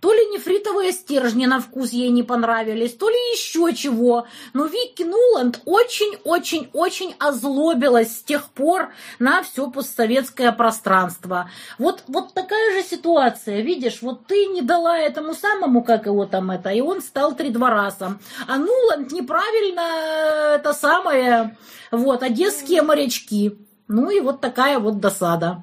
То 0.00 0.12
ли 0.12 0.26
нефритовые 0.26 0.92
стержни 0.92 1.46
на 1.46 1.60
вкус 1.60 1.90
ей 1.90 2.10
не 2.10 2.22
понравились, 2.22 2.92
то 2.92 3.08
ли 3.08 3.16
еще 3.32 3.74
чего. 3.74 4.26
Но 4.52 4.66
Вики 4.66 5.02
Нуланд 5.02 5.60
очень-очень-очень 5.64 7.14
озлобилась 7.18 8.18
с 8.18 8.22
тех 8.22 8.50
пор 8.50 8.92
на 9.18 9.42
все 9.42 9.70
постсоветское 9.70 10.52
пространство. 10.52 11.50
Вот, 11.78 12.02
вот 12.08 12.34
такая 12.34 12.72
же 12.72 12.86
ситуация, 12.86 13.62
видишь, 13.62 14.02
вот 14.02 14.26
ты 14.26 14.46
не 14.46 14.60
дала 14.60 14.98
этому 14.98 15.34
самому, 15.34 15.82
как 15.82 16.06
его 16.06 16.26
там 16.26 16.50
это, 16.50 16.70
и 16.70 16.80
он 16.80 17.00
стал 17.00 17.34
тридворасом. 17.34 18.20
А 18.46 18.58
Нуланд 18.58 19.12
неправильно 19.12 20.56
это 20.56 20.74
самое, 20.74 21.56
вот, 21.90 22.22
одесские 22.22 22.82
морячки. 22.82 23.65
Ну 23.88 24.10
и 24.10 24.20
вот 24.20 24.40
такая 24.40 24.78
вот 24.78 25.00
досада. 25.00 25.62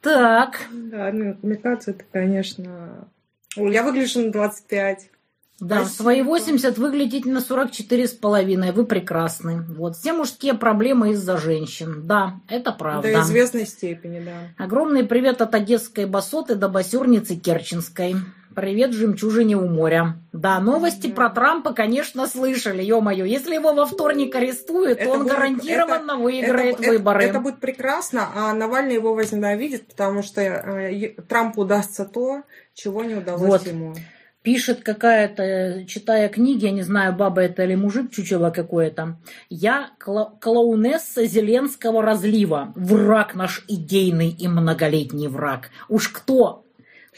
Так. 0.00 0.60
Да, 0.70 1.10
ну, 1.12 1.34
коммуникация 1.34 1.94
это, 1.94 2.04
конечно... 2.12 3.08
Я 3.56 3.82
выгляжу 3.82 4.20
на 4.20 4.32
25. 4.32 5.10
Да, 5.58 5.76
Спасибо. 5.76 6.02
свои 6.02 6.22
80 6.22 6.76
выглядите 6.76 7.30
на 7.30 7.40
44 7.40 8.08
с 8.08 8.12
половиной. 8.12 8.72
Вы 8.72 8.84
прекрасны. 8.84 9.62
Вот. 9.62 9.96
Все 9.96 10.12
мужские 10.12 10.52
проблемы 10.52 11.12
из-за 11.12 11.38
женщин. 11.38 12.06
Да, 12.06 12.34
это 12.46 12.72
правда. 12.72 13.10
До 13.10 13.20
известной 13.22 13.66
степени, 13.66 14.22
да. 14.22 14.62
Огромный 14.62 15.04
привет 15.04 15.40
от 15.40 15.54
одесской 15.54 16.04
басоты 16.04 16.56
до 16.56 16.68
басюрницы 16.68 17.36
Керченской. 17.36 18.16
Привет 18.56 18.94
жемчужине 18.94 19.54
у 19.58 19.68
моря. 19.68 20.16
Да, 20.32 20.58
новости 20.60 21.08
про 21.08 21.28
Трампа, 21.28 21.74
конечно, 21.74 22.26
слышали, 22.26 22.82
ё-моё. 22.82 23.26
Если 23.26 23.54
его 23.54 23.74
во 23.74 23.84
вторник 23.84 24.34
арестуют, 24.34 24.98
это 24.98 25.04
то 25.04 25.10
он 25.10 25.24
будет, 25.24 25.32
гарантированно 25.34 26.12
это, 26.12 26.16
выиграет 26.22 26.80
это, 26.80 26.90
выборы. 26.90 27.20
Это, 27.20 27.30
это 27.32 27.40
будет 27.40 27.60
прекрасно, 27.60 28.28
а 28.34 28.54
Навальный 28.54 28.94
его 28.94 29.12
возненавидит, 29.12 29.88
потому 29.88 30.22
что 30.22 30.40
э, 30.40 31.08
Трампу 31.28 31.60
удастся 31.60 32.06
то, 32.06 32.44
чего 32.72 33.04
не 33.04 33.16
удалось 33.16 33.46
вот. 33.46 33.66
ему. 33.66 33.94
Пишет 34.40 34.82
какая-то, 34.82 35.84
читая 35.86 36.30
книги, 36.30 36.64
я 36.64 36.70
не 36.70 36.82
знаю, 36.82 37.14
баба 37.14 37.42
это 37.42 37.62
или 37.64 37.74
мужик, 37.74 38.10
чучело 38.10 38.48
какое-то. 38.48 39.18
Я 39.50 39.90
клоунесса 39.98 41.26
Зеленского 41.26 42.00
разлива. 42.00 42.72
Враг 42.74 43.34
наш 43.34 43.66
идейный 43.68 44.30
и 44.30 44.48
многолетний 44.48 45.28
враг. 45.28 45.68
Уж 45.90 46.08
кто 46.08 46.65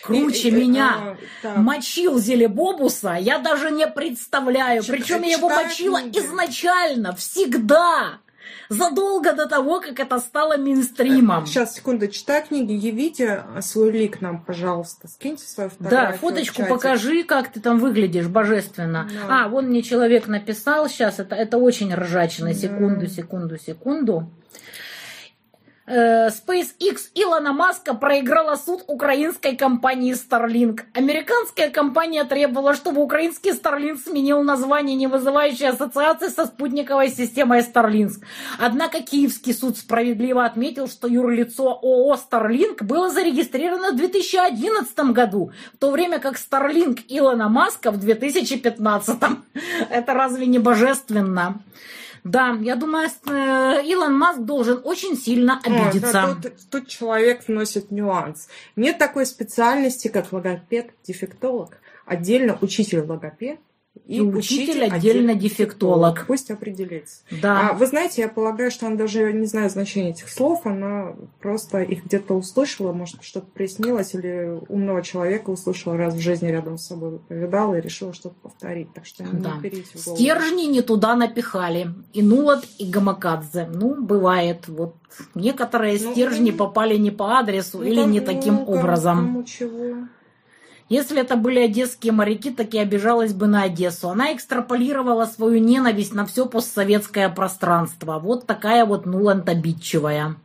круче 0.02 0.48
и, 0.48 0.52
меня 0.52 1.16
а, 1.42 1.54
мочил 1.58 2.18
Зелебобуса, 2.18 3.14
я 3.14 3.38
даже 3.38 3.70
не 3.70 3.86
представляю. 3.86 4.82
Причем 4.84 5.22
я 5.22 5.36
его 5.36 5.48
мочила 5.48 6.00
книги. 6.00 6.18
изначально, 6.18 7.14
всегда. 7.14 8.18
Задолго 8.68 9.32
до 9.32 9.46
того, 9.46 9.80
как 9.80 9.98
это 9.98 10.18
стало 10.18 10.58
минстримом. 10.58 11.46
Сейчас, 11.46 11.74
секунду, 11.74 12.06
читай 12.08 12.46
книги, 12.46 12.72
явите 12.72 13.44
свой 13.60 13.90
лик 13.92 14.20
нам, 14.20 14.42
пожалуйста. 14.44 15.08
Скиньте 15.08 15.44
свою 15.44 15.70
фотографию. 15.70 16.12
Да, 16.12 16.18
фоточку 16.18 16.64
покажи, 16.66 17.24
как 17.24 17.50
ты 17.50 17.60
там 17.60 17.78
выглядишь 17.78 18.26
божественно. 18.26 19.08
Да. 19.10 19.44
А, 19.44 19.48
вон 19.48 19.68
мне 19.68 19.82
человек 19.82 20.28
написал 20.28 20.88
сейчас, 20.88 21.18
это, 21.18 21.34
это 21.34 21.56
очень 21.56 21.94
ржачно. 21.94 22.52
Секунду, 22.52 23.06
секунду, 23.06 23.58
секунду. 23.58 24.30
Э, 25.90 26.28
SpaceX 26.28 27.08
Илона 27.14 27.54
Маска 27.54 27.94
проиграла 27.94 28.56
суд 28.56 28.84
украинской 28.88 29.56
компании 29.56 30.12
Starlink. 30.12 30.80
Американская 30.92 31.70
компания 31.70 32.24
требовала, 32.24 32.74
чтобы 32.74 33.02
украинский 33.02 33.52
Starlink 33.52 33.96
сменил 33.96 34.42
название, 34.42 34.96
не 34.96 35.06
вызывающее 35.06 35.70
ассоциации 35.70 36.28
со 36.28 36.44
спутниковой 36.44 37.08
системой 37.08 37.60
Starlink. 37.60 38.10
Однако 38.58 39.00
Киевский 39.00 39.54
суд 39.54 39.78
справедливо 39.78 40.44
отметил, 40.44 40.88
что 40.88 41.08
юрлицо 41.08 41.78
ООО 41.82 42.16
Starlink 42.16 42.84
было 42.84 43.08
зарегистрировано 43.08 43.92
в 43.92 43.96
2011 43.96 44.98
году, 45.12 45.52
в 45.72 45.78
то 45.78 45.90
время 45.90 46.18
как 46.18 46.34
Starlink 46.34 47.00
Илона 47.08 47.48
Маска 47.48 47.90
в 47.90 47.98
2015. 47.98 49.16
Это 49.90 50.12
разве 50.12 50.44
не 50.44 50.58
божественно? 50.58 51.62
Да, 52.28 52.58
я 52.60 52.76
думаю, 52.76 53.08
э, 53.26 53.82
Илон 53.84 54.18
Маск 54.18 54.40
должен 54.40 54.80
очень 54.84 55.16
сильно 55.16 55.60
обидеться. 55.64 56.10
О, 56.10 56.12
да, 56.12 56.34
тут, 56.34 56.52
тут 56.70 56.88
человек 56.88 57.48
вносит 57.48 57.90
нюанс. 57.90 58.48
Нет 58.76 58.98
такой 58.98 59.24
специальности, 59.24 60.08
как 60.08 60.32
логопед-дефектолог. 60.32 61.78
Отдельно 62.04 62.58
учитель-логопед 62.60 63.60
и, 64.08 64.22
учитель, 64.22 64.84
отдельно 64.84 65.34
дефектолог. 65.34 66.24
Пусть 66.26 66.50
определится. 66.50 67.18
Да. 67.42 67.70
А, 67.70 67.72
вы 67.74 67.86
знаете, 67.86 68.22
я 68.22 68.28
полагаю, 68.28 68.70
что 68.70 68.86
она 68.86 68.96
даже 68.96 69.34
не 69.34 69.44
знает 69.44 69.70
значения 69.70 70.10
этих 70.10 70.30
слов, 70.30 70.62
она 70.64 71.14
просто 71.40 71.82
их 71.82 72.06
где-то 72.06 72.32
услышала, 72.32 72.92
может, 72.94 73.22
что-то 73.22 73.46
приснилось, 73.52 74.14
или 74.14 74.58
умного 74.70 75.02
человека 75.02 75.50
услышала 75.50 75.98
раз 75.98 76.14
в 76.14 76.20
жизни 76.20 76.48
рядом 76.48 76.78
с 76.78 76.86
собой, 76.86 77.18
повидала 77.18 77.74
и 77.74 77.82
решила 77.82 78.14
что-то 78.14 78.34
повторить. 78.36 78.94
Так 78.94 79.04
что 79.04 79.24
да. 79.24 79.56
не 79.56 79.60
берите 79.60 79.98
в 79.98 80.02
голову. 80.02 80.18
Стержни 80.18 80.62
не 80.62 80.80
туда 80.80 81.14
напихали. 81.14 81.88
И 82.14 82.22
Нулат, 82.22 82.64
и 82.78 82.88
Гамакадзе. 82.88 83.68
Ну, 83.70 83.94
бывает. 84.00 84.68
Вот 84.68 84.96
некоторые 85.34 85.98
ну, 86.02 86.12
стержни 86.12 86.50
ну, 86.50 86.56
попали 86.56 86.96
не 86.96 87.10
по 87.10 87.38
адресу 87.38 87.78
ну, 87.78 87.84
или 87.84 88.02
не 88.04 88.20
таким 88.20 88.54
ну, 88.54 88.64
образом. 88.64 89.18
Кому 89.18 89.42
чего? 89.44 90.08
Если 90.88 91.20
это 91.20 91.36
были 91.36 91.60
одесские 91.60 92.12
моряки, 92.12 92.50
так 92.50 92.72
и 92.72 92.78
обижалась 92.78 93.34
бы 93.34 93.46
на 93.46 93.64
Одессу. 93.64 94.08
Она 94.08 94.34
экстраполировала 94.34 95.26
свою 95.26 95.58
ненависть 95.58 96.14
на 96.14 96.24
все 96.24 96.46
постсоветское 96.46 97.28
пространство. 97.28 98.18
Вот 98.18 98.46
такая 98.46 98.86
вот 98.86 99.04
Нуланд 99.04 99.48
обидчивая. 99.48 100.36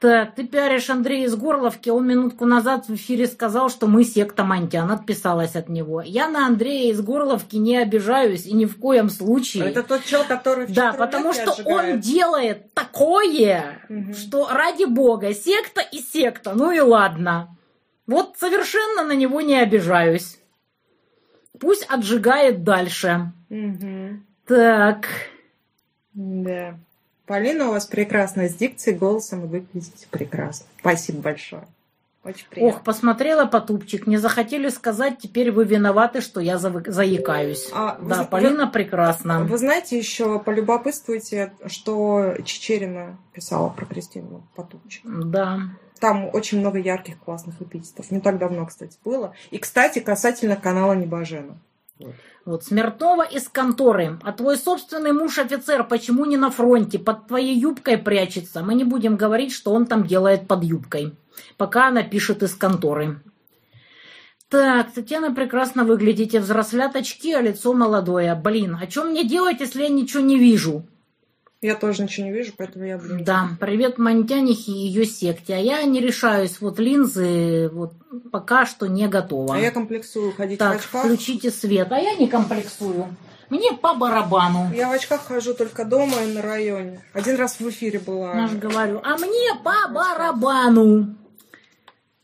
Так, 0.00 0.34
ты 0.34 0.46
пиаришь 0.46 0.90
Андрея 0.90 1.26
из 1.26 1.34
Горловки. 1.34 1.88
Он 1.88 2.06
минутку 2.06 2.44
назад 2.44 2.88
в 2.88 2.94
эфире 2.94 3.26
сказал, 3.26 3.70
что 3.70 3.86
мы 3.86 4.04
секта 4.04 4.44
Монтян. 4.44 4.90
Отписалась 4.90 5.56
от 5.56 5.70
него. 5.70 6.02
Я 6.02 6.28
на 6.28 6.46
Андрея 6.46 6.92
из 6.92 7.00
Горловки 7.00 7.56
не 7.56 7.78
обижаюсь 7.78 8.44
и 8.44 8.52
ни 8.52 8.66
в 8.66 8.76
коем 8.76 9.08
случае. 9.08 9.64
Это 9.64 9.82
тот 9.82 10.04
чел, 10.04 10.24
который 10.28 10.66
в 10.66 10.74
Да, 10.74 10.92
потому 10.92 11.32
что 11.32 11.52
отжигает. 11.52 11.94
он 11.94 12.00
делает 12.00 12.74
такое, 12.74 13.80
угу. 13.88 14.12
что 14.12 14.48
ради 14.50 14.84
бога, 14.84 15.32
секта 15.32 15.80
и 15.80 16.00
секта. 16.00 16.52
Ну 16.54 16.70
и 16.70 16.80
ладно. 16.80 17.53
Вот 18.06 18.36
совершенно 18.38 19.04
на 19.04 19.12
него 19.12 19.40
не 19.40 19.56
обижаюсь. 19.56 20.38
Пусть 21.58 21.86
отжигает 21.88 22.64
дальше. 22.64 23.32
Угу. 23.48 24.20
Так. 24.46 25.08
Да. 26.12 26.78
Полина, 27.26 27.68
у 27.68 27.72
вас 27.72 27.86
прекрасная 27.86 28.48
с 28.48 28.54
дикцией, 28.54 28.98
голосом, 28.98 29.44
и 29.44 29.48
выглядите 29.48 30.06
прекрасно. 30.10 30.66
Спасибо 30.80 31.20
большое. 31.20 31.66
Очень 32.24 32.46
приятно. 32.48 32.78
Ох, 32.78 32.84
посмотрела 32.84 33.44
потупчик. 33.44 34.06
Не 34.06 34.16
захотели 34.16 34.70
сказать, 34.70 35.18
теперь 35.18 35.52
вы 35.52 35.64
виноваты, 35.64 36.22
что 36.22 36.40
я 36.40 36.58
за... 36.58 36.72
заикаюсь. 36.86 37.68
А, 37.72 37.98
да, 38.00 38.22
вы, 38.22 38.24
Полина 38.24 38.66
вы, 38.66 38.72
прекрасна. 38.72 39.40
Вы 39.40 39.58
знаете, 39.58 39.98
еще 39.98 40.38
полюбопытствуйте, 40.38 41.52
что 41.66 42.34
Чечерина 42.44 43.18
писала 43.32 43.68
про 43.68 43.84
Кристину 43.84 44.48
Потупчик. 44.56 45.02
Да. 45.04 45.60
Там 46.00 46.30
очень 46.32 46.60
много 46.60 46.78
ярких, 46.78 47.18
классных 47.18 47.60
эпитетов. 47.60 48.10
Не 48.10 48.20
так 48.20 48.38
давно, 48.38 48.64
кстати, 48.66 48.98
было. 49.04 49.34
И, 49.50 49.58
кстати, 49.58 49.98
касательно 49.98 50.56
канала 50.56 50.94
Небожена. 50.94 51.58
Вот. 51.98 52.14
Вот, 52.44 52.62
Смертнова 52.64 53.22
из 53.22 53.48
конторы. 53.48 54.18
А 54.22 54.32
твой 54.32 54.58
собственный 54.58 55.12
муж 55.12 55.38
офицер 55.38 55.82
почему 55.84 56.26
не 56.26 56.36
на 56.36 56.50
фронте? 56.50 56.98
Под 56.98 57.26
твоей 57.26 57.58
юбкой 57.58 57.96
прячется. 57.96 58.62
Мы 58.62 58.74
не 58.74 58.84
будем 58.84 59.16
говорить, 59.16 59.52
что 59.52 59.72
он 59.72 59.86
там 59.86 60.06
делает 60.06 60.46
под 60.46 60.62
юбкой. 60.62 61.14
Пока 61.56 61.88
она 61.88 62.02
пишет 62.02 62.42
из 62.42 62.54
конторы. 62.54 63.20
Так, 64.50 64.92
Татьяна 64.92 65.34
прекрасно 65.34 65.84
выглядите. 65.84 66.38
Взрослят 66.38 66.96
очки, 66.96 67.32
а 67.32 67.40
лицо 67.40 67.72
молодое. 67.72 68.34
Блин, 68.34 68.78
а 68.80 68.90
что 68.90 69.04
мне 69.04 69.24
делать, 69.24 69.60
если 69.60 69.82
я 69.82 69.88
ничего 69.88 70.22
не 70.22 70.38
вижу? 70.38 70.86
Я 71.64 71.76
тоже 71.76 72.02
ничего 72.02 72.26
не 72.26 72.32
вижу, 72.34 72.52
поэтому 72.54 72.84
я 72.84 72.98
буду. 72.98 73.24
Да, 73.24 73.48
привет 73.58 73.96
Монтянихе 73.96 74.70
и 74.70 74.74
ее 74.74 75.06
секте. 75.06 75.54
А 75.54 75.56
я 75.56 75.82
не 75.84 75.98
решаюсь, 75.98 76.60
вот 76.60 76.78
линзы 76.78 77.70
вот 77.72 77.94
пока 78.30 78.66
что 78.66 78.86
не 78.86 79.08
готова. 79.08 79.54
А 79.54 79.58
я 79.58 79.70
комплексую 79.70 80.34
ходить 80.34 80.58
так, 80.58 80.74
в 80.74 80.84
очках. 80.84 81.06
включите 81.06 81.50
свет. 81.50 81.90
А 81.90 81.98
я 81.98 82.16
не 82.16 82.28
комплексую. 82.28 83.16
Мне 83.48 83.72
по 83.72 83.94
барабану. 83.94 84.70
Я 84.74 84.90
в 84.90 84.92
очках 84.92 85.24
хожу 85.26 85.54
только 85.54 85.86
дома 85.86 86.22
и 86.22 86.34
на 86.34 86.42
районе. 86.42 87.00
Один 87.14 87.36
раз 87.36 87.58
в 87.58 87.66
эфире 87.70 87.98
была. 87.98 88.34
Я 88.34 88.46
же 88.46 88.58
говорю, 88.58 89.00
а 89.02 89.16
мне 89.16 89.54
по 89.64 89.88
барабану. 89.90 91.16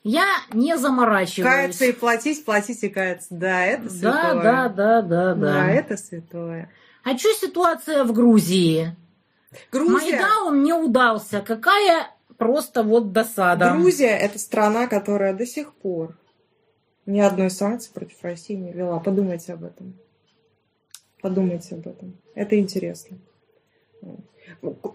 Я 0.05 0.27
не 0.53 0.77
заморачиваюсь. 0.77 1.51
Каяться 1.51 1.87
и 1.87 1.93
платить, 1.93 2.45
платить 2.45 2.83
и 2.83 2.91
каяться. 2.91 3.29
Да, 3.31 3.65
это 3.65 3.89
святое. 3.89 4.13
Да, 4.13 4.35
да, 4.35 4.69
да, 4.69 5.01
да, 5.01 5.35
да. 5.35 5.35
Да, 5.35 5.71
это 5.71 5.97
святое. 5.97 6.71
А 7.05 7.17
что 7.17 7.33
ситуация 7.33 8.05
в 8.05 8.13
Грузии? 8.13 8.95
Грузия... 9.73 10.17
Майдаун 10.17 10.63
не 10.63 10.73
удался. 10.73 11.41
Какая 11.41 12.09
просто 12.39 12.83
вот 12.83 13.13
досада. 13.13 13.73
Грузия– 13.73 14.17
это 14.19 14.39
страна, 14.39 14.87
которая 14.87 15.35
до 15.35 15.47
сих 15.47 15.75
пор 15.75 16.17
ни 17.07 17.21
одной 17.21 17.51
санкции 17.51 17.93
против 17.93 18.23
России 18.23 18.55
не 18.55 18.73
вела. 18.73 19.01
Подумайте 19.01 19.53
об 19.53 19.65
этом. 19.65 19.95
Подумайте 21.21 21.75
об 21.75 21.87
этом. 21.87 22.17
Это 22.35 22.59
интересно. 22.59 23.19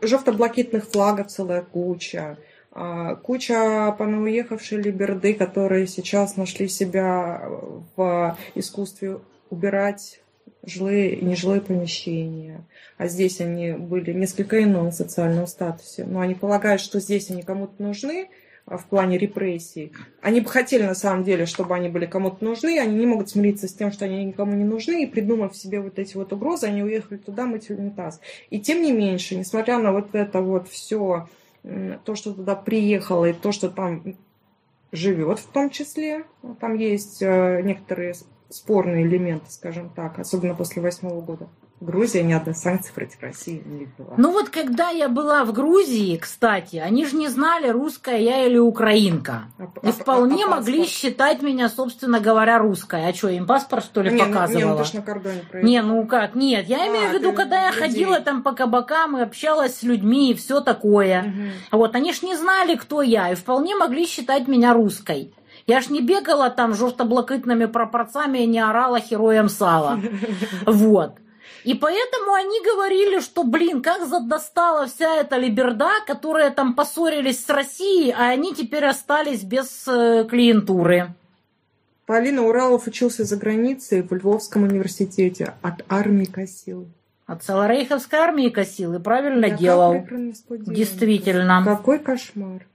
Жовто-блакитных 0.01 0.85
флагов 0.85 1.27
целая 1.27 1.61
куча. 1.61 2.37
А, 2.71 3.15
Куча 3.15 3.95
понауехавшей 3.97 4.81
либерды, 4.81 5.33
которые 5.33 5.87
сейчас 5.87 6.35
нашли 6.35 6.67
себя 6.67 7.47
в 7.95 8.37
искусстве 8.53 9.19
убирать 9.49 10.19
жилые 10.65 11.15
и 11.15 11.25
нежилые 11.25 11.61
помещения. 11.61 12.65
А 12.97 13.07
здесь 13.07 13.41
они 13.41 13.71
были 13.73 14.13
несколько 14.13 14.63
ином 14.63 14.91
социальном 14.91 15.47
статусе. 15.47 16.05
Но 16.05 16.21
они 16.21 16.35
полагают, 16.35 16.81
что 16.81 16.99
здесь 16.99 17.29
они 17.29 17.43
кому-то 17.43 17.81
нужны, 17.81 18.29
а, 18.65 18.77
в 18.77 18.85
плане 18.85 19.17
репрессий. 19.17 19.91
Они 20.21 20.41
бы 20.41 20.49
хотели, 20.49 20.83
на 20.83 20.95
самом 20.95 21.23
деле, 21.23 21.45
чтобы 21.45 21.75
они 21.75 21.89
были 21.89 22.05
кому-то 22.05 22.43
нужны, 22.43 22.79
они 22.79 22.95
не 22.95 23.05
могут 23.05 23.29
смириться 23.29 23.67
с 23.67 23.73
тем, 23.73 23.91
что 23.91 24.05
они 24.05 24.25
никому 24.25 24.53
не 24.53 24.63
нужны, 24.63 25.03
и 25.03 25.07
придумав 25.07 25.55
себе 25.55 25.81
вот 25.81 25.99
эти 25.99 26.17
вот 26.17 26.33
угрозы, 26.33 26.65
они 26.65 26.83
уехали 26.83 27.17
туда 27.17 27.45
мыть 27.45 27.69
унитаз. 27.69 28.19
И 28.49 28.59
тем 28.59 28.81
не 28.81 28.91
меньше, 28.91 29.35
несмотря 29.35 29.77
на 29.77 29.91
вот 29.91 30.15
это 30.15 30.41
вот 30.41 30.67
все, 30.67 31.27
то, 32.05 32.15
что 32.15 32.33
туда 32.33 32.55
приехало, 32.55 33.25
и 33.25 33.33
то, 33.33 33.51
что 33.51 33.69
там 33.69 34.03
живет 34.91 35.39
в 35.39 35.47
том 35.47 35.69
числе, 35.69 36.25
там 36.59 36.75
есть 36.75 37.21
э, 37.21 37.61
некоторые 37.63 38.15
спорные 38.49 39.05
элементы, 39.05 39.51
скажем 39.51 39.89
так, 39.89 40.19
особенно 40.19 40.55
после 40.55 40.81
восьмого 40.81 41.21
года. 41.21 41.47
Грузия 41.81 42.23
ни 42.23 42.31
одной 42.31 42.55
санкции 42.55 42.93
против 42.93 43.21
России 43.21 43.61
не 43.65 43.85
ввела. 43.85 44.13
Ну 44.15 44.31
вот 44.31 44.49
когда 44.49 44.89
я 44.89 45.09
была 45.09 45.43
в 45.43 45.51
Грузии, 45.51 46.15
кстати, 46.15 46.77
они 46.77 47.05
же 47.05 47.17
не 47.17 47.27
знали, 47.27 47.67
русская 47.67 48.17
я 48.17 48.45
или 48.45 48.57
украинка. 48.57 49.43
А, 49.57 49.87
и 49.87 49.91
вполне 49.91 50.45
а, 50.45 50.47
а, 50.47 50.51
могли 50.51 50.79
паспорт? 50.79 50.89
считать 50.89 51.41
меня, 51.41 51.67
собственно 51.67 52.21
говоря, 52.21 52.59
русской. 52.59 53.09
А 53.09 53.13
что, 53.13 53.27
им 53.27 53.45
паспорт, 53.45 53.83
что 53.83 54.01
ли, 54.01 54.11
не, 54.11 54.19
показывала? 54.19 54.61
Ну, 54.61 54.67
не, 54.67 54.71
ну 54.71 54.77
ты 54.77 54.83
ж 54.85 54.93
на 54.93 55.01
кордоне 55.01 55.41
проехала. 55.51 55.69
Не, 55.69 55.81
ну 55.81 56.07
как, 56.07 56.35
нет. 56.35 56.65
Я 56.67 56.83
а, 56.83 56.87
имею 56.87 57.09
в 57.09 57.13
виду, 57.13 57.33
когда 57.33 57.63
я 57.63 57.71
людей. 57.71 57.81
ходила 57.81 58.19
там 58.21 58.41
по 58.41 58.53
кабакам 58.53 59.17
и 59.17 59.21
общалась 59.21 59.75
с 59.75 59.83
людьми 59.83 60.31
и 60.31 60.33
все 60.33 60.61
такое. 60.61 61.23
Угу. 61.23 61.77
Вот, 61.79 61.95
они 61.95 62.13
ж 62.13 62.21
не 62.21 62.37
знали, 62.37 62.75
кто 62.75 63.01
я, 63.01 63.31
и 63.31 63.35
вполне 63.35 63.75
могли 63.75 64.07
считать 64.07 64.47
меня 64.47 64.73
русской. 64.73 65.33
Я 65.67 65.81
ж 65.81 65.89
не 65.89 66.01
бегала 66.01 66.49
там 66.49 66.75
жовто-блакитными 66.75 67.65
пропорциями 67.65 68.39
и 68.39 68.47
не 68.47 68.59
орала 68.59 68.99
героем 68.99 69.49
сала. 69.49 69.99
Вот. 70.65 71.15
И 71.63 71.73
поэтому 71.73 72.33
они 72.33 72.61
говорили, 72.63 73.19
что, 73.19 73.43
блин, 73.43 73.81
как 73.81 74.07
достала 74.27 74.85
вся 74.85 75.15
эта 75.15 75.37
либерда, 75.37 75.89
которая 76.05 76.51
там 76.51 76.75
поссорились 76.75 77.43
с 77.43 77.49
Россией, 77.49 78.11
а 78.11 78.29
они 78.29 78.53
теперь 78.53 78.85
остались 78.85 79.43
без 79.43 79.87
э, 79.87 80.27
клиентуры. 80.29 81.15
Полина 82.05 82.43
Уралов 82.43 82.85
учился 82.85 83.23
за 83.23 83.35
границей 83.35 84.03
в 84.03 84.13
Львовском 84.13 84.63
университете. 84.63 85.55
От 85.63 85.83
армии 85.89 86.25
косил. 86.25 86.87
От 87.25 87.43
Саларейховской 87.43 88.19
армии 88.19 88.49
косил 88.49 88.93
и 88.93 88.99
правильно 88.99 89.45
Я 89.45 89.57
делал. 89.57 90.05
Действительно. 90.49 91.63
Какой 91.65 91.97
кошмар. 91.97 92.67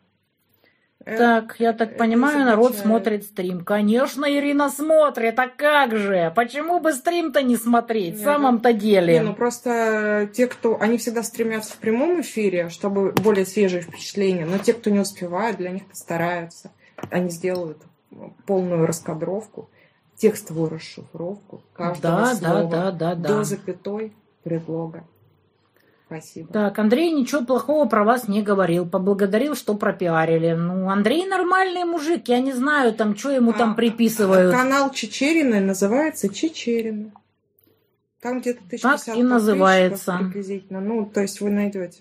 Э, 1.10 1.16
так, 1.16 1.56
я 1.58 1.72
так 1.72 1.96
понимаю, 1.96 2.44
народ 2.44 2.76
смотрит 2.76 3.24
стрим. 3.24 3.64
Конечно, 3.64 4.24
Ирина 4.30 4.70
смотрит, 4.70 5.38
а 5.38 5.48
как 5.48 5.96
же? 5.96 6.32
Почему 6.36 6.78
бы 6.78 6.92
стрим-то 6.92 7.42
не 7.42 7.56
смотреть? 7.56 8.16
в 8.16 8.22
самом-то 8.22 8.72
деле. 8.72 9.14
Не, 9.14 9.22
ну 9.22 9.34
просто 9.34 10.30
те, 10.32 10.46
кто... 10.46 10.80
Они 10.80 10.98
всегда 10.98 11.22
стремятся 11.22 11.72
в 11.72 11.78
прямом 11.78 12.20
эфире, 12.20 12.68
чтобы 12.68 13.12
более 13.12 13.44
свежие 13.44 13.82
впечатления. 13.82 14.46
Но 14.46 14.58
те, 14.58 14.72
кто 14.72 14.90
не 14.90 15.00
успевают, 15.00 15.56
для 15.56 15.70
них 15.70 15.86
постараются. 15.86 16.70
Они 17.10 17.30
сделают 17.30 17.78
полную 18.46 18.86
раскадровку, 18.86 19.68
текстовую 20.16 20.70
расшифровку 20.70 21.62
каждого 21.72 22.20
да, 22.20 22.34
слова 22.34 22.62
да, 22.62 22.68
да, 22.68 22.90
да, 22.92 23.14
да. 23.14 23.28
до 23.28 23.44
запятой 23.44 24.12
предлога. 24.44 25.04
Спасибо. 26.10 26.52
Так, 26.52 26.76
Андрей 26.80 27.12
ничего 27.12 27.44
плохого 27.44 27.88
про 27.88 28.02
вас 28.02 28.26
не 28.26 28.42
говорил. 28.42 28.84
Поблагодарил, 28.84 29.54
что 29.54 29.74
пропиарили. 29.74 30.54
Ну, 30.54 30.90
Андрей 30.90 31.24
нормальный 31.24 31.84
мужик. 31.84 32.26
Я 32.26 32.40
не 32.40 32.52
знаю, 32.52 32.92
там, 32.92 33.16
что 33.16 33.30
ему 33.30 33.52
а, 33.52 33.54
там 33.54 33.76
приписывают. 33.76 34.52
Канал 34.52 34.90
Чечерина 34.90 35.60
называется 35.60 36.28
Чечерина. 36.28 37.12
Там 38.20 38.40
где-то 38.40 38.58
1050 38.66 39.06
Так 39.06 39.16
и 39.16 39.22
называется. 39.22 40.18
Приблизительно. 40.18 40.80
Ну, 40.80 41.06
то 41.06 41.20
есть 41.20 41.40
вы 41.40 41.50
найдете. 41.50 42.00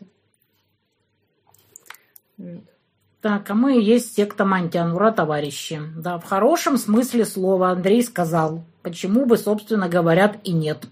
Так, 3.22 3.48
а 3.48 3.54
мы 3.54 3.78
и 3.78 3.84
есть 3.84 4.16
секта 4.16 4.44
Мантианура, 4.44 5.12
товарищи. 5.12 5.80
Да, 5.96 6.18
в 6.18 6.24
хорошем 6.24 6.78
смысле 6.78 7.26
слова 7.26 7.70
Андрей 7.70 8.02
сказал. 8.02 8.64
Почему 8.82 9.28
бы, 9.28 9.38
собственно, 9.38 9.88
говорят, 9.88 10.40
и 10.44 10.52
нет. 10.52 10.88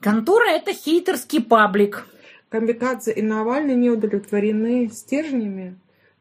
Контора– 0.00 0.48
это 0.50 0.72
хейтерский 0.72 1.42
паблик. 1.42 2.06
Камикадзе 2.48 3.12
и 3.12 3.22
Навальный 3.22 3.74
не 3.74 3.90
удовлетворены 3.90 4.88
стержнями. 4.88 5.76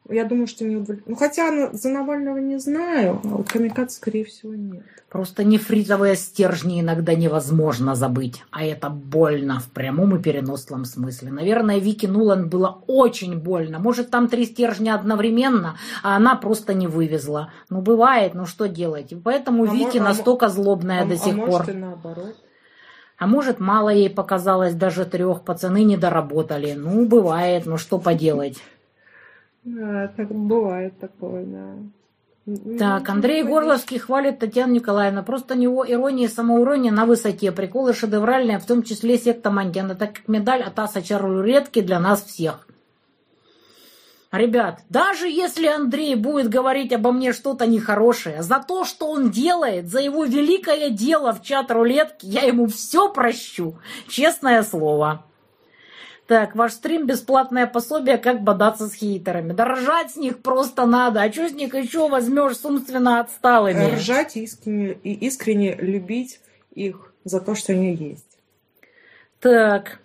Я 0.10 0.26
думаю, 0.26 0.48
что 0.48 0.66
не 0.66 0.76
удовлетворены. 0.76 1.04
Ну, 1.08 1.16
хотя 1.16 1.74
за 1.74 1.90
Навального 1.90 2.38
не 2.38 2.58
знаю, 2.58 3.20
а 3.24 3.28
вот 3.28 3.50
Камикадзе, 3.50 3.96
скорее 3.96 4.26
всего, 4.26 4.54
нет. 4.54 4.84
Просто 5.10 5.44
нефритовые 5.44 6.16
стержни 6.16 6.82
иногда 6.82 7.16
невозможно 7.16 7.96
забыть. 7.96 8.44
А 8.52 8.66
это 8.66 8.90
больно 8.90 9.60
в 9.60 9.70
прямом 9.70 10.16
и 10.16 10.22
переносном 10.22 10.84
смысле. 10.84 11.32
Наверное, 11.32 11.80
Вики 11.80 12.06
Нуланд 12.06 12.48
было 12.48 12.82
очень 12.88 13.40
больно. 13.40 13.80
Может, 13.80 14.10
там 14.10 14.28
три 14.28 14.46
стержня 14.46 14.94
одновременно, 14.94 15.78
а 16.04 16.18
она 16.18 16.36
просто 16.36 16.74
не 16.74 16.88
вывезла. 16.88 17.52
Ну, 17.70 17.82
бывает, 17.82 18.34
ну 18.34 18.46
что 18.46 18.68
делать? 18.68 19.12
И 19.12 19.16
поэтому 19.16 19.64
а 19.64 19.68
Вики 19.68 20.00
мож, 20.00 20.08
настолько 20.10 20.50
злобная 20.50 21.04
а, 21.04 21.06
до 21.06 21.18
сих 21.18 21.34
а 21.34 21.38
пор. 21.38 21.48
Может, 21.48 21.70
и 21.70 21.74
наоборот. 21.74 22.36
А 23.18 23.28
может, 23.28 23.60
мало 23.60 23.90
ей 23.90 24.10
показалось, 24.10 24.74
даже 24.74 25.06
трех 25.06 25.44
пацаны 25.44 25.84
не 25.84 25.98
доработали. 25.98 26.74
Ну, 26.74 27.06
бывает, 27.06 27.66
ну 27.66 27.78
что 27.78 27.98
поделать. 27.98 28.62
Да, 29.64 30.12
так 30.16 30.28
бывает 30.28 31.00
такое, 31.00 31.46
да. 31.46 31.76
Так, 32.78 33.10
Андрей 33.10 33.42
Горловский 33.42 33.98
хвалит 33.98 34.38
Татьяну 34.38 34.74
Николаевну. 34.74 35.24
Просто 35.24 35.56
у 35.56 35.58
него 35.58 35.84
ирония 35.90 36.26
и 36.26 36.30
самоурония 36.30 36.92
на 36.92 37.08
высоте. 37.08 37.52
Приколы 37.52 37.96
шедевральные, 37.96 38.60
в 38.60 38.66
том 38.66 38.84
числе 38.84 39.18
секта 39.18 39.50
Мантена, 39.50 39.96
так 39.96 40.14
как 40.14 40.28
медаль 40.28 40.62
от 40.62 40.78
Аса 40.78 41.02
Чарулетки 41.02 41.82
для 41.82 42.00
нас 42.00 42.24
всех. 42.24 42.68
Ребят, 44.38 44.82
даже 44.90 45.28
если 45.28 45.68
Андрей 45.68 46.16
будет 46.16 46.50
говорить 46.50 46.92
обо 46.94 47.12
мне 47.12 47.34
что-то 47.34 47.66
нехорошее, 47.66 48.44
за 48.44 48.60
то, 48.60 48.84
что 48.84 49.08
он 49.08 49.32
делает, 49.32 49.88
за 49.88 50.00
его 50.00 50.26
великое 50.26 50.90
дело 50.90 51.34
в 51.34 51.42
чат 51.42 51.72
рулетки, 51.72 52.26
я 52.26 52.42
ему 52.42 52.68
все 52.68 53.12
прощу. 53.12 53.80
Честное 54.08 54.64
слово. 54.64 55.26
Так, 56.28 56.56
ваш 56.56 56.74
стрим 56.74 57.06
бесплатное 57.06 57.68
пособие, 57.68 58.18
как 58.18 58.42
бодаться 58.42 58.88
с 58.88 58.94
хейтерами. 58.94 59.54
Да 59.54 59.66
ржать 59.66 60.12
с 60.12 60.16
них 60.16 60.40
просто 60.40 60.88
надо. 60.88 61.22
А 61.22 61.32
что 61.32 61.48
с 61.48 61.54
них 61.54 61.76
еще 61.76 62.10
возьмешь 62.10 62.58
с 62.58 62.66
умственно 62.66 63.20
отсталыми? 63.20 63.96
Ржать 63.96 64.36
и 64.36 64.44
искренне, 64.44 64.98
и 65.04 65.14
искренне 65.14 65.76
любить 65.76 66.40
их 66.74 67.14
за 67.24 67.40
то, 67.42 67.54
что 67.54 67.74
они 67.74 67.94
есть. 67.94 68.40
Так, 69.40 70.00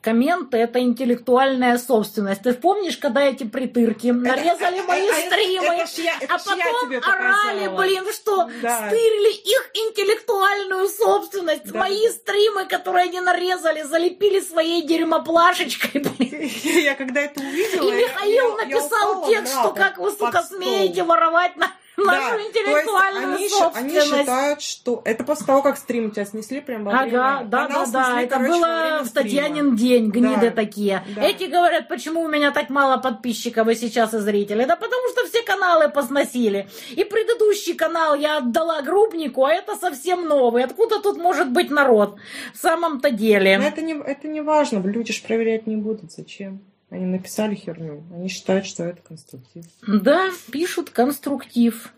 Комменты– 0.00 0.56
это 0.58 0.78
интеллектуальная 0.78 1.78
собственность. 1.78 2.42
Ты 2.42 2.54
помнишь, 2.54 2.96
когда 2.96 3.22
эти 3.22 3.42
притырки 3.42 4.06
нарезали 4.08 4.80
мои 4.82 5.08
стримы, 5.10 5.84
а 6.28 6.38
потом 6.38 6.92
орали, 7.02 7.68
блин, 7.76 8.04
что 8.12 8.48
стырили 8.48 9.34
их 9.34 9.70
интеллектуальную 9.74 10.88
собственность, 10.88 11.72
мои 11.74 12.08
стримы, 12.08 12.66
которые 12.66 13.04
они 13.04 13.20
нарезали, 13.20 13.82
залепили 13.82 14.40
своей 14.40 14.86
дерьмоплашечкой, 14.86 16.02
блин. 16.18 16.50
Я 16.62 16.94
когда 16.94 17.22
это 17.22 17.40
увидела, 17.40 17.88
И 17.88 17.92
Михаил 17.92 18.56
написал 18.56 19.26
текст, 19.28 19.52
что 19.52 19.72
как 19.72 19.98
вы, 19.98 20.12
сука, 20.12 20.42
смеете 20.42 21.02
воровать 21.02 21.56
на 21.56 21.72
нашу 22.04 22.36
да, 22.36 22.42
интеллектуальную 22.42 23.34
они, 23.34 23.48
они 23.74 24.00
считают, 24.00 24.62
что 24.62 25.02
это 25.04 25.24
после 25.24 25.46
того, 25.46 25.62
как 25.62 25.76
стрим 25.76 26.10
тебя 26.10 26.24
снесли 26.24 26.60
прям 26.60 26.84
во 26.84 26.92
Ага, 26.92 27.42
да, 27.44 27.68
да, 27.68 27.86
да, 27.86 28.22
это 28.22 28.38
было 28.38 29.02
в 29.04 29.10
Татьянин 29.10 29.76
день, 29.76 30.10
гниды 30.10 30.50
да, 30.50 30.50
такие. 30.50 31.04
Да. 31.14 31.22
Эти 31.22 31.44
говорят, 31.44 31.88
почему 31.88 32.22
у 32.22 32.28
меня 32.28 32.50
так 32.50 32.70
мало 32.70 32.98
подписчиков 32.98 33.68
и 33.68 33.74
сейчас 33.74 34.14
и 34.14 34.18
зрителей. 34.18 34.66
Да 34.66 34.76
потому 34.76 35.08
что 35.12 35.26
все 35.26 35.42
каналы 35.42 35.88
посносили. 35.88 36.68
И 36.90 37.04
предыдущий 37.04 37.74
канал 37.74 38.14
я 38.14 38.38
отдала 38.38 38.82
Грубнику, 38.82 39.44
а 39.44 39.52
это 39.52 39.76
совсем 39.76 40.26
новый. 40.26 40.64
Откуда 40.64 41.00
тут 41.00 41.18
может 41.18 41.50
быть 41.50 41.70
народ? 41.70 42.16
В 42.54 42.58
самом-то 42.58 43.10
деле. 43.10 43.58
Но 43.58 43.64
это 43.64 43.82
не, 43.82 43.94
это 43.94 44.28
не 44.28 44.40
важно, 44.40 44.78
люди 44.78 45.12
же 45.12 45.22
проверять 45.22 45.66
не 45.66 45.76
будут. 45.76 46.12
Зачем? 46.12 46.60
Они 46.90 47.04
написали 47.04 47.54
херню. 47.54 48.04
Они 48.12 48.28
считают, 48.28 48.66
что 48.66 48.84
это 48.84 49.02
конструктив. 49.02 49.64
Да, 49.86 50.30
пишут 50.50 50.90
конструктив. 50.90 51.92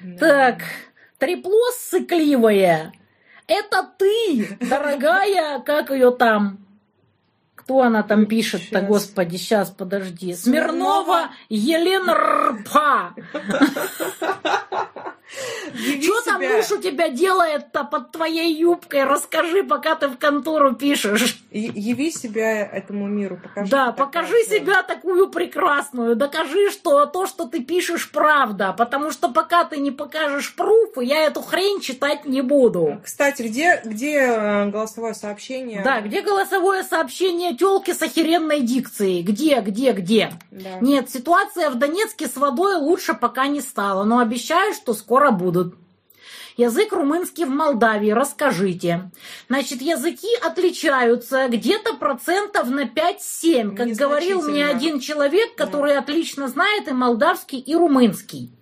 Да. 0.00 0.18
Так, 0.18 0.62
трепло 1.18 1.70
сыкливое. 1.78 2.92
Это 3.46 3.88
ты, 3.98 4.58
дорогая, 4.60 5.60
как 5.60 5.90
ее 5.90 6.10
там? 6.10 6.66
Кто 7.54 7.82
она 7.82 8.02
там 8.02 8.26
пишет-то, 8.26 8.80
господи, 8.80 9.36
сейчас, 9.36 9.70
подожди. 9.70 10.34
Смирнова 10.34 11.30
Елена 11.48 12.14
Рпа. 12.14 13.14
Что 16.02 16.22
там 16.22 16.42
муж 16.42 16.70
у 16.72 16.78
тебя 16.78 17.08
делает-то 17.08 17.84
под 17.84 18.10
твоей 18.10 18.54
юбкой? 18.54 19.04
Расскажи, 19.04 19.62
пока 19.62 19.94
ты 19.94 20.08
в 20.08 20.18
контору 20.18 20.74
пишешь. 20.74 21.40
я- 21.50 21.72
яви 21.74 22.10
себя 22.10 22.66
этому 22.66 23.06
миру, 23.06 23.38
покажи. 23.42 23.70
Да, 23.70 23.92
покажи 23.92 24.32
красиво. 24.44 24.54
себя 24.56 24.82
такую 24.82 25.28
прекрасную, 25.28 26.16
докажи, 26.16 26.70
что 26.70 27.06
то, 27.06 27.26
что 27.26 27.46
ты 27.46 27.60
пишешь, 27.62 28.10
правда, 28.10 28.74
потому 28.76 29.10
что 29.10 29.28
пока 29.28 29.64
ты 29.64 29.78
не 29.78 29.90
покажешь 29.90 30.54
пруфы, 30.54 31.04
я 31.04 31.24
эту 31.26 31.42
хрень 31.42 31.80
читать 31.80 32.24
не 32.24 32.42
буду. 32.42 33.00
Кстати, 33.04 33.42
где, 33.42 33.80
где 33.84 34.16
э, 34.18 34.66
голосовое 34.70 35.14
сообщение? 35.14 35.82
Да, 35.82 36.00
где 36.00 36.22
голосовое 36.22 36.82
сообщение 36.82 37.56
телки 37.56 37.92
с 37.92 38.02
охеренной 38.02 38.60
дикцией? 38.60 39.22
Где, 39.22 39.60
где, 39.60 39.92
где? 39.92 40.32
Да. 40.50 40.78
Нет, 40.80 41.10
ситуация 41.10 41.70
в 41.70 41.76
Донецке 41.76 42.26
с 42.26 42.36
водой 42.36 42.76
лучше 42.76 43.14
пока 43.14 43.46
не 43.46 43.60
стала, 43.60 44.04
но 44.04 44.18
обещаю, 44.18 44.74
что 44.74 44.94
скоро 44.94 45.19
будут. 45.28 45.74
Язык 46.56 46.92
румынский 46.92 47.44
в 47.44 47.50
Молдавии, 47.50 48.10
расскажите. 48.10 49.10
Значит, 49.48 49.80
языки 49.80 50.28
отличаются 50.42 51.48
где-то 51.48 51.94
процентов 51.94 52.68
на 52.68 52.84
5-7, 52.84 53.76
как 53.76 53.88
говорил 53.88 54.42
мне 54.42 54.66
один 54.66 55.00
человек, 55.00 55.54
который 55.54 55.96
отлично 55.96 56.48
знает 56.48 56.88
и 56.88 56.92
молдавский, 56.92 57.58
и 57.58 57.74
румынский. 57.74 58.52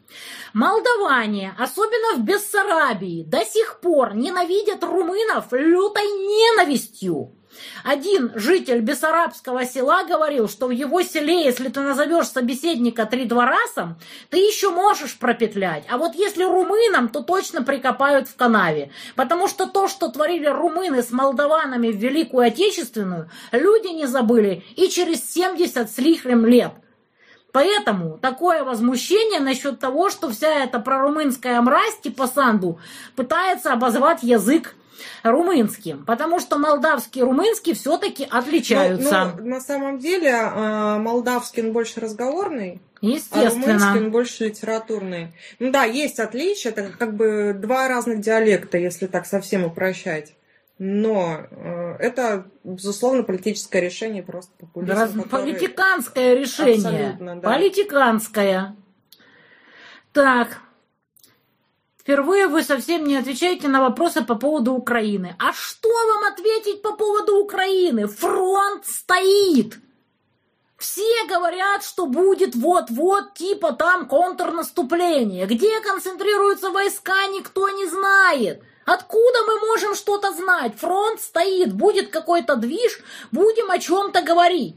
Молдаване, 0.53 1.55
особенно 1.59 2.17
в 2.17 2.25
Бессарабии, 2.25 3.25
до 3.25 3.45
сих 3.45 3.81
пор 3.81 4.15
ненавидят 4.15 4.83
румынов 4.83 5.47
лютой 5.53 6.05
ненавистью. 6.05 7.33
Один 7.85 8.33
житель 8.35 8.81
Бессарабского 8.81 9.65
села 9.65 10.05
говорил, 10.05 10.49
что 10.49 10.67
в 10.67 10.71
его 10.71 11.03
селе, 11.03 11.45
если 11.45 11.69
ты 11.69 11.81
назовешь 11.81 12.29
собеседника 12.29 13.07
три 13.07 13.25
дворасом, 13.25 13.99
ты 14.31 14.39
еще 14.39 14.71
можешь 14.71 15.19
пропетлять. 15.19 15.85
А 15.91 15.99
вот 15.99 16.15
если 16.15 16.45
румынам, 16.45 17.09
то 17.09 17.23
точно 17.23 17.63
прикопают 17.63 18.29
в 18.29 18.37
канаве. 18.37 18.91
Потому 19.17 19.49
что 19.49 19.67
то, 19.67 19.89
что 19.89 20.09
творили 20.09 20.47
румыны 20.47 21.03
с 21.03 21.11
молдаванами 21.11 21.89
в 21.89 21.97
Великую 21.97 22.47
Отечественную, 22.47 23.31
люди 23.53 23.89
не 23.89 24.07
забыли 24.07 24.65
и 24.77 24.89
через 24.89 25.31
70 25.33 25.91
с 25.91 25.99
лихвем 25.99 26.47
лет. 26.47 26.73
Поэтому 27.53 28.19
такое 28.19 28.63
возмущение 28.63 29.41
насчет 29.41 29.81
того, 29.81 30.11
что 30.11 30.31
вся 30.31 30.65
эта 30.65 30.79
прорумынская 30.79 31.61
мразь 31.63 31.99
типа 32.01 32.27
Санду 32.27 32.79
пытается 33.17 33.73
обозвать 33.73 34.23
язык 34.23 34.75
румынским, 35.23 36.05
потому 36.05 36.41
что 36.41 36.59
молдавский 36.59 37.21
и 37.21 37.25
румынский 37.25 37.75
все-таки 37.75 38.27
отличаются. 38.31 39.33
Ну, 39.37 39.43
ну, 39.43 39.51
на 39.51 39.61
самом 39.61 39.99
деле 39.99 40.31
э, 40.31 40.99
молдавский 40.99 41.63
он 41.63 41.73
больше 41.73 42.01
разговорный, 42.01 42.81
а 43.01 43.07
румынский 43.07 43.43
Естественно. 43.47 43.93
он 43.97 44.11
больше 44.11 44.47
литературный. 44.47 45.33
Ну 45.59 45.71
да, 45.71 45.85
есть 45.85 46.19
отличия, 46.19 46.73
это 46.73 46.91
как 46.91 47.15
бы 47.15 47.55
два 47.57 47.89
разных 47.89 48.21
диалекта, 48.21 48.79
если 48.79 49.07
так 49.07 49.27
совсем 49.27 49.65
упрощать. 49.65 50.35
Но 50.79 51.41
э, 51.51 51.97
это, 51.99 52.47
безусловно, 52.63 53.25
политическое 53.25 53.81
решение 53.81 54.23
просто 54.23 54.53
популизм. 54.59 54.93
Раз- 54.93 55.11
который- 55.11 55.29
Политиканское 55.29 56.35
решение. 56.35 57.09
Абсолютно, 57.11 57.41
да. 57.41 57.49
Политиканское. 57.53 58.77
Так. 60.13 60.61
Впервые 62.09 62.47
вы 62.47 62.63
совсем 62.63 63.05
не 63.05 63.17
отвечаете 63.17 63.69
на 63.69 63.83
вопросы 63.83 64.25
по 64.25 64.35
поводу 64.35 64.73
Украины. 64.73 65.37
А 65.39 65.53
что 65.53 65.91
вам 65.91 66.33
ответить 66.33 66.81
по 66.81 66.93
поводу 66.93 67.37
Украины? 67.37 68.07
Фронт 68.07 68.87
стоит. 68.87 69.77
Все 70.79 71.27
говорят, 71.29 71.85
что 71.85 72.07
будет 72.07 72.55
вот-вот 72.55 73.35
типа 73.35 73.73
там 73.73 74.09
контрнаступление. 74.09 75.45
Где 75.45 75.81
концентрируются 75.81 76.71
войска, 76.71 77.27
никто 77.27 77.69
не 77.69 77.85
знает. 77.85 78.63
Откуда 78.87 79.45
мы 79.47 79.61
можем 79.67 79.95
что-то 79.95 80.33
знать? 80.33 80.79
Фронт 80.79 81.21
стоит, 81.21 81.75
будет 81.75 82.09
какой-то 82.09 82.57
движ, 82.57 83.01
будем 83.33 83.71
о 83.71 83.79
чем-то 83.79 84.23
говорить. 84.23 84.77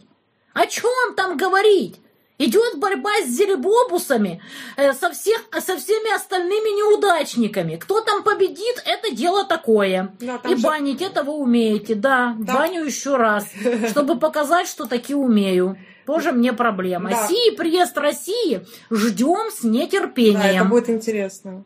О 0.51 0.67
чем 0.67 1.15
там 1.15 1.37
говорить? 1.37 1.95
Идет 2.37 2.79
борьба 2.79 3.11
с 3.23 3.29
зелебобусами, 3.29 4.41
э, 4.75 4.93
со, 4.93 5.11
всех, 5.11 5.41
со 5.59 5.77
всеми 5.77 6.15
остальными 6.15 6.69
неудачниками. 6.75 7.75
Кто 7.75 8.01
там 8.01 8.23
победит, 8.23 8.81
это 8.85 9.13
дело 9.13 9.45
такое. 9.45 10.11
Да, 10.19 10.39
И 10.49 10.55
же- 10.55 10.61
банить 10.63 11.01
это 11.01 11.23
вы 11.23 11.33
умеете, 11.33 11.93
да. 11.95 12.35
Там- 12.47 12.55
Баню 12.57 12.83
еще 12.83 13.15
раз, 13.17 13.45
чтобы 13.89 14.17
показать, 14.17 14.67
что 14.67 14.85
таки 14.87 15.13
умею. 15.13 15.77
Тоже 16.07 16.31
мне 16.31 16.51
проблема. 16.51 17.11
Да. 17.11 17.27
Си, 17.27 17.51
приезд 17.55 17.95
России 17.97 18.65
ждем 18.89 19.51
с 19.51 19.61
Да, 19.61 19.67
это 19.69 19.77
нетерпением. 19.77 20.67
будет 20.69 20.89
интересно. 20.89 21.63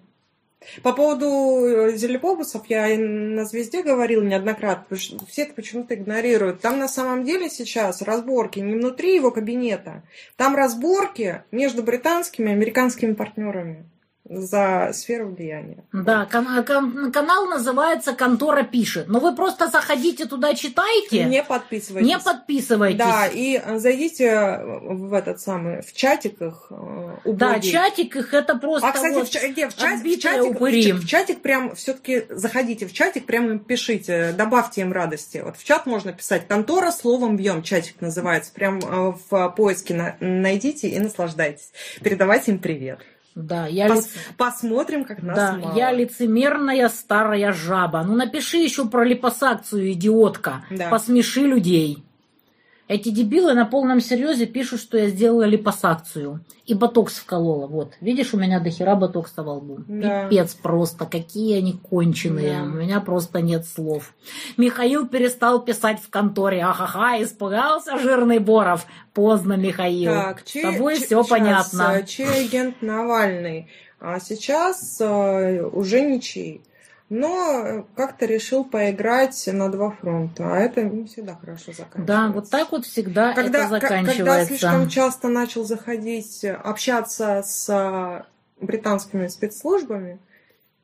По 0.84 0.94
поводу 0.94 1.66
э, 1.66 1.96
зелепобусов 1.96 2.66
я 2.68 2.98
на 2.98 3.46
«Звезде» 3.46 3.84
говорил 3.84 4.24
неоднократно, 4.24 4.98
все 4.98 5.44
это 5.44 5.54
почему-то 5.54 5.96
игнорируют. 5.96 6.62
Там 6.62 6.80
на 6.80 6.88
самом 6.88 7.24
деле 7.24 7.50
сейчас 7.50 8.02
разборки 8.02 8.60
не 8.60 8.76
внутри 8.76 9.16
его 9.16 9.32
кабинета, 9.32 10.04
там 10.36 10.56
разборки 10.56 11.44
между 11.52 11.84
британскими 11.84 12.50
и 12.50 12.54
американскими 12.54 13.14
партнерами 13.14 13.86
за 14.27 14.89
сферу 14.93 15.30
влияния. 15.30 15.84
Да, 15.93 16.26
кан- 16.26 16.64
кан- 16.64 17.11
канал 17.11 17.45
называется 17.47 18.14
«Контора 18.14 18.64
пишет». 18.64 19.07
Но 19.07 19.19
вы 19.19 19.35
просто 19.35 19.68
заходите 19.68 20.26
туда, 20.26 20.56
читайте, 20.56 21.26
Не 21.26 21.43
подписывайтесь. 21.43 22.07
не 22.07 22.18
подписывайтесь. 22.18 22.97
Да, 22.97 23.27
и 23.27 23.61
э, 23.64 23.77
зайдите 23.77 24.60
в 24.81 25.14
этот 25.14 25.39
самый, 25.39 25.81
в 25.84 25.93
чатик 25.93 26.41
их 26.41 26.68
э, 26.72 26.76
Да, 27.26 27.49
убогий. 27.52 27.72
чатик 27.72 28.15
их 28.15 28.34
это 28.34 28.56
просто 28.57 28.88
А, 28.88 28.91
кстати, 28.93 29.14
вот 29.14 29.27
в, 29.27 29.31
ча- 29.31 29.47
где, 29.47 29.69
в, 29.69 29.76
чат- 29.76 30.02
в 30.02 30.19
чатик, 30.19 30.52
упыри. 30.56 30.91
в, 30.91 30.95
ча- 31.02 31.02
в 31.02 31.06
чатик 31.07 31.41
прям 31.41 31.76
все-таки 31.76 32.26
заходите 32.30 32.88
в 32.88 32.93
чатик, 32.93 33.27
прям 33.27 33.49
им 33.52 33.60
пишите, 33.60 34.34
добавьте 34.35 34.81
им 34.81 34.91
радости. 34.91 35.41
Вот 35.45 35.56
в 35.57 35.64
чат 35.64 35.85
можно 35.85 36.11
писать 36.14 36.47
контора 36.47 36.91
словом 36.91 37.38
бьем, 37.38 37.61
чатик 37.61 38.02
называется. 38.02 38.52
Прям 38.53 38.80
э, 38.80 39.14
в 39.30 39.49
поиске 39.56 39.93
на- 39.93 40.15
найдите 40.19 40.88
и 40.88 40.97
наслаждайтесь. 40.99 41.72
Передавайте 42.02 42.52
им 42.53 42.57
привет. 42.60 42.99
Да, 43.36 43.68
я, 43.68 43.88
Пос- 43.88 43.95
лиц- 43.98 44.10
Посмотрим, 44.38 45.03
как 45.03 45.22
нас 45.22 45.36
да, 45.36 45.57
мало. 45.57 45.78
я 45.78 45.91
лицемерная 45.91 46.88
старая 46.88 47.52
жаба. 47.52 48.02
Ну 48.03 48.16
напиши 48.16 48.57
еще 48.57 48.88
про 48.88 49.03
липосакцию, 49.03 49.91
идиотка. 49.91 50.64
Да. 50.72 50.90
Посмеши 50.90 51.41
людей. 51.41 52.03
Эти 52.88 53.10
дебилы 53.10 53.56
на 53.56 53.66
полном 53.66 53.99
серьезе 53.99 54.45
пишут, 54.45 54.80
что 54.80 54.98
я 54.98 55.07
сделала 55.07 55.44
липосакцию. 55.44 56.41
И 56.68 56.76
ботокс 56.76 57.16
вколола. 57.18 57.66
Вот. 57.66 57.94
Видишь, 57.99 58.34
у 58.34 58.38
меня 58.38 58.60
дохера 58.60 58.95
ботокса 58.95 59.41
во 59.41 59.53
лбу. 59.53 59.80
Да. 59.88 60.28
Пипец 60.28 60.53
просто. 60.53 61.06
Какие 61.06 61.57
они 61.57 61.74
конченые. 61.74 62.57
Да. 62.60 62.64
У 62.64 62.68
меня 62.68 62.99
просто 63.02 63.41
нет 63.41 63.66
слов. 63.66 64.14
Михаил 64.57 65.07
перестал 65.07 65.62
писать 65.64 65.99
в 65.99 66.10
конторе. 66.12 66.62
Ахаха, 66.64 67.22
испугался 67.24 67.98
жирный 67.98 68.38
Боров. 68.40 68.86
Поздно, 69.14 69.53
Михаил. 69.53 70.12
Так, 70.14 70.41
С 70.45 70.52
чей- 70.52 70.64
тобой 70.64 70.98
чей- 70.98 71.06
все 71.06 71.24
сейчас, 71.24 71.28
понятно. 71.30 71.82
э, 71.98 72.06
Чей 72.06 72.45
агент 72.45 72.82
Навальный? 72.84 73.68
А 73.99 74.20
сейчас 74.20 74.98
э, 75.02 75.64
уже 75.64 76.02
ничей. 76.02 76.62
Но 77.10 77.61
э, 77.64 77.84
как-то 77.95 78.26
решил 78.26 78.65
поиграть 78.65 79.48
на 79.52 79.69
два 79.72 79.91
фронта. 79.91 80.56
А 80.56 80.57
это 80.57 80.82
не 80.84 81.06
всегда 81.06 81.36
хорошо 81.36 81.72
заканчивается. 81.72 82.06
Да, 82.07 82.27
вот 82.30 82.49
так 82.49 82.72
вот 82.72 82.86
всегда 82.86 83.34
когда, 83.34 83.60
это 83.68 83.80
к- 83.80 83.82
когда 83.82 83.99
заканчивается. 84.02 84.48
слишком 84.48 84.90
часто 84.90 85.27
начал 85.27 85.64
заходить, 85.64 86.44
э, 86.44 86.53
общаться 86.53 87.44
с 87.45 87.69
э, 87.69 88.23
британскими 88.60 89.27
спецслужбами, 89.27 90.19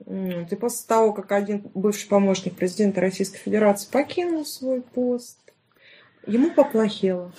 и 0.06 0.56
после 0.56 0.88
того, 0.88 1.14
как 1.14 1.32
один 1.32 1.62
бывший 1.74 2.08
помощник 2.08 2.56
президента 2.56 3.02
Российской 3.02 3.38
Федерации 3.38 3.90
покинул 3.92 4.46
свой 4.46 4.82
пост, 4.82 5.40
ему 6.26 6.52
поплохело. 6.52 7.32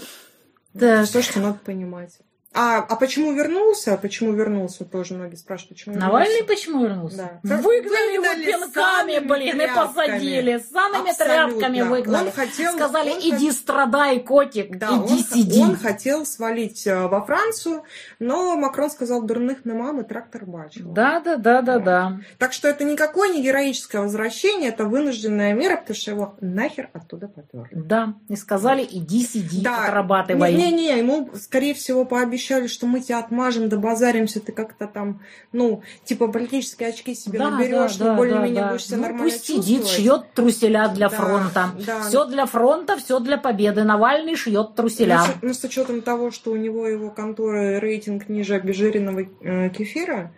Так. 0.79 1.07
Все, 1.07 1.23
что 1.23 1.41
надо 1.41 1.59
понимать. 1.65 2.19
А, 2.55 2.79
а 2.81 2.97
почему 2.97 3.33
вернулся? 3.33 3.97
Почему 3.97 4.33
вернулся? 4.33 4.85
Тоже 4.85 5.15
многие 5.15 5.37
спрашивают, 5.37 5.71
почему 5.79 5.97
Навальный 5.97 6.41
вернулся. 6.41 6.55
почему 6.55 6.83
вернулся? 6.85 7.41
Да. 7.43 7.57
Выгнали 7.57 8.15
его 8.15 8.23
Выгнали 8.25 8.45
пинками, 8.45 8.73
самыми 8.73 9.19
блин, 9.27 9.61
и 9.63 9.67
посадили. 9.75 10.65
Самыми 10.71 11.11
Абсолютно. 11.11 11.49
тряпками 11.61 11.81
выгнали. 11.83 12.27
Он 12.27 12.33
хотел- 12.33 12.73
Сказали, 12.75 13.11
он 13.11 13.19
иди 13.21 13.51
страдай, 13.53 14.21
котик, 14.21 14.77
Да, 14.77 14.89
иди 14.89 15.13
он, 15.15 15.19
сиди. 15.21 15.61
он 15.63 15.77
хотел 15.77 16.27
свалить 16.27 16.87
э, 16.87 17.07
во 17.07 17.25
Францию, 17.25 17.85
но 18.19 18.55
Макрон 18.57 18.91
сказал, 18.91 19.23
дурных 19.23 19.65
на 19.65 19.75
мамы 19.75 20.05
трактор 20.05 20.45
бачил. 20.45 20.91
Да, 20.93 21.21
да, 21.21 21.37
да, 21.37 21.63
да, 21.63 21.79
да. 21.79 22.21
Так 22.39 22.53
что 22.53 22.69
это 22.69 22.85
никакое 22.85 23.31
не 23.33 23.43
героическое 23.43 24.03
возвращение, 24.03 24.69
это 24.69 24.85
вынужденная 24.85 25.55
мера, 25.55 25.77
потому 25.79 25.97
что 25.97 26.11
его 26.11 26.35
нахер 26.43 26.91
оттуда 26.93 27.29
поперли. 27.29 27.69
Да, 27.73 28.13
и 28.29 28.37
сказали, 28.37 28.87
иди 28.91 29.23
сиди, 29.25 29.63
Да. 29.63 29.85
отрабатывай. 29.87 30.53
Не-не-не, 30.53 30.99
ему, 30.99 31.31
скорее 31.41 31.73
всего, 31.73 32.05
пообещали, 32.05 32.42
что 32.43 32.87
мы 32.87 33.01
тебя 33.01 33.19
отмажем, 33.19 33.69
добазаримся, 33.69 34.41
ты 34.41 34.53
как-то 34.53 34.87
там, 34.87 35.21
ну, 35.53 35.83
типа 36.05 36.29
политические 36.29 36.91
очки 36.91 37.15
себе 37.15 37.39
Да, 37.39 37.51
наберешь, 37.51 37.97
да, 37.97 38.07
да, 38.07 38.15
более-менее 38.15 38.63
да, 38.63 38.69
будешь 38.71 38.87
себя 38.87 38.97
Ну, 38.99 39.03
нормально 39.05 39.25
пусть 39.31 39.45
сидит, 39.47 39.87
шьет 39.87 40.33
труселя 40.35 40.89
для 40.89 41.09
Да, 41.09 41.17
фронта. 41.17 41.71
да. 41.87 42.03
Все 42.03 42.25
для 42.27 42.47
фронта, 42.47 42.97
все 42.97 43.19
для 43.21 43.39
победы. 43.39 43.85
Навальный 43.85 44.37
шьет 44.37 44.75
труселя. 44.75 45.21
Ну, 45.21 45.25
с, 45.25 45.37
ну, 45.43 45.55
с 45.55 45.65
учетом 45.65 46.03
того, 46.03 46.31
что 46.31 46.51
у 46.53 46.57
него 46.57 46.87
его 46.87 47.11
конторы 47.11 47.79
рейтинг 47.81 48.29
ниже 48.29 48.55
обезжиренного 48.55 49.27
э, 49.41 49.71
кефира, 49.71 50.33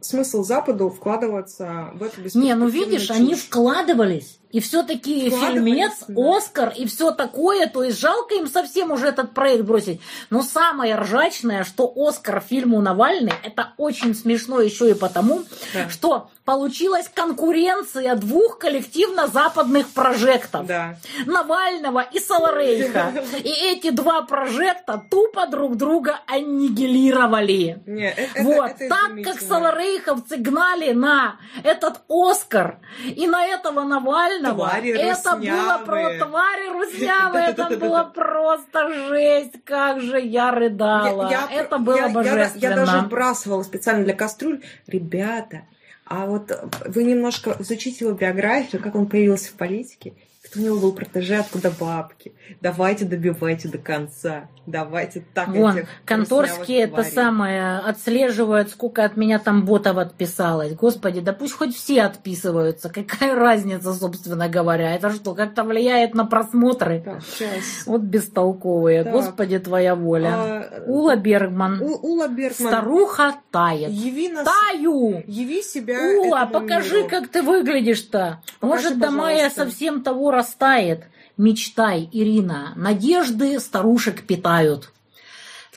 смысл 0.00 0.42
Западу 0.44 0.88
вкладываться 0.88 1.90
в 1.94 2.02
эту 2.02 2.38
Не, 2.38 2.54
ну 2.54 2.68
видишь, 2.68 3.10
они 3.10 3.30
чушь. 3.34 3.40
вкладывались. 3.44 4.38
И 4.52 4.60
все-таки 4.60 5.30
фильмец, 5.30 6.04
да. 6.08 6.36
Оскар 6.36 6.72
и 6.76 6.86
все 6.86 7.10
такое, 7.10 7.66
то 7.66 7.82
есть 7.82 7.98
жалко 7.98 8.34
им 8.34 8.46
совсем 8.46 8.90
уже 8.92 9.08
этот 9.08 9.32
проект 9.34 9.64
бросить. 9.64 10.00
Но 10.30 10.42
самое 10.42 10.94
ржачное, 10.96 11.64
что 11.64 11.90
Оскар 11.96 12.40
фильму 12.46 12.80
Навальный, 12.80 13.32
это 13.42 13.72
очень 13.78 14.14
смешно 14.14 14.60
еще 14.60 14.90
и 14.90 14.94
потому, 14.94 15.42
Да. 15.74 15.88
что 15.88 16.30
получилась 16.44 17.08
конкуренция 17.14 18.14
двух 18.16 18.58
коллективно-западных 18.58 19.88
прожектов. 19.90 20.66
Да. 20.66 20.96
Навального 21.24 22.00
и 22.00 22.18
Саларейха. 22.18 23.12
И 23.38 23.48
эти 23.48 23.90
два 23.90 24.22
прожекта 24.22 25.02
тупо 25.10 25.46
друг 25.46 25.76
друга 25.76 26.20
аннигилировали. 26.26 27.80
Не, 27.86 28.08
э- 28.08 28.28
это, 28.34 28.42
Вот, 28.42 28.70
это 28.78 28.88
так 28.88 29.22
как 29.24 29.40
саларейховцы 29.40 30.36
гнали 30.36 30.92
на 30.92 31.36
этот 31.62 32.00
Оскар 32.08 32.78
и 33.04 33.26
на 33.26 33.44
этого 33.46 33.82
Навального, 33.82 34.41
Твари 34.50 34.90
это 34.90 35.36
было 35.36 35.78
про 35.84 36.02
руснявые. 36.02 36.18
твари 36.18 36.68
руснявые, 36.72 37.46
это 37.48 37.78
было 37.78 38.04
просто 38.14 38.92
жесть, 39.08 39.64
как 39.64 40.00
же 40.00 40.20
я 40.20 40.50
рыдала. 40.50 41.30
это 41.50 41.78
было 41.78 41.96
я- 41.96 42.06
я- 42.06 42.12
божественно. 42.12 42.60
Я, 42.60 42.76
даже 42.76 42.98
вбрасывала 42.98 43.62
специально 43.62 44.04
для 44.04 44.14
кастрюль. 44.14 44.62
Ребята, 44.86 45.62
а 46.06 46.26
вот 46.26 46.50
вы 46.86 47.04
немножко 47.04 47.56
изучите 47.60 48.04
его 48.04 48.14
биографию, 48.14 48.82
как 48.82 48.94
он 48.94 49.06
появился 49.06 49.50
в 49.50 49.54
политике, 49.54 50.14
кто 50.52 50.60
у 50.60 50.62
него 50.64 50.78
был 50.78 50.92
протеже, 50.92 51.36
откуда 51.36 51.70
бабки. 51.70 52.32
Давайте 52.60 53.06
добивайте 53.06 53.68
до 53.68 53.78
конца. 53.78 54.48
Давайте 54.66 55.24
так 55.34 55.48
Вон, 55.48 55.78
этих 55.78 55.88
конторские 56.04 56.82
это 56.82 56.94
тварей. 56.94 57.10
самое 57.10 57.78
отслеживают, 57.78 58.70
сколько 58.70 59.04
от 59.04 59.16
меня 59.16 59.38
там 59.40 59.64
ботов 59.64 59.96
отписалось. 59.96 60.74
Господи, 60.74 61.20
да 61.20 61.32
пусть 61.32 61.54
хоть 61.54 61.74
все 61.74 62.02
отписываются. 62.02 62.88
Какая 62.90 63.34
разница, 63.46 63.92
собственно 63.94 64.48
говоря? 64.48 64.94
Это 64.94 65.10
что, 65.10 65.34
как-то 65.34 65.64
влияет 65.64 66.14
на 66.14 66.24
просмотры? 66.26 67.00
Так, 67.04 67.22
сейчас. 67.24 67.86
Вот 67.86 68.02
бестолковые. 68.02 69.04
Так. 69.04 69.12
Господи, 69.12 69.58
твоя 69.58 69.94
воля. 69.96 70.28
А, 70.34 70.82
Ула 70.86 71.16
Бергман. 71.16 71.80
У- 71.82 71.98
Ула 72.12 72.28
Бергман. 72.28 72.68
Старуха 72.72 73.34
тает. 73.50 73.90
Яви 73.90 74.28
нас... 74.28 74.46
Таю! 74.46 75.24
Яви 75.26 75.62
себя 75.62 75.98
Ула, 76.20 76.46
покажи, 76.46 76.98
миру. 76.98 77.08
как 77.08 77.28
ты 77.28 77.42
выглядишь-то. 77.42 78.40
Может, 78.60 78.98
до 78.98 79.10
мая 79.10 79.50
совсем 79.50 80.02
того 80.02 80.30
растает. 80.42 81.04
Мечтай, 81.38 82.08
Ирина. 82.12 82.72
Надежды 82.76 83.58
старушек 83.58 84.26
питают. 84.26 84.92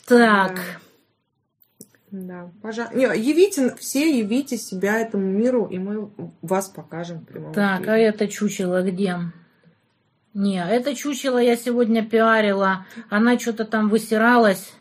Так. 0.06 0.60
Да, 2.12 2.52
пожалуйста. 2.62 2.98
Не, 2.98 3.04
явите, 3.06 3.76
все 3.76 4.20
явите 4.20 4.58
себя 4.58 5.00
этому 5.00 5.26
миру, 5.26 5.66
и 5.66 5.78
мы 5.80 6.10
вас 6.42 6.70
покажем 6.70 7.20
в 7.20 7.26
прямом 7.26 7.54
Так, 7.54 7.82
эфире. 7.82 7.92
а 7.92 7.98
это 7.98 8.28
чучело 8.28 8.82
где? 8.84 9.18
Не, 10.34 10.66
это 10.66 10.96
чучело 10.96 11.38
я 11.38 11.56
сегодня 11.56 12.06
пиарила. 12.06 12.86
Она 13.10 13.40
что-то 13.40 13.66
там 13.66 13.90
высиралась 13.90 14.74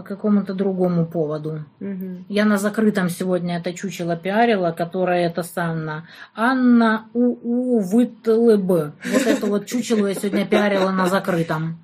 по 0.00 0.06
какому-то 0.06 0.54
другому 0.54 1.04
поводу. 1.04 1.64
Мгм. 1.78 2.24
Я 2.28 2.46
на 2.46 2.56
закрытом 2.56 3.10
сегодня 3.10 3.58
это 3.58 3.74
чучело 3.74 4.16
пиарила, 4.16 4.72
которое 4.72 5.26
это 5.26 5.42
Санна. 5.42 6.08
Анна 6.34 7.04
УУ 7.12 7.82
ВТЛБ. 7.82 8.70
Вот 8.70 9.26
это 9.26 9.46
вот 9.46 9.66
чучело 9.66 10.06
я 10.06 10.14
сегодня 10.14 10.46
пиарила 10.46 10.90
на 10.90 11.06
закрытом. 11.06 11.78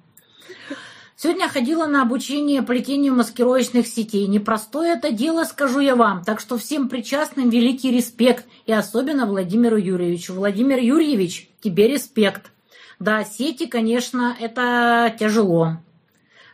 Сегодня 1.15 1.47
ходила 1.49 1.87
на 1.87 2.01
обучение 2.01 2.63
плетению 2.63 3.15
маскировочных 3.15 3.87
сетей. 3.87 4.27
Непростое 4.27 4.95
это 4.95 5.13
дело, 5.13 5.45
скажу 5.45 5.81
я 5.81 5.95
вам. 5.95 6.25
Так 6.25 6.41
что 6.41 6.57
всем 6.57 6.89
причастным 6.89 7.51
великий 7.51 7.91
респект. 7.91 8.47
И 8.65 8.73
особенно 8.73 9.27
Владимиру 9.27 9.77
Юрьевичу. 9.77 10.33
Владимир 10.33 10.79
Юрьевич, 10.79 11.51
тебе 11.61 11.87
респект. 11.89 12.51
Да, 12.99 13.25
сети, 13.25 13.67
конечно, 13.67 14.35
это 14.41 15.15
тяжело. 15.19 15.79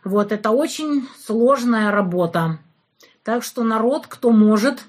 Вот, 0.03 0.31
это 0.31 0.51
очень 0.51 1.07
сложная 1.25 1.91
работа. 1.91 2.59
Так 3.23 3.43
что 3.43 3.63
народ, 3.63 4.07
кто 4.07 4.31
может, 4.31 4.83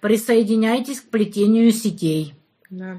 присоединяйтесь 0.00 1.00
к 1.00 1.10
плетению 1.10 1.70
сетей. 1.72 2.34
Да. 2.70 2.98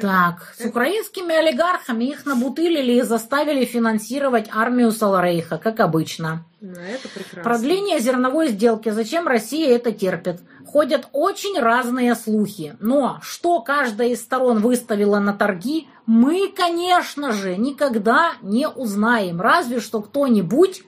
Так, 0.00 0.54
с 0.58 0.64
украинскими 0.64 1.34
олигархами 1.34 2.04
их 2.04 2.26
набутылили 2.26 2.94
и 2.94 3.02
заставили 3.02 3.64
финансировать 3.64 4.48
армию 4.52 4.90
Саларейха, 4.90 5.58
как 5.58 5.80
обычно. 5.80 6.44
Ну, 6.60 6.72
это 6.72 7.08
прекрасно. 7.08 7.42
Продление 7.42 8.00
зерновой 8.00 8.48
сделки. 8.48 8.88
Зачем 8.88 9.28
Россия 9.28 9.74
это 9.74 9.92
терпит? 9.92 10.40
Ходят 10.72 11.08
очень 11.12 11.58
разные 11.58 12.14
слухи. 12.14 12.76
Но 12.78 13.18
что 13.22 13.60
каждая 13.60 14.10
из 14.10 14.20
сторон 14.20 14.60
выставила 14.60 15.18
на 15.18 15.32
торги, 15.32 15.88
мы, 16.06 16.46
конечно 16.46 17.32
же, 17.32 17.56
никогда 17.56 18.34
не 18.40 18.68
узнаем. 18.68 19.40
Разве 19.40 19.80
что 19.80 20.00
кто-нибудь 20.00 20.84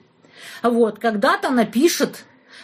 вот, 0.61 0.99
когда-то 0.99 1.49
напишет 1.49 2.23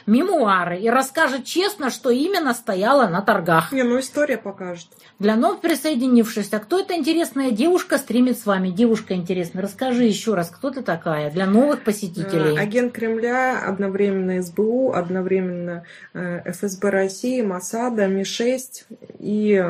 мемуары 0.10 0.80
и 0.80 0.90
расскажет 0.90 1.46
честно, 1.46 1.90
что 1.90 2.10
именно 2.10 2.54
стояло 2.54 3.08
на 3.08 3.22
торгах. 3.22 3.72
Не, 3.72 3.84
ну 3.84 4.00
история 4.00 4.38
покажет. 4.38 4.88
Для 5.20 5.36
вновь 5.36 5.62
присоединившихся, 5.62 6.60
кто 6.60 6.80
эта 6.80 6.96
интересная 6.96 7.52
девушка 7.52 7.98
стримит 7.98 8.40
с 8.40 8.46
вами? 8.46 8.70
Девушка 8.70 9.14
интересная, 9.14 9.64
расскажи 9.64 10.04
еще 10.04 10.34
раз, 10.34 10.50
кто 10.50 10.72
ты 10.72 10.82
такая 10.82 11.30
для 11.32 11.46
новых 11.46 11.84
посетителей? 11.84 12.58
Э, 12.58 12.60
Агент 12.60 12.94
Кремля, 12.94 13.60
одновременно 13.60 14.42
СБУ, 14.42 14.94
одновременно 14.94 15.84
э, 16.14 16.52
ФСБ 16.52 16.90
России, 16.90 17.42
Масада, 17.42 18.08
Ми-6 18.08 18.86
и, 19.20 19.64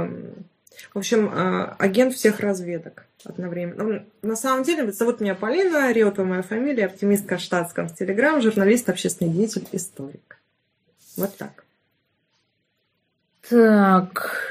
в 0.93 0.97
общем, 0.97 1.29
э, 1.31 1.75
агент 1.77 2.13
всех 2.13 2.39
разведок 2.39 3.05
одновременно. 3.25 4.05
На 4.21 4.35
самом 4.35 4.63
деле, 4.63 4.91
зовут 4.91 5.19
меня 5.19 5.35
Полина, 5.35 5.91
Риота 5.91 6.23
моя 6.23 6.41
фамилия, 6.41 6.85
оптимистка 6.85 7.37
в 7.37 7.41
штатском 7.41 7.87
в 7.89 7.95
Телеграм, 7.95 8.41
журналист, 8.41 8.89
общественный 8.89 9.31
деятель, 9.31 9.67
историк. 9.71 10.39
Вот 11.17 11.35
так. 11.37 11.63
Так, 13.49 14.45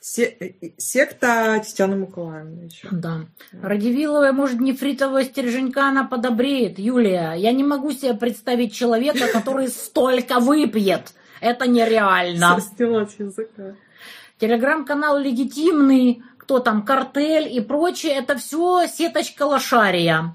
Се- 0.00 0.36
э, 0.38 0.70
секта 0.76 1.58
Татьяны 1.58 1.96
Миколаевны 1.96 2.64
еще. 2.66 2.88
да. 2.92 3.22
Радивиловая, 3.60 4.32
может, 4.32 4.60
нефритового 4.60 5.24
стерженька 5.24 5.88
она 5.88 6.04
подобреет. 6.04 6.78
Юлия, 6.78 7.32
я 7.36 7.50
не 7.52 7.64
могу 7.64 7.90
себе 7.92 8.14
представить 8.14 8.72
человека, 8.72 9.26
который 9.32 9.68
столько 9.68 10.38
выпьет. 10.38 11.12
Это 11.40 11.66
нереально. 11.66 12.60
Состела 12.60 13.06
с 13.06 13.18
языка. 13.18 13.74
Телеграм-канал 14.38 15.18
легитимный, 15.18 16.22
кто 16.38 16.58
там, 16.58 16.82
картель 16.84 17.52
и 17.54 17.60
прочее, 17.60 18.12
это 18.12 18.36
все 18.36 18.86
сеточка 18.86 19.44
лошария. 19.44 20.34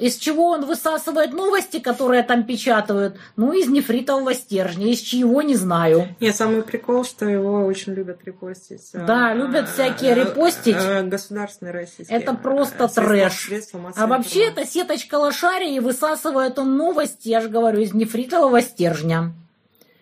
Из 0.00 0.16
чего 0.16 0.48
он 0.48 0.64
высасывает 0.64 1.32
новости, 1.32 1.78
которые 1.78 2.22
там 2.22 2.44
печатают? 2.44 3.18
Ну, 3.36 3.52
из 3.52 3.68
нефритового 3.68 4.32
стержня, 4.34 4.86
из 4.90 4.98
чьего, 5.00 5.42
не 5.42 5.54
знаю. 5.54 6.16
Не, 6.18 6.32
самый 6.32 6.62
прикол, 6.62 7.04
что 7.04 7.26
его 7.28 7.66
очень 7.66 7.92
любят 7.92 8.20
репостить. 8.24 8.80
Да, 8.94 9.32
э, 9.32 9.36
любят 9.36 9.68
всякие 9.68 10.12
э, 10.12 10.14
репостить. 10.14 10.76
э, 10.76 11.02
Государственные 11.02 11.74
российские. 11.74 12.18
Это 12.18 12.32
э, 12.32 12.36
просто 12.36 12.84
средства- 12.88 13.04
трэш. 13.04 13.46
средства 13.46 13.92
А 13.94 14.06
вообще 14.06 14.48
это 14.48 14.66
сеточка 14.66 15.16
лошария, 15.16 15.76
и 15.76 15.78
высасывает 15.80 16.58
он 16.58 16.76
новости, 16.76 17.28
я 17.28 17.40
же 17.42 17.48
говорю, 17.50 17.80
из 17.80 17.92
нефритового 17.92 18.62
стержня. 18.62 19.32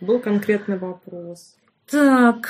Был 0.00 0.20
конкретный 0.20 0.78
вопрос. 0.78 1.56
Так, 1.90 2.48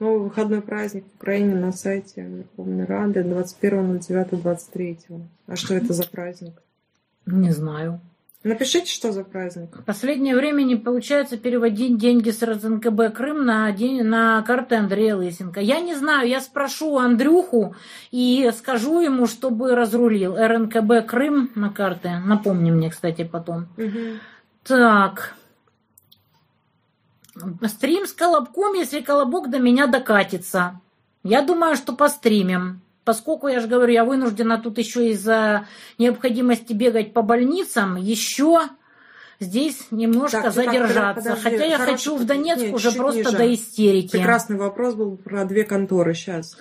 Новый 0.00 0.20
выходной 0.20 0.62
праздник 0.62 1.04
в 1.04 1.16
Украине 1.16 1.54
на 1.54 1.72
сайте 1.72 2.22
Верховной 2.22 2.86
Рады 2.86 3.20
21.09.23. 3.20 5.20
А 5.46 5.56
что 5.56 5.74
это 5.74 5.92
за 5.92 6.08
праздник? 6.08 6.54
не 7.26 7.50
знаю. 7.50 8.00
Напишите, 8.42 8.90
что 8.90 9.12
за 9.12 9.22
праздник. 9.22 9.76
В 9.76 9.84
последнее 9.84 10.34
время 10.34 10.62
не 10.62 10.76
получается 10.76 11.36
переводить 11.36 11.98
деньги 11.98 12.30
с 12.30 12.42
РСНКБ 12.42 13.14
Крым 13.14 13.44
на, 13.44 13.70
день, 13.72 14.02
на 14.02 14.40
карты 14.40 14.76
Андрея 14.76 15.14
Лысенко. 15.14 15.60
Я 15.60 15.80
не 15.80 15.94
знаю, 15.94 16.26
я 16.26 16.40
спрошу 16.40 16.96
Андрюху 16.96 17.74
и 18.10 18.50
скажу 18.56 19.00
ему, 19.00 19.26
чтобы 19.26 19.74
разрулил 19.74 20.38
РНКБ 20.38 21.06
Крым 21.06 21.50
на 21.54 21.68
карты. 21.68 22.12
Напомни 22.24 22.70
мне, 22.70 22.88
кстати, 22.88 23.24
потом. 23.24 23.68
Так. 24.64 25.34
Стрим 27.68 28.06
с 28.06 28.12
Колобком, 28.12 28.74
если 28.74 29.00
Колобок 29.00 29.50
до 29.50 29.58
меня 29.58 29.86
докатится. 29.86 30.80
Я 31.22 31.42
думаю, 31.42 31.76
что 31.76 31.92
постримим. 31.92 32.80
Поскольку, 33.04 33.48
я 33.48 33.60
же 33.60 33.66
говорю, 33.68 33.92
я 33.92 34.04
вынуждена 34.04 34.58
тут 34.58 34.78
еще 34.78 35.10
из-за 35.10 35.66
необходимости 35.98 36.72
бегать 36.72 37.12
по 37.12 37.22
больницам, 37.22 37.96
еще 37.96 38.68
здесь 39.40 39.86
немножко 39.90 40.42
Так, 40.42 40.52
задержаться. 40.52 41.22
подожди, 41.30 41.42
Хотя 41.42 41.64
я 41.64 41.78
хочу 41.78 42.16
в 42.16 42.24
Донецк 42.24 42.62
нет, 42.62 42.74
уже 42.74 42.92
просто 42.92 43.20
ниже. 43.20 43.36
до 43.36 43.54
истерики. 43.54 44.12
Прекрасный 44.12 44.58
вопрос 44.58 44.94
был 44.94 45.16
про 45.16 45.44
две 45.44 45.64
конторы 45.64 46.14
сейчас. 46.14 46.56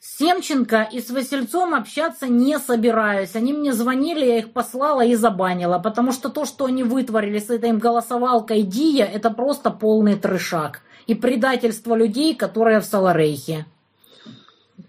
С 0.00 0.16
Семченко 0.16 0.88
и 0.90 1.00
с 1.02 1.10
Васильцом 1.10 1.74
общаться 1.74 2.26
не 2.26 2.58
собираюсь. 2.58 3.36
Они 3.36 3.52
мне 3.52 3.74
звонили, 3.74 4.24
я 4.24 4.38
их 4.38 4.52
послала 4.52 5.04
и 5.04 5.14
забанила, 5.14 5.78
потому 5.78 6.12
что 6.12 6.30
то, 6.30 6.46
что 6.46 6.64
они 6.64 6.82
вытворили 6.82 7.38
с 7.38 7.50
этой 7.50 7.72
голосовалкой 7.72 8.62
Дия, 8.62 9.04
это 9.04 9.30
просто 9.30 9.70
полный 9.70 10.16
трешак 10.16 10.80
и 11.06 11.14
предательство 11.14 11.94
людей, 11.94 12.34
которые 12.34 12.80
в 12.80 12.86
Саларейхе. 12.86 13.66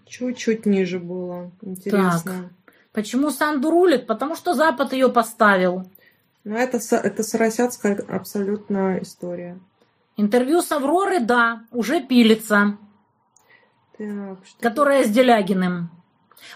Чуть-чуть 0.08 0.66
ниже 0.66 1.00
было. 1.00 1.52
Интересно. 1.62 2.50
Так. 2.66 2.74
Почему 2.94 3.32
Санду 3.32 3.70
рулит? 3.70 4.08
Потому 4.08 4.38
что 4.38 4.54
Запад 4.54 4.94
ее 4.94 5.10
поставил. 5.10 5.90
Ну, 6.46 6.56
это, 6.56 6.80
это 6.96 7.24
соросятская 7.24 7.96
абсолютно 8.08 9.00
история. 9.02 9.60
Интервью 10.16 10.62
с 10.62 10.72
Авророй, 10.72 11.20
да, 11.20 11.64
уже 11.72 12.02
пилится. 12.02 12.78
Так, 14.02 14.38
что... 14.48 14.62
Которая 14.62 15.04
с 15.04 15.10
Делягиным. 15.10 15.90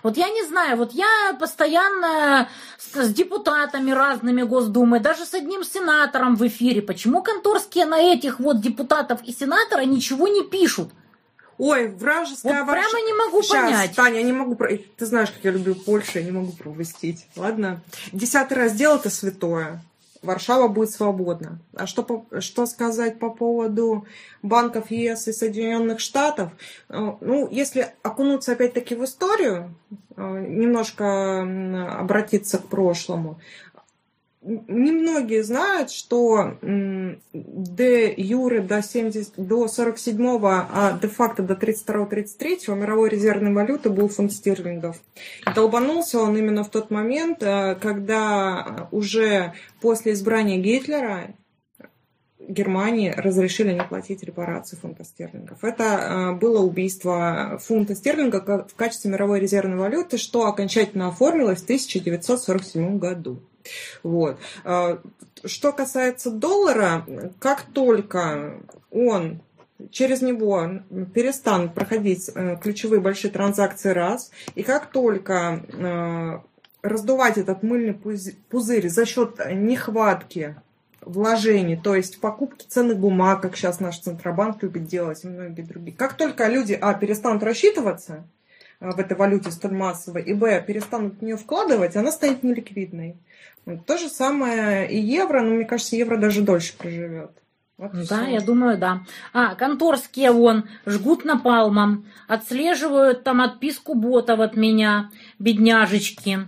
Вот 0.01 0.17
я 0.17 0.29
не 0.29 0.43
знаю, 0.43 0.77
вот 0.77 0.93
я 0.93 1.35
постоянно 1.39 2.49
с, 2.77 2.95
с 2.95 3.13
депутатами 3.13 3.91
разными 3.91 4.41
Госдумы, 4.41 4.99
даже 4.99 5.25
с 5.25 5.33
одним 5.35 5.63
сенатором 5.63 6.35
в 6.35 6.47
эфире. 6.47 6.81
Почему 6.81 7.21
конторские 7.21 7.85
на 7.85 7.99
этих 7.99 8.39
вот 8.39 8.61
депутатов 8.61 9.21
и 9.23 9.31
сенатора 9.31 9.81
ничего 9.81 10.27
не 10.27 10.43
пишут? 10.43 10.89
Ой, 11.57 11.87
вражеская 11.87 12.63
вот 12.63 12.71
прямо 12.71 13.01
не 13.05 13.13
могу 13.13 13.41
Сейчас, 13.41 13.63
понять. 13.63 13.95
Таня, 13.95 14.17
я 14.17 14.23
не 14.23 14.33
могу... 14.33 14.57
Ты 14.97 15.05
знаешь, 15.05 15.29
как 15.29 15.43
я 15.43 15.51
люблю 15.51 15.75
Польшу, 15.75 16.19
я 16.19 16.25
не 16.25 16.31
могу 16.31 16.51
пропустить. 16.51 17.27
Ладно? 17.35 17.81
Десятый 18.11 18.57
раздел– 18.57 18.95
это 18.97 19.09
святое. 19.09 19.81
Варшава 20.25 20.67
будет 20.67 20.91
свободна. 20.91 21.59
А 21.73 21.87
что, 21.87 22.25
что 22.39 22.65
сказать 22.65 23.19
по 23.19 23.29
поводу 23.29 24.05
банков 24.41 24.91
ЕС 24.91 25.27
и 25.27 25.33
Соединенных 25.33 25.99
Штатов? 25.99 26.51
Э, 26.89 27.13
ну, 27.21 27.47
если 27.49 27.93
окунуться 28.03 28.53
опять-таки 28.53 28.95
в 28.95 29.03
историю, 29.03 29.73
э, 30.17 30.45
немножко 30.47 31.41
обратиться 31.99 32.57
к 32.57 32.67
прошлому, 32.67 33.39
немногие 34.45 35.43
знают, 35.43 35.91
что 35.91 36.57
де 37.33 38.13
юре 38.15 38.61
до, 38.61 38.81
70, 38.81 39.33
до 39.37 39.65
47-го, 39.65 40.47
а 40.47 40.97
де-факто 41.01 41.43
до 41.43 41.55
32-33 41.55 42.75
мировой 42.75 43.09
резервной 43.09 43.53
валюты 43.53 43.89
был 43.89 44.07
фунт 44.07 44.31
стерлингов. 44.31 44.97
И 45.47 45.53
долбанулся 45.53 46.19
он 46.19 46.37
именно 46.37 46.63
в 46.63 46.69
тот 46.69 46.91
момент, 46.91 47.41
э, 47.41 47.75
когда 47.75 48.87
уже 48.91 49.53
после 49.81 50.13
избрания 50.13 50.57
Гитлера 50.57 51.33
Германии 52.47 53.11
разрешили 53.15 53.73
не 53.73 53.83
платить 53.83 54.23
репарации 54.23 54.75
фунта 54.75 55.03
стерлингов. 55.03 55.63
Это 55.63 55.83
э, 55.83 56.31
было 56.33 56.59
убийство 56.61 57.59
фунта 57.61 57.95
стерлинга 57.95 58.65
в 58.67 58.75
качестве 58.75 59.09
мировой 59.09 59.39
резервной 59.39 59.77
валюты, 59.77 60.17
что 60.17 60.45
окончательно 60.45 61.07
оформилось 61.07 61.61
в 61.61 61.63
1947 61.63 62.99
году. 62.99 63.41
Вот. 64.03 64.37
А, 64.63 64.99
что 65.43 65.71
касается 65.71 66.31
доллара, 66.31 67.05
как 67.39 67.63
только 67.63 68.59
он 68.91 69.41
через 69.91 70.21
него 70.21 70.81
перестанут 71.13 71.73
проходить 71.73 72.29
э, 72.33 72.57
ключевые 72.61 73.01
большие 73.01 73.31
транзакции 73.31 73.89
раз, 73.89 74.31
и 74.55 74.63
как 74.63 74.87
только 74.87 75.65
э, 75.73 76.39
раздувать 76.81 77.37
этот 77.37 77.63
мыльный 77.63 77.93
пузырь 77.93 78.89
за 78.89 79.05
счет 79.05 79.39
нехватки 79.51 80.55
вложений, 81.01 81.79
то 81.83 81.95
есть 81.95 82.19
покупки 82.19 82.65
ценных 82.67 82.97
бумаг, 82.97 83.41
как 83.41 83.55
сейчас 83.55 83.79
наш 83.79 83.99
Центробанк 83.99 84.61
любит 84.63 84.85
делать, 84.85 85.23
и 85.23 85.27
многие 85.27 85.61
другие. 85.61 85.95
Как 85.95 86.15
только 86.15 86.47
люди, 86.47 86.77
а, 86.79 86.93
перестанут 86.93 87.43
рассчитываться 87.43 88.27
э, 88.79 88.89
в 88.89 88.99
этой 88.99 89.15
валюте 89.15 89.51
столь 89.51 89.73
массово, 89.73 90.17
и, 90.17 90.33
б, 90.33 90.63
перестанут 90.65 91.19
в 91.19 91.21
нее 91.21 91.37
вкладывать, 91.37 91.95
она 91.95 92.11
станет 92.11 92.43
неликвидной. 92.43 93.17
То 93.87 93.97
же 93.97 94.09
самое 94.09 94.91
и 94.91 94.99
евро, 94.99 95.41
но 95.41 95.55
мне 95.55 95.65
кажется, 95.65 95.95
евро 95.95 96.17
даже 96.17 96.41
дольше 96.41 96.77
проживет. 96.77 97.31
Вот 97.77 97.91
да, 97.93 98.23
все. 98.23 98.33
я 98.33 98.41
думаю, 98.41 98.77
да. 98.77 99.01
А, 99.33 99.55
конторские 99.55 100.31
вон 100.31 100.69
жгут 100.85 101.25
напалмом, 101.25 102.05
отслеживают 102.27 103.23
там 103.23 103.41
отписку 103.41 103.95
ботов 103.95 104.39
от 104.39 104.55
меня, 104.55 105.09
бедняжечки. 105.39 106.47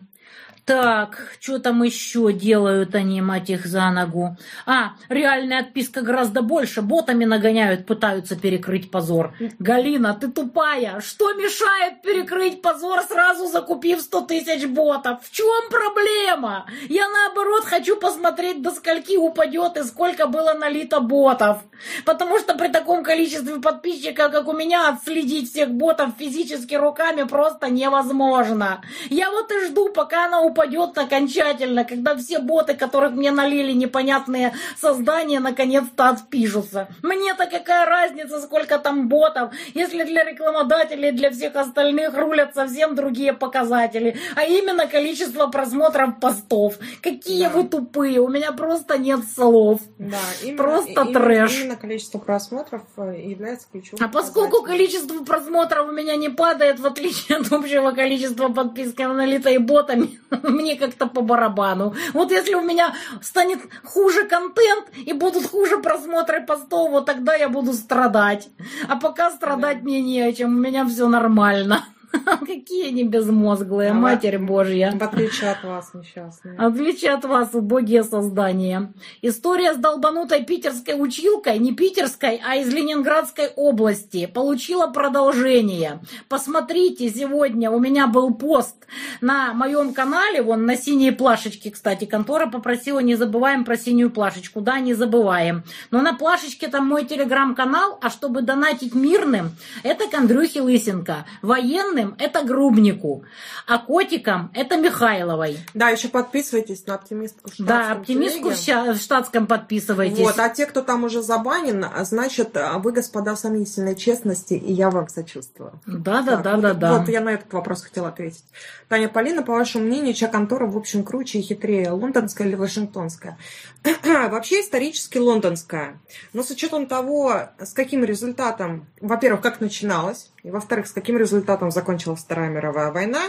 Так, 0.67 1.31
что 1.39 1.59
там 1.59 1.81
еще 1.81 2.33
делают 2.33 2.93
они, 2.93 3.21
мать 3.21 3.49
их, 3.49 3.65
за 3.65 3.89
ногу? 3.89 4.35
А, 4.65 4.95
реальная 5.07 5.61
отписка 5.61 6.01
гораздо 6.01 6.41
больше. 6.41 6.81
Ботами 6.81 7.23
нагоняют, 7.23 7.85
пытаются 7.85 8.35
перекрыть 8.35 8.91
позор. 8.91 9.33
Галина, 9.59 10.13
ты 10.13 10.27
тупая. 10.27 10.99
Что 10.99 11.33
мешает 11.35 12.01
перекрыть 12.01 12.61
позор, 12.61 13.01
сразу 13.03 13.47
закупив 13.47 14.01
100 14.01 14.21
тысяч 14.23 14.67
ботов? 14.67 15.19
В 15.23 15.31
чем 15.31 15.69
проблема? 15.69 16.65
Я, 16.89 17.07
наоборот, 17.07 17.63
хочу 17.63 17.95
посмотреть, 17.95 18.61
до 18.61 18.71
скольки 18.71 19.15
упадет 19.15 19.77
и 19.77 19.83
сколько 19.83 20.27
было 20.27 20.51
налито 20.51 20.99
ботов. 20.99 21.59
Потому 22.03 22.39
что 22.39 22.55
при 22.55 22.67
таком 22.67 23.05
количестве 23.05 23.61
подписчиков, 23.61 24.33
как 24.33 24.49
у 24.49 24.51
меня, 24.53 24.89
отследить 24.89 25.49
всех 25.49 25.69
ботов 25.69 26.09
физически 26.19 26.75
руками 26.75 27.23
просто 27.23 27.69
невозможно. 27.69 28.81
Я 29.09 29.31
вот 29.31 29.49
и 29.53 29.67
жду, 29.67 29.93
пока 29.93 30.25
она 30.25 30.41
упадет 30.41 30.56
упадет 30.57 30.97
окончательно, 30.97 31.85
когда 31.85 32.15
все 32.15 32.39
боты, 32.39 32.73
которых 32.73 33.11
мне 33.11 33.31
налили 33.31 33.73
непонятные 33.73 34.53
создания, 34.79 35.39
наконец-то 35.39 36.09
отпишутся. 36.09 36.87
Мне-то 37.03 37.45
какая 37.45 37.85
разница, 37.85 38.41
сколько 38.41 38.79
там 38.79 39.07
ботов, 39.07 39.53
если 39.75 40.03
для 40.03 40.23
рекламодателей, 40.23 41.11
для 41.11 41.29
всех 41.29 41.55
остальных 41.55 42.17
рулят 42.17 42.55
совсем 42.55 42.95
другие 42.95 43.33
показатели, 43.33 44.17
а 44.35 44.43
именно 44.43 44.87
количество 44.87 45.47
просмотров 45.47 46.19
постов. 46.19 46.75
Какие 47.01 47.43
да. 47.43 47.49
вы 47.49 47.63
тупые, 47.65 48.19
у 48.19 48.27
меня 48.27 48.51
просто 48.51 48.97
нет 48.97 49.19
слов. 49.35 49.81
Да, 49.99 50.17
именно, 50.41 50.57
просто 50.57 51.01
именно, 51.01 51.19
трэш. 51.19 51.59
Именно 51.61 51.75
количество 51.75 52.17
просмотров 52.17 52.81
э, 52.97 53.21
является 53.25 53.67
ключевым. 53.71 54.03
А 54.03 54.09
поскольку 54.09 54.63
количество 54.63 55.23
просмотров 55.23 55.89
у 55.89 55.91
меня 55.91 56.15
не 56.15 56.29
падает, 56.29 56.79
в 56.79 56.85
отличие 56.85 57.37
от 57.37 57.51
общего 57.51 57.91
количества 57.91 58.49
подписки 58.49 59.03
налитой 59.03 59.57
ботами, 59.59 60.19
мне 60.51 60.75
как-то 60.75 61.07
по 61.07 61.21
барабану. 61.21 61.93
Вот 62.13 62.31
если 62.31 62.55
у 62.55 62.61
меня 62.61 62.93
станет 63.21 63.59
хуже 63.83 64.25
контент 64.27 64.87
и 64.95 65.13
будут 65.13 65.47
хуже 65.47 65.77
просмотры 65.77 66.45
постов, 66.45 66.91
вот 66.91 67.05
тогда 67.05 67.35
я 67.35 67.49
буду 67.49 67.73
страдать. 67.73 68.49
А 68.87 68.95
пока 68.95 69.31
страдать 69.31 69.81
мне 69.81 70.01
не 70.01 70.21
о 70.21 70.33
чем, 70.33 70.55
у 70.55 70.59
меня 70.59 70.85
все 70.85 71.07
нормально. 71.07 71.85
Какие 72.39 72.89
они 72.89 73.03
безмозглые, 73.03 73.91
а 73.91 73.93
Матерь 73.93 74.37
Божья. 74.37 74.93
В 74.97 75.03
отличие 75.03 75.51
от 75.51 75.63
вас, 75.63 75.93
несчастные. 75.93 76.57
В 76.57 76.63
отличие 76.63 77.11
от 77.11 77.25
вас, 77.25 77.49
убогие 77.53 78.03
создания. 78.03 78.93
История 79.21 79.73
с 79.73 79.77
долбанутой 79.77 80.43
питерской 80.43 80.95
училкой, 80.97 81.59
не 81.59 81.73
питерской, 81.73 82.41
а 82.45 82.55
из 82.55 82.73
Ленинградской 82.73 83.49
области, 83.55 84.25
получила 84.25 84.87
продолжение. 84.87 85.99
Посмотрите, 86.29 87.09
сегодня 87.09 87.71
у 87.71 87.79
меня 87.79 88.07
был 88.07 88.33
пост 88.33 88.75
на 89.21 89.53
моем 89.53 89.93
канале, 89.93 90.41
вон 90.41 90.65
на 90.65 90.75
синей 90.75 91.11
плашечке, 91.11 91.71
кстати, 91.71 92.05
контора 92.05 92.47
попросила, 92.47 92.99
не 92.99 93.15
забываем 93.15 93.65
про 93.65 93.77
синюю 93.77 94.11
плашечку. 94.11 94.61
Да, 94.61 94.79
не 94.79 94.93
забываем. 94.93 95.63
Но 95.91 96.01
на 96.01 96.13
плашечке 96.13 96.67
там 96.67 96.87
мой 96.87 97.05
телеграм-канал, 97.05 97.97
а 98.01 98.09
чтобы 98.09 98.41
донатить 98.41 98.95
мирным, 98.95 99.51
это 99.83 100.07
к 100.07 100.13
Андрюхе 100.13 100.61
Лысенко. 100.61 101.25
Военный 101.41 101.96
Черным 101.97 102.15
это 102.19 102.43
Грубнику, 102.43 103.23
а 103.65 103.79
котикам 103.79 104.51
это 104.53 104.77
Михайловой. 104.77 105.59
Да, 105.73 105.89
еще 105.89 106.07
подписывайтесь 106.09 106.85
на 106.85 106.95
оптимистку 106.95 107.49
в 107.49 107.65
Да, 107.65 107.93
оптимистку 107.93 108.51
телеге. 108.53 108.93
в 108.93 109.01
штатском 109.01 109.47
подписывайтесь. 109.47 110.19
Вот, 110.19 110.39
а 110.39 110.49
те, 110.49 110.65
кто 110.65 110.81
там 110.81 111.03
уже 111.03 111.21
забанен, 111.21 111.85
значит, 112.01 112.57
вы, 112.77 112.91
господа, 112.91 113.35
сомнительной 113.35 113.95
честности, 113.95 114.53
и 114.53 114.71
я 114.71 114.89
вам 114.89 115.07
сочувствую. 115.09 115.79
Да, 115.85 116.21
да, 116.21 116.37
да, 116.37 116.57
да, 116.57 116.73
да. 116.73 116.97
Вот 116.97 117.09
я 117.09 117.21
на 117.21 117.29
этот 117.29 117.51
вопрос 117.53 117.83
хотела 117.83 118.09
ответить. 118.09 118.43
Таня 118.89 119.09
Полина, 119.09 119.43
по 119.43 119.53
вашему 119.53 119.85
мнению, 119.85 120.13
чья 120.13 120.27
контора, 120.27 120.65
в 120.67 120.77
общем, 120.77 121.03
круче 121.03 121.39
и 121.39 121.41
хитрее, 121.41 121.91
лондонская 121.91 122.47
или 122.47 122.55
вашингтонская? 122.55 123.37
Вообще 124.03 124.61
исторически 124.61 125.17
лондонская. 125.17 125.99
Но 126.33 126.43
с 126.43 126.49
учетом 126.51 126.87
того, 126.87 127.49
с 127.59 127.73
каким 127.73 128.03
результатом, 128.03 128.87
во-первых, 129.01 129.41
как 129.41 129.61
начиналось, 129.61 130.31
и 130.47 130.49
во-вторых, 130.49 130.87
с 130.87 130.93
каким 130.93 131.17
результатом 131.17 131.71
закончилась 131.71 132.21
Вторая 132.21 132.49
мировая 132.49 132.91
война, 132.91 133.19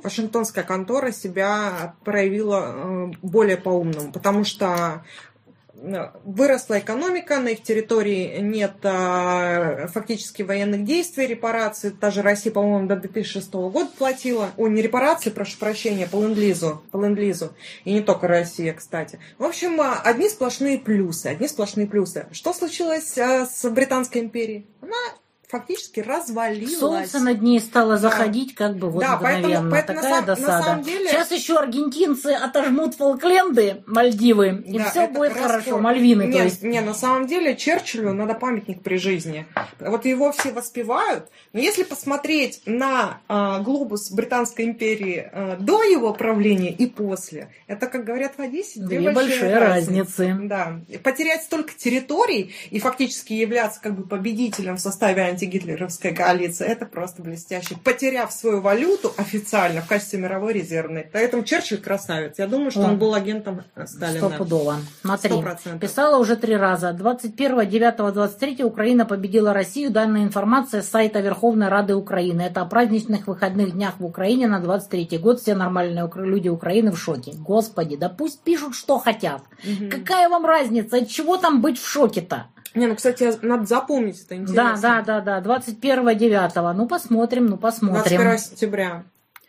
Вашингтонская 0.00 0.62
контора 0.62 1.10
себя 1.10 1.96
проявила 2.04 2.62
э, 2.66 3.06
более 3.20 3.56
по-умному, 3.56 4.12
потому 4.12 4.44
что 4.44 5.02
выросла 6.24 6.80
экономика, 6.80 7.38
на 7.38 7.48
их 7.48 7.62
территории 7.62 8.38
нет 8.40 8.74
а, 8.82 9.86
фактически 9.88 10.42
военных 10.42 10.84
действий, 10.84 11.26
репарации, 11.26 11.90
та 11.90 12.10
же 12.10 12.22
Россия, 12.22 12.52
по-моему, 12.52 12.88
до 12.88 12.96
2006 12.96 13.52
года 13.52 13.88
платила, 13.96 14.50
о, 14.56 14.66
не 14.66 14.82
репарации, 14.82 15.30
прошу 15.30 15.56
прощения, 15.58 16.08
по 16.08 16.16
ленд-лизу, 16.16 16.82
по 16.90 17.00
ленд-лизу, 17.00 17.52
и 17.84 17.92
не 17.92 18.00
только 18.00 18.26
Россия, 18.26 18.74
кстати. 18.74 19.20
В 19.38 19.44
общем, 19.44 19.80
одни 19.80 20.28
сплошные 20.28 20.78
плюсы, 20.78 21.26
одни 21.26 21.46
сплошные 21.46 21.86
плюсы. 21.86 22.26
Что 22.32 22.52
случилось 22.52 23.16
с 23.16 23.70
Британской 23.70 24.20
империей? 24.20 24.66
Она 24.80 24.96
фактически 25.48 26.00
развалилась. 26.00 26.78
Солнце 26.78 27.18
над 27.20 27.40
ней 27.42 27.58
стало 27.60 27.96
заходить 27.96 28.54
как 28.54 28.76
бы 28.76 28.90
вот 28.90 29.00
Да, 29.00 29.16
поэтому- 29.20 29.46
мгновенно. 29.46 29.70
поэтому 29.70 29.96
на 29.96 30.02
Такая 30.02 30.20
на 30.20 30.26
досада. 30.26 30.62
самом 30.64 30.82
деле- 30.84 31.08
Сейчас 31.08 31.30
еще 31.32 31.58
аргентинцы 31.58 32.26
отожмут 32.28 32.94
Фолкленды, 32.96 33.82
Мальдивы, 33.86 34.62
и 34.66 34.78
Да, 34.78 34.84
все 34.90 35.06
будет 35.08 35.30
раскол. 35.32 35.46
хорошо. 35.48 35.78
Мальвины, 35.78 36.24
не, 36.24 36.32
то 36.32 36.42
есть. 36.44 36.62
Не, 36.62 36.80
на 36.80 36.94
самом 36.94 37.26
деле 37.26 37.56
Черчиллю 37.56 38.12
надо 38.12 38.34
памятник 38.34 38.82
при 38.82 38.96
жизни. 38.98 39.46
Вот 39.80 40.04
его 40.04 40.32
все 40.32 40.52
воспевают, 40.52 41.28
но 41.52 41.60
если 41.60 41.82
посмотреть 41.82 42.60
на 42.66 43.20
а, 43.28 43.60
глобус 43.60 44.10
Британской 44.10 44.66
империи 44.66 45.28
а, 45.32 45.56
до 45.58 45.82
его 45.82 46.12
правления 46.12 46.70
и 46.72 46.86
после, 46.86 47.50
это, 47.66 47.86
как 47.86 48.04
говорят 48.04 48.34
в 48.36 48.40
Одессе, 48.42 48.80
две, 48.80 48.98
Две 48.98 49.10
большие 49.12 49.56
разницы. 49.58 50.36
Да. 50.42 50.80
И 50.88 50.98
Потерять 50.98 51.42
столько 51.42 51.72
территорий 51.74 52.52
и 52.70 52.78
фактически 52.78 53.32
являться 53.32 53.80
как 53.80 53.94
бы 53.94 54.02
победителем 54.06 54.76
в 54.76 54.80
составе 54.80 55.24
антигитлеровской 55.38 56.14
коалиции, 56.14 56.66
это 56.66 56.86
просто 56.86 57.22
блестяще. 57.22 57.76
Потеряв 57.84 58.32
свою 58.32 58.60
валюту 58.60 59.12
официально 59.16 59.80
в 59.80 59.86
качестве 59.86 60.18
мировой 60.18 60.52
резервной. 60.52 61.06
Поэтому 61.12 61.44
Черчилль 61.44 61.78
красавец. 61.78 62.38
Я 62.38 62.46
думаю, 62.46 62.70
что 62.70 62.80
Он. 62.80 62.90
он 62.90 62.98
был 62.98 63.14
агентом 63.14 63.62
Сталина. 63.86 64.28
Стопудово. 64.28 64.76
Смотри, 65.02 65.30
Сто 65.30 65.42
процентов. 65.42 65.80
писала 65.80 66.18
уже 66.18 66.36
три 66.36 66.56
раза. 66.56 66.92
21, 66.92 67.68
9, 67.68 68.12
23 68.14 68.64
Украина 68.64 69.06
победила 69.06 69.52
Россию. 69.52 69.90
Данная 69.90 70.22
информация 70.24 70.82
с 70.82 70.88
сайта 70.88 71.20
Верховной 71.20 71.68
Рады 71.68 71.94
Украины. 71.94 72.42
Это 72.42 72.62
о 72.62 72.64
праздничных 72.66 73.26
выходных 73.26 73.72
днях 73.72 73.94
в 73.98 74.04
Украине 74.04 74.48
на 74.48 74.60
23 74.60 75.18
год. 75.18 75.40
Все 75.40 75.54
нормальные 75.54 76.10
люди 76.16 76.48
Украины 76.48 76.90
в 76.90 76.98
шоке. 76.98 77.32
Господи, 77.36 77.96
да 77.96 78.08
пусть 78.08 78.42
пишут, 78.42 78.74
что 78.74 78.98
хотят. 78.98 79.42
Мгм. 79.64 79.90
Какая 79.90 80.28
вам 80.28 80.44
разница? 80.44 80.96
От 80.98 81.08
чего 81.08 81.36
там 81.36 81.60
быть 81.60 81.78
в 81.78 81.86
шоке-то? 81.86 82.46
Не, 82.74 82.86
ну, 82.86 82.96
кстати, 82.96 83.32
надо 83.42 83.66
запомнить 83.66 84.20
это 84.20 84.30
Да, 84.30 84.36
интересно. 84.36 84.76
да, 84.80 85.02
да, 85.02 85.20
да. 85.20 85.40
21 85.40 86.16
9 86.16 86.76
Ну, 86.76 86.86
посмотрим, 86.86 87.46
ну, 87.46 87.56
посмотрим. 87.56 88.18
21 88.18 88.38
сентября. 88.38 89.04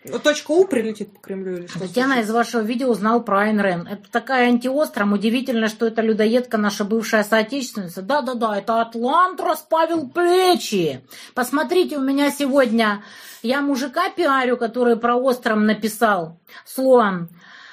Ну, 0.06 0.18
точка 0.18 0.52
У 0.52 0.66
прилетит 0.66 1.14
по 1.14 1.20
Кремлю 1.20 1.58
или 1.58 1.68
что? 1.68 1.80
Татьяна 1.80 2.22
из 2.22 2.32
вашего 2.32 2.62
видео 2.62 2.90
узнал 2.90 3.22
про 3.22 3.42
Айн 3.42 3.60
Рен. 3.60 3.86
Это 3.86 4.10
такая 4.10 4.48
антиостром. 4.48 5.12
Удивительно, 5.12 5.68
что 5.68 5.88
это 5.88 6.02
людоедка, 6.02 6.58
наша 6.58 6.86
бывшая 6.86 7.24
соотечественница. 7.26 8.02
Да-да-да, 8.02 8.58
это 8.58 8.82
Атлант 8.82 9.42
расправил 9.42 10.08
плечи. 10.08 11.02
Посмотрите, 11.36 11.98
у 11.98 12.02
меня 12.02 12.32
сегодня... 12.32 13.04
Я 13.42 13.62
мужика 13.62 14.10
пиарю, 14.10 14.58
который 14.58 14.98
про 14.98 15.16
остром 15.16 15.66
написал. 15.66 16.40
Слоан. 16.66 17.30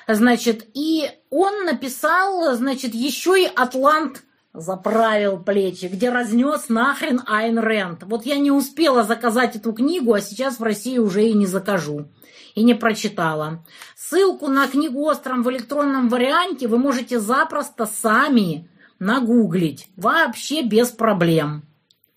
Значит, 0.07 0.67
и 0.75 1.11
он 1.31 1.65
написал, 1.65 2.55
значит, 2.55 2.95
еще 2.95 3.43
и 3.43 3.51
Атлант 3.53 4.23
заправил 4.57 5.39
плечи, 5.39 5.87
где 5.87 6.11
разнес 6.11 6.69
нахрен 6.69 7.23
Айн 7.27 7.59
Рэнд. 7.59 8.05
Вот 8.05 8.25
я 8.25 8.37
не 8.39 8.51
успела 8.51 9.05
заказать 9.05 9.57
эту 9.57 9.73
книгу, 9.73 10.13
а 10.15 10.21
сейчас 10.21 10.59
в 10.59 10.63
России 10.63 10.99
уже 10.99 11.25
и 11.25 11.35
не 11.35 11.47
закажу. 11.47 12.09
И 12.55 12.63
не 12.63 12.75
прочитала. 12.75 13.65
Ссылку 13.95 14.49
на 14.49 14.67
книгу 14.67 15.01
«Остром» 15.03 15.43
в 15.43 15.51
электронном 15.51 16.09
варианте 16.09 16.69
вы 16.69 16.79
можете 16.79 17.21
запросто 17.21 17.85
сами 17.85 18.69
нагуглить. 18.99 19.91
Вообще 19.97 20.63
без 20.63 20.91
проблем. 20.91 21.63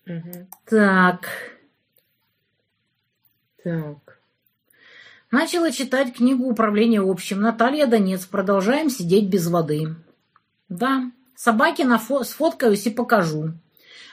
Мгм. 0.06 0.48
Так. 0.64 1.28
Так. 3.62 4.18
Начала 5.30 5.70
читать 5.70 6.14
книгу 6.14 6.44
«Управление 6.44 7.02
общим». 7.02 7.40
Наталья 7.40 7.86
Донец. 7.86 8.24
Продолжаем 8.24 8.88
сидеть 8.88 9.28
без 9.28 9.46
воды. 9.46 9.94
Да, 10.70 11.10
собаки 11.40 11.82
на 11.82 11.96
фо- 11.96 12.24
сфоткаюсь 12.24 12.86
и 12.86 12.90
покажу. 12.90 13.52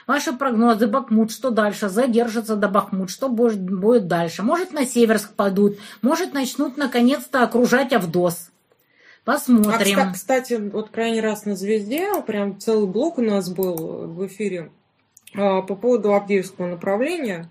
Ваши 0.06 0.32
прогнозы, 0.32 0.86
Бахмут, 0.86 1.30
что 1.30 1.50
дальше? 1.50 1.90
Задержится 1.90 2.56
до 2.56 2.68
Бахмут, 2.68 3.10
что 3.10 3.28
будет, 3.28 3.60
будет 3.60 4.06
дальше? 4.06 4.42
Может, 4.42 4.72
на 4.72 4.86
Северск 4.86 5.34
пойдут, 5.34 5.76
может, 6.00 6.32
начнут 6.32 6.78
наконец-то 6.78 7.42
окружать 7.42 7.92
Авдос. 7.92 8.48
А, 9.26 9.32
Посмотрим. 9.32 9.98
кста- 9.98 10.12
кстати, 10.14 10.54
вот 10.54 10.88
крайний 10.88 11.20
раз 11.20 11.44
на 11.44 11.54
«Звезде», 11.54 12.08
прям 12.26 12.58
целый 12.58 12.88
блок 12.88 13.18
у 13.18 13.22
нас 13.22 13.50
был 13.50 13.74
в 14.06 14.26
эфире 14.26 14.70
а, 15.34 15.60
по 15.60 15.76
поводу 15.76 16.14
Авдеевского 16.14 16.66
направления. 16.66 17.50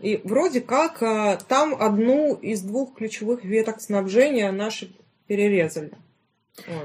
И 0.00 0.22
вроде 0.24 0.62
как 0.62 1.02
а, 1.02 1.36
там 1.36 1.76
одну 1.78 2.34
из 2.34 2.62
двух 2.62 2.94
ключевых 2.94 3.44
веток 3.44 3.82
снабжения 3.82 4.50
наши 4.50 4.90
перерезали. 5.26 5.92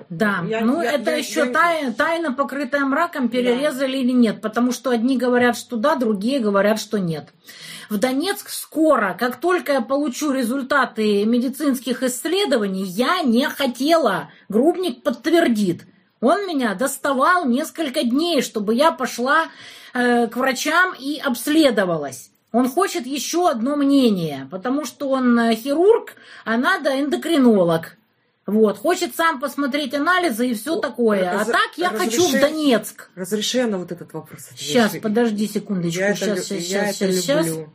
Да, 0.09 0.45
Я- 0.47 0.61
ну 0.61 0.81
я- 0.81 0.93
это 0.93 1.11
я- 1.11 1.17
еще 1.17 1.41
я- 1.41 1.51
тайна, 1.51 1.93
тайна, 1.93 2.31
покрытая 2.31 2.85
мраком, 2.85 3.27
перерезали 3.29 3.97
или 3.97 4.11
нет, 4.11 4.41
потому 4.41 4.71
что 4.71 4.91
одни 4.91 5.17
говорят, 5.17 5.57
что 5.57 5.75
да, 5.75 5.95
другие 5.95 6.39
говорят, 6.39 6.79
что 6.79 6.97
нет. 6.97 7.29
В 7.89 7.97
Донецк 7.97 8.49
скоро, 8.49 9.15
как 9.19 9.37
только 9.39 9.73
я 9.73 9.81
получу 9.81 10.31
результаты 10.31 11.25
медицинских 11.25 12.03
исследований, 12.03 12.83
я 12.83 13.21
не 13.21 13.47
хотела. 13.49 14.29
Грубник 14.49 15.03
подтвердит. 15.03 15.83
Он 16.21 16.47
меня 16.47 16.73
доставал 16.73 17.45
несколько 17.45 18.03
дней, 18.03 18.41
чтобы 18.41 18.73
я 18.73 18.91
пошла 18.91 19.47
э, 19.93 20.27
к 20.27 20.35
врачам 20.37 20.93
и 20.97 21.17
обследовалась. 21.19 22.31
Он 22.51 22.69
хочет 22.69 23.05
еще 23.05 23.49
одно 23.49 23.75
мнение, 23.75 24.47
потому 24.51 24.85
что 24.85 25.09
он 25.09 25.37
э, 25.39 25.55
хирург, 25.55 26.13
а 26.45 26.57
надо 26.57 26.99
эндокринолог. 26.99 27.96
Вот, 28.47 28.77
хочет 28.79 29.13
сам 29.15 29.39
посмотреть 29.41 29.93
анализы 29.93 30.47
и 30.47 30.53
все 30.53 30.77
О, 30.77 30.79
такое. 30.79 31.29
А 31.29 31.39
раз- 31.39 31.47
так 31.47 31.71
я 31.75 31.89
хочу 31.89 32.23
в 32.23 32.33
разреши- 32.33 32.39
Донецк. 32.39 33.09
Разреши 33.15 33.65
на 33.67 33.77
вот 33.77 33.91
этот 33.91 34.13
вопрос. 34.13 34.45
ответить. 34.45 34.65
Сейчас, 34.65 34.95
подожди 35.01 35.47
секундочку. 35.47 35.99
Я 35.99 36.07
это, 36.09 36.17
Сейчас, 36.17 36.37
лю- 36.37 36.43
сейчас, 36.43 36.61
я 36.69 36.93
сейчас, 36.93 37.01
это 37.01 37.11
сейчас. 37.21 37.45
люблю. 37.45 37.69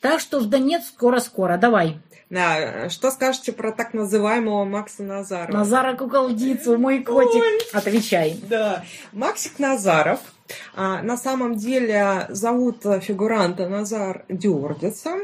Так 0.00 0.20
что 0.20 0.40
в 0.40 0.46
Донецк 0.48 0.88
скоро-скоро. 0.88 1.56
Давай. 1.58 2.00
Да, 2.28 2.88
что 2.90 3.10
скажете 3.10 3.52
про 3.52 3.70
так 3.72 3.92
называемого 3.94 4.64
Макса 4.64 5.02
Назарова? 5.02 5.56
Назара 5.56 5.96
Куколдицу, 5.96 6.76
мой 6.78 7.02
котик. 7.04 7.42
Ой. 7.42 7.60
Отвечай. 7.72 8.38
Да, 8.48 8.84
Максик 9.12 9.58
Назаров. 9.58 10.20
а, 10.74 11.02
на 11.02 11.16
самом 11.16 11.54
деле 11.56 12.26
зовут 12.30 12.82
фигуранта 13.02 13.68
Назар 13.68 14.24
Дюрдица. 14.28 15.18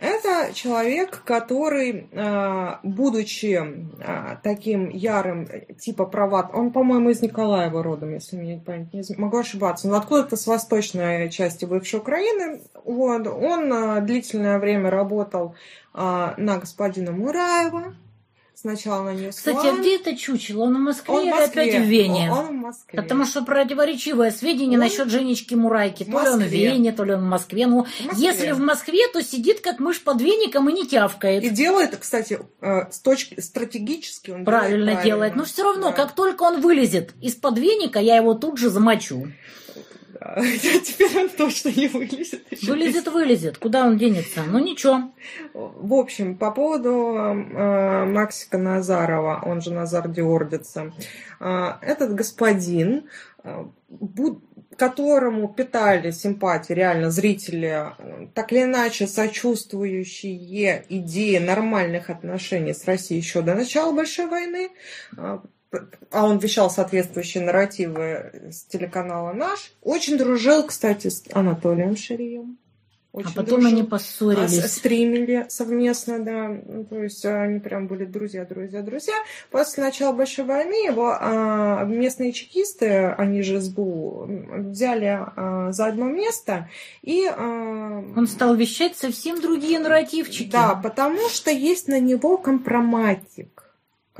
Это 0.00 0.54
человек, 0.54 1.22
который, 1.24 2.08
а, 2.14 2.80
будучи 2.82 3.60
а, 4.00 4.40
таким 4.42 4.88
ярым, 4.88 5.46
типа 5.78 6.06
прават, 6.06 6.50
он, 6.54 6.72
по-моему, 6.72 7.10
из 7.10 7.20
Николаева 7.20 7.82
родом, 7.82 8.14
если 8.14 8.36
мне 8.36 8.62
память 8.64 8.94
не 8.94 9.04
могу 9.18 9.36
ошибаться, 9.36 9.88
но 9.88 9.96
откуда-то 9.96 10.36
с 10.36 10.46
восточной 10.46 11.28
части 11.28 11.66
бывшей 11.66 12.00
Украины. 12.00 12.62
Вот. 12.82 13.26
Он 13.26 13.72
а, 13.72 14.00
длительное 14.00 14.58
время 14.58 14.90
работал 14.90 15.54
на 15.92 16.58
господина 16.58 17.10
Мураева, 17.10 17.94
сначала 18.60 19.04
на 19.04 19.14
нее 19.14 19.30
Кстати, 19.30 19.66
а 19.66 19.72
где 19.78 19.96
это 19.96 20.16
чучело? 20.16 20.64
Он 20.64 20.76
в 20.76 20.80
Москве 20.80 21.14
он 21.14 21.20
в 21.20 21.24
или 21.24 21.30
Москве. 21.30 21.62
опять 21.62 21.74
в 21.82 21.84
Вене? 21.88 22.30
Он, 22.30 22.38
он 22.38 22.46
в 22.48 22.52
Москве. 22.52 23.02
Потому 23.02 23.24
что 23.24 23.42
противоречивое 23.42 24.30
сведение 24.30 24.78
Он 24.78 24.84
насчет 24.84 25.08
Женечки 25.10 25.54
Мурайки. 25.54 26.04
То 26.04 26.10
ли 26.22 26.28
он 26.28 26.40
в. 26.40 26.46
Вене, 26.46 26.92
то 26.92 27.04
ли 27.04 27.14
он 27.14 27.20
в 27.20 27.28
Москве. 27.28 27.66
Ну, 27.66 27.84
В 27.84 28.04
Москве. 28.06 28.26
если 28.26 28.52
в 28.52 28.60
Москве, 28.60 29.08
то 29.12 29.22
сидит 29.22 29.60
как 29.60 29.78
мышь 29.80 30.02
под 30.02 30.20
веником 30.20 30.68
и 30.68 30.72
не 30.72 30.86
тявкает. 30.86 31.42
И 31.44 31.48
делает, 31.50 31.96
кстати, 31.96 32.38
э, 32.60 32.90
с 32.90 32.98
точки 33.00 33.40
стратегически 33.40 34.30
он 34.30 34.44
Правильно 34.44 34.86
делает. 34.92 35.04
делает. 35.04 35.36
Но 35.36 35.44
все 35.44 35.62
равно, 35.64 35.88
Да. 35.90 35.92
как 35.92 36.14
только 36.14 36.42
он 36.42 36.60
вылезет 36.60 37.12
из-под 37.20 37.58
веника, 37.58 37.98
я 37.98 38.16
его 38.16 38.34
тут 38.34 38.58
же 38.58 38.68
замочу. 38.70 39.28
Да. 40.20 40.42
Теперь 40.84 41.16
он 41.18 41.30
точно 41.30 41.70
не 41.70 41.88
вылезет. 41.88 42.42
Вылезет, 42.62 43.08
вылезет. 43.08 43.56
Куда 43.58 43.86
он 43.86 43.96
денется? 43.96 44.42
Ну 44.46 44.58
ничего. 44.58 45.12
В 45.54 45.94
общем, 45.94 46.36
по 46.36 46.50
поводу 46.50 47.14
э, 47.16 48.04
Максика 48.04 48.58
Назарова, 48.58 49.42
он 49.44 49.62
же 49.62 49.72
Назар 49.72 50.08
Диордица, 50.08 50.92
э, 51.40 51.66
этот 51.80 52.14
господин, 52.14 53.08
э, 53.44 53.64
буд- 53.88 54.42
которому 54.76 55.48
питали 55.48 56.10
симпатии 56.10 56.72
реально 56.74 57.10
зрители, 57.10 57.86
так 58.34 58.52
или 58.52 58.62
иначе 58.62 59.06
сочувствующие 59.06 60.84
идее 60.88 61.40
нормальных 61.40 62.08
отношений 62.10 62.72
с 62.74 62.84
Россией 62.84 63.20
еще 63.20 63.42
до 63.42 63.54
начала 63.54 63.92
Большой 63.92 64.26
войны, 64.26 64.70
а 66.10 66.26
он 66.26 66.38
вещал 66.38 66.70
соответствующие 66.70 67.44
нарративы 67.44 68.48
с 68.50 68.64
телеканала 68.64 69.32
«Наш», 69.32 69.72
очень 69.82 70.18
дружил, 70.18 70.64
кстати, 70.64 71.08
с 71.08 71.22
Анатолием 71.32 71.96
Ширием. 71.96 72.58
А 73.12 73.18
Очень 73.18 73.34
потом 73.34 73.60
дружил. 73.60 73.68
они 73.70 73.82
А, 73.82 73.86
поссорились. 73.86 74.72
стримили 74.72 75.46
совместно, 75.48 76.20
да. 76.24 76.48
Ну, 76.48 76.84
То 76.84 77.02
есть 77.02 77.24
а, 77.26 77.42
они 77.42 77.58
прям 77.58 77.88
были 77.88 78.04
друзья, 78.04 78.44
друзья, 78.44 78.82
друзья. 78.82 79.14
После 79.50 79.82
начала 79.82 80.12
Большой 80.12 80.44
войны 80.44 80.86
его 80.86 81.16
а, 81.20 81.84
местные 81.86 82.32
чекисты, 82.32 83.06
они 83.18 83.42
же 83.42 83.60
СБУ, 83.60 84.26
взяли 84.70 85.06
а, 85.36 85.72
за 85.72 85.86
одно 85.86 86.04
место 86.04 86.68
и... 87.02 87.26
а, 87.26 88.04
Он 88.16 88.28
стал 88.28 88.54
вещать 88.54 88.96
совсем 88.96 89.40
другие 89.40 89.80
нарративчики. 89.80 90.52
Да, 90.52 90.76
потому 90.76 91.28
что 91.30 91.50
есть 91.50 91.88
на 91.88 91.98
него 91.98 92.36
компроматик. 92.38 93.69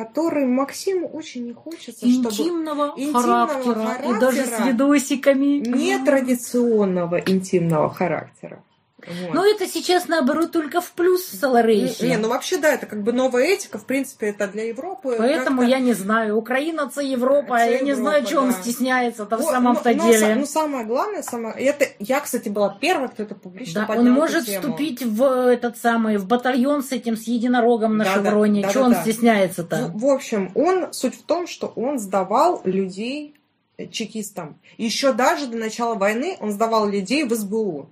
Который 0.04 0.46
Максиму 0.46 1.08
очень 1.08 1.44
не 1.44 1.52
хочется, 1.52 2.06
чтобы 2.06 2.28
Интимного, 2.30 2.94
интимного 2.96 3.46
характера, 3.46 4.16
и 4.16 4.20
даже 4.20 4.44
с 4.46 4.48
характера 4.48 4.66
видосиками. 4.66 5.58
нетрадиционного 5.68 7.16
интимного 7.16 7.90
характера. 7.90 8.62
Вот. 9.06 9.34
Но 9.34 9.46
это 9.46 9.66
сейчас, 9.66 10.08
наоборот, 10.08 10.52
только 10.52 10.80
в 10.80 10.90
плюс 10.92 11.32
в. 11.32 12.02
Не, 12.02 12.16
ну 12.16 12.28
вообще 12.28 12.58
да, 12.58 12.72
это 12.72 12.86
как 12.86 13.02
бы 13.02 13.12
новая 13.12 13.44
этика, 13.46 13.78
в 13.78 13.84
принципе, 13.84 14.26
это 14.30 14.48
для 14.48 14.64
Европы. 14.72 15.16
Поэтому 15.18 15.62
я 15.62 15.78
не 15.78 15.94
знаю. 15.94 16.36
Украина 16.38 16.86
це 16.86 17.04
Европа. 17.04 17.58
Це 17.58 17.72
я 17.72 17.82
не 17.82 17.94
знаю, 17.94 18.16
Европа, 18.16 18.30
чего 18.30 18.42
он 18.42 18.50
да. 18.50 18.56
стесняется-то 18.56 19.36
в 19.36 19.42
самом-то 19.42 19.90
ну, 19.90 19.96
ну, 19.96 20.10
деле. 20.12 20.26
са- 20.26 20.36
Ну, 20.36 20.46
самое 20.46 20.84
главное, 20.84 21.22
самое... 21.22 21.54
Это, 21.54 21.86
я, 21.98 22.20
кстати, 22.20 22.48
была 22.48 22.74
первая, 22.80 23.08
кто 23.08 23.22
это 23.22 23.34
публично 23.34 23.80
Да, 23.80 23.86
поднял 23.86 24.04
он 24.04 24.12
эту 24.12 24.20
может 24.20 24.46
тему. 24.46 24.60
вступить 24.60 25.02
в 25.02 25.22
этот 25.48 25.76
самый, 25.78 26.16
в 26.18 26.26
батальон 26.26 26.82
с 26.82 26.92
этим, 26.92 27.16
с 27.16 27.22
единорогом 27.28 27.96
на 27.96 28.04
Да, 28.04 28.16
да, 28.18 28.30
шевроне. 28.30 28.62
да, 28.62 28.68
Чего 28.72 28.82
да, 28.82 28.86
он 28.88 28.92
да. 28.94 29.02
стесняется-то? 29.02 29.76
В, 29.94 30.00
в 30.00 30.06
общем, 30.06 30.50
он, 30.54 30.92
суть 30.92 31.14
в 31.14 31.22
том, 31.22 31.46
что 31.46 31.72
он 31.76 31.98
сдавал 31.98 32.60
людей 32.64 33.34
э, 33.78 33.86
чекистам. 33.86 34.58
Еще 34.78 35.12
даже 35.12 35.46
до 35.46 35.56
начала 35.56 35.94
войны 35.94 36.36
он 36.40 36.52
сдавал 36.52 36.88
людей 36.88 37.24
в 37.24 37.34
СБУ. 37.34 37.90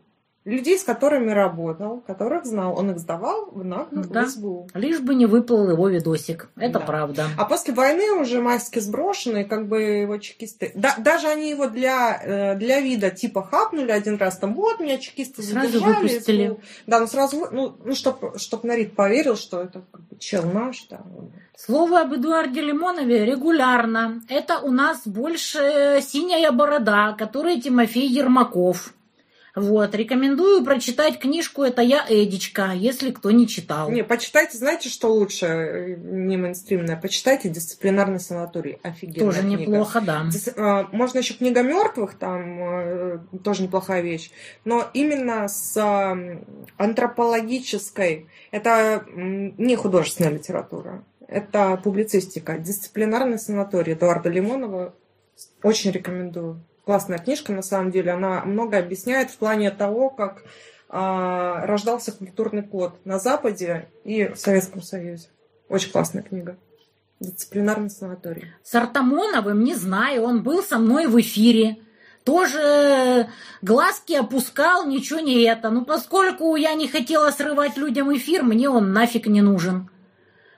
Людей, 0.49 0.79
с 0.79 0.83
которыми 0.85 1.31
работал, 1.31 2.01
которых 2.07 2.47
знал. 2.47 2.79
Он 2.79 2.91
их 2.93 2.99
сдавал 2.99 3.51
в, 3.53 3.65
на- 3.65 3.87
Да. 3.91 4.25
в 4.25 4.29
СБУ. 4.29 4.69
Лишь 4.75 5.01
бы 5.01 5.15
не 5.15 5.27
выплыл 5.27 5.71
его 5.71 5.89
видосик. 5.89 6.49
Это 6.57 6.79
Да. 6.79 6.85
правда. 6.87 7.27
А 7.37 7.45
после 7.45 7.75
войны 7.75 8.13
уже 8.13 8.41
маски 8.41 8.79
сброшены, 8.79 9.45
как 9.45 9.69
бы 9.69 9.83
его 9.83 10.17
чекисты... 10.19 10.73
Да, 10.75 10.95
даже 10.99 11.29
они 11.29 11.51
его 11.51 11.67
для, 11.67 12.21
э, 12.25 12.55
для 12.57 12.81
вида 12.81 13.11
типа 13.11 13.43
хапнули 13.43 13.91
один 13.91 14.17
раз, 14.17 14.39
там, 14.39 14.55
вот, 14.55 14.81
меня 14.81 14.97
чекисты 14.99 15.43
Сразу 15.43 15.69
задержали. 15.69 15.95
выпустили. 16.09 16.47
СБУ. 16.49 16.61
Да, 16.87 17.01
ну 17.01 17.07
сразу, 17.07 17.47
ну, 17.53 17.77
ну 17.85 17.95
чтоб, 17.95 18.39
чтоб 18.39 18.65
Нарид 18.65 18.95
поверил, 18.97 19.37
что 19.37 19.61
это 19.61 19.83
как 19.93 20.01
бы 20.09 20.17
чел 20.19 20.45
наш, 20.51 20.87
да. 20.89 21.01
Слово 21.57 22.01
об 22.03 22.15
Эдуарде 22.15 22.61
Лимонове 22.63 23.25
регулярно. 23.25 24.23
Это 24.29 24.61
у 24.61 24.71
нас 24.71 25.07
больше 25.07 25.99
синяя 26.03 26.53
борода, 26.53 27.15
который 27.19 27.61
Тимофей 27.61 28.07
Ермаков. 28.09 28.95
Вот, 29.61 29.95
рекомендую 29.95 30.65
прочитать 30.65 31.19
книжку 31.19 31.63
«Это 31.63 31.83
я, 31.83 32.05
Эдичка», 32.09 32.73
если 32.75 33.11
кто 33.11 33.31
не 33.31 33.47
читал. 33.49 33.91
Не, 33.91 34.05
почитайте, 34.05 34.57
знаете, 34.57 34.89
что 34.89 35.13
лучше, 35.13 35.47
э, 35.47 35.97
не 35.97 36.37
мейнстримное, 36.37 36.97
почитайте 36.97 37.49
«Дисциплинарный 37.49 38.21
санаторий». 38.21 38.79
Офигенная 38.83 39.31
Тоже 39.31 39.41
книга. 39.43 39.63
неплохо, 39.63 40.01
да. 40.01 40.23
Дис- 40.31 40.53
э, 40.55 40.87
Можно 40.93 41.19
еще 41.19 41.35
книга 41.35 41.63
мертвых, 41.63 42.15
там 42.15 42.59
э, 42.63 43.19
тоже 43.43 43.63
неплохая 43.63 44.03
вещь. 44.03 44.31
Но 44.65 44.87
именно 44.95 45.49
с 45.49 45.77
антропологической, 46.77 48.29
это 48.51 49.05
не 49.15 49.77
художественная 49.77 50.33
литература, 50.33 51.05
это 51.27 51.77
публицистика. 51.83 52.59
Дисциплинарный 52.59 53.39
санаторий 53.39 53.95
Эдуарда 53.95 54.29
Лимонова. 54.29 54.95
Очень 55.63 55.91
рекомендую. 55.93 56.61
Классная 56.89 57.19
книжка, 57.19 57.53
на 57.53 57.61
самом 57.61 57.91
деле. 57.91 58.13
Она 58.13 58.43
много 58.47 58.79
объясняет 58.79 59.31
в 59.31 59.37
плане 59.37 59.71
того, 59.71 60.09
как 60.09 60.45
а, 60.89 61.67
рождался 61.67 62.13
культурный 62.13 62.63
код 62.63 63.05
на 63.05 63.19
Западе 63.19 63.91
и 64.05 64.29
в 64.29 64.37
Советском 64.37 64.81
Союзе. 64.81 65.29
Очень 65.69 65.93
классная 65.93 66.23
книга. 66.23 66.57
Дисциплинарный 67.21 67.91
санаторий. 67.91 68.55
С 68.63 68.75
Артамоновым 68.75 69.65
не 69.65 69.75
знаю, 69.75 70.23
он 70.23 70.43
был 70.43 70.63
со 70.63 70.79
мной 70.79 71.09
в 71.09 71.21
эфире. 71.21 71.77
Тоже 72.25 73.29
глазки 73.61 74.15
опускал, 74.15 74.87
ничего 74.87 75.21
не 75.21 75.43
это. 75.43 75.69
Ну, 75.69 75.85
поскольку 75.85 76.57
я 76.57 76.73
не 76.73 76.89
хотела 76.89 77.31
срывать 77.33 77.77
людям 77.77 78.17
эфир, 78.17 78.45
мне 78.45 78.71
он 78.71 78.95
нафиг 78.95 79.27
не 79.27 79.43
нужен. 79.43 79.91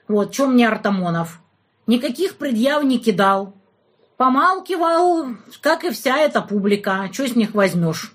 Вот, 0.06 0.32
что 0.32 0.46
мне 0.46 0.68
Артамонов? 0.68 1.40
Никаких 1.88 2.36
предъяв 2.36 2.84
не 2.84 3.00
кидал. 3.00 3.59
Помалкивал, 4.20 5.28
как 5.62 5.82
и 5.84 5.88
вся 5.88 6.18
эта 6.18 6.42
публика. 6.42 7.08
Что 7.10 7.26
с 7.26 7.34
них 7.34 7.54
возьмешь? 7.54 8.12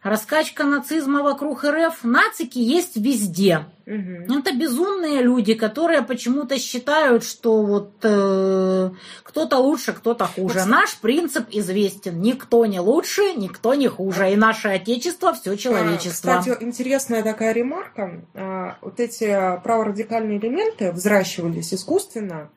Раскачка 0.00 0.62
нацизма 0.62 1.24
вокруг 1.24 1.64
РФ. 1.64 2.04
Нацики 2.04 2.60
есть 2.60 2.94
везде. 2.94 3.66
Мгм. 3.84 4.38
Это 4.38 4.56
безумные 4.56 5.22
люди, 5.22 5.54
которые 5.54 6.02
почему-то 6.02 6.56
считают, 6.60 7.24
что 7.24 7.64
вот 7.64 7.94
э, 8.04 8.90
кто-то 9.24 9.58
лучше, 9.58 9.92
кто-то 9.92 10.26
хуже. 10.26 10.60
Вот, 10.60 10.68
Наш 10.68 10.96
принцип 10.98 11.46
известен. 11.50 12.22
Никто 12.22 12.64
не 12.64 12.78
лучше, 12.78 13.32
никто 13.32 13.74
не 13.74 13.88
хуже. 13.88 14.32
И 14.32 14.36
наше 14.36 14.68
отечество 14.68 15.32
все 15.32 15.56
человечество. 15.56 16.34
А, 16.34 16.38
Кстати, 16.38 16.62
интересная 16.62 17.24
такая 17.24 17.52
ремарка. 17.52 18.22
А, 18.34 18.76
Вот 18.82 19.00
эти 19.00 19.36
праворадикальные 19.64 20.38
элементы 20.38 20.92
взращивались 20.92 21.74
искусственно 21.74 22.50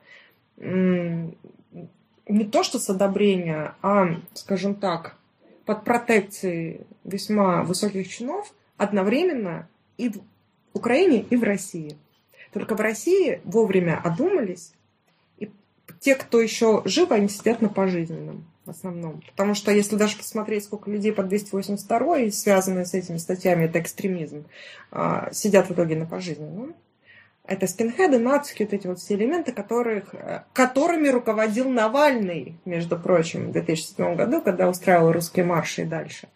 не 2.34 2.46
то 2.46 2.64
что 2.64 2.80
с 2.80 2.90
одобрения, 2.90 3.76
а, 3.82 4.08
скажем 4.34 4.76
так, 4.76 5.16
под 5.66 5.84
протекцией 5.84 6.82
весьма 7.04 7.64
высоких 7.64 8.10
чинов 8.10 8.54
одновременно 8.76 9.70
и 9.98 10.10
в 10.10 10.22
Украине, 10.74 11.22
и 11.30 11.36
в 11.36 11.44
России. 11.44 11.96
Только 12.52 12.76
в 12.76 12.82
России 12.82 13.40
вовремя 13.44 14.02
одумались, 14.04 14.74
и 15.38 15.52
те, 16.00 16.16
кто 16.16 16.42
еще 16.42 16.82
живы, 16.86 17.16
они 17.16 17.30
сидят 17.30 17.62
на 17.62 17.70
пожизненном 17.70 18.46
в 18.66 18.70
основном. 18.72 19.22
Потому 19.32 19.54
что 19.54 19.72
если 19.72 19.96
даже 19.96 20.18
посмотреть, 20.18 20.64
сколько 20.64 20.90
людей 20.90 21.12
под 21.12 21.28
282 21.28 22.20
и 22.20 22.32
связанные 22.32 22.86
с 22.86 22.96
этими 22.96 23.18
статьями, 23.18 23.66
это 23.66 23.80
экстремизм, 23.80 24.46
а, 24.90 25.30
сидят 25.32 25.70
в 25.70 25.74
итоге 25.74 25.96
на 25.96 26.08
пожизненном. 26.08 26.76
Это 27.46 27.68
скинхеды, 27.68 28.20
нацики, 28.20 28.64
вот 28.64 28.74
эти 28.74 28.88
вот 28.88 29.00
все 29.00 29.16
элементы, 29.16 29.52
которых, 29.52 30.14
э, 30.16 30.44
которыми 30.54 31.10
руководил 31.10 31.70
Навальный, 31.70 32.58
между 32.64 32.98
прочим, 32.98 33.50
в 33.50 33.52
2007 33.52 34.16
году, 34.16 34.42
когда 34.42 34.70
устраивал 34.70 35.12
русские 35.12 35.44
марши 35.44 35.82
и 35.82 35.86
дальше. 35.86 36.30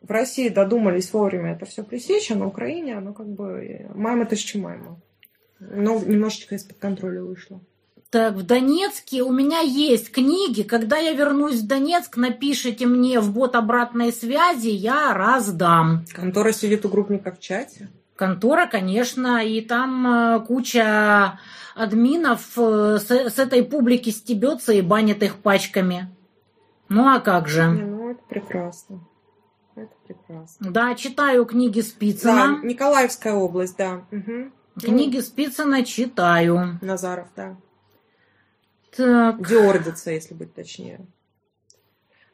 В 0.00 0.10
России 0.10 0.50
додумались 0.50 1.12
вовремя 1.12 1.52
это 1.52 1.66
все 1.66 1.82
пресечь, 1.82 2.30
а 2.30 2.36
на 2.36 2.46
Украине 2.46 2.96
оно 2.96 3.12
как 3.12 3.26
бы 3.26 3.64
э, 3.64 3.92
мама 3.94 4.24
тысяча 4.24 4.56
мама. 4.58 5.00
Но 5.58 5.98
немножечко 5.98 6.54
из-под 6.54 6.78
контроля 6.78 7.22
вышло. 7.22 7.60
Так, 8.10 8.34
в 8.34 8.44
Донецке 8.44 9.24
у 9.24 9.32
меня 9.32 9.58
есть 9.58 10.12
книги. 10.12 10.62
Когда 10.62 10.98
я 10.98 11.14
вернусь 11.14 11.62
в 11.62 11.66
Донецк, 11.66 12.16
напишите 12.16 12.86
мне 12.86 13.18
в 13.18 13.32
бот 13.32 13.56
обратной 13.56 14.12
связи, 14.12 14.68
я 14.68 15.12
раздам. 15.14 16.04
Контора 16.12 16.52
сидит 16.52 16.84
у 16.84 16.88
группника 16.88 17.32
в 17.32 17.40
чате. 17.40 17.88
Контора, 18.16 18.66
конечно, 18.66 19.44
и 19.44 19.60
там 19.60 20.06
э, 20.06 20.40
куча 20.46 21.38
админов 21.74 22.52
э, 22.56 22.98
с, 22.98 23.10
с 23.10 23.38
этой 23.38 23.64
публики 23.64 24.10
стебется 24.10 24.72
и 24.72 24.82
банит 24.82 25.22
их 25.22 25.36
пачками. 25.36 26.14
Ну 26.88 27.08
а 27.08 27.18
как 27.20 27.48
же? 27.48 27.66
ну 27.66 28.10
это 28.12 28.22
прекрасно. 28.28 29.00
Это 29.74 29.92
прекрасно. 30.06 30.70
Да, 30.70 30.94
читаю 30.94 31.44
книги 31.44 31.80
Да, 31.80 31.86
Спицына. 31.86 32.60
Николаевская 32.62 33.34
область, 33.34 33.76
да. 33.76 34.02
Мгм. 34.12 34.52
Книги 34.80 35.18
Спицына 35.18 35.84
читаю. 35.84 36.78
Назаров, 36.80 37.28
да. 37.34 37.56
Так, 38.96 39.44
Диордица, 39.46 40.12
если 40.12 40.34
быть 40.34 40.54
точнее. 40.54 41.04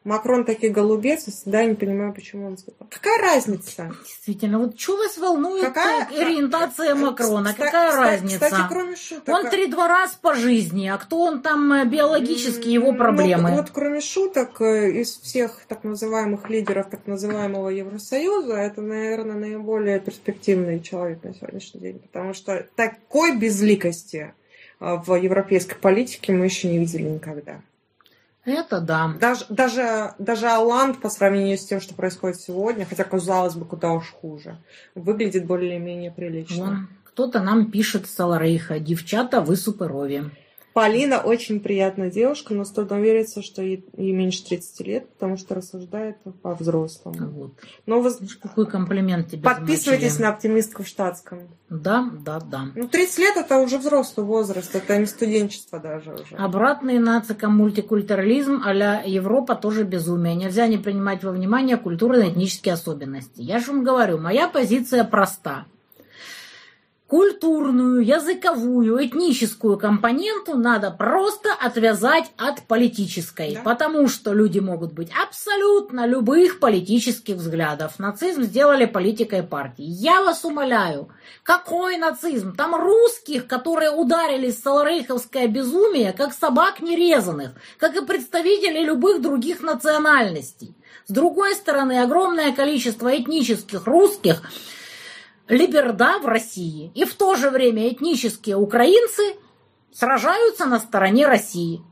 Макрон 0.03 0.47
таки 0.47 0.69
голубец, 0.69 1.29
и 1.29 1.31
всегда 1.31 1.63
не 1.67 1.75
понимаю, 1.75 2.15
почему 2.15 2.47
он 2.47 2.57
сказал. 2.57 2.89
Какая 2.89 3.19
разница? 3.21 3.95
действительно, 4.03 4.59
вот 4.59 4.81
что 4.81 4.97
вас 4.97 5.19
волнует 5.19 5.63
Какая- 5.67 6.07
ориентация 6.09 6.95
Макрона? 6.95 7.49
Кста- 7.51 7.65
Какая 7.67 7.93
кста- 7.93 7.97
разница? 8.01 8.45
Кстати, 8.47 8.63
кроме 8.71 8.97
шуток. 8.97 9.29
Он 9.29 9.47
а- 9.47 9.51
три-два 9.51 9.89
раз 9.89 10.13
по 10.15 10.35
жизни, 10.35 10.89
а 10.89 10.97
кто 10.97 11.21
он 11.21 11.43
там 11.43 11.71
э, 11.75 11.85
биологически, 11.85 12.69
его 12.69 12.93
Ну, 12.93 12.99
проблемы? 12.99 13.51
вот 13.51 13.69
кроме 13.71 14.01
шуток, 14.01 14.63
э, 14.63 14.91
из 15.03 15.19
всех 15.19 15.61
так 15.69 15.85
называемых 15.85 16.49
лидеров 16.49 16.89
так 16.91 17.07
называемого 17.07 17.69
Евросоюза, 17.69 18.55
это, 18.55 18.81
наверное, 18.81 19.37
наиболее 19.37 20.01
перспективный 20.01 20.81
человек 20.81 21.23
на 21.25 21.35
сегодняшний 21.35 21.81
день. 21.81 21.99
Потому 21.99 22.33
что 22.33 22.67
такой 22.75 23.37
безликости 23.37 24.33
э, 24.81 24.97
в 25.05 25.15
европейской 25.15 25.77
политике 25.77 26.33
мы 26.33 26.47
еще 26.47 26.69
не 26.69 26.79
видели 26.79 27.03
никогда. 27.03 27.61
Это 28.51 28.81
да. 28.81 29.15
Даже, 29.21 29.45
даже, 29.49 30.15
даже 30.19 30.49
Оланд 30.49 31.01
по 31.01 31.09
сравнению 31.09 31.59
с 31.59 31.65
тем, 31.65 31.81
что 31.81 31.95
происходит 31.95 32.41
сегодня, 32.41 32.85
хотя, 32.85 33.05
казалось 33.05 33.55
бы, 33.55 33.65
куда 33.65 33.93
уж 33.93 34.11
хуже, 34.11 34.59
выглядит 34.95 35.47
более-менее 35.47 36.11
прилично. 36.11 36.65
Вон, 36.65 36.89
кто-то 37.05 37.41
нам 37.41 37.71
пишет 37.71 38.07
с 38.07 38.15
Саларейха. 38.15 38.79
Девчата, 38.79 39.41
вы 39.41 39.57
суперови. 39.57 40.25
Полина 40.73 41.19
очень 41.19 41.61
приятная 41.61 42.11
девушка, 42.11 42.55
но 42.55 42.65
стоит 42.65 42.93
увериться, 42.93 43.43
что 43.43 43.61
ей, 43.63 43.85
ей 43.97 44.13
меньше 44.13 44.45
30 44.45 44.87
лет, 44.87 45.09
потому 45.11 45.37
что 45.37 45.55
рассуждает 45.55 46.17
по-взрослому. 46.43 47.31
Вот. 47.31 47.53
Но 47.87 48.01
вы 48.01 48.11
Видишь, 48.21 48.37
какой 48.37 48.67
комплимент 48.67 49.31
тебе 49.31 49.43
подписывайтесь 49.43 50.13
замочили. 50.13 50.23
на 50.23 50.29
оптимистку 50.31 50.83
в 50.83 50.87
штатском. 50.87 51.49
Да, 51.69 52.11
да, 52.25 52.41
да. 52.41 52.67
Ну, 52.75 52.89
30 52.89 53.19
лет 53.19 53.37
это 53.37 53.59
уже 53.59 53.79
взрослый 53.79 54.27
возраст, 54.27 54.75
это 54.75 54.99
не 54.99 55.07
студенчество 55.07 55.79
даже 55.79 56.13
уже. 56.13 56.37
Обратный 56.37 56.99
нацика 56.99 57.49
мультикультурализм 57.49 58.63
а 58.65 58.73
Европа 59.05 59.55
тоже 59.55 59.85
безумие. 59.85 60.35
Нельзя 60.35 60.67
не 60.67 60.79
принимать 60.79 61.25
во 61.25 61.33
внимание 61.33 61.77
культурно-этнические 61.77 62.75
особенности. 62.75 63.41
Я 63.41 63.59
же 63.59 63.73
вам 63.73 63.85
говорю, 63.85 64.19
моя 64.19 64.49
позиция 64.49 65.05
проста. 65.05 65.67
Культурную, 67.11 68.07
языковую, 68.07 69.05
этническую 69.05 69.77
компоненту 69.77 70.57
надо 70.57 70.93
просто 70.93 71.53
отвязать 71.53 72.31
от 72.37 72.63
политической. 72.69 73.57
Да. 73.57 73.63
Потому 73.63 74.07
что 74.07 74.33
люди 74.33 74.61
могут 74.61 74.93
быть 74.93 75.11
абсолютно 75.21 76.07
любых 76.07 76.61
политических 76.61 77.35
взглядов. 77.35 77.99
Нацизм 77.99 78.45
сделали 78.45 78.85
политикой 78.85 79.43
партии. 79.43 79.83
Я 79.85 80.23
вас 80.23 80.45
умоляю, 80.45 81.09
какой 81.43 81.97
нацизм? 81.97 82.55
Там 82.55 82.77
русских, 82.77 83.49
которые 83.49 83.91
ударили 83.91 84.53
саларейховское 84.53 85.49
безумие, 85.49 86.13
как 86.13 86.33
собак 86.33 86.81
нерезанных, 86.81 87.51
как 87.79 87.97
и 87.97 88.07
представители 88.07 88.85
любых 88.85 89.21
других 89.21 89.63
национальностей. 89.63 90.77
С 91.09 91.13
другой 91.13 91.57
стороны, 91.57 92.03
огромное 92.03 92.53
количество 92.53 93.09
этнических 93.09 93.89
русских– 93.89 94.43
либерда 95.51 96.19
в 96.21 96.27
России. 96.27 96.91
И 96.95 97.05
в 97.05 97.15
то 97.15 97.35
же 97.35 97.51
время 97.51 97.89
этнические 97.89 98.57
украинцы 98.57 99.37
сражаются 99.93 100.67
на 100.67 100.79
стороне 100.81 101.27
России. 101.27 101.83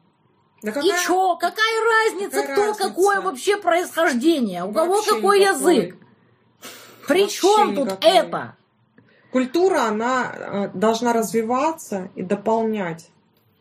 Да 0.63 0.71
И 0.71 0.73
какая- 0.75 0.99
чё? 1.05 1.37
Какая 1.37 1.81
разница, 1.85 2.41
какая 2.41 2.53
кто 2.55 2.67
разница? 2.67 2.89
какое 2.89 3.21
вообще 3.21 3.57
происхождение? 3.59 4.65
У 4.65 4.73
кого 4.73 4.95
Вообще 4.97 5.15
какой 5.15 5.41
никакой. 5.41 5.75
язык? 5.77 5.97
При 7.07 7.23
Вообще 7.23 7.41
чем 7.41 7.75
тут 7.77 7.85
никакой. 7.87 8.11
это? 8.11 8.55
Культура, 9.33 9.83
она 9.83 10.33
э, 10.35 10.69
должна 10.75 11.13
развиваться 11.13 12.11
и 12.15 12.23
дополнять 12.23 13.11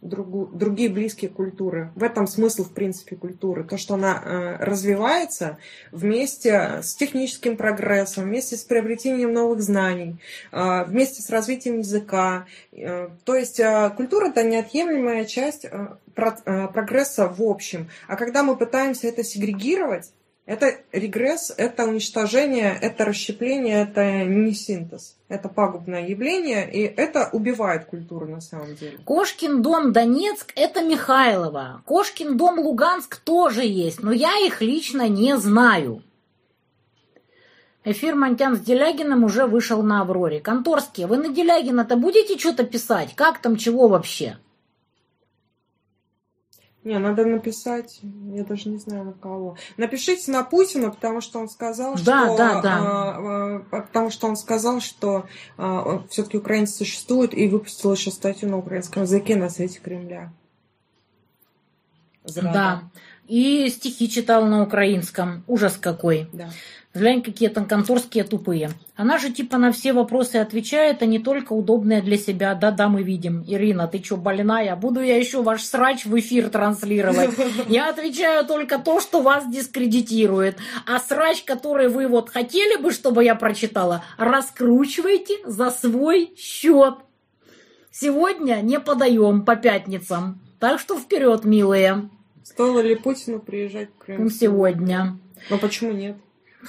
другу- 0.07 0.49
другие 0.51 0.89
близкие 0.89 1.29
культуры. 1.29 1.91
В 1.95 2.03
этом 2.03 2.27
смысл, 2.27 2.63
в 2.63 2.71
принципе, 2.73 3.15
культуры. 3.15 3.63
То, 3.63 3.77
что 3.77 3.93
она 3.95 4.21
э, 4.23 4.63
развивается 4.63 5.57
вместе 5.91 6.81
с 6.81 6.95
техническим 6.95 7.57
прогрессом, 7.57 8.23
вместе 8.25 8.55
с 8.55 8.63
приобретением 8.63 9.33
новых 9.33 9.61
знаний, 9.61 10.17
э, 10.51 10.83
вместе 10.85 11.21
с 11.21 11.29
развитием 11.29 11.79
языка. 11.79 12.45
Э, 12.71 13.09
То 13.23 13.35
есть 13.35 13.61
культура– 13.95 14.27
это 14.29 14.43
неотъемлемая 14.43 15.25
часть 15.25 15.65
про- 16.15 16.67
прогресса 16.73 17.27
в 17.27 17.41
общем. 17.41 17.89
А 18.07 18.15
когда 18.15 18.43
мы 18.43 18.55
пытаемся 18.55 19.07
это 19.07 19.23
сегрегировать, 19.23 20.11
это 20.47 20.77
регресс, 20.93 21.53
это 21.55 21.83
уничтожение, 21.83 22.75
это 22.81 23.03
расщепление, 23.03 23.83
это 23.83 24.23
не 24.23 24.53
синтез. 24.53 25.17
Это 25.27 25.49
пагубное 25.49 26.07
явление, 26.07 26.71
и 26.71 26.83
это 26.83 27.29
убивает 27.33 27.85
культуру 27.85 28.27
на 28.27 28.39
самом 28.39 28.73
деле. 28.75 28.97
Кошкин 29.03 29.61
дом 29.61 29.91
Донецк– 29.91 30.53
это 30.55 30.81
Михайлова. 30.83 31.83
Кошкин 31.85 32.37
дом 32.37 32.59
Луганск 32.59 33.17
тоже 33.17 33.65
есть, 33.65 34.01
но 34.01 34.13
я 34.13 34.37
их 34.39 34.61
лично 34.61 35.09
не 35.09 35.35
знаю. 35.37 36.01
Эфир 37.83 38.15
Монтян 38.15 38.55
с 38.55 38.61
Делягиным 38.61 39.25
уже 39.25 39.47
вышел 39.47 39.83
на 39.83 40.01
Авроре. 40.01 40.39
Конторские, 40.39 41.07
вы 41.07 41.17
на 41.17 41.27
Делягина-то 41.27 41.97
будете 41.97 42.37
что-то 42.37 42.63
писать? 42.63 43.15
Как 43.15 43.41
там, 43.41 43.57
чего 43.57 43.89
вообще? 43.89 44.37
Не, 46.87 46.99
надо 46.99 47.25
написать, 47.25 47.99
я 48.33 48.45
даже 48.45 48.69
не 48.69 48.77
знаю 48.77 49.03
на 49.03 49.11
кого. 49.11 49.57
Напишите 49.75 50.31
на 50.31 50.43
Путина, 50.45 50.89
потому 50.89 51.19
что 51.19 51.37
он 51.37 51.49
сказал, 51.49 51.95
Да, 51.95 52.27
что, 52.27 52.37
да, 52.37 52.61
да. 52.61 52.77
а, 52.79 53.65
а, 53.71 53.81
потому 53.81 54.09
что 54.09 54.27
он 54.27 54.37
сказал, 54.37 54.79
что 54.79 55.25
все-таки 56.09 56.37
украинцы 56.37 56.75
существуют 56.77 57.33
и 57.33 57.49
выпустил 57.49 57.91
еще 57.91 58.09
статью 58.09 58.47
на 58.49 58.57
украинском 58.57 59.03
языке 59.03 59.35
на 59.35 59.49
сайте 59.49 59.81
Кремля. 59.81 60.31
Зрада. 62.23 62.53
Да. 62.53 62.83
И 63.27 63.67
стихи 63.67 64.09
читал 64.09 64.45
на 64.45 64.63
украинском. 64.63 65.43
Ужас 65.47 65.75
какой. 65.75 66.29
Да. 66.31 66.49
Глянь, 66.97 67.21
какие 67.21 67.49
там 67.49 67.65
конторские 67.65 68.23
тупые. 68.23 68.71
Она 68.95 69.19
же 69.19 69.31
типа 69.31 69.57
на 69.57 69.71
все 69.71 69.93
вопросы 69.93 70.37
отвечает, 70.37 71.03
а 71.03 71.05
не 71.05 71.19
только 71.19 71.53
удобные 71.53 72.01
для 72.01 72.17
себя. 72.17 72.55
Да-да, 72.55 72.89
мы 72.89 73.03
видим. 73.03 73.43
Ирина, 73.47 73.87
ты 73.87 74.03
что, 74.03 74.17
больная? 74.17 74.75
Буду 74.75 75.01
я 75.01 75.15
еще 75.15 75.43
ваш 75.43 75.63
срач 75.63 76.05
в 76.05 76.19
эфир 76.19 76.49
транслировать. 76.49 77.29
Я 77.67 77.89
отвечаю 77.89 78.45
только 78.45 78.79
то, 78.79 78.99
что 78.99 79.21
вас 79.21 79.47
дискредитирует. 79.47 80.57
А 80.85 80.99
срач, 80.99 81.43
который 81.43 81.89
вы 81.89 82.07
вот 82.07 82.29
хотели 82.29 82.81
бы, 82.81 82.91
чтобы 82.91 83.23
я 83.23 83.35
прочитала, 83.35 84.03
раскручивайте 84.17 85.35
за 85.45 85.69
свой 85.69 86.33
счет. 86.37 86.95
Сегодня 87.91 88.61
не 88.61 88.79
подаем 88.79 89.43
по 89.43 89.55
пятницам. 89.55 90.39
Так 90.59 90.79
что 90.79 90.97
вперед, 90.97 91.45
милые. 91.45 92.09
Стоило 92.43 92.79
ли 92.79 92.95
Путину 92.95 93.39
приезжать 93.39 93.89
в 93.89 94.05
Крым 94.05 94.29
Сегодня. 94.29 95.19
Но 95.49 95.57
почему 95.57 95.91
нет? 95.91 96.17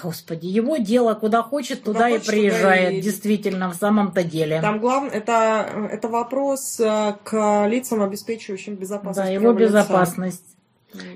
Господи, 0.03 0.47
его 0.47 0.77
дело, 0.77 1.15
куда 1.15 1.43
хочет, 1.43 1.81
Куда 1.81 1.93
туда 1.93 2.09
и 2.09 2.13
хочет, 2.13 2.27
туда 2.27 2.37
и 2.37 2.41
приезжает, 2.41 2.91
едет. 2.93 3.05
действительно, 3.05 3.69
в 3.71 3.75
самом-то 3.75 4.23
деле. 4.23 4.61
Там 4.61 4.79
главное, 4.81 5.11
это, 5.11 5.67
это 5.91 6.09
вопрос 6.09 6.79
э, 6.81 7.15
к 7.25 7.67
лицам, 7.67 8.03
обеспечивающим 8.03 8.75
безопасность. 8.77 9.17
да, 9.19 9.33
его 9.33 9.43
первого 9.53 9.59
лица. 9.59 9.73
безопасность. 9.73 10.45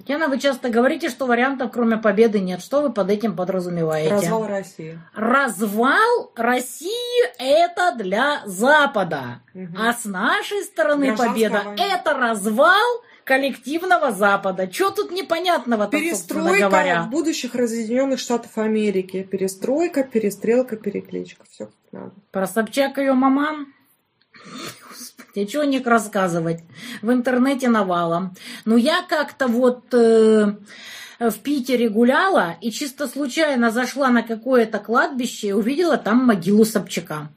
Яна, 0.06 0.28
вы 0.28 0.38
часто 0.38 0.68
говорите, 0.68 1.08
что 1.08 1.24
вариантов 1.26 1.70
кроме 1.72 1.96
победы 1.96 2.40
нет. 2.40 2.60
Что 2.60 2.82
вы 2.82 2.92
под 2.92 3.10
этим 3.10 3.34
подразумеваете? 3.34 4.14
Развал 4.14 4.46
России. 4.46 4.98
Развал 5.14 6.30
России 6.36 7.22
это 7.38 7.94
для 7.96 8.42
Запада. 8.44 9.40
Мгм. 9.54 9.76
А 9.80 9.94
с 9.94 10.04
нашей 10.04 10.62
стороны 10.62 11.06
Гражданская 11.06 11.32
победа 11.50 11.62
война. 11.64 11.84
это 11.96 12.12
развал 12.12 13.02
коллективного 13.24 14.12
Запада. 14.12 14.70
Что 14.70 14.90
тут 14.90 15.10
непонятного-то, 15.10 15.90
Перестройка 15.90 16.68
говоря? 16.68 17.02
будущих 17.04 17.54
разъединенных 17.54 18.18
штатов 18.18 18.58
Америки. 18.58 19.22
Перестройка, 19.22 20.04
перестрелка, 20.04 20.76
перекличка. 20.76 21.44
Все 21.50 21.66
как 21.66 21.74
надо. 21.92 22.12
Про 22.30 22.46
Собчак 22.46 22.98
ее 22.98 23.12
маман? 23.12 23.72
Господи, 24.88 25.48
что 25.48 25.60
о 25.60 25.66
них 25.66 25.86
рассказывать? 25.86 26.60
В 27.00 27.10
интернете 27.12 27.68
навалом. 27.68 28.34
Ну, 28.64 28.76
я 28.76 29.02
как-то 29.08 29.46
вот 29.46 29.92
э, 29.94 30.56
в 31.18 31.38
Питере 31.42 31.88
гуляла 31.88 32.56
и 32.60 32.70
чисто 32.70 33.08
случайно 33.08 33.70
зашла 33.70 34.08
на 34.10 34.22
какое-то 34.22 34.78
кладбище 34.78 35.48
и 35.48 35.52
увидела 35.52 35.96
там 35.96 36.24
могилу 36.24 36.64
Собчака. 36.64 37.30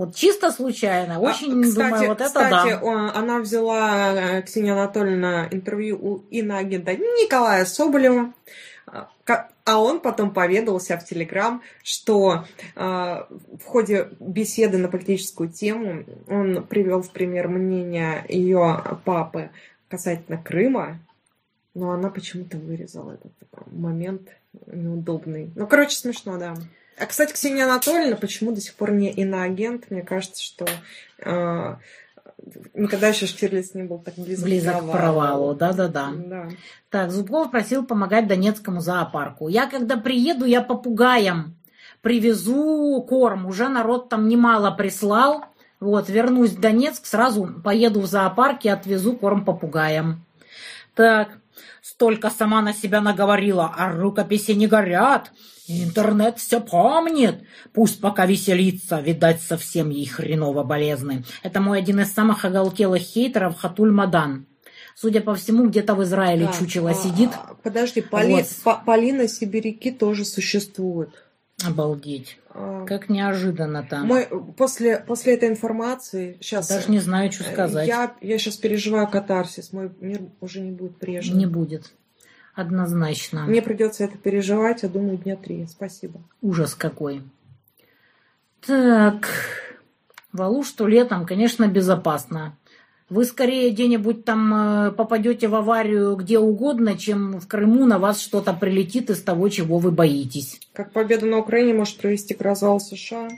Вот 0.00 0.14
чисто 0.14 0.50
случайно. 0.50 1.20
Очень 1.20 1.60
А, 1.60 1.62
кстати, 1.62 1.90
думаю, 1.90 2.08
вот 2.08 2.20
это 2.22 2.24
кстати, 2.28 2.70
да. 2.80 3.12
она 3.14 3.38
взяла, 3.40 4.14
э, 4.38 4.42
Ксения 4.42 4.72
Анатольевна, 4.72 5.46
интервью 5.50 5.98
у 6.00 6.16
иноагента 6.30 6.96
Николая 6.96 7.66
Соболева. 7.66 8.32
А, 8.86 9.10
ка- 9.24 9.50
А 9.66 9.78
он 9.78 10.00
потом 10.00 10.32
поведал 10.32 10.80
себя 10.80 10.96
в 10.96 11.04
Телеграм, 11.04 11.60
что 11.82 12.46
э, 12.76 12.80
в 12.80 13.62
ходе 13.66 14.08
беседы 14.20 14.78
на 14.78 14.88
политическую 14.88 15.50
тему 15.50 16.04
он 16.28 16.64
привел 16.66 17.02
в 17.02 17.10
пример 17.10 17.48
мнение 17.48 18.24
ее 18.26 18.82
папы 19.04 19.50
касательно 19.88 20.38
Крыма, 20.42 20.98
но 21.74 21.90
она 21.90 22.08
почему-то 22.08 22.56
вырезала 22.56 23.12
этот 23.12 23.32
момент 23.70 24.30
неудобный. 24.66 25.50
Ну, 25.54 25.66
короче, 25.66 25.96
смешно, 25.98 26.38
да. 26.38 26.54
А, 27.00 27.06
кстати, 27.06 27.32
Ксения 27.32 27.64
Анатольевна 27.64 28.16
почему 28.16 28.52
до 28.52 28.60
сих 28.60 28.74
пор 28.74 28.92
не 28.92 29.10
иноагент? 29.10 29.90
Мне 29.90 30.02
кажется, 30.02 30.42
что 30.42 30.66
э, 31.18 31.76
никогда 32.74 33.08
еще 33.08 33.26
Штирлиц 33.26 33.72
не 33.74 33.84
был 33.84 33.98
так 33.98 34.14
близок, 34.16 34.44
Близок 34.44 34.86
к 34.86 34.92
провалу, 34.92 35.54
да-да-да. 35.54 36.10
Да. 36.14 36.48
Так, 36.90 37.10
Зубков 37.10 37.50
просил 37.50 37.86
помогать 37.86 38.28
Донецкому 38.28 38.80
зоопарку. 38.80 39.48
Я 39.48 39.66
когда 39.66 39.96
приеду, 39.96 40.44
я 40.44 40.60
попугаям 40.60 41.56
привезу 42.02 43.02
корм. 43.08 43.46
Уже 43.46 43.68
народ 43.68 44.10
там 44.10 44.28
немало 44.28 44.70
прислал. 44.70 45.46
Вот, 45.80 46.10
вернусь 46.10 46.50
в 46.50 46.60
Донецк, 46.60 47.06
сразу 47.06 47.46
поеду 47.64 48.00
в 48.00 48.06
зоопарк 48.06 48.66
и 48.66 48.68
отвезу 48.68 49.16
корм 49.16 49.46
попугаям. 49.46 50.22
Так, 50.94 51.30
столько 51.80 52.28
сама 52.28 52.60
на 52.60 52.74
себя 52.74 53.00
наговорила, 53.00 53.72
а 53.74 53.92
рукописи 53.92 54.52
не 54.52 54.66
горят. 54.66 55.32
Интернет 55.70 56.38
все 56.38 56.60
помнит. 56.60 57.42
Пусть 57.72 58.00
пока 58.00 58.26
веселится, 58.26 59.00
видать, 59.00 59.40
совсем 59.40 59.90
ей 59.90 60.06
хреново 60.06 60.64
болезны. 60.64 61.24
Это 61.42 61.60
мой 61.60 61.78
один 61.78 62.00
из 62.00 62.12
самых 62.12 62.44
оголтелых 62.44 63.00
хейтеров 63.02 63.56
Хатуль 63.56 63.90
Мадан. 63.92 64.46
Судя 64.96 65.20
по 65.20 65.34
всему, 65.34 65.68
где-то 65.68 65.94
в 65.94 66.02
Израиле 66.02 66.46
Так, 66.46 66.58
чучело 66.58 66.90
а, 66.90 66.94
сидит. 66.94 67.30
Подожди, 67.62 68.00
Поли- 68.02 68.32
Вот. 68.34 68.46
По- 68.64 68.82
Полина 68.84 69.28
Сибиряки 69.28 69.90
тоже 69.90 70.24
существует. 70.24 71.10
Обалдеть. 71.66 72.38
А, 72.50 72.84
Как 72.86 73.08
неожиданно-то. 73.08 73.98
Мы 73.98 74.26
после, 74.56 74.98
после 74.98 75.34
этой 75.34 75.48
информации 75.48 76.36
сейчас 76.40 76.68
Даже 76.68 76.90
не 76.90 76.98
знаю, 76.98 77.30
что 77.32 77.44
сказать. 77.44 77.86
Я, 77.86 78.14
я 78.20 78.38
сейчас 78.38 78.56
переживаю 78.56 79.08
катарсис. 79.08 79.72
Мой 79.72 79.90
мир 80.00 80.20
уже 80.40 80.60
не 80.60 80.70
будет 80.70 80.98
прежним. 80.98 81.38
Не 81.38 81.46
будет. 81.46 81.92
Однозначно. 82.54 83.44
Мне 83.44 83.62
придется 83.62 84.04
это 84.04 84.18
переживать, 84.18 84.82
я 84.82 84.88
думаю, 84.88 85.18
дня 85.18 85.36
три. 85.36 85.66
Спасибо. 85.66 86.20
Ужас 86.42 86.74
какой. 86.74 87.22
Так. 88.66 89.28
Валу, 90.32 90.62
что 90.62 90.86
летом, 90.86 91.26
конечно, 91.26 91.66
безопасно. 91.66 92.56
Вы 93.08 93.24
скорее 93.24 93.70
где-нибудь 93.70 94.24
там 94.24 94.54
э, 94.54 94.92
попадете 94.92 95.48
в 95.48 95.56
аварию 95.56 96.14
где 96.14 96.38
угодно, 96.38 96.96
чем 96.96 97.40
в 97.40 97.48
Крыму 97.48 97.84
на 97.84 97.98
вас 97.98 98.20
что-то 98.20 98.52
прилетит 98.52 99.10
из 99.10 99.20
того, 99.20 99.48
чего 99.48 99.78
вы 99.78 99.90
боитесь. 99.90 100.60
Как 100.72 100.92
победа 100.92 101.26
на 101.26 101.38
Украине 101.38 101.74
может 101.74 101.96
привести 101.96 102.34
к 102.34 102.40
развалу 102.40 102.78
США? 102.78 103.28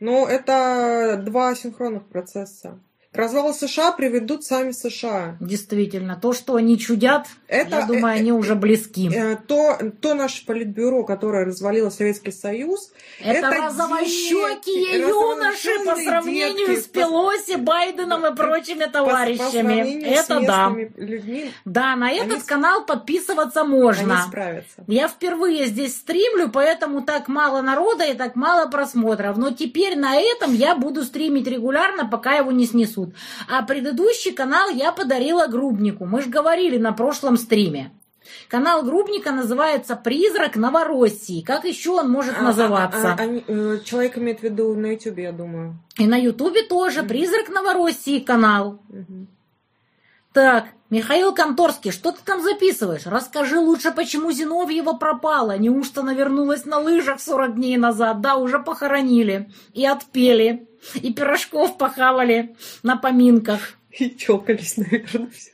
Ну, 0.00 0.26
это 0.26 1.22
два 1.24 1.54
синхронных 1.54 2.04
процесса. 2.06 2.80
К 3.12 3.18
развалу 3.18 3.52
США 3.52 3.92
приведут 3.92 4.42
сами 4.42 4.70
США. 4.70 5.36
Действительно, 5.38 6.16
то, 6.16 6.32
что 6.32 6.54
они 6.54 6.78
чудят, 6.78 7.26
Это, 7.46 7.80
я 7.80 7.86
думаю, 7.86 8.14
э, 8.16 8.18
они 8.20 8.32
уже 8.32 8.54
близки. 8.54 9.10
Э, 9.14 9.36
То, 9.36 9.78
то 10.00 10.14
наше 10.14 10.46
политбюро, 10.46 11.04
которое 11.04 11.44
развалило 11.44 11.90
Советский 11.90 12.32
Союз, 12.32 12.90
Это, 13.20 13.48
это 13.48 13.62
розовощекие 13.64 15.00
юноши 15.00 15.84
по 15.84 15.94
сравнению 15.96 16.68
детки, 16.68 16.80
с 16.80 16.84
Пелоси, 16.86 17.56
Байденом 17.56 18.24
и 18.24 18.34
прочими 18.34 18.84
по- 18.84 18.86
по 18.86 18.92
товарищами. 18.92 19.50
сравнению 19.50 20.16
с 20.16 20.20
Это 20.20 20.40
да. 20.40 20.72
людьми, 20.96 21.50
Да, 21.66 21.96
на 21.96 22.10
этот 22.10 22.44
канал 22.44 22.86
подписываться 22.86 23.64
можно. 23.64 24.24
Я 24.86 25.08
впервые 25.08 25.66
здесь 25.66 25.96
стримлю, 25.96 26.48
поэтому 26.50 27.02
так 27.02 27.28
мало 27.28 27.60
народа 27.60 28.04
и 28.04 28.14
так 28.14 28.36
мало 28.36 28.70
просмотров. 28.70 29.36
Но 29.36 29.50
теперь 29.50 29.98
на 29.98 30.16
этом 30.16 30.54
я 30.54 30.74
буду 30.74 31.02
стримить 31.04 31.46
регулярно, 31.46 32.06
пока 32.08 32.32
его 32.36 32.52
не 32.52 32.66
снесут. 33.04 33.14
А 33.48 33.62
предыдущий 33.62 34.32
канал 34.32 34.70
я 34.70 34.92
подарила 34.92 35.46
Грубнику. 35.46 36.04
Мы 36.06 36.22
же 36.22 36.30
говорили 36.30 36.78
на 36.78 36.92
прошлом 36.92 37.36
стриме. 37.36 37.90
Канал 38.48 38.82
Грубника 38.84 39.32
называется 39.32 39.96
«Призрак 39.96 40.56
Новороссии». 40.56 41.42
Как 41.42 41.64
еще 41.64 41.90
он 41.90 42.10
может 42.10 42.34
А, 42.38 42.42
называться? 42.42 43.12
а, 43.12 43.16
а, 43.18 43.22
они, 43.22 43.44
э, 43.46 43.78
человек 43.84 44.16
имеет 44.16 44.40
в 44.40 44.42
виду 44.44 44.74
на 44.74 44.92
Ютубе, 44.92 45.24
я 45.24 45.32
думаю. 45.32 45.74
И 45.98 46.06
на 46.06 46.16
Ютубе 46.16 46.62
тоже 46.62 47.02
«Призрак 47.02 47.48
Новороссии» 47.48 48.20
канал. 48.20 48.80
Мгм. 48.88 49.28
Так, 50.32 50.66
Михаил 50.88 51.34
Конторский, 51.34 51.90
что 51.90 52.12
ты 52.12 52.18
там 52.24 52.42
записываешь? 52.42 53.06
Расскажи 53.06 53.58
лучше, 53.58 53.92
почему 53.92 54.30
Зиновьева 54.32 54.92
пропала. 54.92 55.58
Неужто 55.58 56.00
она 56.00 56.14
вернулась 56.14 56.64
на 56.64 56.78
лыжах 56.78 57.20
40 57.20 57.54
дней 57.54 57.76
назад? 57.76 58.20
Да, 58.20 58.36
уже 58.36 58.58
похоронили. 58.58 59.50
И 59.72 59.86
отпели. 59.86 60.68
И 60.94 61.12
пирожков 61.12 61.78
похавали 61.78 62.56
на 62.82 62.96
поминках. 62.96 63.60
И 63.90 64.10
чокались, 64.10 64.76
наверное, 64.76 65.30
все. 65.30 65.52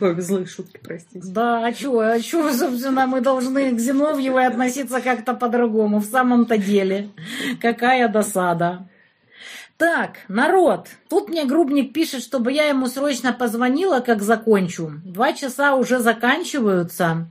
Ой, 0.00 0.20
злые 0.20 0.46
шутки, 0.46 0.80
простите. 0.82 1.20
Да, 1.28 1.64
а 1.64 1.72
чё, 1.72 1.98
а 2.00 2.18
чё, 2.18 2.52
собственно, 2.52 3.06
мы 3.06 3.20
должны 3.20 3.70
к 3.70 3.78
Зиновьевой 3.78 4.46
относиться 4.46 5.00
как-то 5.00 5.34
по-другому, 5.34 6.00
в 6.00 6.04
самом-то 6.04 6.58
деле. 6.58 7.10
Какая 7.60 8.08
досада. 8.08 8.88
Так, 9.78 10.18
народ, 10.26 10.88
тут 11.08 11.28
мне 11.28 11.44
Грубник 11.44 11.92
пишет, 11.92 12.24
чтобы 12.24 12.52
я 12.52 12.64
ему 12.64 12.88
срочно 12.88 13.32
позвонила, 13.32 14.00
как 14.00 14.22
закончу. 14.22 14.94
Два 15.04 15.32
часа 15.32 15.76
уже 15.76 16.00
заканчиваются. 16.00 17.28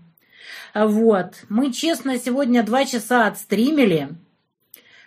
Вот. 0.74 1.34
Мы, 1.50 1.74
честно, 1.74 2.18
сегодня 2.18 2.64
два 2.64 2.86
часа 2.86 3.28
отстримили. 3.28 4.16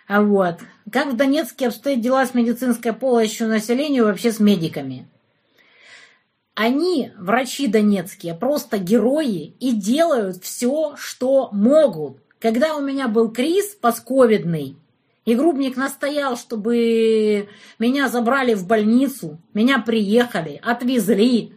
Вот. 0.07 0.59
Как 0.91 1.07
в 1.07 1.15
Донецке 1.15 1.69
обстоят 1.69 2.01
дела 2.01 2.27
с 2.27 2.35
медицинской 2.35 2.93
помощью 2.93 3.47
населению, 3.47 4.05
вообще 4.05 4.31
с 4.31 4.39
медиками? 4.39 5.07
Они, 6.53 7.11
врачи 7.17 7.65
донецкие, 7.65 8.35
просто 8.35 8.77
герои 8.77 9.55
и 9.59 9.71
делают 9.71 10.43
все, 10.43 10.95
что 10.95 11.49
могут. 11.51 12.19
Когда 12.39 12.75
у 12.75 12.81
меня 12.81 13.07
был 13.07 13.31
криз 13.31 13.73
постковидный, 13.73 14.75
и 15.25 15.35
Грубник 15.35 15.77
настоял, 15.77 16.35
чтобы 16.35 17.49
меня 17.77 18.09
забрали 18.09 18.53
в 18.53 18.65
больницу, 18.65 19.39
меня 19.53 19.79
приехали, 19.79 20.59
отвезли, 20.63 21.53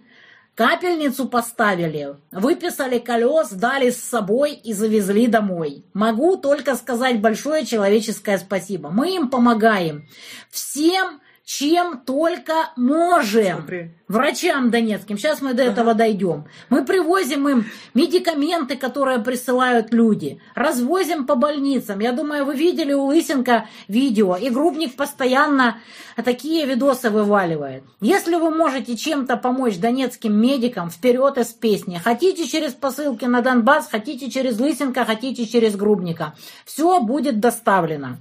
капельницу 0.54 1.28
поставили, 1.28 2.16
выписали 2.30 2.98
колес, 2.98 3.50
дали 3.50 3.90
с 3.90 4.02
собой 4.02 4.52
и 4.52 4.72
завезли 4.74 5.26
домой. 5.26 5.84
Могу 5.94 6.36
только 6.36 6.74
сказать 6.74 7.20
большое 7.20 7.64
человеческое 7.64 8.38
спасибо. 8.38 8.90
Мы 8.90 9.16
им 9.16 9.30
помогаем 9.30 10.08
всем, 10.50 11.20
чем 11.44 11.98
только 11.98 12.70
можем 12.74 13.58
Смотри. 13.58 13.90
врачам 14.08 14.70
донецким. 14.70 15.18
Сейчас 15.18 15.42
мы 15.42 15.52
до 15.52 15.62
этого 15.62 15.92
дойдем. 15.92 16.46
Мы 16.70 16.86
привозим 16.86 17.46
им 17.48 17.66
медикаменты, 17.92 18.76
которые 18.76 19.18
присылают 19.18 19.92
люди. 19.92 20.40
Развозим 20.54 21.26
по 21.26 21.34
больницам. 21.34 22.00
Я 22.00 22.12
думаю, 22.12 22.46
вы 22.46 22.56
видели 22.56 22.94
у 22.94 23.04
Лысенко 23.04 23.68
видео. 23.88 24.36
И 24.36 24.48
Грубник 24.48 24.96
постоянно 24.96 25.78
такие 26.24 26.64
видосы 26.64 27.10
вываливает. 27.10 27.84
Если 28.00 28.36
вы 28.36 28.50
можете 28.50 28.96
чем-то 28.96 29.36
помочь 29.36 29.76
донецким 29.76 30.34
медикам, 30.34 30.88
вперед 30.88 31.36
из 31.36 31.48
песни. 31.48 32.00
Хотите 32.02 32.46
через 32.46 32.72
посылки 32.72 33.26
на 33.26 33.42
Донбасс, 33.42 33.88
хотите 33.90 34.30
через 34.30 34.58
Лысенко, 34.58 35.04
хотите 35.04 35.46
через 35.46 35.76
Грубника. 35.76 36.34
Все 36.64 37.00
будет 37.00 37.38
доставлено. 37.38 38.16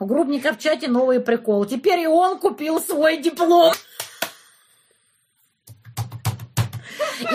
У 0.00 0.06
Грубника 0.06 0.54
в 0.54 0.58
чате 0.58 0.88
новый 0.88 1.20
прикол. 1.20 1.66
Теперь 1.66 2.00
и 2.00 2.06
он 2.06 2.38
купил 2.38 2.80
свой 2.80 3.18
диплом. 3.18 3.74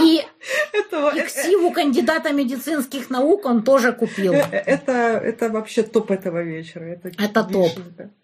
И, 0.01 0.25
Это, 0.73 1.09
и 1.15 1.21
ксиву 1.21 1.71
кандидата 1.71 2.31
медицинских 2.33 3.11
наук 3.11 3.45
он 3.45 3.63
тоже 3.63 3.93
купил. 3.93 4.33
э, 4.33 4.41
э, 4.51 4.57
это, 4.65 4.91
это 4.91 5.49
вообще 5.49 5.83
топ 5.83 6.09
этого 6.09 6.41
вечера. 6.41 6.85
Это, 6.85 7.11
Это 7.23 7.43
топ. 7.43 7.71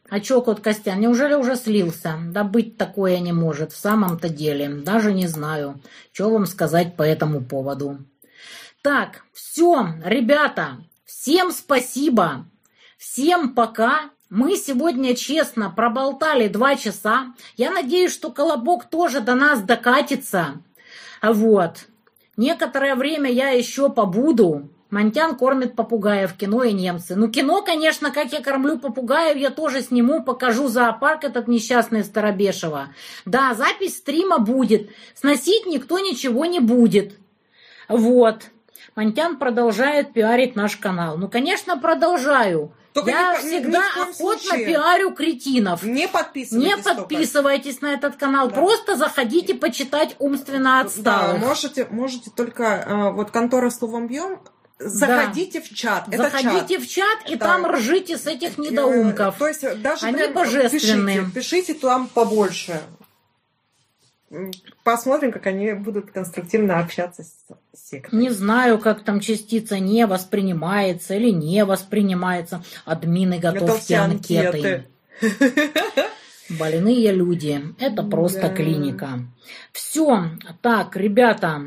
А 0.09 0.19
чё, 0.19 0.41
кот 0.41 0.59
Костян, 0.59 0.99
неужели 0.99 1.35
уже 1.35 1.55
слился? 1.55 2.17
Да 2.31 2.43
быть 2.43 2.77
такое 2.77 3.19
не 3.19 3.33
может, 3.33 3.71
в 3.71 3.77
самом-то 3.77 4.27
деле. 4.27 4.69
Даже 4.69 5.13
не 5.13 5.27
знаю, 5.27 5.79
что 6.11 6.31
вам 6.31 6.47
сказать 6.47 6.95
по 6.95 7.03
этому 7.03 7.41
поводу. 7.41 7.99
Так, 8.81 9.23
все, 9.33 9.87
ребята, 10.03 10.77
всем 11.05 11.51
спасибо, 11.51 12.47
всем 12.97 13.53
пока. 13.53 14.09
Мы 14.31 14.55
сегодня 14.55 15.13
честно 15.13 15.69
проболтали 15.69 16.47
два 16.47 16.77
часа. 16.77 17.33
Я 17.57 17.69
надеюсь, 17.69 18.13
что 18.13 18.31
Колобок 18.31 18.85
тоже 18.85 19.19
до 19.19 19.35
нас 19.35 19.61
докатится. 19.61 20.61
Вот. 21.21 21.79
Некоторое 22.37 22.95
время 22.95 23.29
я 23.29 23.49
еще 23.49 23.89
побуду. 23.89 24.69
Монтян 24.89 25.35
кормит 25.35 25.75
попугаев, 25.75 26.31
кино 26.37 26.63
и 26.63 26.71
немцы. 26.71 27.17
Ну, 27.17 27.27
кино, 27.27 27.61
конечно, 27.61 28.09
как 28.09 28.31
я 28.31 28.41
кормлю 28.41 28.79
попугаев, 28.79 29.35
я 29.35 29.49
тоже 29.49 29.81
сниму, 29.81 30.23
покажу 30.23 30.69
зоопарк 30.69 31.25
этот 31.25 31.49
несчастный 31.49 32.05
Старобешева. 32.05 32.87
Да, 33.25 33.53
запись 33.53 33.97
стрима 33.97 34.39
будет. 34.39 34.91
Сносить 35.13 35.65
никто 35.65 35.99
ничего 35.99 36.45
не 36.45 36.61
будет. 36.61 37.17
Вот. 37.89 38.43
Монтян 38.95 39.35
продолжает 39.35 40.13
пиарить 40.13 40.55
наш 40.55 40.77
канал. 40.77 41.17
Ну, 41.17 41.27
конечно, 41.27 41.77
продолжаю. 41.77 42.71
Только 42.93 43.09
я 43.11 43.41
ни 43.41 43.45
ни- 43.45 43.51
ни 43.55 43.59
всегда 43.61 43.81
коем 43.93 44.09
охотно 44.09 44.13
случае. 44.13 44.65
пиарю 44.65 45.11
кретинов. 45.13 45.83
Не 45.83 46.07
подписывайтесь. 46.07 46.67
Не 46.67 46.75
только. 46.83 46.95
подписывайтесь 47.01 47.81
на 47.81 47.93
этот 47.93 48.17
канал, 48.17 48.49
Да. 48.49 48.55
просто 48.55 48.95
заходите 48.97 49.53
почитать 49.55 50.15
умственно 50.19 50.71
Да, 50.71 50.81
отсталых. 50.81 51.39
можете, 51.39 51.87
можете 51.89 52.31
только 52.31 52.63
э, 52.63 53.11
вот 53.11 53.31
контора 53.31 53.69
словом 53.69 54.07
бьем. 54.07 54.39
Заходите 54.83 55.61
в 55.61 55.69
чат. 55.73 56.05
Это 56.11 56.23
Заходите 56.23 56.75
чат. 56.77 56.83
в 56.83 56.89
чат 56.89 57.29
и 57.29 57.35
Да. 57.35 57.45
там 57.45 57.65
ржите 57.71 58.17
с 58.17 58.25
этих 58.25 58.57
недоумков. 58.57 59.35
Э, 59.35 59.39
То 59.39 59.47
есть 59.47 59.81
даже 59.81 60.07
Они 60.07 60.27
божественные. 60.27 61.17
Пишите, 61.19 61.31
пишите 61.35 61.73
там 61.75 62.07
побольше. 62.07 62.81
Посмотрим, 64.83 65.31
как 65.31 65.45
они 65.47 65.73
будут 65.73 66.11
конструктивно 66.11 66.79
общаться 66.79 67.23
с 67.23 67.89
сектой. 67.89 68.17
Не 68.17 68.29
знаю, 68.29 68.79
как 68.79 69.03
там 69.03 69.19
частица 69.19 69.79
не 69.79 70.05
воспринимается 70.05 71.15
или 71.15 71.31
не 71.31 71.65
воспринимается. 71.65 72.63
Админы, 72.85 73.39
готовьте 73.39 73.97
анкеты. 73.97 74.87
Больные 76.49 77.11
люди. 77.13 77.61
Это 77.79 78.03
просто 78.03 78.43
Да. 78.43 78.49
клиника. 78.49 79.19
Все. 79.71 80.23
Так, 80.61 80.95
ребята, 80.95 81.61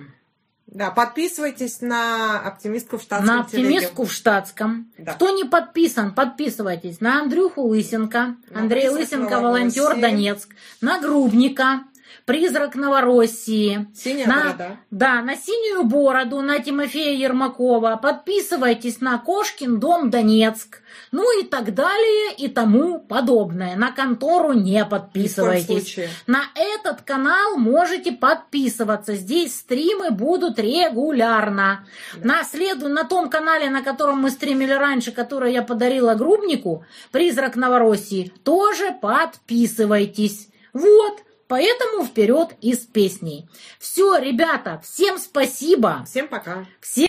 Да, 0.66 0.91
подписывайтесь 0.91 1.82
на 1.82 2.41
оптимистку 2.41 2.99
в 2.99 3.03
штатском 3.03 3.27
на 3.27 3.41
оптимистку 3.43 4.05
в 4.07 4.12
штатском. 4.12 4.91
Да. 4.99 5.12
Кто 5.12 5.31
не 5.31 5.45
подписан, 5.45 6.12
подписывайтесь 6.12 7.01
на 7.01 7.20
Андрюху 7.20 7.62
Лысенко, 7.62 8.35
Андрей 8.53 8.91
«Призрак 8.91 9.01
Лысенко, 9.01 9.41
волонтер 9.41 9.82
Новороссии». 9.82 10.01
Донецк, 10.01 10.49
на 10.81 11.01
Грубника, 11.01 11.85
Призрак 12.24 12.74
Новороссии. 12.74 13.86
Синяя 13.94 14.26
на, 14.26 14.44
борода. 14.44 14.76
Да, 14.90 15.20
на 15.20 15.36
синюю 15.36 15.84
бороду, 15.84 16.40
на 16.40 16.59
Тимофея 16.59 17.14
Ермакова. 17.14 17.98
Подписывайтесь 18.02 19.02
на 19.02 19.18
Кошкин 19.18 19.78
дом 19.78 20.09
Донецк. 20.09 20.80
Ну 21.12 21.38
и 21.38 21.44
так 21.44 21.74
далее 21.74 22.34
и 22.38 22.48
тому 22.48 22.98
подобное. 22.98 23.76
На 23.76 23.92
контору 23.92 24.55
не 24.55 24.82
подписывайтесь. 24.86 25.98
На 26.26 26.44
этот 26.55 27.02
канал 27.02 27.59
можете 27.59 28.12
подписываться. 28.12 29.14
Здесь 29.14 29.56
стримы 29.56 30.10
будут 30.10 30.59
регулярно. 30.59 31.86
На, 32.22 32.42
следу, 32.42 32.88
на 32.88 33.05
том 33.05 33.28
канале, 33.28 33.68
на 33.68 33.82
котором 33.82 34.20
мы 34.20 34.30
стримили 34.30 34.72
раньше, 34.72 35.12
который 35.12 35.52
я 35.52 35.62
подарила 35.62 36.14
Грубнику, 36.14 36.86
«Призрак 37.12 37.55
Новороссии», 37.56 38.32
тоже 38.44 38.96
подписывайтесь. 39.01 40.48
Вот, 40.72 41.20
поэтому 41.48 42.04
вперед 42.04 42.50
из 42.60 42.78
песней. 42.78 43.48
Все, 43.78 44.16
ребята, 44.18 44.80
всем 44.84 45.18
спасибо. 45.18 46.04
Всем 46.06 46.28
пока. 46.28 46.66
Всем 46.80 47.02